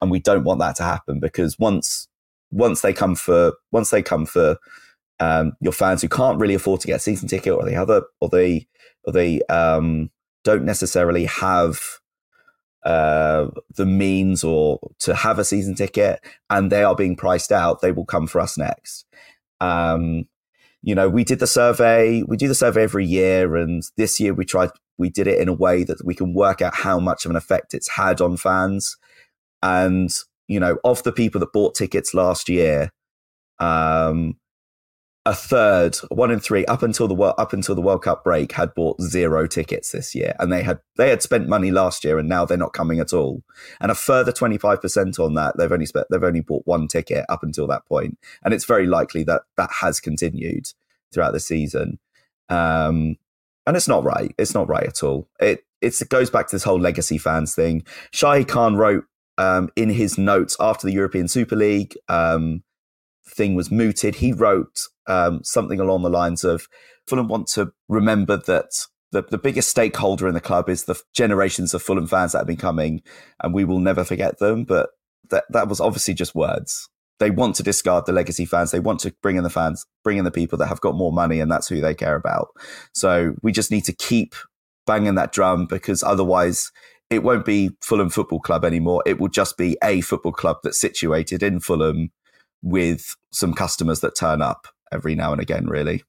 and 0.01 0.11
we 0.11 0.21
don't 0.21 0.45
want 0.45 0.61
that 0.61 0.77
to 0.77 0.85
happen 0.85 1.19
because 1.19 1.59
once 1.59 2.09
once 2.53 2.83
they 2.83 2.93
come 2.93 3.17
for 3.17 3.55
once 3.73 3.91
they 3.91 4.03
come 4.03 4.25
for 4.25 4.57
um, 5.19 5.53
your 5.61 5.73
fans 5.73 6.01
who 6.01 6.09
can't 6.09 6.39
really 6.39 6.55
afford 6.55 6.81
to 6.81 6.87
get 6.87 6.97
a 6.97 7.01
season 7.01 7.29
ticket 7.29 7.53
or 7.53 7.65
the 7.65 7.75
other 7.75 8.03
or 8.21 8.29
they 8.29 8.69
or 9.03 9.13
they 9.13 9.43
um, 9.49 10.11
don't 10.45 10.65
necessarily 10.65 11.25
have 11.25 11.81
uh, 12.85 13.49
the 13.75 13.87
means 13.87 14.45
or 14.45 14.79
to 15.01 15.15
have 15.15 15.39
a 15.39 15.45
season 15.45 15.75
ticket 15.75 16.21
and 16.51 16.71
they 16.71 16.85
are 16.85 16.95
being 16.95 17.17
priced 17.17 17.51
out, 17.51 17.81
they 17.81 17.93
will 17.93 18.05
come 18.05 18.27
for 18.27 18.41
us 18.41 18.59
next. 18.59 19.07
Um, 19.61 20.27
you 20.83 20.95
know, 20.95 21.09
we 21.09 21.25
did 21.25 21.39
the 21.39 21.47
survey, 21.47 22.23
we 22.29 22.37
do 22.37 22.47
the 22.47 22.55
survey 22.55 22.83
every 22.83 23.07
year, 23.07 23.57
and 23.57 23.83
this 23.97 24.21
year 24.21 24.35
we 24.35 24.45
tried, 24.45 24.71
we 24.99 25.09
did 25.09 25.27
it 25.27 25.41
in 25.41 25.49
a 25.49 25.53
way 25.55 25.83
that 25.83 26.05
we 26.05 26.15
can 26.15 26.35
work 26.35 26.61
out 26.61 26.75
how 26.75 27.01
much 27.01 27.25
of 27.25 27.31
an 27.31 27.37
effect 27.37 27.73
it's 27.73 27.89
had 27.89 28.21
on 28.21 28.37
fans. 28.37 28.97
And, 29.63 30.15
you 30.47 30.61
know, 30.61 30.77
of 30.85 31.03
the 31.03 31.13
people 31.13 31.41
that 31.41 31.55
bought 31.55 31.75
tickets 31.75 32.13
last 32.13 32.51
year, 32.51 32.91
um, 33.61 34.37
a 35.27 35.35
third, 35.35 35.97
one 36.11 36.31
in 36.31 36.39
three, 36.39 36.67
up 36.67 36.83
until 36.83 37.09
the 37.09 37.15
up 37.15 37.53
until 37.53 37.75
the 37.75 37.81
World 37.81 38.03
Cup 38.03 38.25
break, 38.25 38.53
had 38.53 38.75
bought 38.75 39.01
zero 39.01 39.47
tickets 39.47 39.93
this 39.93 40.15
year, 40.15 40.35
and 40.39 40.53
they 40.53 40.63
had 40.63 40.81
they 40.97 41.09
had 41.09 41.23
spent 41.23 41.49
money 41.49 41.71
last 41.71 42.05
year, 42.05 42.19
and 42.19 42.29
now 42.29 42.45
they're 42.45 42.59
not 42.59 42.75
coming 42.75 43.01
at 43.01 43.13
all. 43.13 43.43
And 43.81 43.91
a 43.91 43.95
further 43.95 44.33
twenty 44.33 44.59
five 44.59 44.83
percent 44.83 45.19
on 45.19 45.35
that, 45.35 45.57
they've 45.57 45.73
only 45.73 45.87
spent 45.87 46.07
they've 46.11 46.23
only 46.23 46.41
bought 46.41 46.67
one 46.67 46.89
ticket 46.89 47.25
up 47.29 47.43
until 47.43 47.67
that 47.69 47.87
point, 47.87 48.19
and 48.45 48.53
it's 48.53 48.67
very 48.67 48.87
likely 48.87 49.23
that 49.25 49.43
that 49.57 49.71
has 49.81 49.99
continued 49.99 50.67
throughout 51.13 51.33
the 51.33 51.41
season. 51.41 51.99
Um, 52.51 53.17
and 53.67 53.77
it's 53.79 53.89
not 53.89 54.05
right. 54.05 54.35
It's 54.37 54.55
not 54.55 54.69
right 54.69 54.87
at 54.87 55.03
all. 55.03 55.29
It 55.41 55.65
it 55.81 55.99
goes 56.11 56.29
back 56.29 56.49
to 56.49 56.57
this 56.57 56.65
whole 56.65 56.81
legacy 56.81 57.17
fans 57.17 57.55
thing. 57.55 57.83
Shahid 58.13 58.49
Khan 58.49 58.77
wrote 58.77 59.05
um, 59.39 59.71
in 59.75 59.89
his 59.89 60.19
notes 60.19 60.55
after 60.61 60.87
the 60.87 60.93
European 60.93 61.29
Super 61.29 61.57
League. 61.57 61.97
Um, 62.11 62.63
thing 63.27 63.55
was 63.55 63.71
mooted, 63.71 64.17
he 64.17 64.33
wrote 64.33 64.89
um, 65.07 65.43
something 65.43 65.81
along 65.81 66.03
the 66.03 66.11
lines 66.11 66.45
of 66.45 66.69
Fulham 67.07 67.29
want 67.29 67.47
to 67.49 67.73
remember 67.89 68.37
that 68.37 68.87
the, 69.13 69.23
the 69.23 69.39
biggest 69.39 69.69
stakeholder 69.69 70.27
in 70.27 70.35
the 70.35 70.41
club 70.41 70.69
is 70.69 70.85
the 70.85 71.01
generations 71.15 71.73
of 71.73 71.83
Fulham 71.83 72.07
fans 72.07 72.33
that 72.33 72.39
have 72.39 72.47
been 72.47 72.57
coming, 72.57 73.03
and 73.43 73.55
we 73.55 73.65
will 73.65 73.79
never 73.79 74.05
forget 74.05 74.39
them. 74.39 74.65
But 74.65 74.91
that, 75.31 75.45
that 75.51 75.69
was 75.69 75.81
obviously 75.81 76.15
just 76.15 76.35
words. 76.35 76.89
They 77.21 77.31
want 77.31 77.55
to 77.57 77.63
discard 77.63 78.07
the 78.07 78.13
legacy 78.13 78.45
fans. 78.45 78.73
They 78.73 78.81
want 78.81 79.01
to 79.01 79.15
bring 79.23 79.37
in 79.37 79.45
the 79.45 79.51
fans, 79.51 79.87
bring 80.03 80.19
in 80.19 80.25
the 80.25 80.31
people 80.33 80.59
that 80.59 80.67
have 80.67 80.81
got 80.81 80.97
more 80.97 81.13
money, 81.13 81.41
and 81.41 81.51
that's 81.51 81.69
who 81.69 81.81
they 81.81 81.95
care 81.95 82.17
about. 82.17 82.49
So 82.93 83.35
we 83.43 83.53
just 83.53 83.71
need 83.71 83.85
to 83.85 83.93
keep 83.93 84.35
banging 84.87 85.15
that 85.15 85.33
drum 85.33 85.67
because 85.67 86.03
otherwise 86.03 86.73
it 87.09 87.23
won't 87.23 87.45
be 87.45 87.71
Fulham 87.83 88.11
Football 88.11 88.41
Club 88.41 88.65
anymore. 88.65 89.03
It 89.07 89.21
will 89.21 89.29
just 89.29 89.57
be 89.57 89.77
a 89.83 90.01
football 90.01 90.33
club 90.33 90.59
that's 90.63 90.79
situated 90.79 91.43
in 91.43 91.61
Fulham 91.61 92.11
with 92.63 93.15
some 93.31 93.55
customers 93.55 94.01
that 94.01 94.17
turn 94.17 94.43
up 94.43 94.67
every 94.95 95.15
now 95.15 95.33
and 95.33 95.41
again, 95.41 95.67
really. 95.67 96.03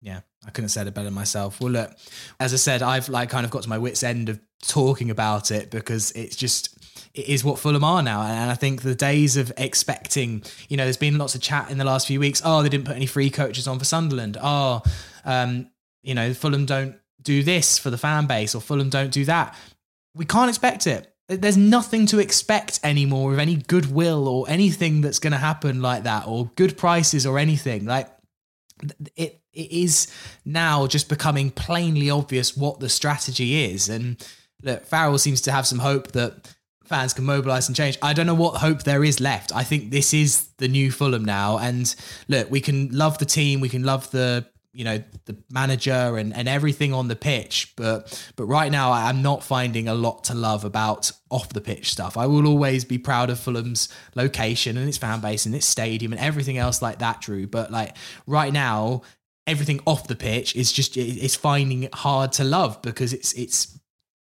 Yeah, 0.00 0.20
I 0.44 0.50
couldn't 0.50 0.64
have 0.64 0.72
said 0.72 0.86
it 0.88 0.94
better 0.94 1.10
myself. 1.10 1.60
Well, 1.60 1.70
look, 1.70 1.92
as 2.40 2.52
I 2.52 2.56
said, 2.56 2.82
I've 2.82 3.08
like 3.08 3.30
kind 3.30 3.44
of 3.44 3.50
got 3.50 3.62
to 3.62 3.68
my 3.68 3.78
wits' 3.78 4.02
end 4.02 4.28
of 4.28 4.40
talking 4.62 5.10
about 5.10 5.50
it 5.50 5.70
because 5.70 6.10
it's 6.12 6.36
just 6.36 6.76
it 7.14 7.28
is 7.28 7.44
what 7.44 7.58
Fulham 7.58 7.84
are 7.84 8.02
now. 8.02 8.22
And 8.22 8.50
I 8.50 8.54
think 8.54 8.82
the 8.82 8.94
days 8.94 9.36
of 9.36 9.52
expecting, 9.56 10.42
you 10.68 10.76
know, 10.76 10.84
there's 10.84 10.96
been 10.96 11.18
lots 11.18 11.34
of 11.34 11.40
chat 11.40 11.70
in 11.70 11.78
the 11.78 11.84
last 11.84 12.06
few 12.06 12.18
weeks. 12.18 12.42
Oh, 12.44 12.62
they 12.62 12.68
didn't 12.68 12.86
put 12.86 12.96
any 12.96 13.06
free 13.06 13.30
coaches 13.30 13.68
on 13.68 13.78
for 13.78 13.84
Sunderland. 13.84 14.36
Oh, 14.40 14.82
um, 15.24 15.70
you 16.02 16.14
know, 16.14 16.34
Fulham 16.34 16.66
don't 16.66 16.96
do 17.22 17.42
this 17.42 17.78
for 17.78 17.90
the 17.90 17.98
fan 17.98 18.26
base 18.26 18.54
or 18.54 18.60
Fulham 18.60 18.90
don't 18.90 19.12
do 19.12 19.24
that. 19.26 19.56
We 20.14 20.24
can't 20.24 20.48
expect 20.48 20.86
it 20.86 21.11
there's 21.28 21.56
nothing 21.56 22.06
to 22.06 22.18
expect 22.18 22.80
anymore 22.82 23.32
of 23.32 23.38
any 23.38 23.56
goodwill 23.56 24.28
or 24.28 24.48
anything 24.48 25.00
that's 25.00 25.18
going 25.18 25.32
to 25.32 25.38
happen 25.38 25.80
like 25.80 26.02
that 26.04 26.26
or 26.26 26.50
good 26.56 26.76
prices 26.76 27.26
or 27.26 27.38
anything. 27.38 27.86
Like 27.86 28.08
it 29.16 29.42
it 29.52 29.70
is 29.70 30.12
now 30.44 30.86
just 30.86 31.08
becoming 31.08 31.50
plainly 31.50 32.10
obvious 32.10 32.56
what 32.56 32.80
the 32.80 32.88
strategy 32.88 33.64
is. 33.64 33.88
And 33.88 34.24
look 34.62 34.84
Farrell 34.86 35.18
seems 35.18 35.42
to 35.42 35.52
have 35.52 35.66
some 35.66 35.78
hope 35.78 36.12
that 36.12 36.54
fans 36.84 37.12
can 37.12 37.24
mobilize 37.24 37.68
and 37.68 37.76
change. 37.76 37.98
I 38.02 38.12
don't 38.12 38.26
know 38.26 38.34
what 38.34 38.56
hope 38.56 38.82
there 38.82 39.04
is 39.04 39.20
left. 39.20 39.54
I 39.54 39.62
think 39.62 39.90
this 39.90 40.14
is 40.14 40.48
the 40.58 40.68
new 40.68 40.90
Fulham 40.90 41.24
now. 41.24 41.58
And 41.58 41.94
look 42.28 42.50
we 42.50 42.60
can 42.60 42.88
love 42.90 43.18
the 43.18 43.26
team 43.26 43.60
we 43.60 43.68
can 43.68 43.84
love 43.84 44.10
the 44.10 44.46
you 44.72 44.84
know 44.84 45.02
the 45.26 45.36
manager 45.50 46.16
and, 46.16 46.34
and 46.34 46.48
everything 46.48 46.94
on 46.94 47.08
the 47.08 47.16
pitch 47.16 47.74
but 47.76 48.32
but 48.36 48.44
right 48.44 48.72
now 48.72 48.90
i'm 48.90 49.20
not 49.20 49.44
finding 49.44 49.86
a 49.86 49.94
lot 49.94 50.24
to 50.24 50.34
love 50.34 50.64
about 50.64 51.12
off 51.32 51.48
the 51.48 51.60
pitch 51.62 51.90
stuff. 51.90 52.18
I 52.18 52.26
will 52.26 52.46
always 52.46 52.84
be 52.84 52.98
proud 52.98 53.30
of 53.30 53.40
fulham's 53.40 53.88
location 54.14 54.76
and 54.76 54.86
its 54.86 54.98
fan 54.98 55.20
base 55.20 55.46
and 55.46 55.54
its 55.54 55.66
stadium 55.66 56.12
and 56.12 56.20
everything 56.20 56.58
else 56.58 56.82
like 56.82 56.98
that 56.98 57.22
drew 57.22 57.46
but 57.46 57.72
like 57.72 57.96
right 58.26 58.52
now 58.52 59.00
everything 59.46 59.80
off 59.86 60.06
the 60.06 60.14
pitch 60.14 60.54
is 60.54 60.70
just 60.70 60.96
it's 60.96 61.34
finding 61.34 61.84
it 61.84 61.94
hard 61.94 62.32
to 62.32 62.44
love 62.44 62.80
because 62.82 63.14
it's 63.14 63.32
it's 63.32 63.78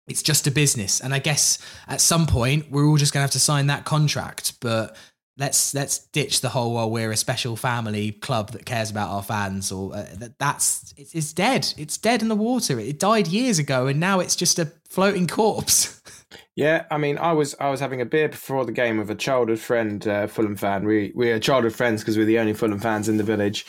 it's 0.06 0.22
just 0.22 0.46
a 0.46 0.50
business. 0.50 1.00
And 1.00 1.14
i 1.14 1.18
guess 1.18 1.58
at 1.88 2.00
some 2.02 2.26
point 2.26 2.70
we're 2.70 2.86
all 2.86 2.98
just 2.98 3.14
going 3.14 3.20
to 3.20 3.24
have 3.24 3.30
to 3.32 3.40
sign 3.40 3.68
that 3.68 3.86
contract 3.86 4.60
but 4.60 4.94
let's 5.40 5.74
let's 5.74 5.98
ditch 5.98 6.42
the 6.42 6.50
whole 6.50 6.74
well 6.74 6.90
we're 6.90 7.10
a 7.10 7.16
special 7.16 7.56
family 7.56 8.12
club 8.12 8.52
that 8.52 8.66
cares 8.66 8.90
about 8.90 9.08
our 9.10 9.22
fans 9.22 9.72
or 9.72 9.92
uh, 9.94 10.06
that 10.14 10.38
that's 10.38 10.94
it's, 10.96 11.14
it's 11.14 11.32
dead. 11.32 11.72
It's 11.76 11.96
dead 11.96 12.22
in 12.22 12.28
the 12.28 12.36
water. 12.36 12.78
It 12.78 13.00
died 13.00 13.26
years 13.26 13.58
ago 13.58 13.86
and 13.86 13.98
now 13.98 14.20
it's 14.20 14.36
just 14.36 14.58
a 14.58 14.66
floating 14.88 15.26
corpse. 15.26 16.00
Yeah 16.56 16.84
i 16.90 16.98
mean 16.98 17.16
i 17.18 17.32
was 17.32 17.56
i 17.58 17.70
was 17.70 17.80
having 17.80 18.00
a 18.00 18.04
beer 18.04 18.28
before 18.28 18.64
the 18.64 18.72
game 18.72 18.98
with 18.98 19.10
a 19.10 19.14
childhood 19.14 19.58
friend 19.58 20.06
uh, 20.06 20.26
fulham 20.26 20.56
fan. 20.56 20.84
We 20.84 21.10
we 21.14 21.30
are 21.30 21.40
childhood 21.40 21.74
friends 21.74 22.02
because 22.02 22.18
we're 22.18 22.26
the 22.26 22.38
only 22.38 22.52
fulham 22.52 22.78
fans 22.78 23.08
in 23.08 23.16
the 23.16 23.24
village. 23.24 23.64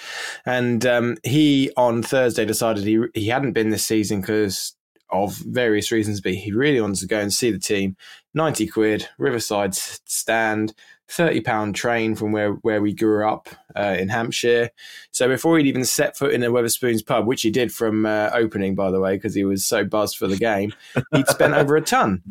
And 0.45 0.85
um, 0.85 1.17
he 1.23 1.71
on 1.77 2.03
thursday 2.03 2.43
decided 2.43 2.83
he 2.83 3.03
he 3.13 3.27
hadn't 3.29 3.53
been 3.53 3.69
this 3.69 3.85
season 3.85 4.21
because 4.21 4.75
of 5.09 5.35
various 5.37 5.91
reasons, 5.91 6.21
but 6.21 6.33
he 6.33 6.51
really 6.51 6.81
wants 6.81 7.01
to 7.01 7.07
go 7.07 7.19
and 7.19 7.33
see 7.33 7.51
the 7.51 7.59
team. 7.59 7.95
90 8.33 8.67
quid, 8.67 9.09
Riverside 9.17 9.75
stand, 9.75 10.73
30 11.11 11.41
pound 11.41 11.75
train 11.75 12.15
from 12.15 12.31
where, 12.31 12.53
where 12.53 12.81
we 12.81 12.93
grew 12.93 13.27
up 13.27 13.49
uh, 13.75 13.95
in 13.99 14.09
Hampshire. 14.09 14.69
So 15.11 15.27
before 15.27 15.57
he'd 15.57 15.67
even 15.67 15.85
set 15.85 16.17
foot 16.17 16.33
in 16.33 16.41
the 16.41 16.47
Wetherspoons 16.47 17.05
pub, 17.05 17.27
which 17.27 17.41
he 17.41 17.51
did 17.51 17.73
from 17.73 18.05
uh, 18.05 18.29
opening, 18.33 18.75
by 18.75 18.91
the 18.91 18.99
way, 18.99 19.15
because 19.15 19.35
he 19.35 19.43
was 19.43 19.65
so 19.65 19.83
buzzed 19.83 20.17
for 20.17 20.27
the 20.27 20.37
game, 20.37 20.73
he'd 21.13 21.27
spent 21.27 21.53
over 21.53 21.75
a 21.75 21.81
ton. 21.81 22.21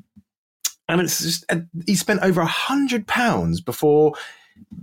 And 0.89 1.01
it's 1.01 1.23
just, 1.23 1.45
uh, 1.51 1.61
he 1.87 1.95
spent 1.95 2.21
over 2.23 2.41
a 2.41 2.47
hundred 2.47 3.07
pounds 3.07 3.61
before 3.61 4.15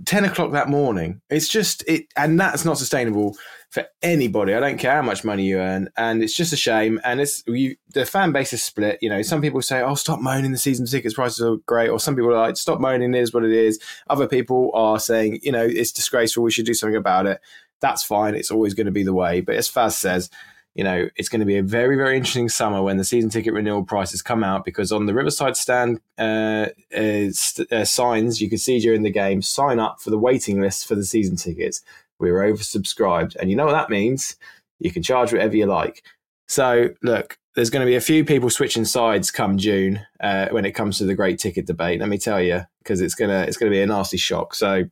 10 0.06 0.24
o'clock 0.24 0.52
that 0.52 0.68
morning. 0.68 1.20
It's 1.30 1.48
just, 1.48 1.86
it, 1.88 2.06
and 2.16 2.38
that's 2.38 2.64
not 2.64 2.78
sustainable 2.78 3.36
for 3.70 3.84
anybody. 4.02 4.54
I 4.54 4.60
don't 4.60 4.78
care 4.78 4.94
how 4.94 5.02
much 5.02 5.24
money 5.24 5.44
you 5.44 5.58
earn, 5.58 5.90
and 5.96 6.22
it's 6.22 6.34
just 6.34 6.52
a 6.52 6.56
shame. 6.56 7.00
And 7.04 7.20
it's 7.20 7.42
you, 7.46 7.76
the 7.92 8.06
fan 8.06 8.32
base 8.32 8.52
is 8.52 8.62
split. 8.62 8.98
You 9.02 9.10
know, 9.10 9.22
some 9.22 9.42
people 9.42 9.60
say, 9.62 9.82
"Oh, 9.82 9.94
stop 9.94 10.20
moaning. 10.20 10.52
The 10.52 10.58
season 10.58 10.86
tickets 10.86 11.14
prices 11.14 11.42
are 11.42 11.56
great," 11.66 11.88
or 11.88 12.00
some 12.00 12.16
people 12.16 12.30
are 12.30 12.46
like, 12.46 12.56
"Stop 12.56 12.80
moaning. 12.80 13.14
It 13.14 13.20
is 13.20 13.34
what 13.34 13.44
it 13.44 13.52
is." 13.52 13.78
Other 14.08 14.26
people 14.26 14.70
are 14.74 14.98
saying, 14.98 15.40
"You 15.42 15.52
know, 15.52 15.64
it's 15.64 15.92
disgraceful. 15.92 16.42
We 16.42 16.50
should 16.50 16.66
do 16.66 16.74
something 16.74 16.96
about 16.96 17.26
it." 17.26 17.40
That's 17.80 18.02
fine. 18.02 18.34
It's 18.34 18.50
always 18.50 18.74
going 18.74 18.86
to 18.86 18.92
be 18.92 19.04
the 19.04 19.14
way. 19.14 19.40
But 19.40 19.56
as 19.56 19.68
Faz 19.68 19.92
says, 19.92 20.30
you 20.78 20.84
know, 20.84 21.08
it's 21.16 21.28
going 21.28 21.40
to 21.40 21.44
be 21.44 21.56
a 21.56 21.62
very, 21.62 21.96
very 21.96 22.16
interesting 22.16 22.48
summer 22.48 22.80
when 22.80 22.98
the 22.98 23.04
season 23.04 23.30
ticket 23.30 23.52
renewal 23.52 23.82
prices 23.82 24.22
come 24.22 24.44
out 24.44 24.64
because 24.64 24.92
on 24.92 25.06
the 25.06 25.12
Riverside 25.12 25.56
stand 25.56 26.00
uh, 26.16 26.68
uh, 26.96 27.26
uh, 27.72 27.84
signs 27.84 28.40
you 28.40 28.48
can 28.48 28.58
see 28.58 28.78
during 28.78 29.02
the 29.02 29.10
game, 29.10 29.42
sign 29.42 29.80
up 29.80 30.00
for 30.00 30.10
the 30.10 30.18
waiting 30.18 30.60
list 30.60 30.86
for 30.86 30.94
the 30.94 31.04
season 31.04 31.34
tickets 31.34 31.82
we 32.20 32.30
were 32.30 32.42
oversubscribed. 32.42 33.34
And 33.34 33.50
you 33.50 33.56
know 33.56 33.66
what 33.66 33.72
that 33.72 33.90
means? 33.90 34.36
You 34.78 34.92
can 34.92 35.02
charge 35.02 35.32
whatever 35.32 35.56
you 35.56 35.66
like. 35.66 36.04
So, 36.46 36.90
look, 37.02 37.36
there's 37.56 37.70
going 37.70 37.84
to 37.84 37.90
be 37.90 37.96
a 37.96 38.00
few 38.00 38.24
people 38.24 38.48
switching 38.48 38.84
sides 38.84 39.32
come 39.32 39.58
June 39.58 40.06
uh, 40.20 40.46
when 40.50 40.64
it 40.64 40.76
comes 40.76 40.98
to 40.98 41.04
the 41.04 41.14
great 41.16 41.40
ticket 41.40 41.66
debate. 41.66 41.98
Let 41.98 42.08
me 42.08 42.18
tell 42.18 42.40
you, 42.40 42.62
because 42.84 43.00
it's 43.00 43.16
gonna 43.16 43.40
it's 43.40 43.56
gonna 43.56 43.72
be 43.72 43.82
a 43.82 43.86
nasty 43.86 44.16
shock. 44.16 44.54
So, 44.54 44.84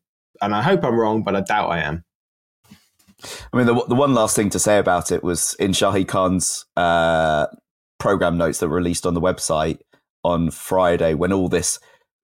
and 0.43 0.53
I 0.53 0.63
hope 0.63 0.85
I'm 0.85 0.99
wrong, 0.99 1.23
but 1.23 1.37
I 1.37 1.43
doubt 1.43 1.71
I 1.71 1.79
am. 1.79 2.05
I 3.53 3.57
mean, 3.57 3.67
the, 3.67 3.85
the 3.87 3.95
one 3.95 4.15
last 4.15 4.37
thing 4.37 4.51
to 4.51 4.59
say 4.59 4.79
about 4.79 5.13
it 5.13 5.23
was 5.23 5.55
in 5.55 5.73
Shahid 5.73 6.09
Khan's 6.09 6.67
uh, 6.77 7.47
program 7.99 8.37
notes 8.37 8.59
that 8.59 8.69
were 8.69 8.77
released 8.77 9.07
on 9.07 9.15
the 9.15 9.21
website 9.21 9.79
on 10.25 10.51
Friday 10.51 11.15
when 11.15 11.33
all 11.33 11.49
this 11.49 11.79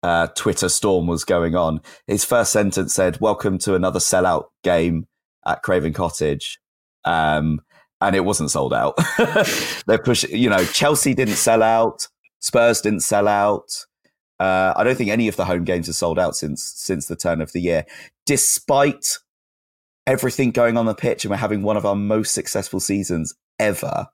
uh, 0.04 0.28
Twitter 0.36 0.70
storm 0.70 1.08
was 1.08 1.26
going 1.26 1.56
on. 1.56 1.82
His 2.08 2.24
first 2.24 2.52
sentence 2.52 2.94
said, 2.94 3.20
"Welcome 3.20 3.58
to 3.60 3.76
another 3.76 4.00
sellout 4.00 4.46
game 4.64 5.08
at 5.48 5.64
Craven 5.64 5.94
Cottage," 5.94 6.60
um, 7.06 7.62
and 8.02 8.16
it 8.16 8.26
wasn't 8.26 8.52
sold 8.52 8.74
out. 8.74 9.00
They're 9.88 9.98
pushing, 9.98 10.38
you 10.38 10.50
know, 10.50 10.64
Chelsea 10.66 11.14
didn't 11.14 11.36
sell 11.36 11.64
out, 11.64 12.08
Spurs 12.40 12.82
didn't 12.82 13.02
sell 13.02 13.28
out. 13.28 13.68
Uh, 14.40 14.74
I 14.76 14.84
don't 14.84 14.96
think 14.96 15.10
any 15.10 15.28
of 15.28 15.38
the 15.38 15.46
home 15.46 15.64
games 15.64 15.88
have 15.88 15.96
sold 15.96 16.20
out 16.20 16.36
since 16.36 16.62
since 16.76 17.08
the 17.08 17.16
turn 17.16 17.42
of 17.42 17.54
the 17.54 17.62
year, 17.62 17.86
despite 18.26 19.18
everything 20.08 20.52
going 20.52 20.78
on 20.78 20.86
the 20.86 20.96
pitch, 20.96 21.26
and 21.26 21.32
we're 21.32 21.38
having 21.38 21.62
one 21.62 21.78
of 21.78 21.86
our 21.86 21.96
most 21.96 22.34
successful 22.34 22.80
seasons 22.80 23.34
ever. 23.60 24.08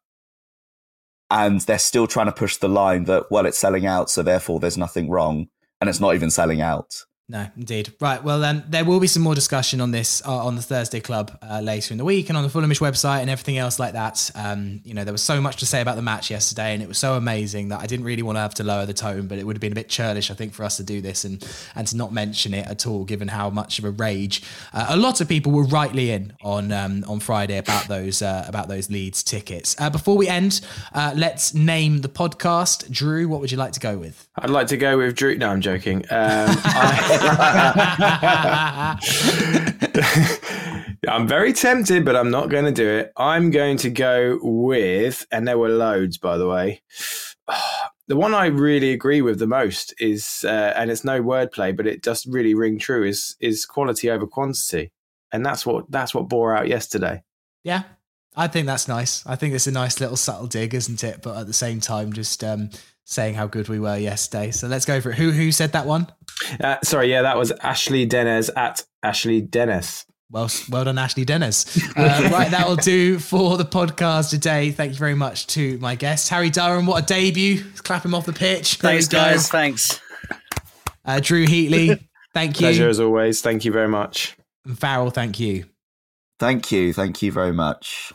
And 1.30 1.62
they're 1.62 1.80
still 1.80 2.08
trying 2.08 2.26
to 2.26 2.32
push 2.32 2.58
the 2.58 2.70
line 2.70 3.06
that 3.06 3.32
well, 3.32 3.46
it's 3.46 3.58
selling 3.58 3.86
out, 3.86 4.10
so 4.10 4.22
therefore 4.24 4.60
there's 4.60 4.78
nothing 4.78 5.10
wrong, 5.10 5.48
and 5.80 5.90
it's 5.90 6.00
not 6.00 6.16
even 6.16 6.30
selling 6.30 6.62
out. 6.62 7.06
No, 7.32 7.48
indeed. 7.56 7.94
Right. 8.02 8.22
Well, 8.22 8.42
then 8.42 8.66
there 8.68 8.84
will 8.84 9.00
be 9.00 9.08
some 9.08 9.24
more 9.24 9.34
discussion 9.36 9.80
on 9.80 9.92
this 9.92 10.22
uh, 10.28 10.36
on 10.46 10.58
the 10.58 10.62
Thursday 10.62 11.00
Club 11.00 11.32
uh, 11.42 11.62
later 11.62 11.94
in 11.94 11.98
the 11.98 12.04
week 12.04 12.28
and 12.28 12.38
on 12.38 12.44
the 12.44 12.50
Fulhamish 12.50 12.82
website 12.82 13.22
and 13.22 13.30
everything 13.30 13.58
else 13.58 13.80
like 13.80 13.94
that. 13.94 14.30
Um, 14.36 14.82
you 14.84 14.94
know, 14.94 15.06
there 15.06 15.14
was 15.14 15.22
so 15.22 15.40
much 15.40 15.56
to 15.58 15.66
say 15.66 15.80
about 15.80 15.96
the 15.96 16.02
match 16.02 16.30
yesterday, 16.30 16.74
and 16.74 16.84
it 16.84 16.90
was 16.90 16.98
so 16.98 17.14
amazing 17.14 17.70
that 17.70 17.80
I 17.80 17.86
didn't 17.86 18.04
really 18.06 18.22
want 18.22 18.36
to 18.36 18.42
have 18.42 18.54
to 18.56 18.66
lower 18.66 18.86
the 18.86 18.94
tone, 18.94 19.28
but 19.28 19.38
it 19.38 19.46
would 19.48 19.56
have 19.56 19.62
been 19.62 19.72
a 19.72 19.76
bit 19.76 19.88
churlish, 19.88 20.30
I 20.30 20.34
think, 20.34 20.54
for 20.54 20.66
us 20.66 20.76
to 20.76 20.84
do 20.84 21.00
this 21.00 21.24
and 21.24 21.42
and 21.74 21.88
to 21.88 21.96
not 21.96 22.12
mention 22.12 22.54
it 22.54 22.68
at 22.68 22.86
all, 22.86 23.06
given 23.06 23.30
how 23.30 23.50
much 23.50 23.80
of 23.80 23.86
a 23.86 23.92
rage 23.92 24.44
uh, 24.74 24.88
a 24.90 24.98
lot 24.98 25.22
of 25.22 25.30
people 25.30 25.54
were 25.54 25.64
rightly 25.64 26.12
in 26.12 26.34
on 26.44 26.74
um, 26.74 27.06
on 27.08 27.22
Friday 27.22 27.58
about 27.58 27.88
those 27.88 28.22
uh, 28.22 28.44
about 28.46 28.68
those 28.68 28.90
Leeds 28.90 29.24
tickets. 29.24 29.74
Uh, 29.80 29.90
before 29.90 30.18
we 30.18 30.28
end, 30.28 30.60
uh, 30.94 31.14
let's 31.16 31.54
name 31.54 32.00
the 32.02 32.10
podcast. 32.10 32.92
Drew, 32.92 33.30
what 33.30 33.40
would 33.40 33.52
you 33.54 33.58
like 33.58 33.72
to 33.72 33.80
go 33.80 33.98
with? 33.98 34.28
I'd 34.38 34.50
like 34.50 34.68
to 34.68 34.78
go 34.78 34.98
with 34.98 35.16
Drew. 35.16 35.38
No, 35.38 35.48
I'm 35.50 35.62
joking. 35.62 36.00
Um, 36.00 36.06
I- 36.12 37.20
I'm 41.08 41.28
very 41.28 41.54
tempted, 41.54 42.06
but 42.06 42.16
I'm 42.16 42.32
not 42.32 42.50
going 42.50 42.66
to 42.66 42.72
do 42.72 42.88
it. 42.88 43.12
I'm 43.18 43.52
going 43.52 43.78
to 43.78 43.90
go 43.90 44.40
with, 44.42 45.26
and 45.32 45.48
there 45.48 45.58
were 45.58 45.70
loads, 45.70 46.18
by 46.18 46.38
the 46.38 46.48
way. 46.48 46.82
The 48.08 48.18
one 48.18 48.34
I 48.34 48.48
really 48.48 48.92
agree 48.92 49.22
with 49.22 49.40
the 49.40 49.48
most 49.48 49.94
is, 49.98 50.44
uh, 50.46 50.74
and 50.76 50.92
it's 50.92 51.06
no 51.06 51.24
wordplay, 51.24 51.74
but 51.74 51.88
it 51.88 52.02
does 52.02 52.26
really 52.26 52.54
ring 52.54 52.78
true. 52.78 53.06
Is 53.06 53.38
is 53.40 53.66
quality 53.66 54.10
over 54.10 54.28
quantity, 54.28 54.92
and 55.32 55.46
that's 55.46 55.66
what 55.66 55.90
that's 55.90 56.14
what 56.14 56.28
bore 56.28 56.54
out 56.54 56.68
yesterday. 56.68 57.24
Yeah, 57.64 57.84
I 58.36 58.48
think 58.48 58.68
that's 58.68 58.90
nice. 58.90 59.26
I 59.26 59.38
think 59.38 59.54
it's 59.54 59.68
a 59.68 59.72
nice 59.72 60.02
little 60.02 60.18
subtle 60.18 60.48
dig, 60.48 60.74
isn't 60.74 61.06
it? 61.06 61.22
But 61.22 61.38
at 61.38 61.48
the 61.48 61.54
same 61.54 61.80
time, 61.80 62.12
just 62.12 62.44
um, 62.44 62.72
saying 63.06 63.36
how 63.36 63.48
good 63.48 63.68
we 63.68 63.80
were 63.80 63.98
yesterday. 63.98 64.52
So 64.52 64.68
let's 64.68 64.86
go 64.86 65.02
for 65.02 65.12
it. 65.12 65.16
Who 65.16 65.32
who 65.32 65.52
said 65.52 65.74
that 65.74 65.86
one? 65.86 66.08
Uh, 66.60 66.78
sorry, 66.84 67.10
yeah, 67.10 67.22
that 67.22 67.38
was 67.38 67.52
Ashley 67.62 68.06
Dennis 68.06 68.50
at 68.56 68.84
Ashley 69.04 69.42
Dennis. 69.42 70.06
Well, 70.32 70.50
well 70.70 70.86
done, 70.86 70.98
Ashley 70.98 71.26
Dennis. 71.26 71.66
Uh, 71.96 72.30
right, 72.32 72.50
that 72.52 72.68
will 72.68 72.78
do 72.78 73.20
for 73.20 73.58
the 73.58 73.66
podcast 73.66 74.30
today. 74.30 74.72
Thank 74.72 74.94
you 74.94 74.98
very 74.98 75.14
much 75.14 75.46
to 75.48 75.78
my 75.80 75.96
guest, 75.96 76.30
Harry 76.30 76.50
Durham. 76.50 76.86
What 76.86 77.04
a 77.04 77.06
debut! 77.06 77.64
Clap 77.84 78.06
him 78.06 78.16
off 78.16 78.26
the 78.26 78.34
pitch. 78.34 78.78
There 78.80 78.92
Thanks, 78.92 79.08
guys. 79.08 79.50
Thanks. 79.50 80.00
Uh, 81.04 81.20
Drew 81.20 81.46
Heatley, 81.46 82.00
thank 82.34 82.60
you. 82.60 82.68
Pleasure 82.68 82.88
as 82.88 83.00
always. 83.00 83.42
Thank 83.42 83.66
you 83.66 83.72
very 83.72 83.90
much. 83.90 84.38
And 84.66 84.80
Farrell, 84.80 85.10
thank 85.10 85.40
you. 85.40 85.66
Thank 86.40 86.72
you, 86.72 86.94
thank 86.94 87.22
you 87.22 87.32
very 87.32 87.54
much. 87.54 88.14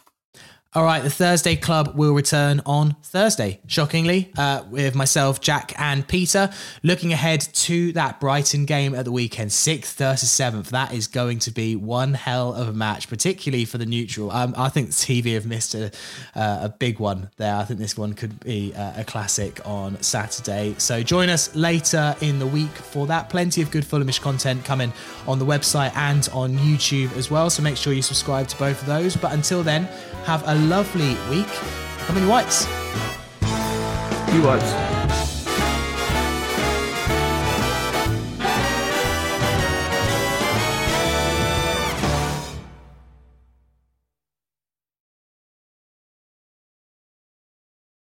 All 0.77 0.85
right, 0.85 1.03
the 1.03 1.09
Thursday 1.09 1.57
Club 1.57 1.94
will 1.94 2.12
return 2.12 2.61
on 2.66 2.97
Thursday, 3.03 3.61
shockingly, 3.66 4.31
uh, 4.36 4.62
with 4.69 4.94
myself, 4.94 5.40
Jack, 5.40 5.73
and 5.81 6.07
Peter. 6.07 6.51
Looking 6.82 7.15
ahead 7.15 7.40
to 7.40 7.93
that 7.93 8.20
Brighton 8.20 8.66
game 8.66 8.94
at 8.94 9.07
the 9.07 9.11
weekend, 9.11 9.53
6th 9.53 9.94
versus 9.94 10.28
7th. 10.28 10.66
That 10.66 10.93
is 10.93 11.07
going 11.07 11.39
to 11.39 11.51
be 11.51 11.77
one 11.77 12.12
hell 12.12 12.53
of 12.53 12.69
a 12.69 12.74
match, 12.74 13.09
particularly 13.09 13.65
for 13.65 13.78
the 13.78 13.86
neutral. 13.86 14.31
Um, 14.31 14.53
I 14.55 14.69
think 14.69 14.90
TV 14.90 15.32
have 15.32 15.47
missed 15.47 15.74
a, 15.74 15.90
uh, 16.35 16.59
a 16.65 16.69
big 16.69 16.98
one 16.98 17.31
there. 17.39 17.57
I 17.57 17.65
think 17.65 17.81
this 17.81 17.97
one 17.97 18.12
could 18.12 18.39
be 18.40 18.74
uh, 18.74 19.01
a 19.01 19.05
classic 19.05 19.66
on 19.66 20.03
Saturday. 20.03 20.74
So 20.77 21.03
join 21.03 21.31
us 21.31 21.57
later 21.57 22.15
in 22.20 22.39
the 22.39 22.47
week 22.47 22.69
for 22.69 23.07
that. 23.07 23.31
Plenty 23.31 23.62
of 23.62 23.70
good 23.70 23.85
Fulhamish 23.85 24.20
content 24.20 24.62
coming 24.66 24.93
on 25.27 25.39
the 25.39 25.47
website 25.47 25.97
and 25.97 26.28
on 26.35 26.59
YouTube 26.59 27.16
as 27.16 27.31
well. 27.31 27.48
So 27.48 27.62
make 27.62 27.78
sure 27.78 27.94
you 27.94 28.03
subscribe 28.03 28.47
to 28.48 28.59
both 28.59 28.82
of 28.82 28.86
those. 28.86 29.16
But 29.16 29.32
until 29.32 29.62
then, 29.62 29.89
have 30.27 30.43
a 30.48 30.55
lovely 30.57 31.16
week. 31.31 31.47
Come 32.07 32.16
you 32.16 32.27
whites. 32.27 32.66
You 34.35 34.43
whites. 34.43 35.26